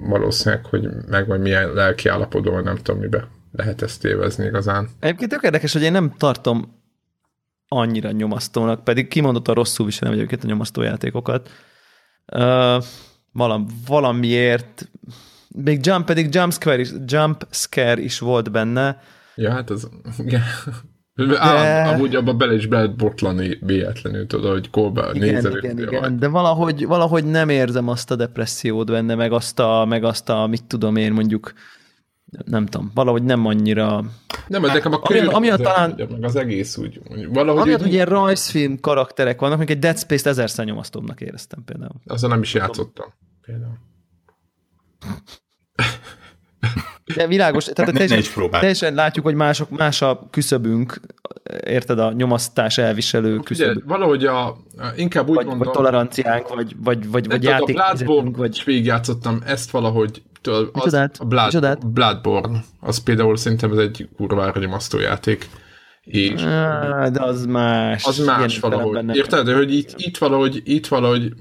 valószínűleg, 0.02 0.66
hogy 0.66 0.88
meg 1.10 1.28
vagy 1.28 1.42
milyen 1.42 1.74
lelki 1.74 2.10
állapotban, 2.10 2.64
nem 2.64 2.76
tudom, 2.76 3.00
mibe 3.00 3.28
lehet 3.54 3.82
ezt 3.82 4.06
évezni 4.06 4.46
igazán. 4.46 4.90
Egyébként 5.00 5.32
tök 5.32 5.44
érdekes, 5.44 5.74
hogy 5.74 5.82
én 5.82 5.92
nem 5.92 6.14
tartom 6.18 6.82
annyira 7.68 8.12
nyomasztónak, 8.12 8.84
pedig 8.84 9.08
kimondottan 9.08 9.56
rosszul 9.56 9.86
viselem 9.86 10.14
egyébként 10.14 10.44
a 10.44 10.48
nyomasztó 10.48 10.82
játékokat. 10.82 11.50
Uh, 12.34 12.84
valam, 13.32 13.68
valamiért 13.88 14.90
még 15.56 15.86
jump, 15.86 16.06
pedig 16.06 16.34
jump 16.34 16.52
scare 16.52 16.80
is, 16.80 16.90
jump 17.06 17.48
scare 17.50 18.02
is 18.02 18.20
volt 18.20 18.52
benne. 18.52 19.02
Ja, 19.36 19.52
hát 19.52 19.70
az... 19.70 19.90
Igen. 20.18 20.42
De... 21.16 21.40
Á, 21.40 21.94
amúgy 21.94 22.16
abba 22.16 22.34
bele 22.34 22.54
is 22.54 22.68
lehet 22.68 22.96
botlani 22.96 23.58
véletlenül, 23.62 24.28
tudod, 24.28 24.52
hogy 24.52 24.70
kolba 24.70 25.12
nézel. 25.12 25.58
Igen, 25.58 25.78
igen, 25.78 25.94
igen, 25.94 26.20
de 26.20 26.28
valahogy, 26.28 26.86
valahogy 26.86 27.26
nem 27.26 27.50
érzem 27.50 27.88
azt 27.88 28.12
a 28.12 28.16
depressziót 28.16 28.92
benne, 28.92 29.16
meg 29.16 29.32
azt 29.32 29.60
a, 29.60 29.86
meg 29.86 30.04
azt 30.04 30.30
a 30.30 30.48
mit 30.48 30.64
tudom 30.64 30.96
én, 30.96 31.14
mondjuk 31.14 31.54
nem 32.46 32.66
tudom, 32.66 32.92
valahogy 32.94 33.24
nem 33.24 33.46
annyira... 33.46 34.04
Nem, 34.48 34.62
de 34.62 34.74
nekem 34.74 34.94
a 34.94 35.00
ami, 35.02 35.20
ami 35.20 35.50
a 35.50 35.58
talán... 35.58 36.08
Meg 36.10 36.24
az 36.24 36.36
egész 36.36 36.78
úgy, 36.78 37.02
valahogy... 37.30 37.62
Amiatt, 37.62 37.82
hogy 37.82 37.94
ilyen 37.94 38.06
rajzfilm 38.06 38.80
karakterek 38.80 39.40
vannak, 39.40 39.58
még 39.58 39.70
egy 39.70 39.80
Dead 39.80 40.00
Space-t 40.00 40.28
ezerszer 40.28 40.66
nyomasztóbbnak 40.66 41.22
éreztem 41.22 41.64
például. 41.66 42.02
Azzal 42.06 42.30
nem 42.30 42.42
is 42.42 42.54
játszottam. 42.54 43.14
Például. 43.42 43.78
De 47.16 47.28
világos, 47.28 47.66
tehát 47.66 47.92
ne, 47.92 47.98
teljesen, 48.06 48.50
teljesen 48.50 48.94
látjuk, 48.94 49.26
hogy 49.26 49.36
mások, 49.36 49.70
más 49.70 50.02
a 50.02 50.28
küszöbünk, 50.30 51.00
érted, 51.66 52.00
a 52.00 52.12
nyomasztás 52.12 52.78
elviselő 52.78 53.38
küszöbünk. 53.38 53.84
valahogy 53.86 54.26
a, 54.26 54.58
inkább 54.96 55.30
úgy 55.30 55.36
vagy, 55.36 55.46
mondom... 55.46 55.66
Vagy 55.66 55.76
toleranciánk, 55.76 56.48
vagy, 56.48 56.76
vagy, 56.84 57.10
vagy, 57.10 57.28
vagy 57.28 57.44
játék. 57.44 57.80
A 57.80 57.94
Bloodborne, 57.94 58.38
vagy... 58.38 58.62
végigjátszottam 58.66 59.42
ezt 59.46 59.72
valahogy, 59.72 60.22
től, 60.44 60.70
az, 60.74 60.94
a 60.94 61.10
Blood, 61.26 61.86
Bloodborne, 61.86 62.64
az 62.80 63.04
például 63.04 63.38
szerintem 63.38 63.72
ez 63.72 63.78
egy 63.78 64.10
kurvára 64.18 64.60
nyomasztó 64.60 65.00
játék. 65.00 65.50
És 66.04 66.42
de 67.12 67.22
az 67.22 67.46
más. 67.46 68.06
Az 68.06 68.18
más 68.18 68.60
valahogy. 68.60 69.16
Érted? 69.16 69.46
De 69.46 69.56
hogy 69.56 69.74
itt, 69.74 69.94
itt, 69.98 70.18
valahogy, 70.18 70.62
itt 70.64 70.88
valahogy 70.88 71.34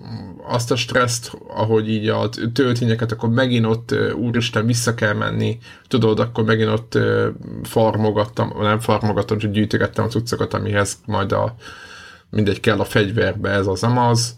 azt 0.49 0.71
a 0.71 0.77
stresszt, 0.77 1.33
ahogy 1.49 1.91
így 1.91 2.09
a 2.09 2.29
töltényeket, 2.53 3.13
akkor 3.13 3.29
megint 3.29 3.67
ott 3.67 3.95
úristen 4.15 4.67
vissza 4.67 4.95
kell 4.95 5.15
menni, 5.15 5.59
tudod, 5.89 6.21
akkor 6.21 6.45
megint 6.45 6.71
ott 6.71 6.99
farmogattam, 7.63 8.53
nem 8.61 8.81
farmogattam, 8.81 9.39
csak 9.39 9.51
gyűjtögettem 9.51 10.05
a 10.05 10.09
cuccokat, 10.09 10.55
amihez 10.55 10.99
majd 11.07 11.33
a 11.33 11.55
mindegy 12.31 12.61
kell 12.61 12.79
a 12.79 12.85
fegyverbe, 12.85 13.51
ez 13.51 13.67
az 13.67 13.83
amaz, 13.83 14.35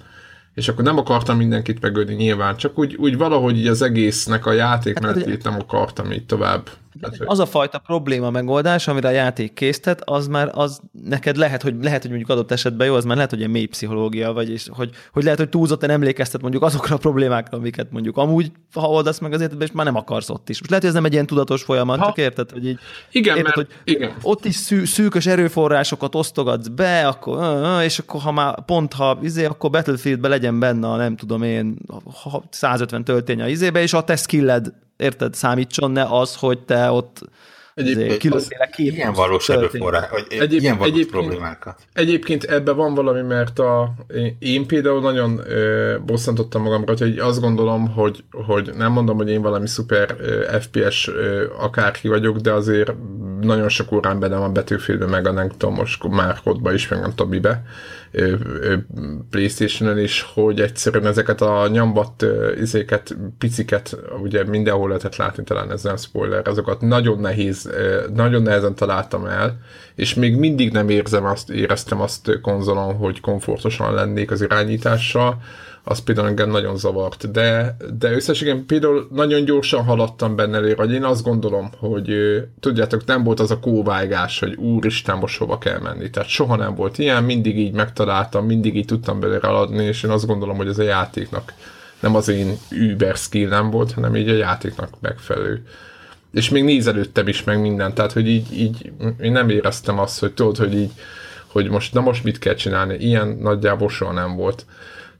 és 0.54 0.68
akkor 0.68 0.84
nem 0.84 0.98
akartam 0.98 1.36
mindenkit 1.36 1.80
megölni 1.80 2.14
nyilván, 2.14 2.56
csak 2.56 2.78
úgy, 2.78 2.94
úgy 2.94 3.16
valahogy 3.16 3.58
így 3.58 3.66
az 3.66 3.82
egésznek 3.82 4.46
a 4.46 4.52
játékmenetét 4.52 5.42
hát, 5.42 5.52
nem 5.52 5.60
akartam 5.60 6.12
így 6.12 6.26
tovább 6.26 6.68
Hát, 7.02 7.20
az 7.24 7.38
a 7.38 7.46
fajta 7.46 7.78
probléma 7.78 8.30
megoldás, 8.30 8.88
amire 8.88 9.08
a 9.08 9.10
játék 9.10 9.52
késztet, 9.52 10.02
az 10.04 10.26
már 10.26 10.50
az 10.52 10.80
neked 11.04 11.36
lehet, 11.36 11.62
hogy 11.62 11.74
lehet, 11.82 12.00
hogy 12.00 12.10
mondjuk 12.10 12.30
adott 12.30 12.50
esetben 12.50 12.86
jó, 12.86 12.94
az 12.94 13.04
már 13.04 13.16
lehet, 13.16 13.30
hogy 13.30 13.42
egy 13.42 13.48
mély 13.48 13.66
pszichológia, 13.66 14.32
vagy 14.32 14.50
és 14.50 14.68
hogy, 14.70 14.90
hogy 15.12 15.22
lehet, 15.22 15.38
hogy 15.38 15.48
túlzottan 15.48 15.90
emlékeztet 15.90 16.40
mondjuk 16.40 16.62
azokra 16.62 16.94
a 16.94 16.98
problémákra, 16.98 17.58
amiket 17.58 17.90
mondjuk 17.90 18.16
amúgy, 18.16 18.52
ha 18.72 18.88
oldasz 18.88 19.18
meg 19.18 19.32
az 19.32 19.40
életben, 19.40 19.66
és 19.66 19.72
már 19.72 19.86
nem 19.86 19.96
akarsz 19.96 20.30
ott 20.30 20.48
is. 20.48 20.58
Most 20.58 20.70
lehet, 20.70 20.84
hogy 20.84 20.94
ez 20.94 20.98
nem 21.00 21.08
egy 21.08 21.12
ilyen 21.12 21.26
tudatos 21.26 21.62
folyamat, 21.62 21.98
ha. 21.98 22.06
csak 22.06 22.18
érted, 22.18 22.50
hogy 22.50 22.66
így, 22.66 22.78
igen, 23.10 23.36
érted, 23.36 23.56
mert, 23.56 23.68
hogy 23.68 23.94
igen. 23.94 24.14
ott 24.22 24.44
is 24.44 24.54
szű, 24.54 24.84
szűkös 24.84 25.26
erőforrásokat 25.26 26.14
osztogatsz 26.14 26.68
be, 26.68 27.06
akkor, 27.06 27.82
és 27.82 27.98
akkor 27.98 28.20
ha 28.20 28.32
már 28.32 28.64
pont, 28.64 28.92
ha 28.92 29.18
izé, 29.22 29.44
akkor 29.44 29.70
Battlefieldbe 29.70 30.28
legyen 30.28 30.58
benne 30.58 30.88
a 30.88 30.96
nem 30.96 31.16
tudom 31.16 31.42
én 31.42 31.76
150 32.50 33.04
töltény 33.04 33.40
a 33.40 33.48
izébe, 33.48 33.82
és 33.82 33.92
a 33.92 34.04
te 34.04 34.16
skilled 34.16 34.72
érted, 35.04 35.34
számítson 35.34 35.90
ne 35.90 36.02
az, 36.02 36.36
hogy 36.36 36.58
te 36.58 36.90
ott 36.90 37.22
Egyébként 37.74 38.46
ilyen 38.76 39.12
valós 39.12 39.48
erőforrás, 39.48 40.10
vagy 40.10 40.26
Egyéb, 40.28 40.60
ilyen 40.60 40.76
valós 40.76 40.92
egyébként, 40.92 41.24
problémákat. 41.24 41.82
Egyébként 41.92 42.44
ebben 42.44 42.76
van 42.76 42.94
valami, 42.94 43.20
mert 43.20 43.58
a, 43.58 43.94
én 44.38 44.66
például 44.66 45.00
nagyon 45.00 45.40
ö, 45.46 45.96
bosszantottam 46.06 46.62
magamra, 46.62 46.94
hogy 46.98 47.18
azt 47.18 47.40
gondolom, 47.40 47.88
hogy, 47.88 48.24
hogy 48.30 48.70
nem 48.76 48.92
mondom, 48.92 49.16
hogy 49.16 49.28
én 49.28 49.42
valami 49.42 49.66
szuper 49.66 50.16
ö, 50.18 50.58
FPS 50.60 51.08
ö, 51.08 51.44
akárki 51.58 52.08
vagyok, 52.08 52.36
de 52.36 52.52
azért 52.52 52.92
nagyon 53.40 53.68
sok 53.68 53.92
órán 53.92 54.18
benne 54.20 54.36
van 54.36 54.52
betűfélbe, 54.52 55.06
meg 55.06 55.26
a 55.26 55.32
nem 55.32 55.48
tudom, 55.48 55.74
most 55.74 56.08
már 56.08 56.40
is, 56.72 56.88
meg 56.88 57.00
nem 57.00 57.10
tudom 57.10 57.28
mibe 57.28 57.62
Playstation-en 59.30 59.98
is, 59.98 60.26
hogy 60.34 60.60
egyszerűen 60.60 61.06
ezeket 61.06 61.40
a 61.40 61.68
nyambat 61.68 62.24
izéket, 62.60 63.16
piciket, 63.38 63.96
ugye 64.22 64.44
mindenhol 64.44 64.88
lehetett 64.88 65.16
látni, 65.16 65.44
talán 65.44 65.70
ez 65.72 65.82
nem 65.82 65.96
spoiler, 65.96 66.48
azokat 66.48 66.80
nagyon 66.80 67.20
nehéz, 67.20 67.70
nagyon 68.14 68.42
nehezen 68.42 68.74
találtam 68.74 69.26
el, 69.26 69.58
és 69.94 70.14
még 70.14 70.36
mindig 70.36 70.72
nem 70.72 70.88
érzem 70.88 71.24
azt, 71.24 71.50
éreztem 71.50 72.00
azt 72.00 72.40
konzolon, 72.40 72.94
hogy 72.94 73.20
komfortosan 73.20 73.94
lennék 73.94 74.30
az 74.30 74.42
irányítással, 74.42 75.38
az 75.84 75.98
például 75.98 76.28
engem 76.28 76.50
nagyon 76.50 76.76
zavart, 76.76 77.30
de, 77.30 77.76
de 77.98 78.12
összességem 78.12 78.66
például 78.66 79.08
nagyon 79.10 79.44
gyorsan 79.44 79.84
haladtam 79.84 80.36
benne 80.36 80.56
előre, 80.56 80.82
hogy 80.82 80.92
én 80.92 81.04
azt 81.04 81.22
gondolom, 81.22 81.70
hogy 81.78 82.14
tudjátok, 82.60 83.04
nem 83.04 83.24
volt 83.24 83.40
az 83.40 83.50
a 83.50 83.58
kóvágás, 83.58 84.38
hogy 84.38 84.54
úristen, 84.54 85.18
most 85.18 85.38
hova 85.38 85.58
kell 85.58 85.80
menni. 85.80 86.10
Tehát 86.10 86.28
soha 86.28 86.56
nem 86.56 86.74
volt 86.74 86.98
ilyen, 86.98 87.24
mindig 87.24 87.58
így 87.58 87.72
megtaláltam, 87.72 88.46
mindig 88.46 88.76
így 88.76 88.84
tudtam 88.84 89.20
belőle 89.20 89.48
adni, 89.48 89.84
és 89.84 90.02
én 90.02 90.10
azt 90.10 90.26
gondolom, 90.26 90.56
hogy 90.56 90.68
ez 90.68 90.78
a 90.78 90.82
játéknak 90.82 91.52
nem 92.00 92.14
az 92.14 92.28
én 92.28 92.58
über 92.70 93.16
skill 93.16 93.48
nem 93.48 93.70
volt, 93.70 93.92
hanem 93.92 94.16
így 94.16 94.28
a 94.28 94.34
játéknak 94.34 94.90
megfelelő. 95.00 95.66
És 96.32 96.48
még 96.48 96.64
nézelődtem 96.64 97.28
is 97.28 97.44
meg 97.44 97.60
minden, 97.60 97.94
tehát 97.94 98.12
hogy 98.12 98.28
így, 98.28 98.60
így 98.60 98.92
én 99.20 99.32
nem 99.32 99.48
éreztem 99.48 99.98
azt, 99.98 100.20
hogy 100.20 100.32
tudod, 100.32 100.56
hogy 100.56 100.74
így, 100.74 100.92
hogy 101.46 101.70
most, 101.70 101.94
na 101.94 102.00
most 102.00 102.24
mit 102.24 102.38
kell 102.38 102.54
csinálni, 102.54 102.94
ilyen 102.94 103.28
nagyjából 103.28 103.88
soha 103.88 104.12
nem 104.12 104.36
volt 104.36 104.66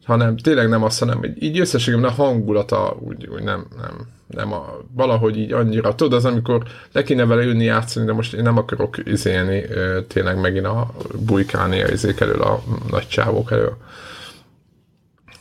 hanem 0.04 0.36
tényleg 0.36 0.68
nem 0.68 0.82
azt, 0.82 0.98
hanem 0.98 1.34
így 1.38 1.58
összességében 1.58 2.04
a 2.04 2.12
hangulata 2.12 2.96
úgy, 3.00 3.26
úgy 3.26 3.42
nem, 3.42 3.66
nem, 3.76 4.08
nem 4.26 4.52
a, 4.52 4.76
valahogy 4.92 5.38
így 5.38 5.52
annyira, 5.52 5.94
tudod, 5.94 6.12
az 6.12 6.24
amikor 6.24 6.62
le 6.92 7.02
kéne 7.02 7.26
vele 7.26 7.42
ülni 7.42 7.64
játszani, 7.64 8.06
de 8.06 8.12
most 8.12 8.34
én 8.34 8.42
nem 8.42 8.58
akarok 8.58 8.96
izélni, 9.04 9.64
tényleg 10.08 10.40
megint 10.40 10.66
a 10.66 10.90
bujkálni 11.18 11.82
a 11.82 11.88
izék 11.88 12.20
elől, 12.20 12.42
a 12.42 12.62
nagy 12.90 13.08
csávók 13.08 13.50
elől. 13.50 13.76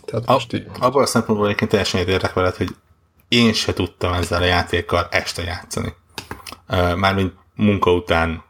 Tehát 0.06 0.28
most 0.28 0.54
a, 0.54 0.56
így... 0.56 0.66
Abban 0.80 1.04
a 1.04 1.06
szempontból 1.06 1.46
egyébként 1.46 1.70
teljesen 1.70 2.08
értek 2.08 2.34
veled, 2.34 2.56
hogy 2.56 2.76
én 3.28 3.54
se 3.54 3.74
tudtam 3.74 4.14
ezzel 4.14 4.42
a 4.42 4.46
játékkal 4.46 5.08
este 5.12 5.44
játszani. 5.44 5.94
Mármint 6.96 7.34
munka 7.56 7.94
után 7.94 8.44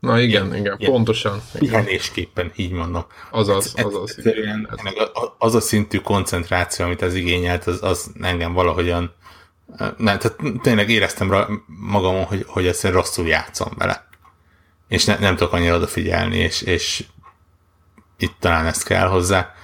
Na 0.00 0.20
igen, 0.20 0.54
igen, 0.54 0.76
igen 0.78 0.90
pontosan. 0.90 1.42
Pihenésképpen, 1.58 2.52
így 2.56 2.72
mondom. 2.72 3.04
Azaz, 3.30 3.72
ez, 3.76 3.84
azaz. 3.84 4.14
Egyszerűen 4.16 4.68
az 5.38 5.54
a 5.54 5.60
szintű 5.60 5.98
koncentráció, 5.98 6.84
amit 6.84 7.02
ez 7.02 7.14
igényelt, 7.14 7.66
az, 7.66 7.82
az 7.82 8.10
engem 8.20 8.52
valahogyan 8.52 9.14
nem, 9.78 10.18
tehát 10.18 10.36
tényleg 10.62 10.90
éreztem 10.90 11.56
magamon, 11.66 12.24
hogy, 12.24 12.44
hogy 12.48 12.66
egyszerűen 12.66 13.00
rosszul 13.00 13.26
játszom 13.26 13.72
vele. 13.76 14.08
És 14.88 15.04
ne, 15.04 15.18
nem 15.18 15.36
tudok 15.36 15.52
annyira 15.52 15.76
odafigyelni, 15.76 16.36
és, 16.36 16.62
és 16.62 17.04
itt 18.18 18.36
talán 18.38 18.66
ez 18.66 18.82
kell 18.82 19.08
hozzá. 19.08 19.54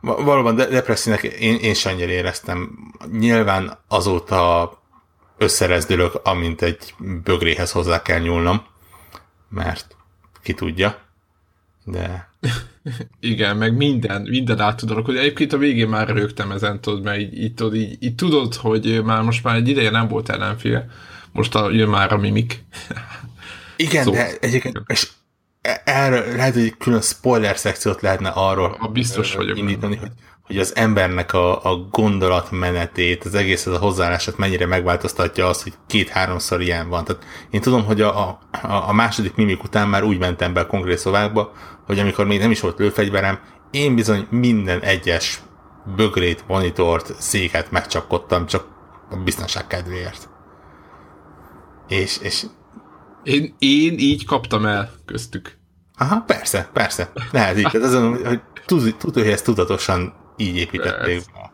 Valóban 0.00 0.54
de 0.54 0.66
depressziónak 0.66 1.22
én, 1.22 1.56
én 1.56 1.74
sem 1.74 1.92
annyira 1.92 2.10
éreztem. 2.10 2.78
Nyilván 3.10 3.78
azóta 3.88 4.72
összerezdülök, 5.38 6.14
amint 6.22 6.62
egy 6.62 6.94
bögréhez 7.24 7.72
hozzá 7.72 8.02
kell 8.02 8.18
nyúlnom, 8.18 8.62
mert 9.48 9.96
ki 10.42 10.54
tudja, 10.54 10.98
de... 11.84 12.28
Igen, 13.20 13.56
meg 13.56 13.76
minden, 13.76 14.22
minden 14.22 14.60
át 14.60 14.76
tudod 14.76 15.04
hogy 15.04 15.16
Egyébként 15.16 15.52
a 15.52 15.58
végén 15.58 15.88
már 15.88 16.08
rögtem 16.08 16.50
ezen, 16.50 16.80
tudod, 16.80 17.02
mert 17.02 17.18
így, 17.18 17.38
így, 17.38 17.54
tudod, 17.54 17.74
így, 17.74 17.96
így 18.00 18.14
tudod, 18.14 18.54
hogy 18.54 19.04
már 19.04 19.22
most 19.22 19.44
már 19.44 19.56
egy 19.56 19.68
ideje 19.68 19.90
nem 19.90 20.08
volt 20.08 20.28
ellenfél, 20.28 20.90
most 21.32 21.54
a, 21.54 21.70
jön 21.70 21.88
már 21.88 22.12
a 22.12 22.16
mimik. 22.16 22.64
Igen, 23.76 24.04
szóval. 24.04 24.20
de 24.20 24.36
egyébként, 24.40 24.80
és 24.86 25.08
erről 25.84 26.36
lehet, 26.36 26.54
hogy 26.54 26.76
külön 26.76 27.00
spoiler 27.00 27.56
szekciót 27.56 28.00
lehetne 28.00 28.28
arról 28.28 28.76
a 28.80 28.88
biztos 28.88 29.34
vagyok 29.34 29.58
indítani, 29.58 29.96
hogy, 29.96 30.12
hogy 30.48 30.58
az 30.58 30.76
embernek 30.76 31.32
a, 31.32 31.64
a 31.64 31.76
gondolatmenetét, 31.90 33.24
az 33.24 33.34
egész 33.34 33.66
az 33.66 33.74
a 33.74 33.78
hozzáállását 33.78 34.36
mennyire 34.36 34.66
megváltoztatja 34.66 35.46
az, 35.46 35.62
hogy 35.62 35.72
két-háromszor 35.86 36.60
ilyen 36.60 36.88
van. 36.88 37.04
Tehát 37.04 37.24
én 37.50 37.60
tudom, 37.60 37.84
hogy 37.84 38.00
a, 38.00 38.28
a, 38.28 38.38
a 38.88 38.92
második 38.92 39.34
mimik 39.34 39.62
után 39.62 39.88
már 39.88 40.04
úgy 40.04 40.18
mentem 40.18 40.52
be 40.52 40.60
a 40.60 40.66
konkrét 40.66 40.98
szobákba, 40.98 41.52
hogy 41.86 41.98
amikor 41.98 42.26
még 42.26 42.38
nem 42.38 42.50
is 42.50 42.60
volt 42.60 42.78
lőfegyverem, 42.78 43.38
én 43.70 43.94
bizony 43.94 44.26
minden 44.30 44.80
egyes 44.80 45.42
bögrét, 45.96 46.44
monitort, 46.46 47.14
széket 47.18 47.70
megcsapkodtam, 47.70 48.46
csak 48.46 48.66
a 49.10 49.16
biztonság 49.16 49.66
kedvéért. 49.66 50.28
És, 51.88 52.18
és 52.18 52.44
én, 53.22 53.54
én 53.58 53.98
így 53.98 54.24
kaptam 54.24 54.66
el 54.66 54.90
köztük. 55.04 55.56
Aha, 55.98 56.20
persze, 56.26 56.70
persze. 56.72 57.12
Lehet 57.30 57.58
így. 57.58 57.68
Tehát 57.70 57.86
azon, 57.86 58.26
hogy 58.26 58.40
tud, 58.66 59.14
hogy 59.14 59.26
ezt 59.26 59.44
tudatosan 59.44 60.12
így 60.40 60.56
építették 60.56 61.22
be. 61.34 61.52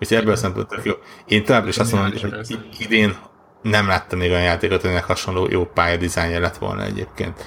Úgyhogy 0.00 0.16
ebből 0.16 0.32
a 0.32 0.36
szempontból 0.36 0.80
jó. 0.82 0.92
Én 1.26 1.44
továbbra 1.44 1.68
is 1.68 1.78
azt 1.78 1.92
mondom, 1.92 2.10
hogy 2.10 2.58
idén 2.78 3.16
nem 3.62 3.86
láttam 3.86 4.18
még 4.18 4.30
olyan 4.30 4.42
játékot, 4.42 4.84
aminek 4.84 5.04
hasonló 5.04 5.48
jó 5.50 5.64
pályadizájnja 5.64 6.40
lett 6.40 6.56
volna 6.56 6.82
egyébként. 6.82 7.44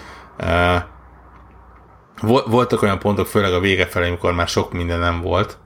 Voltak 2.22 2.82
olyan 2.82 3.00
pontok, 3.00 3.28
főleg 3.28 3.54
a 3.54 3.60
vége 3.60 3.86
felé, 3.86 4.08
amikor 4.08 4.34
már 4.34 4.48
sok 4.48 4.74
minden 4.74 5.00
nem 5.00 5.22
volt, 5.22 5.58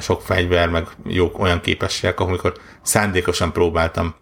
sok 0.00 0.22
fegyver, 0.22 0.68
meg 0.68 0.88
jó 1.04 1.30
olyan 1.38 1.60
képességek, 1.60 2.20
amikor 2.20 2.52
szándékosan 2.82 3.52
próbáltam 3.52 4.14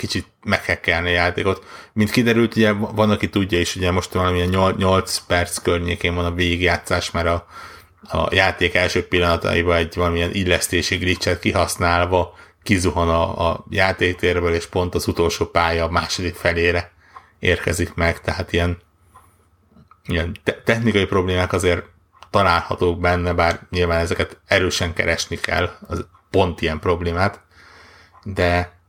kicsit 0.00 0.26
meghekkelni 0.42 1.08
a 1.08 1.12
játékot. 1.12 1.64
Mint 1.92 2.10
kiderült, 2.10 2.56
ugye 2.56 2.72
van, 2.72 3.10
aki 3.10 3.28
tudja 3.28 3.58
is, 3.60 3.76
ugye 3.76 3.90
most 3.90 4.12
valamilyen 4.12 4.74
8 4.76 5.18
perc 5.18 5.58
környékén 5.58 6.14
van 6.14 6.24
a 6.24 6.34
végigjátszás, 6.34 7.10
mert 7.10 7.26
a, 7.26 7.46
a 8.02 8.34
játék 8.34 8.74
első 8.74 9.06
pillanataiban 9.06 9.76
egy 9.76 9.94
valamilyen 9.94 10.34
illesztési 10.34 10.96
glitchet 10.96 11.38
kihasználva 11.38 12.34
kizuhan 12.62 13.08
a, 13.08 13.50
a 13.50 13.64
játéktérből, 13.70 14.54
és 14.54 14.66
pont 14.66 14.94
az 14.94 15.08
utolsó 15.08 15.46
pálya 15.46 15.84
a 15.84 15.90
második 15.90 16.34
felére 16.34 16.92
érkezik 17.38 17.94
meg, 17.94 18.20
tehát 18.20 18.52
ilyen, 18.52 18.78
ilyen 20.06 20.36
te- 20.44 20.62
technikai 20.64 21.04
problémák 21.04 21.52
azért 21.52 21.84
találhatók 22.30 23.00
benne, 23.00 23.32
bár 23.32 23.60
nyilván 23.70 24.00
ezeket 24.00 24.40
erősen 24.46 24.92
keresni 24.92 25.36
kell, 25.36 25.70
az 25.88 26.06
pont 26.30 26.60
ilyen 26.60 26.78
problémát, 26.78 27.40
de 28.22 28.79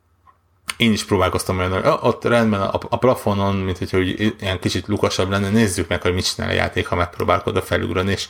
én 0.77 0.91
is 0.91 1.05
próbálkoztam 1.05 1.57
olyan, 1.57 1.71
hogy 1.71 1.97
ott 2.01 2.23
rendben 2.23 2.61
a, 2.61 2.79
a 2.89 2.97
plafonon, 2.97 3.55
mint 3.55 3.77
hogyha 3.77 3.97
úgy 3.97 4.35
ilyen 4.39 4.59
kicsit 4.59 4.87
lukasabb 4.87 5.29
lenne, 5.29 5.49
nézzük 5.49 5.87
meg, 5.87 6.01
hogy 6.01 6.13
mit 6.13 6.33
csinál 6.33 6.49
a 6.49 6.53
játék, 6.53 6.87
ha 6.87 6.95
megpróbálkod 6.95 7.55
a 7.55 7.61
felugrani, 7.61 8.11
és 8.11 8.27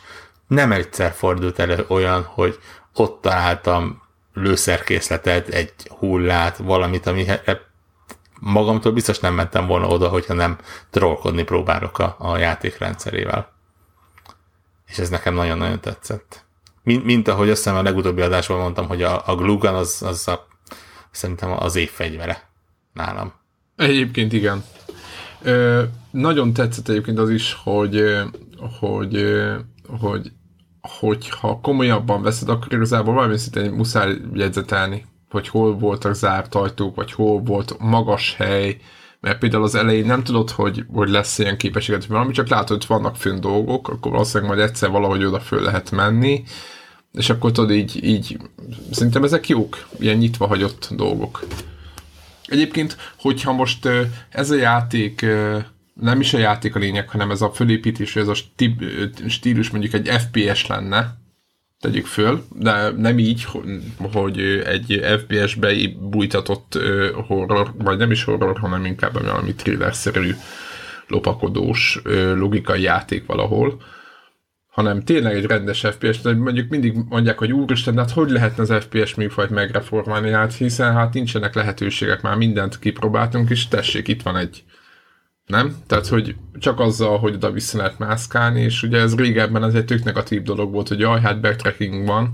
nem 0.47 0.71
egyszer 0.71 1.11
fordult 1.11 1.59
elő 1.59 1.85
olyan, 1.87 2.23
hogy 2.23 2.59
ott 2.93 3.21
találtam 3.21 4.01
lőszerkészletet, 4.33 5.47
egy 5.47 5.73
hullát, 5.89 6.57
valamit, 6.57 7.07
ami 7.07 7.25
magamtól 8.39 8.91
biztos 8.91 9.19
nem 9.19 9.33
mentem 9.33 9.67
volna 9.67 9.87
oda, 9.87 10.07
hogyha 10.07 10.33
nem 10.33 10.57
trollkodni 10.89 11.43
próbálok 11.43 11.99
a, 11.99 12.15
a 12.19 12.37
játék 12.37 12.77
rendszerével. 12.77 13.51
És 14.87 14.97
ez 14.97 15.09
nekem 15.09 15.33
nagyon-nagyon 15.33 15.79
tetszett. 15.79 16.45
Mint, 16.83 17.03
mint 17.03 17.27
ahogy 17.27 17.49
azt 17.49 17.63
hiszem 17.63 17.77
a 17.77 17.81
legutóbbi 17.81 18.21
adásban 18.21 18.59
mondtam, 18.59 18.87
hogy 18.87 19.03
a, 19.03 19.21
a 19.25 19.35
Glugan 19.35 19.75
az, 19.75 20.01
az 20.05 20.27
a 20.27 20.47
szerintem 21.11 21.51
az 21.59 21.75
év 21.75 21.89
fegyvere 21.89 22.49
nálam. 22.93 23.33
Egyébként 23.75 24.33
igen. 24.33 24.63
Ö, 25.41 25.83
nagyon 26.11 26.53
tetszett 26.53 26.87
egyébként 26.87 27.19
az 27.19 27.29
is, 27.29 27.57
hogy, 27.63 28.03
hogy, 28.79 29.41
hogy 29.99 30.31
hogyha 30.81 31.59
komolyabban 31.61 32.21
veszed, 32.21 32.49
akkor 32.49 32.73
igazából 32.73 33.13
valami 33.13 33.37
szintén 33.37 33.71
muszáj 33.71 34.15
jegyzetelni, 34.33 35.05
hogy 35.29 35.47
hol 35.47 35.77
voltak 35.77 36.13
zárt 36.13 36.55
ajtók, 36.55 36.95
vagy 36.95 37.11
hol 37.11 37.41
volt 37.41 37.75
magas 37.79 38.35
hely, 38.35 38.77
mert 39.19 39.39
például 39.39 39.63
az 39.63 39.75
elején 39.75 40.05
nem 40.05 40.23
tudod, 40.23 40.49
hogy, 40.49 40.85
hogy 40.93 41.09
lesz 41.09 41.39
ilyen 41.39 41.57
képességet, 41.57 42.05
valami, 42.05 42.31
csak 42.31 42.47
látod, 42.47 42.77
hogy 42.77 42.87
vannak 42.87 43.15
fönn 43.15 43.39
dolgok, 43.39 43.87
akkor 43.87 44.11
valószínűleg 44.11 44.55
majd 44.55 44.69
egyszer 44.69 44.89
valahogy 44.89 45.25
oda 45.25 45.39
föl 45.39 45.61
lehet 45.61 45.91
menni, 45.91 46.43
és 47.13 47.29
akkor 47.29 47.51
tudod 47.51 47.71
így, 47.71 48.03
így, 48.03 48.37
szerintem 48.91 49.23
ezek 49.23 49.49
jók, 49.49 49.87
ilyen 49.99 50.17
nyitva 50.17 50.47
hagyott 50.47 50.89
dolgok. 50.91 51.47
Egyébként, 52.45 52.97
hogyha 53.19 53.51
most 53.51 53.89
ez 54.29 54.51
a 54.51 54.55
játék 54.55 55.25
nem 55.93 56.19
is 56.19 56.33
a 56.33 56.37
játék 56.37 56.75
a 56.75 56.79
lényeg, 56.79 57.09
hanem 57.09 57.31
ez 57.31 57.41
a 57.41 57.51
fölépítés, 57.51 58.15
ez 58.15 58.27
a 58.27 58.35
stílus 59.27 59.69
mondjuk 59.69 59.93
egy 59.93 60.07
FPS 60.07 60.67
lenne, 60.67 61.19
tegyük 61.79 62.05
föl, 62.05 62.45
de 62.55 62.89
nem 62.89 63.19
így, 63.19 63.47
hogy 64.11 64.39
egy 64.65 65.01
FPS-be 65.19 65.73
bújtatott 65.99 66.79
horror, 67.27 67.73
vagy 67.77 67.97
nem 67.97 68.11
is 68.11 68.23
horror, 68.23 68.59
hanem 68.59 68.85
inkább 68.85 69.13
valami 69.13 69.53
thriller-szerű 69.55 70.35
lopakodós 71.07 72.01
logikai 72.35 72.81
játék 72.81 73.25
valahol, 73.25 73.81
hanem 74.71 75.01
tényleg 75.01 75.35
egy 75.35 75.45
rendes 75.45 75.79
FPS, 75.79 76.21
de 76.21 76.33
mondjuk 76.33 76.69
mindig 76.69 76.95
mondják, 77.09 77.37
hogy 77.37 77.51
úristen, 77.51 77.97
hát 77.97 78.11
hogy 78.11 78.29
lehetne 78.29 78.63
az 78.63 78.83
FPS 78.83 79.15
műfajt 79.15 79.49
megreformálni, 79.49 80.31
hát 80.31 80.53
hiszen 80.53 80.93
hát 80.93 81.13
nincsenek 81.13 81.55
lehetőségek, 81.55 82.21
már 82.21 82.35
mindent 82.35 82.79
kipróbáltunk, 82.79 83.49
és 83.49 83.67
tessék, 83.67 84.07
itt 84.07 84.21
van 84.21 84.37
egy 84.37 84.63
nem? 85.45 85.75
Tehát, 85.87 86.07
hogy 86.07 86.35
csak 86.59 86.79
azzal, 86.79 87.17
hogy 87.17 87.33
oda 87.33 87.51
vissza 87.51 87.77
lehet 87.77 87.99
mászkálni, 87.99 88.61
és 88.61 88.83
ugye 88.83 88.99
ez 88.99 89.15
régebben 89.15 89.63
ez 89.63 89.73
egy 89.73 89.85
tök 89.85 90.03
negatív 90.03 90.41
dolog 90.41 90.71
volt, 90.71 90.87
hogy 90.87 90.99
jaj, 90.99 91.21
hát 91.21 91.41
backtracking 91.41 92.05
van, 92.05 92.29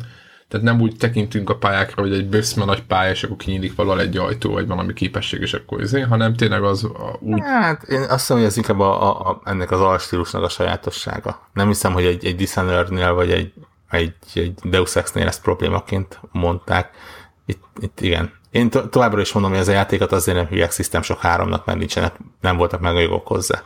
tehát 0.48 0.66
nem 0.66 0.82
úgy 0.82 0.96
tekintünk 0.98 1.50
a 1.50 1.58
pályákra, 1.58 2.02
hogy 2.02 2.14
egy 2.14 2.30
böszme 2.30 2.66
nagy 2.66 2.84
pálya, 2.84 3.12
és 3.12 3.24
akkor 3.24 3.38
kinyílik 3.38 3.76
valahol 3.76 4.02
egy 4.02 4.18
ajtó, 4.18 4.52
vagy 4.52 4.68
valami 4.68 4.94
képesség, 4.94 5.42
és 5.42 5.54
akkor 5.54 5.82
izé, 5.82 6.02
hanem 6.02 6.36
tényleg 6.36 6.64
az 6.64 6.84
a, 6.84 7.18
úgy... 7.20 7.40
Hát 7.44 7.84
én 7.84 8.02
azt 8.02 8.10
hiszem, 8.10 8.38
hogy 8.38 8.46
ez 8.46 8.58
inkább 8.58 8.80
a, 8.80 9.04
a, 9.04 9.30
a, 9.30 9.42
ennek 9.44 9.72
az 9.72 9.82
alstílusnak 9.82 10.44
a 10.44 10.50
sajátossága. 10.50 11.50
Nem 11.54 11.68
hiszem, 11.68 11.94
hogy 11.94 12.06
egy, 12.06 12.26
egy 12.26 12.36
Dishonored-nél, 12.36 13.14
vagy 13.14 13.32
egy, 13.32 13.54
egy, 13.90 14.14
egy 14.34 14.54
Deus 14.64 14.96
Ex-nél 14.96 15.28
ezt 15.28 15.42
problémaként 15.42 16.20
mondták. 16.32 16.92
Itt, 17.46 17.64
itt 17.80 18.02
igen. 18.02 18.32
Én 18.52 18.70
to- 18.70 18.90
továbbra 18.90 19.22
is 19.22 19.34
mondom, 19.34 19.52
hogy 19.52 19.62
ez 19.62 19.68
a 19.68 19.72
játékot 19.72 20.12
azért 20.12 20.38
nem 20.38 20.48
hívják 20.48 20.72
System 20.72 21.02
sok 21.02 21.20
háromnak, 21.20 21.66
mert 21.66 21.78
nincsenek, 21.78 22.16
nem 22.42 22.58
voltak 22.58 22.80
meg 22.80 22.96
a 22.96 23.00
jogok 23.00 23.28
hozzá. 23.28 23.64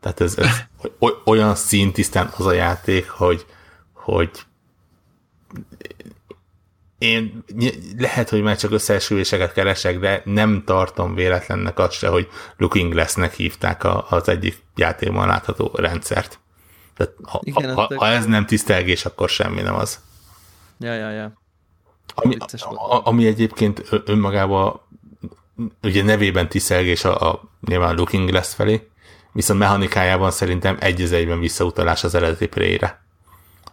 Tehát 0.00 0.20
ez, 0.20 0.38
ez 0.38 0.64
olyan 1.24 1.54
szintisztán 1.54 2.30
az 2.36 2.46
a 2.46 2.52
játék, 2.52 3.08
hogy, 3.08 3.46
hogy 3.92 4.30
én 7.04 7.44
lehet, 7.98 8.28
hogy 8.28 8.42
már 8.42 8.56
csak 8.56 8.70
összeesküvéseket 8.70 9.52
keresek, 9.52 9.98
de 9.98 10.22
nem 10.24 10.62
tartom 10.66 11.14
véletlennek 11.14 11.78
azt 11.78 11.92
se, 11.92 12.08
hogy 12.08 12.28
Looking 12.56 12.92
Glass-nek 12.92 13.34
hívták 13.34 13.84
a, 13.84 14.06
az 14.08 14.28
egyik 14.28 14.62
játékban 14.76 15.26
látható 15.26 15.70
rendszert. 15.74 16.38
Tehát 16.96 17.12
ha, 17.22 17.40
Igen, 17.42 17.74
ha, 17.74 17.90
ha 17.96 18.06
ez 18.06 18.26
nem 18.26 18.46
tisztelgés, 18.46 19.04
akkor 19.04 19.28
semmi 19.28 19.60
nem 19.60 19.74
az. 19.74 20.00
Ja, 20.78 20.94
ja, 20.94 21.10
ja. 21.10 21.32
Ami, 22.14 22.36
a, 22.58 23.00
ami 23.04 23.26
egyébként 23.26 23.82
önmagában 24.04 24.80
ugye 25.82 26.02
nevében 26.02 26.48
tisztelgés 26.48 27.04
a, 27.04 27.30
a 27.30 27.42
nyilván 27.60 27.94
Looking 27.94 28.28
Glass 28.28 28.54
felé, 28.54 28.88
viszont 29.32 29.58
mechanikájában 29.58 30.30
szerintem 30.30 30.76
egy 30.80 31.12
egyben 31.12 31.40
visszautalás 31.40 32.04
az 32.04 32.14
eredeti 32.14 32.46
pré 32.46 32.78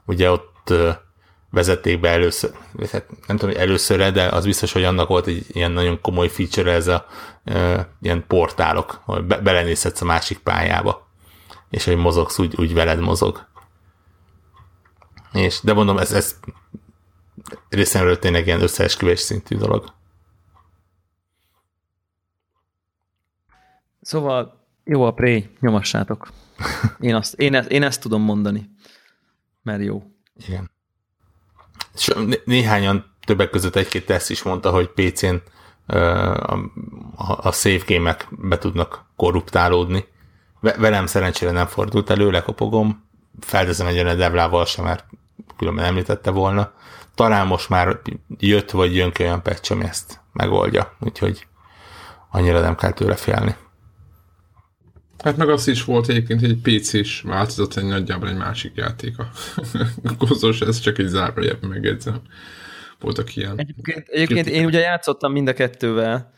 Ugye 0.06 0.32
ott 0.32 0.74
vezették 1.52 2.00
be 2.00 2.10
először, 2.10 2.52
hát 2.92 3.06
nem 3.28 3.38
tudom, 3.38 3.50
hogy 3.50 3.64
először, 3.64 4.12
de 4.12 4.28
az 4.28 4.46
biztos, 4.46 4.72
hogy 4.72 4.84
annak 4.84 5.08
volt 5.08 5.28
egy 5.28 5.46
ilyen 5.48 5.72
nagyon 5.72 6.02
komoly 6.02 6.28
feature 6.28 6.72
ez 6.72 6.88
a 6.88 7.06
e, 7.44 7.88
ilyen 8.02 8.24
portálok, 8.28 9.02
hogy 9.04 9.24
be, 9.24 9.38
belenézhetsz 9.38 10.02
a 10.02 10.06
másik 10.06 10.38
pályába, 10.38 11.08
és 11.70 11.86
hogy 11.86 11.96
mozogsz, 11.96 12.40
úgy, 12.40 12.56
úgy 12.58 12.74
veled 12.74 13.00
mozog. 13.00 13.48
És, 15.34 15.60
de 15.64 15.74
mondom, 15.74 15.98
ez, 15.98 16.12
ez 16.12 16.40
részemről 17.70 18.20
tényleg 18.20 18.46
ilyen 18.46 18.62
összeesküvés 18.62 19.20
szintű 19.20 19.58
dolog. 19.58 19.94
Szóval 24.02 24.62
Jó 24.84 25.04
a 25.04 25.12
Prey, 25.12 25.50
nyomassátok. 25.60 26.32
Én, 27.00 27.16
azt, 27.16 27.34
én, 27.34 27.56
ezt, 27.56 27.70
én 27.70 27.84
ezt 27.84 28.02
tudom 28.02 28.22
mondani, 28.22 28.70
mert 29.64 29.84
jó. 29.84 30.04
Igen. 30.48 30.72
És 31.96 32.12
né- 32.26 32.46
néhányan 32.46 33.16
többek 33.26 33.50
között 33.50 33.76
egy-két 33.76 34.06
teszt 34.06 34.30
is 34.30 34.44
mondta, 34.44 34.72
hogy 34.72 34.90
PC-n 34.90 35.36
a, 35.86 36.58
a, 37.16 37.52
save 37.52 37.82
game 37.88 38.18
be 38.30 38.58
tudnak 38.58 39.06
korruptálódni. 39.16 40.06
Velem 40.60 41.06
szerencsére 41.06 41.52
nem 41.52 41.66
fordult 41.66 42.10
elő, 42.10 42.32
lekopogom, 42.32 43.04
felteszem 43.40 43.88
egy 43.88 44.00
olyan 44.00 44.18
devlával 44.18 44.66
sem, 44.66 44.86
mert 44.86 45.06
különben 45.58 45.86
említette 45.86 46.32
volna. 46.32 46.72
Talán 47.16 47.48
most 47.48 47.70
már 47.70 48.00
jött 48.38 48.72
vagy 48.72 48.96
jön 48.96 49.12
ki 49.12 49.24
olyan 49.24 49.42
patch, 49.42 49.72
ami 49.72 49.84
ezt 49.84 50.20
megoldja, 50.34 50.96
úgyhogy 51.00 51.48
annyira 52.30 52.60
nem 52.60 52.76
kell 52.76 52.92
tőle 52.92 53.16
félni. 53.16 53.56
Hát 55.24 55.38
meg 55.38 55.50
az 55.50 55.68
is 55.68 55.84
volt 55.84 56.10
egyébként, 56.10 56.42
egy 56.42 56.58
PC-s 56.62 57.22
változat, 57.22 57.78
egy 57.78 57.86
nagyjából 57.86 58.30
egy 58.30 58.38
másik 58.38 58.72
játék. 58.76 59.18
A 59.18 59.28
kozos, 60.28 60.62
ez 60.62 60.80
csak 60.80 60.98
egy 60.98 61.08
zárójebb 61.08 61.68
megjegyzem. 61.68 62.22
Voltak 63.00 63.36
ilyen. 63.36 63.60
Egyébként, 63.60 64.08
egyébként 64.08 64.48
én 64.48 64.66
ugye 64.66 64.80
játszottam 64.80 65.32
mind 65.32 65.48
a 65.48 65.54
kettővel, 65.54 66.34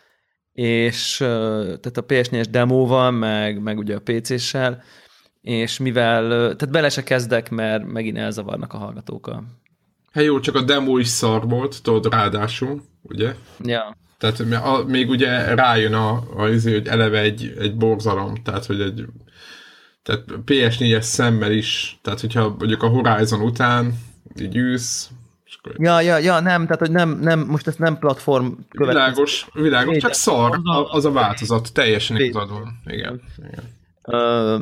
és 0.54 1.16
tehát 1.18 1.98
a 1.98 2.06
PS4-es 2.06 2.46
demóval, 2.50 3.12
meg, 3.12 3.62
meg 3.62 3.78
ugye 3.78 3.96
a 3.96 4.02
PC-sel, 4.04 4.84
és 5.42 5.78
mivel, 5.78 6.30
tehát 6.30 6.72
bele 6.72 6.90
se 6.90 7.04
kezdek, 7.04 7.50
mert 7.50 7.86
megint 7.86 8.18
elzavarnak 8.18 8.74
a 8.74 8.78
hallgatókkal. 8.78 9.44
Hát 10.12 10.24
jó, 10.24 10.40
csak 10.40 10.56
a 10.56 10.62
demo 10.62 10.98
is 10.98 11.08
szar 11.08 11.48
volt, 11.48 11.84
tudod, 11.84 12.14
ráadásul, 12.14 12.82
ugye? 13.02 13.36
Ja. 13.64 13.98
Tehát 14.24 14.64
a, 14.64 14.84
még 14.88 15.10
ugye 15.10 15.56
rájön 15.56 15.94
a, 15.94 16.24
a, 16.36 16.48
izé, 16.48 16.74
hogy 16.74 16.88
eleve 16.88 17.20
egy, 17.20 17.54
egy 17.60 17.76
borzalom, 17.76 18.36
tehát 18.44 18.66
hogy 18.66 18.82
egy 18.82 19.06
tehát 20.04 20.24
PS4-es 20.46 21.02
szemmel 21.02 21.52
is, 21.52 22.00
tehát 22.02 22.20
hogyha 22.20 22.56
mondjuk 22.58 22.84
a 22.84 22.88
Horizon 22.88 23.42
után 23.42 23.94
így 24.40 24.58
űsz, 24.58 25.10
Ja, 25.78 26.02
ja, 26.02 26.18
ja, 26.18 26.40
nem, 26.40 26.64
tehát 26.64 26.80
hogy 26.80 26.92
nem, 26.92 27.20
nem 27.22 27.40
most 27.40 27.68
ez 27.68 27.76
nem 27.76 27.98
platform 27.98 28.46
következő. 28.46 29.00
Világos, 29.00 29.48
világos, 29.54 29.98
csak 29.98 30.14
szar 30.14 30.60
az 30.92 31.06
a, 31.06 31.12
változat, 31.12 31.74
teljesen 31.74 32.18
igazad 32.18 32.50
van. 32.50 32.82
Igen, 32.86 33.22
igen. 33.38 33.64
Uh, 34.04 34.62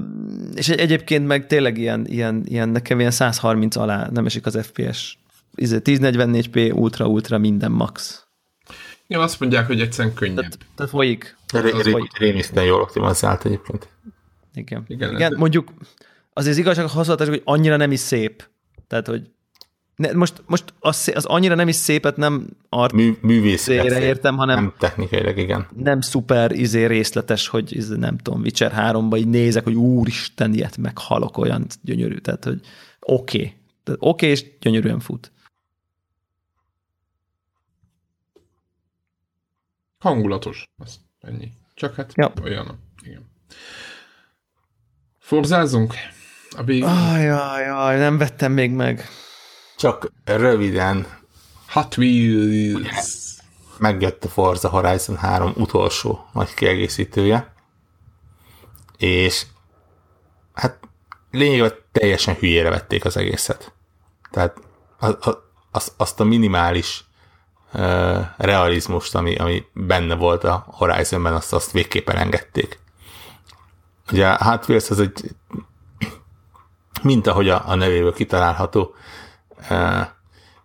és 0.55 0.69
egy, 0.69 0.79
egyébként 0.79 1.27
meg 1.27 1.47
tényleg 1.47 1.77
ilyen, 1.77 2.05
ilyen, 2.05 2.43
ilyen, 2.45 2.69
nekem 2.69 2.99
ilyen 2.99 3.11
130 3.11 3.75
alá 3.75 4.07
nem 4.11 4.25
esik 4.25 4.45
az 4.45 4.59
FPS. 4.61 5.17
1044p, 5.57 6.55
izé, 6.55 6.69
ultra, 6.69 7.05
ultra, 7.05 7.37
minden 7.37 7.71
max. 7.71 8.25
Ja, 9.11 9.19
azt 9.19 9.39
mondják, 9.39 9.67
hogy 9.67 9.81
egyszerűen 9.81 10.13
könnyebb. 10.13 10.35
Tehát, 10.35 10.57
tehát 10.75 10.91
folyik. 10.91 11.35
Rémisztően 12.17 12.65
jól 12.65 12.81
optimalizált 12.81 13.45
egyébként. 13.45 13.87
Igen. 14.53 14.83
Igen, 14.87 15.13
Igen 15.13 15.33
mondjuk 15.37 15.71
azért 16.33 16.53
az 16.53 16.59
igazság 16.59 16.87
használatos, 16.87 17.27
hogy 17.27 17.41
annyira 17.43 17.75
nem 17.77 17.91
is 17.91 17.99
szép. 17.99 18.47
Tehát, 18.87 19.07
hogy 19.07 19.21
ne, 19.95 20.11
most, 20.11 20.43
most 20.45 20.73
az, 20.79 21.11
az 21.15 21.25
annyira 21.25 21.55
nem 21.55 21.67
is 21.67 21.75
szépet 21.75 22.17
nem 22.17 22.47
art 22.69 22.93
Mű, 22.93 23.17
művészére 23.21 24.01
értem, 24.01 24.37
hanem 24.37 24.55
nem 24.55 24.73
technikailag, 24.77 25.37
igen. 25.37 25.67
Nem 25.75 26.01
szuper 26.01 26.51
izé 26.51 26.85
részletes, 26.85 27.47
hogy 27.47 27.75
izé, 27.75 27.95
nem 27.95 28.17
tudom, 28.17 28.41
Witcher 28.41 28.73
3-ba 28.75 29.17
így 29.17 29.27
nézek, 29.27 29.63
hogy 29.63 29.75
úristen, 29.75 30.53
ilyet 30.53 30.77
meghalok, 30.77 31.37
olyan 31.37 31.65
gyönyörű, 31.81 32.17
tehát 32.17 32.43
hogy 32.43 32.59
oké. 32.99 33.37
Okay. 33.37 33.53
Oké, 33.85 33.97
okay, 33.99 34.29
és 34.29 34.45
gyönyörűen 34.59 34.99
fut. 34.99 35.31
Hangulatos. 40.01 40.69
Az 40.77 40.99
ennyi. 41.19 41.51
Csak 41.73 41.95
hát 41.95 42.11
ja. 42.15 42.33
olyan. 42.43 42.79
Igen. 43.03 43.31
Forzázunk? 45.19 45.93
A 46.57 46.63
bég... 46.63 46.83
Ajajaj, 46.83 47.97
nem 47.97 48.17
vettem 48.17 48.51
még 48.51 48.71
meg. 48.71 49.07
Csak 49.77 50.11
röviden. 50.25 51.07
Hot 51.67 51.97
Wheels. 51.97 53.39
Megjött 53.77 54.23
a 54.23 54.29
Forza 54.29 54.69
Horizon 54.69 55.17
3 55.17 55.53
utolsó 55.55 56.25
nagy 56.33 56.53
kiegészítője. 56.53 57.53
És 58.97 59.45
hát 60.53 60.79
lényegében 61.31 61.73
teljesen 61.91 62.35
hülyére 62.35 62.69
vették 62.69 63.05
az 63.05 63.17
egészet. 63.17 63.73
Tehát 64.31 64.57
az, 64.99 65.17
az, 65.71 65.93
azt 65.97 66.19
a 66.19 66.23
minimális 66.23 67.03
realizmust, 68.37 69.15
ami, 69.15 69.35
ami 69.35 69.65
benne 69.73 70.15
volt 70.15 70.43
a 70.43 70.65
Horizonben, 70.67 71.33
azt, 71.33 71.53
azt 71.53 71.71
végképpen 71.71 72.17
engedték. 72.17 72.79
Ugye 74.11 74.27
a 74.27 74.43
Hot 74.43 74.69
az 74.69 74.99
egy, 74.99 75.35
mint 77.01 77.27
ahogy 77.27 77.49
a, 77.49 77.63
a 77.65 77.75
nevéből 77.75 78.13
kitalálható, 78.13 78.95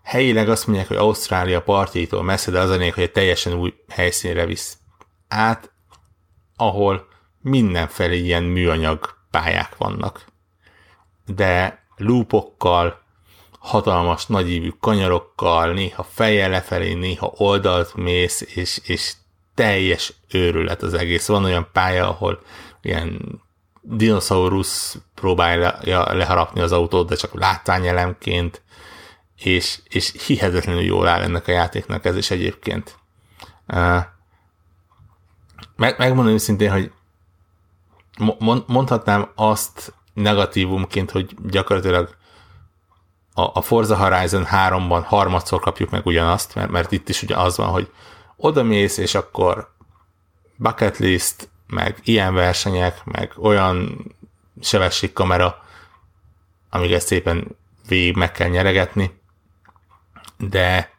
helyileg 0.03 0.49
azt 0.49 0.67
mondják, 0.67 0.89
hogy 0.89 0.97
Ausztrália 0.97 1.63
partjaitól 1.63 2.23
messze, 2.23 2.51
de 2.51 2.61
az 2.61 2.71
a 2.71 2.77
hogy 2.77 3.03
egy 3.03 3.13
teljesen 3.13 3.53
új 3.53 3.75
helyszínre 3.89 4.47
visz 4.47 4.79
át, 5.29 5.73
ahol 6.57 7.09
mindenfelé 7.41 8.19
ilyen 8.19 8.43
műanyag 8.43 9.17
pályák 9.31 9.77
vannak. 9.77 10.25
De 11.27 11.85
lúpokkal, 11.97 13.06
hatalmas 13.67 14.27
nagyívű 14.27 14.73
kanyarokkal, 14.81 15.73
néha 15.73 16.03
fejjel 16.03 16.51
lefelé, 16.51 16.95
néha 16.95 17.33
oldalt 17.37 17.95
mész, 17.95 18.41
és, 18.41 18.81
és 18.85 19.13
teljes 19.55 20.13
őrület 20.31 20.83
az 20.83 20.95
egész. 20.95 21.27
Van 21.27 21.45
olyan 21.45 21.69
pálya, 21.73 22.09
ahol 22.09 22.41
ilyen 22.83 23.41
dinoszaurusz 23.83 24.99
próbálja 25.15 25.79
leharapni 26.15 26.61
az 26.61 26.73
autót, 26.73 27.09
de 27.09 27.15
csak 27.15 27.35
látványelemként, 27.35 28.63
és, 29.37 29.79
és 29.89 30.13
hihetetlenül 30.27 30.83
jól 30.83 31.09
áll 31.09 31.23
ennek 31.23 31.49
a 31.49 31.53
játéknak 31.53 32.05
ez 32.05 32.17
is 32.17 32.31
egyébként. 32.31 32.99
Meg, 35.77 35.95
megmondom 35.99 36.35
őszintén, 36.35 36.71
hogy 36.71 36.93
mondhatnám 38.67 39.31
azt 39.35 39.95
negatívumként, 40.15 41.11
hogy 41.11 41.35
gyakorlatilag 41.47 42.17
a, 43.39 43.51
a 43.55 43.61
Forza 43.61 43.97
Horizon 43.97 44.47
3-ban 44.51 45.03
harmadszor 45.07 45.61
kapjuk 45.61 45.91
meg 45.91 46.07
ugyanazt, 46.07 46.55
mert, 46.55 46.71
mert 46.71 46.93
itt 46.93 47.09
is 47.09 47.23
ugye 47.23 47.37
az 47.37 47.57
van, 47.57 47.69
hogy 47.69 47.91
oda 48.37 48.63
mész, 48.63 48.97
és 48.97 49.15
akkor 49.15 49.75
bucket 50.57 50.99
list, 50.99 51.49
meg 51.67 51.99
ilyen 52.05 52.35
versenyek, 52.35 53.05
meg 53.05 53.33
olyan 53.37 54.05
sebességkamera, 54.61 55.65
amiket 56.71 57.01
szépen 57.01 57.57
végig 57.89 58.17
meg 58.17 58.33
kell 58.33 58.49
nyeregetni, 58.49 59.21
de 60.39 60.95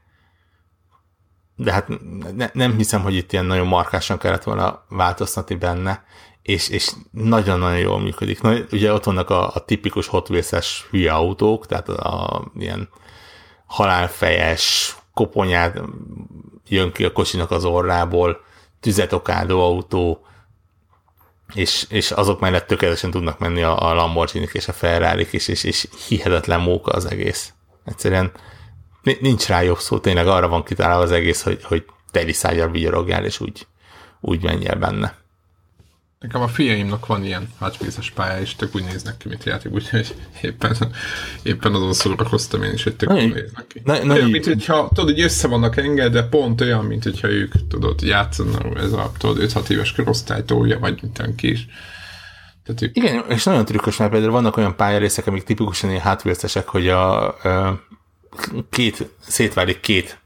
de 1.55 1.71
hát 1.71 1.87
ne, 2.35 2.49
nem 2.53 2.75
hiszem, 2.75 3.01
hogy 3.01 3.15
itt 3.15 3.31
ilyen 3.31 3.45
nagyon 3.45 3.67
markásan 3.67 4.17
kellett 4.17 4.43
volna 4.43 4.83
változtatni 4.89 5.55
benne, 5.55 6.03
és, 6.47 6.69
és 6.69 6.91
nagyon-nagyon 7.11 7.77
jól 7.77 7.99
működik. 7.99 8.41
Na, 8.41 8.55
ugye 8.71 8.93
ott 8.93 9.03
vannak 9.03 9.29
a, 9.29 9.53
a 9.53 9.59
tipikus 9.65 10.07
Hot 10.07 10.29
Wheels-es 10.29 10.85
hülye 10.89 11.13
autók, 11.13 11.65
tehát 11.65 11.89
a, 11.89 12.35
a 12.35 12.51
ilyen 12.57 12.89
halálfejes, 13.65 14.95
koponyát 15.13 15.81
jön 16.67 16.91
ki 16.91 17.05
a 17.05 17.11
kocsinak 17.11 17.51
az 17.51 17.65
orrából, 17.65 18.41
tüzet 18.79 19.13
okádó 19.13 19.61
autó, 19.61 20.25
és, 21.53 21.85
és 21.89 22.11
azok 22.11 22.39
mellett 22.39 22.67
tökéletesen 22.67 23.11
tudnak 23.11 23.39
menni 23.39 23.61
a, 23.61 23.89
a 23.89 23.93
lamborghini 23.93 24.47
és 24.51 24.67
a 24.67 24.73
ferrari 24.73 25.27
és, 25.31 25.47
és, 25.47 25.63
és 25.63 25.87
hihetetlen 26.07 26.59
móka 26.59 26.91
az 26.91 27.05
egész. 27.05 27.53
Egyszerűen 27.85 28.31
nincs 29.19 29.47
rá 29.47 29.61
jobb 29.61 29.79
szó, 29.79 29.99
tényleg 29.99 30.27
arra 30.27 30.47
van 30.47 30.63
kitálva 30.63 31.03
az 31.03 31.11
egész, 31.11 31.41
hogy, 31.41 31.63
hogy 31.63 31.85
teliszágyal 32.11 32.69
vigyorogjál, 32.69 33.25
és 33.25 33.39
úgy, 33.39 33.67
úgy 34.19 34.43
menjél 34.43 34.75
benne. 34.75 35.25
Nekem 36.19 36.41
a 36.41 36.47
fiaimnak 36.47 37.05
van 37.05 37.25
ilyen 37.25 37.49
hátvészes 37.59 38.11
pálya, 38.11 38.41
és 38.41 38.55
tök 38.55 38.75
úgy 38.75 38.83
néznek 38.83 39.17
ki, 39.17 39.27
mint 39.27 39.43
játék, 39.43 39.71
úgyhogy 39.71 40.15
éppen, 40.41 40.75
éppen 41.43 41.73
azon 41.73 41.93
szórakoztam 41.93 42.63
én 42.63 42.73
is, 42.73 42.83
hogy 42.83 42.95
tök 42.95 43.09
úgy 43.09 43.33
néznek 43.33 43.67
ki. 43.67 43.81
Na, 43.83 44.03
na, 44.03 44.13
olyan, 44.13 44.29
mint 44.29 44.45
hogyha, 44.45 44.87
tudod, 44.93 45.13
hogy 45.13 45.21
össze 45.21 45.47
vannak 45.47 45.77
engedve, 45.77 46.23
pont 46.23 46.61
olyan, 46.61 46.85
mint 46.85 47.03
hogyha 47.03 47.29
ők, 47.29 47.53
tudod, 47.67 48.01
játszanak, 48.01 48.77
ez 48.77 48.91
a, 48.91 49.11
tudod, 49.17 49.51
5-6 49.51 49.69
éves 49.69 49.91
korosztálytója, 49.91 50.79
vagy 50.79 50.99
mint 51.01 51.35
ki 51.35 51.51
is. 51.51 51.67
Tehát 52.63 52.81
ők... 52.81 52.95
Igen, 52.95 53.23
és 53.29 53.43
nagyon 53.43 53.65
trükkös, 53.65 53.97
mert 53.97 54.11
például 54.11 54.31
vannak 54.31 54.57
olyan 54.57 54.75
pályarészek, 54.75 55.27
amik 55.27 55.43
tipikusan 55.43 55.89
ilyen 55.89 56.01
hátvészesek, 56.01 56.67
hogy 56.67 56.87
a, 56.87 57.27
a 57.27 57.83
két, 58.69 59.09
szétválik 59.19 59.79
két 59.79 60.19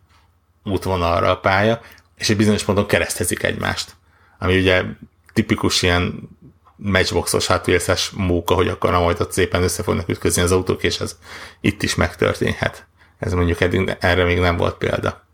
útvonalra 0.63 1.29
a 1.29 1.39
pálya, 1.39 1.81
és 2.17 2.29
egy 2.29 2.37
bizonyos 2.37 2.63
ponton 2.63 2.87
keresztezik 2.87 3.43
egymást. 3.43 3.95
Ami 4.39 4.59
ugye 4.59 4.83
tipikus 5.33 5.81
ilyen 5.81 6.29
matchboxos 6.75 7.47
hátvészes 7.47 8.09
móka, 8.09 8.53
hogy 8.53 8.67
akkor 8.67 8.91
majd 8.91 9.21
ott 9.21 9.31
szépen 9.31 9.63
össze 9.63 9.83
fognak 9.83 10.09
ütközni 10.09 10.41
az 10.41 10.51
autók, 10.51 10.83
és 10.83 10.99
ez 10.99 11.17
itt 11.61 11.83
is 11.83 11.95
megtörténhet. 11.95 12.87
Ez 13.19 13.33
mondjuk 13.33 13.61
eddig, 13.61 13.97
erre 13.99 14.23
még 14.23 14.39
nem 14.39 14.57
volt 14.57 14.75
példa. 14.77 15.25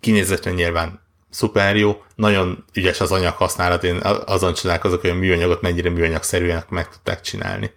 Kinézetlen 0.00 0.54
nyilván 0.54 1.00
szuper 1.30 1.76
jó, 1.76 2.04
nagyon 2.14 2.64
ügyes 2.72 3.00
az 3.00 3.12
anyag 3.12 3.34
használat, 3.34 3.84
én 3.84 3.96
azon 4.26 4.54
csodálkozok, 4.54 5.00
hogy 5.00 5.10
a 5.10 5.14
műanyagot 5.14 5.60
mennyire 5.60 5.90
műanyagszerűen 5.90 6.64
meg 6.68 6.88
tudták 6.88 7.20
csinálni. 7.20 7.72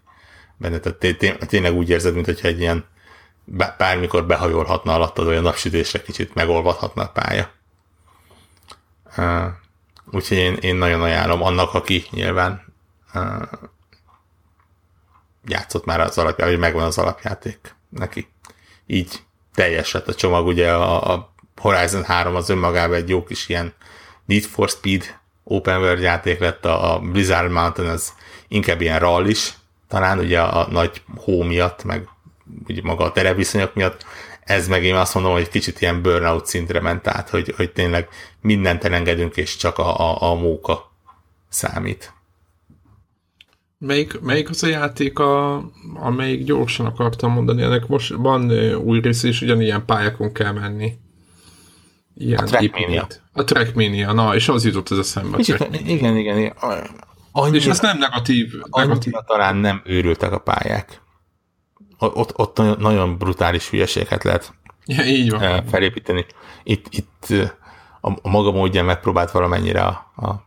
Benne, 0.57 0.79
tehát 0.79 1.47
tényleg 1.47 1.73
úgy 1.73 1.89
érzed, 1.89 2.13
mintha 2.13 2.47
egy 2.47 2.59
ilyen 2.59 2.85
bármikor 3.77 4.25
behajolhatna 4.25 4.93
alattad, 4.93 5.27
a 5.27 5.41
napsütésre 5.41 6.01
kicsit 6.01 6.33
megolvadhatna 6.33 7.01
a 7.01 7.11
pálya. 7.13 7.49
Úgyhogy 10.13 10.37
én, 10.37 10.53
én 10.53 10.75
nagyon 10.75 11.01
ajánlom 11.01 11.43
annak, 11.43 11.73
aki 11.73 12.05
nyilván 12.09 12.73
uh, 13.13 13.41
játszott 15.45 15.85
már 15.85 15.99
az 15.99 16.17
alapjáték, 16.17 16.53
vagy 16.53 16.63
megvan 16.63 16.83
az 16.83 16.97
alapjáték 16.97 17.75
neki. 17.89 18.27
Így 18.85 19.23
teljes 19.53 19.91
lett 19.91 20.07
a 20.07 20.13
csomag, 20.13 20.47
ugye 20.47 20.71
a, 20.73 21.13
a 21.13 21.33
Horizon 21.55 22.03
3 22.03 22.35
az 22.35 22.49
önmagában 22.49 22.95
egy 22.95 23.09
jó 23.09 23.23
kis 23.23 23.49
ilyen 23.49 23.73
Need 24.25 24.43
for 24.43 24.69
Speed 24.69 25.19
open 25.43 25.79
world 25.79 26.01
játék 26.01 26.39
lett, 26.39 26.65
a, 26.65 26.93
a 26.93 26.99
Blizzard 26.99 27.51
Mountain 27.51 27.89
az 27.89 28.13
inkább 28.47 28.81
ilyen 28.81 28.99
rallis, 28.99 29.53
talán 29.87 30.19
ugye 30.19 30.41
a 30.41 30.67
nagy 30.71 31.01
hó 31.17 31.41
miatt, 31.41 31.83
meg 31.83 32.07
ugye 32.67 32.81
maga 32.83 33.03
a 33.03 33.11
terepviszonyok 33.11 33.73
miatt, 33.73 34.05
ez 34.45 34.67
meg 34.67 34.83
én 34.83 34.95
azt 34.95 35.13
mondom, 35.13 35.31
hogy 35.31 35.49
kicsit 35.49 35.81
ilyen 35.81 36.01
burnout 36.01 36.45
szintre 36.45 36.79
ment 36.79 37.07
át, 37.07 37.29
hogy, 37.29 37.53
hogy 37.55 37.71
tényleg 37.71 38.07
mindent 38.41 38.83
elengedünk, 38.83 39.35
és 39.35 39.55
csak 39.55 39.77
a, 39.77 39.99
a, 39.99 40.31
a 40.31 40.35
móka 40.35 40.91
számít. 41.49 42.13
Melyik, 43.77 44.19
melyik 44.21 44.49
az 44.49 44.63
a 44.63 44.67
játék, 44.67 45.19
a, 45.19 45.63
amelyik 45.93 46.43
gyorsan 46.43 46.85
akartam 46.85 47.31
mondani, 47.31 47.61
ennek 47.61 47.87
most 47.87 48.13
van 48.13 48.51
új 48.75 48.99
rész, 48.99 49.23
és 49.23 49.41
ugyanilyen 49.41 49.85
pályákon 49.85 50.33
kell 50.33 50.51
menni. 50.51 50.93
Ilyen 52.15 52.39
a 52.39 52.43
Trackmania. 52.43 53.07
A 53.33 53.43
Trackmania, 53.43 54.13
na, 54.13 54.35
és 54.35 54.47
az 54.47 54.65
jutott 54.65 54.91
ez 54.91 54.97
a 54.97 55.03
szembe. 55.03 55.37
igen, 55.39 55.73
igen, 55.73 56.17
igen. 56.17 56.53
Annyira, 57.31 57.57
és 57.57 57.65
ez 57.65 57.79
nem 57.79 57.97
negatív. 57.97 58.53
negatív. 58.71 59.13
talán 59.25 59.55
nem 59.55 59.81
őrültek 59.85 60.31
a 60.31 60.39
pályák. 60.39 61.01
Ott, 61.97 62.37
ott 62.37 62.57
nagyon, 62.79 63.17
brutális 63.17 63.69
hülyeséget 63.69 64.23
lehet 64.23 64.53
ja, 64.85 65.03
így 65.03 65.29
van. 65.29 65.65
felépíteni. 65.65 66.25
Itt, 66.63 66.85
itt 66.89 67.27
a, 68.01 68.11
a 68.21 68.29
maga 68.29 68.51
módján 68.51 68.85
megpróbált 68.85 69.31
valamennyire 69.31 69.81
a, 69.81 70.11
a 70.15 70.45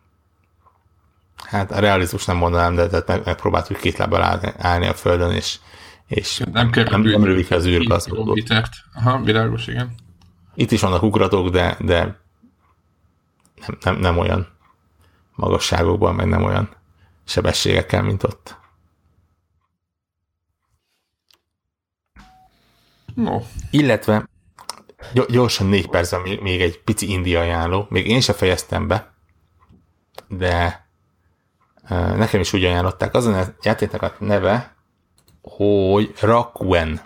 hát 1.37 1.73
a 1.73 1.79
realizmus 1.79 2.25
nem 2.25 2.37
mondanám, 2.37 2.75
de 2.75 2.89
tehát 2.89 3.07
meg, 3.07 3.23
megpróbált 3.25 3.67
hogy 3.67 3.77
két 3.77 3.97
lábbal 3.97 4.23
állni, 4.23 4.53
állni 4.59 4.87
a 4.87 4.95
földön, 4.95 5.31
és, 5.31 5.59
és 6.07 6.43
nem, 6.53 6.71
kell 6.71 6.85
nem, 6.85 7.01
nem 7.01 7.25
lövik 7.25 7.51
az 7.51 7.67
űrgazdagot. 7.67 8.27
Aha, 8.95 9.21
világos, 9.21 9.67
igen. 9.67 9.95
Itt 10.55 10.71
is 10.71 10.81
vannak 10.81 11.03
ugratók, 11.03 11.49
de, 11.49 11.77
de 11.81 12.21
nem, 13.67 13.79
nem, 13.81 13.97
nem 13.97 14.19
olyan 14.19 14.49
magasságokban, 15.35 16.15
meg 16.15 16.29
nem 16.29 16.43
olyan 16.43 16.69
sebességekkel, 17.25 18.03
mint 18.03 18.23
ott. 18.23 18.57
No. 23.17 23.41
Illetve 23.71 24.29
gyorsan 25.29 25.67
négy 25.67 25.89
percben 25.89 26.21
még, 26.21 26.61
egy 26.61 26.81
pici 26.81 27.11
India 27.11 27.41
ajánló. 27.41 27.87
Még 27.89 28.07
én 28.07 28.21
se 28.21 28.33
fejeztem 28.33 28.87
be, 28.87 29.15
de 30.29 30.87
nekem 31.89 32.41
is 32.41 32.53
úgy 32.53 32.65
ajánlották. 32.65 33.15
Azon 33.15 33.35
a 33.35 33.45
játéknak 33.63 34.03
a 34.03 34.15
neve, 34.19 34.77
hogy 35.43 36.15
Rakuen. 36.21 37.01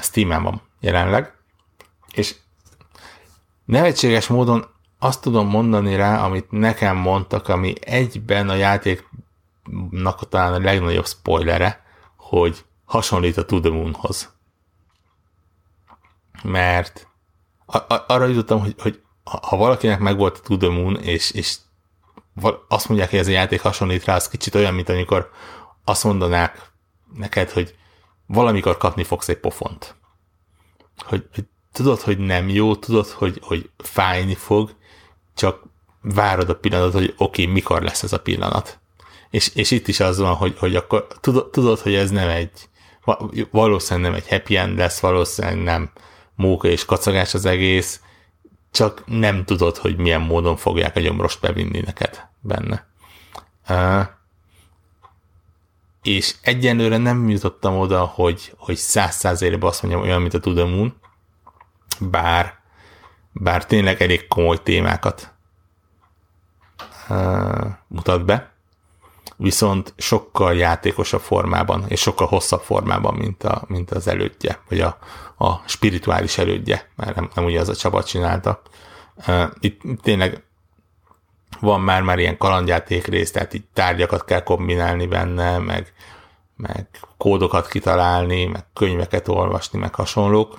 Steam-en 0.00 0.42
van 0.42 0.62
jelenleg, 0.80 1.32
és 2.12 2.36
nevetséges 3.64 4.26
módon 4.26 4.66
azt 4.98 5.22
tudom 5.22 5.48
mondani 5.48 5.96
rá, 5.96 6.24
amit 6.24 6.50
nekem 6.50 6.96
mondtak, 6.96 7.48
ami 7.48 7.74
egyben 7.80 8.48
a 8.48 8.54
játéknak 8.54 10.28
talán 10.28 10.52
a 10.52 10.58
legnagyobb 10.58 11.06
spoilere, 11.06 11.84
hogy 12.16 12.64
hasonlít 12.88 13.36
a 13.36 13.44
To 13.44 13.60
The 13.60 13.70
Moonhoz. 13.70 14.36
Mert 16.42 17.08
arra 18.06 18.26
jutottam, 18.26 18.60
hogy, 18.60 18.74
hogy 18.78 19.02
ha 19.24 19.56
valakinek 19.56 19.98
megvolt 19.98 20.36
a 20.36 20.40
To 20.40 20.56
The 20.56 20.68
Moon, 20.68 20.96
és, 20.96 21.30
és 21.30 21.56
azt 22.68 22.88
mondják, 22.88 23.10
hogy 23.10 23.18
ez 23.18 23.26
a 23.26 23.30
játék 23.30 23.60
hasonlít 23.60 24.04
rá, 24.04 24.14
az 24.14 24.28
kicsit 24.28 24.54
olyan, 24.54 24.74
mint 24.74 24.88
amikor 24.88 25.30
azt 25.84 26.04
mondanák 26.04 26.72
neked, 27.14 27.50
hogy 27.50 27.76
valamikor 28.26 28.76
kapni 28.76 29.04
fogsz 29.04 29.28
egy 29.28 29.38
pofont. 29.38 29.94
Hogy, 30.96 31.28
hogy 31.34 31.44
tudod, 31.72 32.00
hogy 32.00 32.18
nem 32.18 32.48
jó, 32.48 32.76
tudod, 32.76 33.06
hogy, 33.06 33.40
hogy 33.42 33.70
fájni 33.76 34.34
fog, 34.34 34.76
csak 35.34 35.62
várod 36.02 36.50
a 36.50 36.56
pillanatot, 36.56 36.92
hogy 36.92 37.14
oké, 37.16 37.42
okay, 37.42 37.54
mikor 37.54 37.82
lesz 37.82 38.02
ez 38.02 38.12
a 38.12 38.20
pillanat. 38.20 38.80
És, 39.30 39.54
és 39.54 39.70
itt 39.70 39.88
is 39.88 40.00
az 40.00 40.18
van, 40.18 40.34
hogy, 40.34 40.58
hogy 40.58 40.76
akkor 40.76 41.06
tudod, 41.20 41.50
tudod, 41.50 41.78
hogy 41.78 41.94
ez 41.94 42.10
nem 42.10 42.28
egy, 42.28 42.68
valószínűleg 43.50 44.10
nem 44.10 44.20
egy 44.20 44.28
happy 44.28 44.56
end 44.56 44.78
lesz, 44.78 45.00
valószínűleg 45.00 45.62
nem 45.62 45.90
móka 46.34 46.68
és 46.68 46.84
kacagás 46.84 47.34
az 47.34 47.44
egész, 47.44 48.00
csak 48.70 49.02
nem 49.06 49.44
tudod, 49.44 49.76
hogy 49.76 49.96
milyen 49.96 50.20
módon 50.20 50.56
fogják 50.56 50.96
a 50.96 51.00
gyomrost 51.00 51.40
bevinni 51.40 51.80
neked 51.80 52.28
benne. 52.40 52.86
Uh, 53.68 54.06
és 56.02 56.34
egyenlőre 56.42 56.96
nem 56.96 57.28
jutottam 57.28 57.78
oda, 57.78 58.04
hogy, 58.04 58.54
hogy 58.56 58.76
száz 58.76 59.14
százalékban 59.14 59.68
azt 59.68 59.82
mondjam 59.82 60.02
olyan, 60.02 60.20
mint 60.20 60.34
a 60.34 60.66
Moon, 60.66 61.00
bár, 62.00 62.58
bár 63.32 63.66
tényleg 63.66 64.02
elég 64.02 64.26
komoly 64.26 64.62
témákat 64.62 65.34
uh, 67.08 67.66
mutat 67.88 68.24
be, 68.24 68.52
viszont 69.38 69.94
sokkal 69.96 70.54
játékosabb 70.54 71.20
formában, 71.20 71.84
és 71.88 72.00
sokkal 72.00 72.26
hosszabb 72.26 72.60
formában, 72.60 73.14
mint, 73.14 73.44
a, 73.44 73.62
mint 73.66 73.90
az 73.90 74.08
elődje, 74.08 74.60
vagy 74.68 74.80
a, 74.80 74.98
a 75.38 75.62
spirituális 75.66 76.38
elődje, 76.38 76.90
mert 76.96 77.14
nem, 77.14 77.30
nem 77.34 77.44
ugye 77.44 77.60
az 77.60 77.68
a 77.68 77.76
Csaba 77.76 78.02
csinálta. 78.02 78.62
Itt 79.60 79.80
tényleg 80.02 80.42
van 81.60 81.80
már 81.80 82.02
már 82.02 82.18
ilyen 82.18 82.36
kalandjáték 82.36 83.06
rész, 83.06 83.30
tehát 83.30 83.54
így 83.54 83.64
tárgyakat 83.72 84.24
kell 84.24 84.42
kombinálni 84.42 85.06
benne, 85.06 85.58
meg, 85.58 85.92
meg 86.56 86.88
kódokat 87.16 87.68
kitalálni, 87.68 88.44
meg 88.44 88.64
könyveket 88.72 89.28
olvasni, 89.28 89.78
meg 89.78 89.94
hasonlók. 89.94 90.58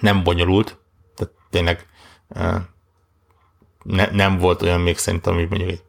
Nem 0.00 0.22
bonyolult, 0.22 0.78
tehát 1.14 1.34
tényleg 1.50 1.86
ne, 3.82 4.06
nem 4.10 4.38
volt 4.38 4.62
olyan 4.62 4.80
még 4.80 4.98
szerintem, 4.98 5.32
ami 5.32 5.44
mondjuk 5.44 5.70
egy 5.70 5.82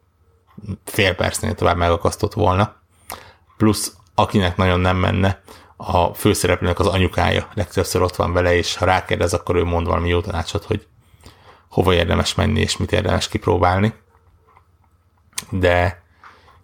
fél 0.85 1.15
percnél 1.15 1.55
tovább 1.55 1.77
megakasztott 1.77 2.33
volna. 2.33 2.75
Plusz, 3.57 3.95
akinek 4.15 4.57
nagyon 4.57 4.79
nem 4.79 4.97
menne, 4.97 5.41
a 5.77 6.13
főszereplőnek 6.13 6.79
az 6.79 6.87
anyukája 6.87 7.47
legtöbbször 7.53 8.01
ott 8.01 8.15
van 8.15 8.33
vele, 8.33 8.55
és 8.55 8.75
ha 8.75 8.85
rákérdez, 8.85 9.33
akkor 9.33 9.55
ő 9.55 9.63
mond 9.63 9.87
valami 9.87 10.09
jó 10.09 10.21
tanácsot, 10.21 10.63
hogy 10.63 10.87
hova 11.69 11.93
érdemes 11.93 12.35
menni, 12.35 12.59
és 12.59 12.77
mit 12.77 12.91
érdemes 12.91 13.27
kipróbálni. 13.27 13.93
De 15.49 16.03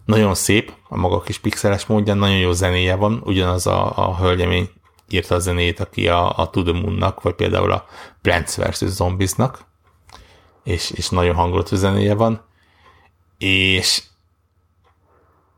nagyon 0.04 0.34
szép, 0.34 0.72
a 0.88 0.96
maga 0.96 1.20
kis 1.20 1.38
pixeles 1.38 1.86
módján, 1.86 2.18
nagyon 2.18 2.38
jó 2.38 2.52
zenéje 2.52 2.94
van, 2.94 3.22
ugyanaz 3.24 3.66
a, 3.66 3.92
a 3.96 4.16
hölgyemény 4.16 4.70
írta 5.08 5.34
a 5.34 5.38
zenét, 5.38 5.80
aki 5.80 6.08
a, 6.08 6.38
a 6.38 6.50
To 6.50 6.62
vagy 7.22 7.34
például 7.34 7.72
a 7.72 7.84
Plants 8.22 8.56
vs. 8.56 8.84
Zombies-nak, 8.84 9.58
és, 10.64 10.90
és 10.90 11.08
nagyon 11.08 11.34
hangolatú 11.34 11.76
zenéje 11.76 12.14
van, 12.14 12.44
és 13.40 14.02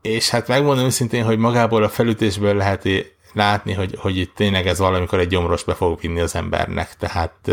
és 0.01 0.29
hát 0.29 0.47
megmondom 0.47 0.85
őszintén, 0.85 1.23
hogy 1.23 1.37
magából 1.37 1.83
a 1.83 1.89
felütésből 1.89 2.55
lehet 2.55 2.87
látni, 3.33 3.73
hogy, 3.73 3.95
hogy 3.99 4.17
itt 4.17 4.35
tényleg 4.35 4.67
ez 4.67 4.79
valamikor 4.79 5.19
egy 5.19 5.27
gyomros 5.27 5.63
be 5.63 5.73
fog 5.73 5.99
vinni 6.01 6.19
az 6.19 6.35
embernek, 6.35 6.95
tehát 6.95 7.51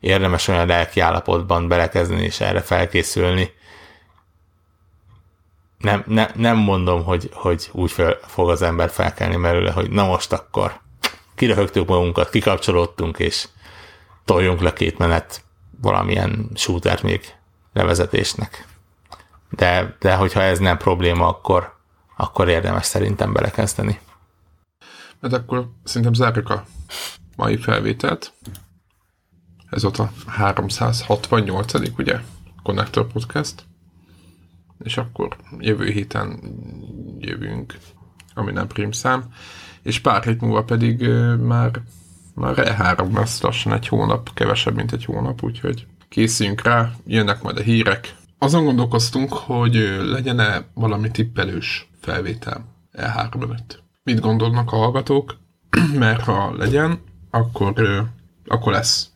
érdemes 0.00 0.48
olyan 0.48 0.66
lelki 0.66 1.00
állapotban 1.00 1.68
belekezdeni 1.68 2.22
és 2.22 2.40
erre 2.40 2.60
felkészülni. 2.60 3.52
Nem, 5.78 6.04
ne, 6.06 6.28
nem 6.34 6.56
mondom, 6.56 7.04
hogy, 7.04 7.30
hogy 7.32 7.68
úgy 7.72 7.90
fel, 7.90 8.18
fog 8.26 8.50
az 8.50 8.62
ember 8.62 8.90
felkelni 8.90 9.36
belőle, 9.36 9.70
hogy 9.70 9.90
na 9.90 10.06
most 10.06 10.32
akkor 10.32 10.80
kiröhögtük 11.34 11.88
magunkat, 11.88 12.30
kikapcsolódtunk, 12.30 13.18
és 13.18 13.48
toljunk 14.24 14.60
le 14.60 14.72
két 14.72 14.98
menet 14.98 15.42
valamilyen 15.80 16.50
shootert 16.54 17.02
még 17.02 17.34
levezetésnek. 17.72 18.66
De, 19.56 19.96
de 20.00 20.14
hogyha 20.14 20.42
ez 20.42 20.58
nem 20.58 20.76
probléma, 20.76 21.28
akkor, 21.28 21.76
akkor 22.16 22.48
érdemes 22.48 22.86
szerintem 22.86 23.32
belekezdeni. 23.32 24.00
Mert 25.20 25.34
akkor 25.34 25.70
szerintem 25.84 26.12
zárjuk 26.12 26.50
a 26.50 26.64
mai 27.36 27.56
felvételt. 27.56 28.32
Ez 29.70 29.82
volt 29.82 29.98
a 29.98 30.12
368. 30.26 31.98
ugye? 31.98 32.20
Connector 32.62 33.06
Podcast. 33.06 33.64
És 34.78 34.96
akkor 34.96 35.36
jövő 35.58 35.90
héten 35.90 36.40
jövünk, 37.18 37.78
ami 38.34 38.52
nem 38.52 38.90
szám. 38.90 39.24
És 39.82 40.00
pár 40.00 40.24
hét 40.24 40.40
múlva 40.40 40.64
pedig 40.64 41.08
már 41.40 41.82
Már 42.34 42.54
E3 42.56 43.14
lesz 43.14 43.42
lassan 43.42 43.72
egy 43.72 43.88
hónap, 43.88 44.34
kevesebb, 44.34 44.74
mint 44.74 44.92
egy 44.92 45.04
hónap, 45.04 45.42
úgyhogy 45.42 45.86
készüljünk 46.08 46.62
rá, 46.62 46.90
jönnek 47.06 47.42
majd 47.42 47.58
a 47.58 47.62
hírek. 47.62 48.14
Azon 48.44 48.64
gondolkoztunk, 48.64 49.32
hogy 49.32 49.74
legyen-e 50.02 50.64
valami 50.74 51.10
tippelős 51.10 51.88
felvétel 52.00 52.64
E3 52.98 53.42
előtt. 53.42 53.82
Mit 54.02 54.20
gondolnak 54.20 54.72
a 54.72 54.76
hallgatók? 54.76 55.36
Mert 55.98 56.20
ha 56.20 56.54
legyen, 56.56 57.00
akkor, 57.30 57.72
akkor 58.46 58.72
lesz. 58.72 59.08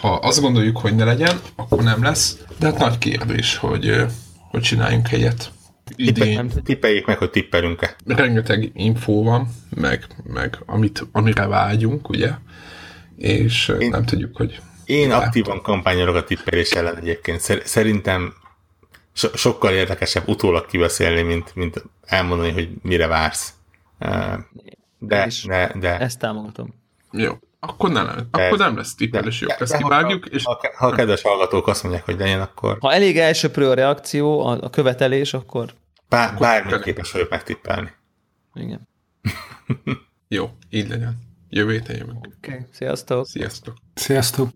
Ha 0.00 0.14
azt 0.14 0.40
gondoljuk, 0.40 0.78
hogy 0.78 0.94
ne 0.94 1.04
legyen, 1.04 1.36
akkor 1.56 1.82
nem 1.82 2.02
lesz. 2.02 2.38
De 2.58 2.66
hát 2.66 2.78
nagy 2.78 2.98
kérdés, 2.98 3.56
hogy, 3.56 4.04
hogy 4.50 4.60
csináljunk 4.60 5.06
helyet. 5.06 5.52
Idén. 5.96 6.50
Tippeljék 6.64 7.06
meg, 7.06 7.18
hogy 7.18 7.30
tippelünk-e. 7.30 7.96
Rengeteg 8.06 8.70
infó 8.74 9.22
van, 9.22 9.48
meg, 9.74 10.06
meg 10.24 10.58
amit, 10.66 11.06
amire 11.12 11.46
vágyunk, 11.46 12.08
ugye? 12.08 12.30
És 13.16 13.72
én, 13.80 13.90
nem 13.90 14.04
tudjuk, 14.04 14.36
hogy... 14.36 14.60
Én 14.84 15.12
aktívan 15.12 15.62
kampányolok 15.62 16.14
a 16.14 16.24
tippelés 16.24 16.70
ellen 16.70 16.96
egyébként. 16.96 17.40
Szerintem 17.64 18.34
so- 19.14 19.36
sokkal 19.36 19.72
érdekesebb 19.72 20.28
utólag 20.28 20.66
kibeszélni, 20.66 21.22
mint, 21.22 21.54
mint 21.54 21.84
elmondani, 22.02 22.52
hogy 22.52 22.70
mire 22.82 23.06
vársz. 23.06 23.54
De, 24.98 25.28
de, 25.46 25.72
de... 25.78 25.98
Ezt 25.98 26.18
támogatom. 26.18 26.74
Jó. 27.12 27.32
Akkor, 27.60 27.90
ne, 27.90 28.00
akkor 28.30 28.58
nem 28.58 28.76
lesz 28.76 28.94
tippelés, 28.94 29.40
jó, 29.40 29.48
ezt 29.58 29.76
kivágjuk. 29.76 30.26
És... 30.26 30.44
Ha, 30.44 30.60
ha 30.76 30.86
a 30.86 30.92
kedves 30.92 31.22
hallgatók 31.22 31.66
azt 31.66 31.82
mondják, 31.82 32.04
hogy 32.04 32.18
legyen, 32.18 32.40
akkor... 32.40 32.76
Ha 32.80 32.92
elég 32.92 33.18
elsőprő 33.18 33.70
a 33.70 33.74
reakció, 33.74 34.46
a, 34.46 34.58
a 34.62 34.70
követelés, 34.70 35.34
akkor... 35.34 35.74
Bár, 36.08 36.38
bármit 36.38 36.82
képes 36.82 37.12
vagyok 37.12 37.30
megtippelni. 37.30 37.92
Igen. 38.54 38.88
jó, 40.28 40.50
így 40.70 40.88
legyen. 40.88 41.18
Jövő 41.48 41.72
héten 41.72 41.96
jövünk. 41.96 42.26
Oké, 42.26 42.50
okay. 42.50 42.66
sziasztok! 42.72 43.26
Sziasztok! 43.26 43.74
Sziasztok! 43.94 44.48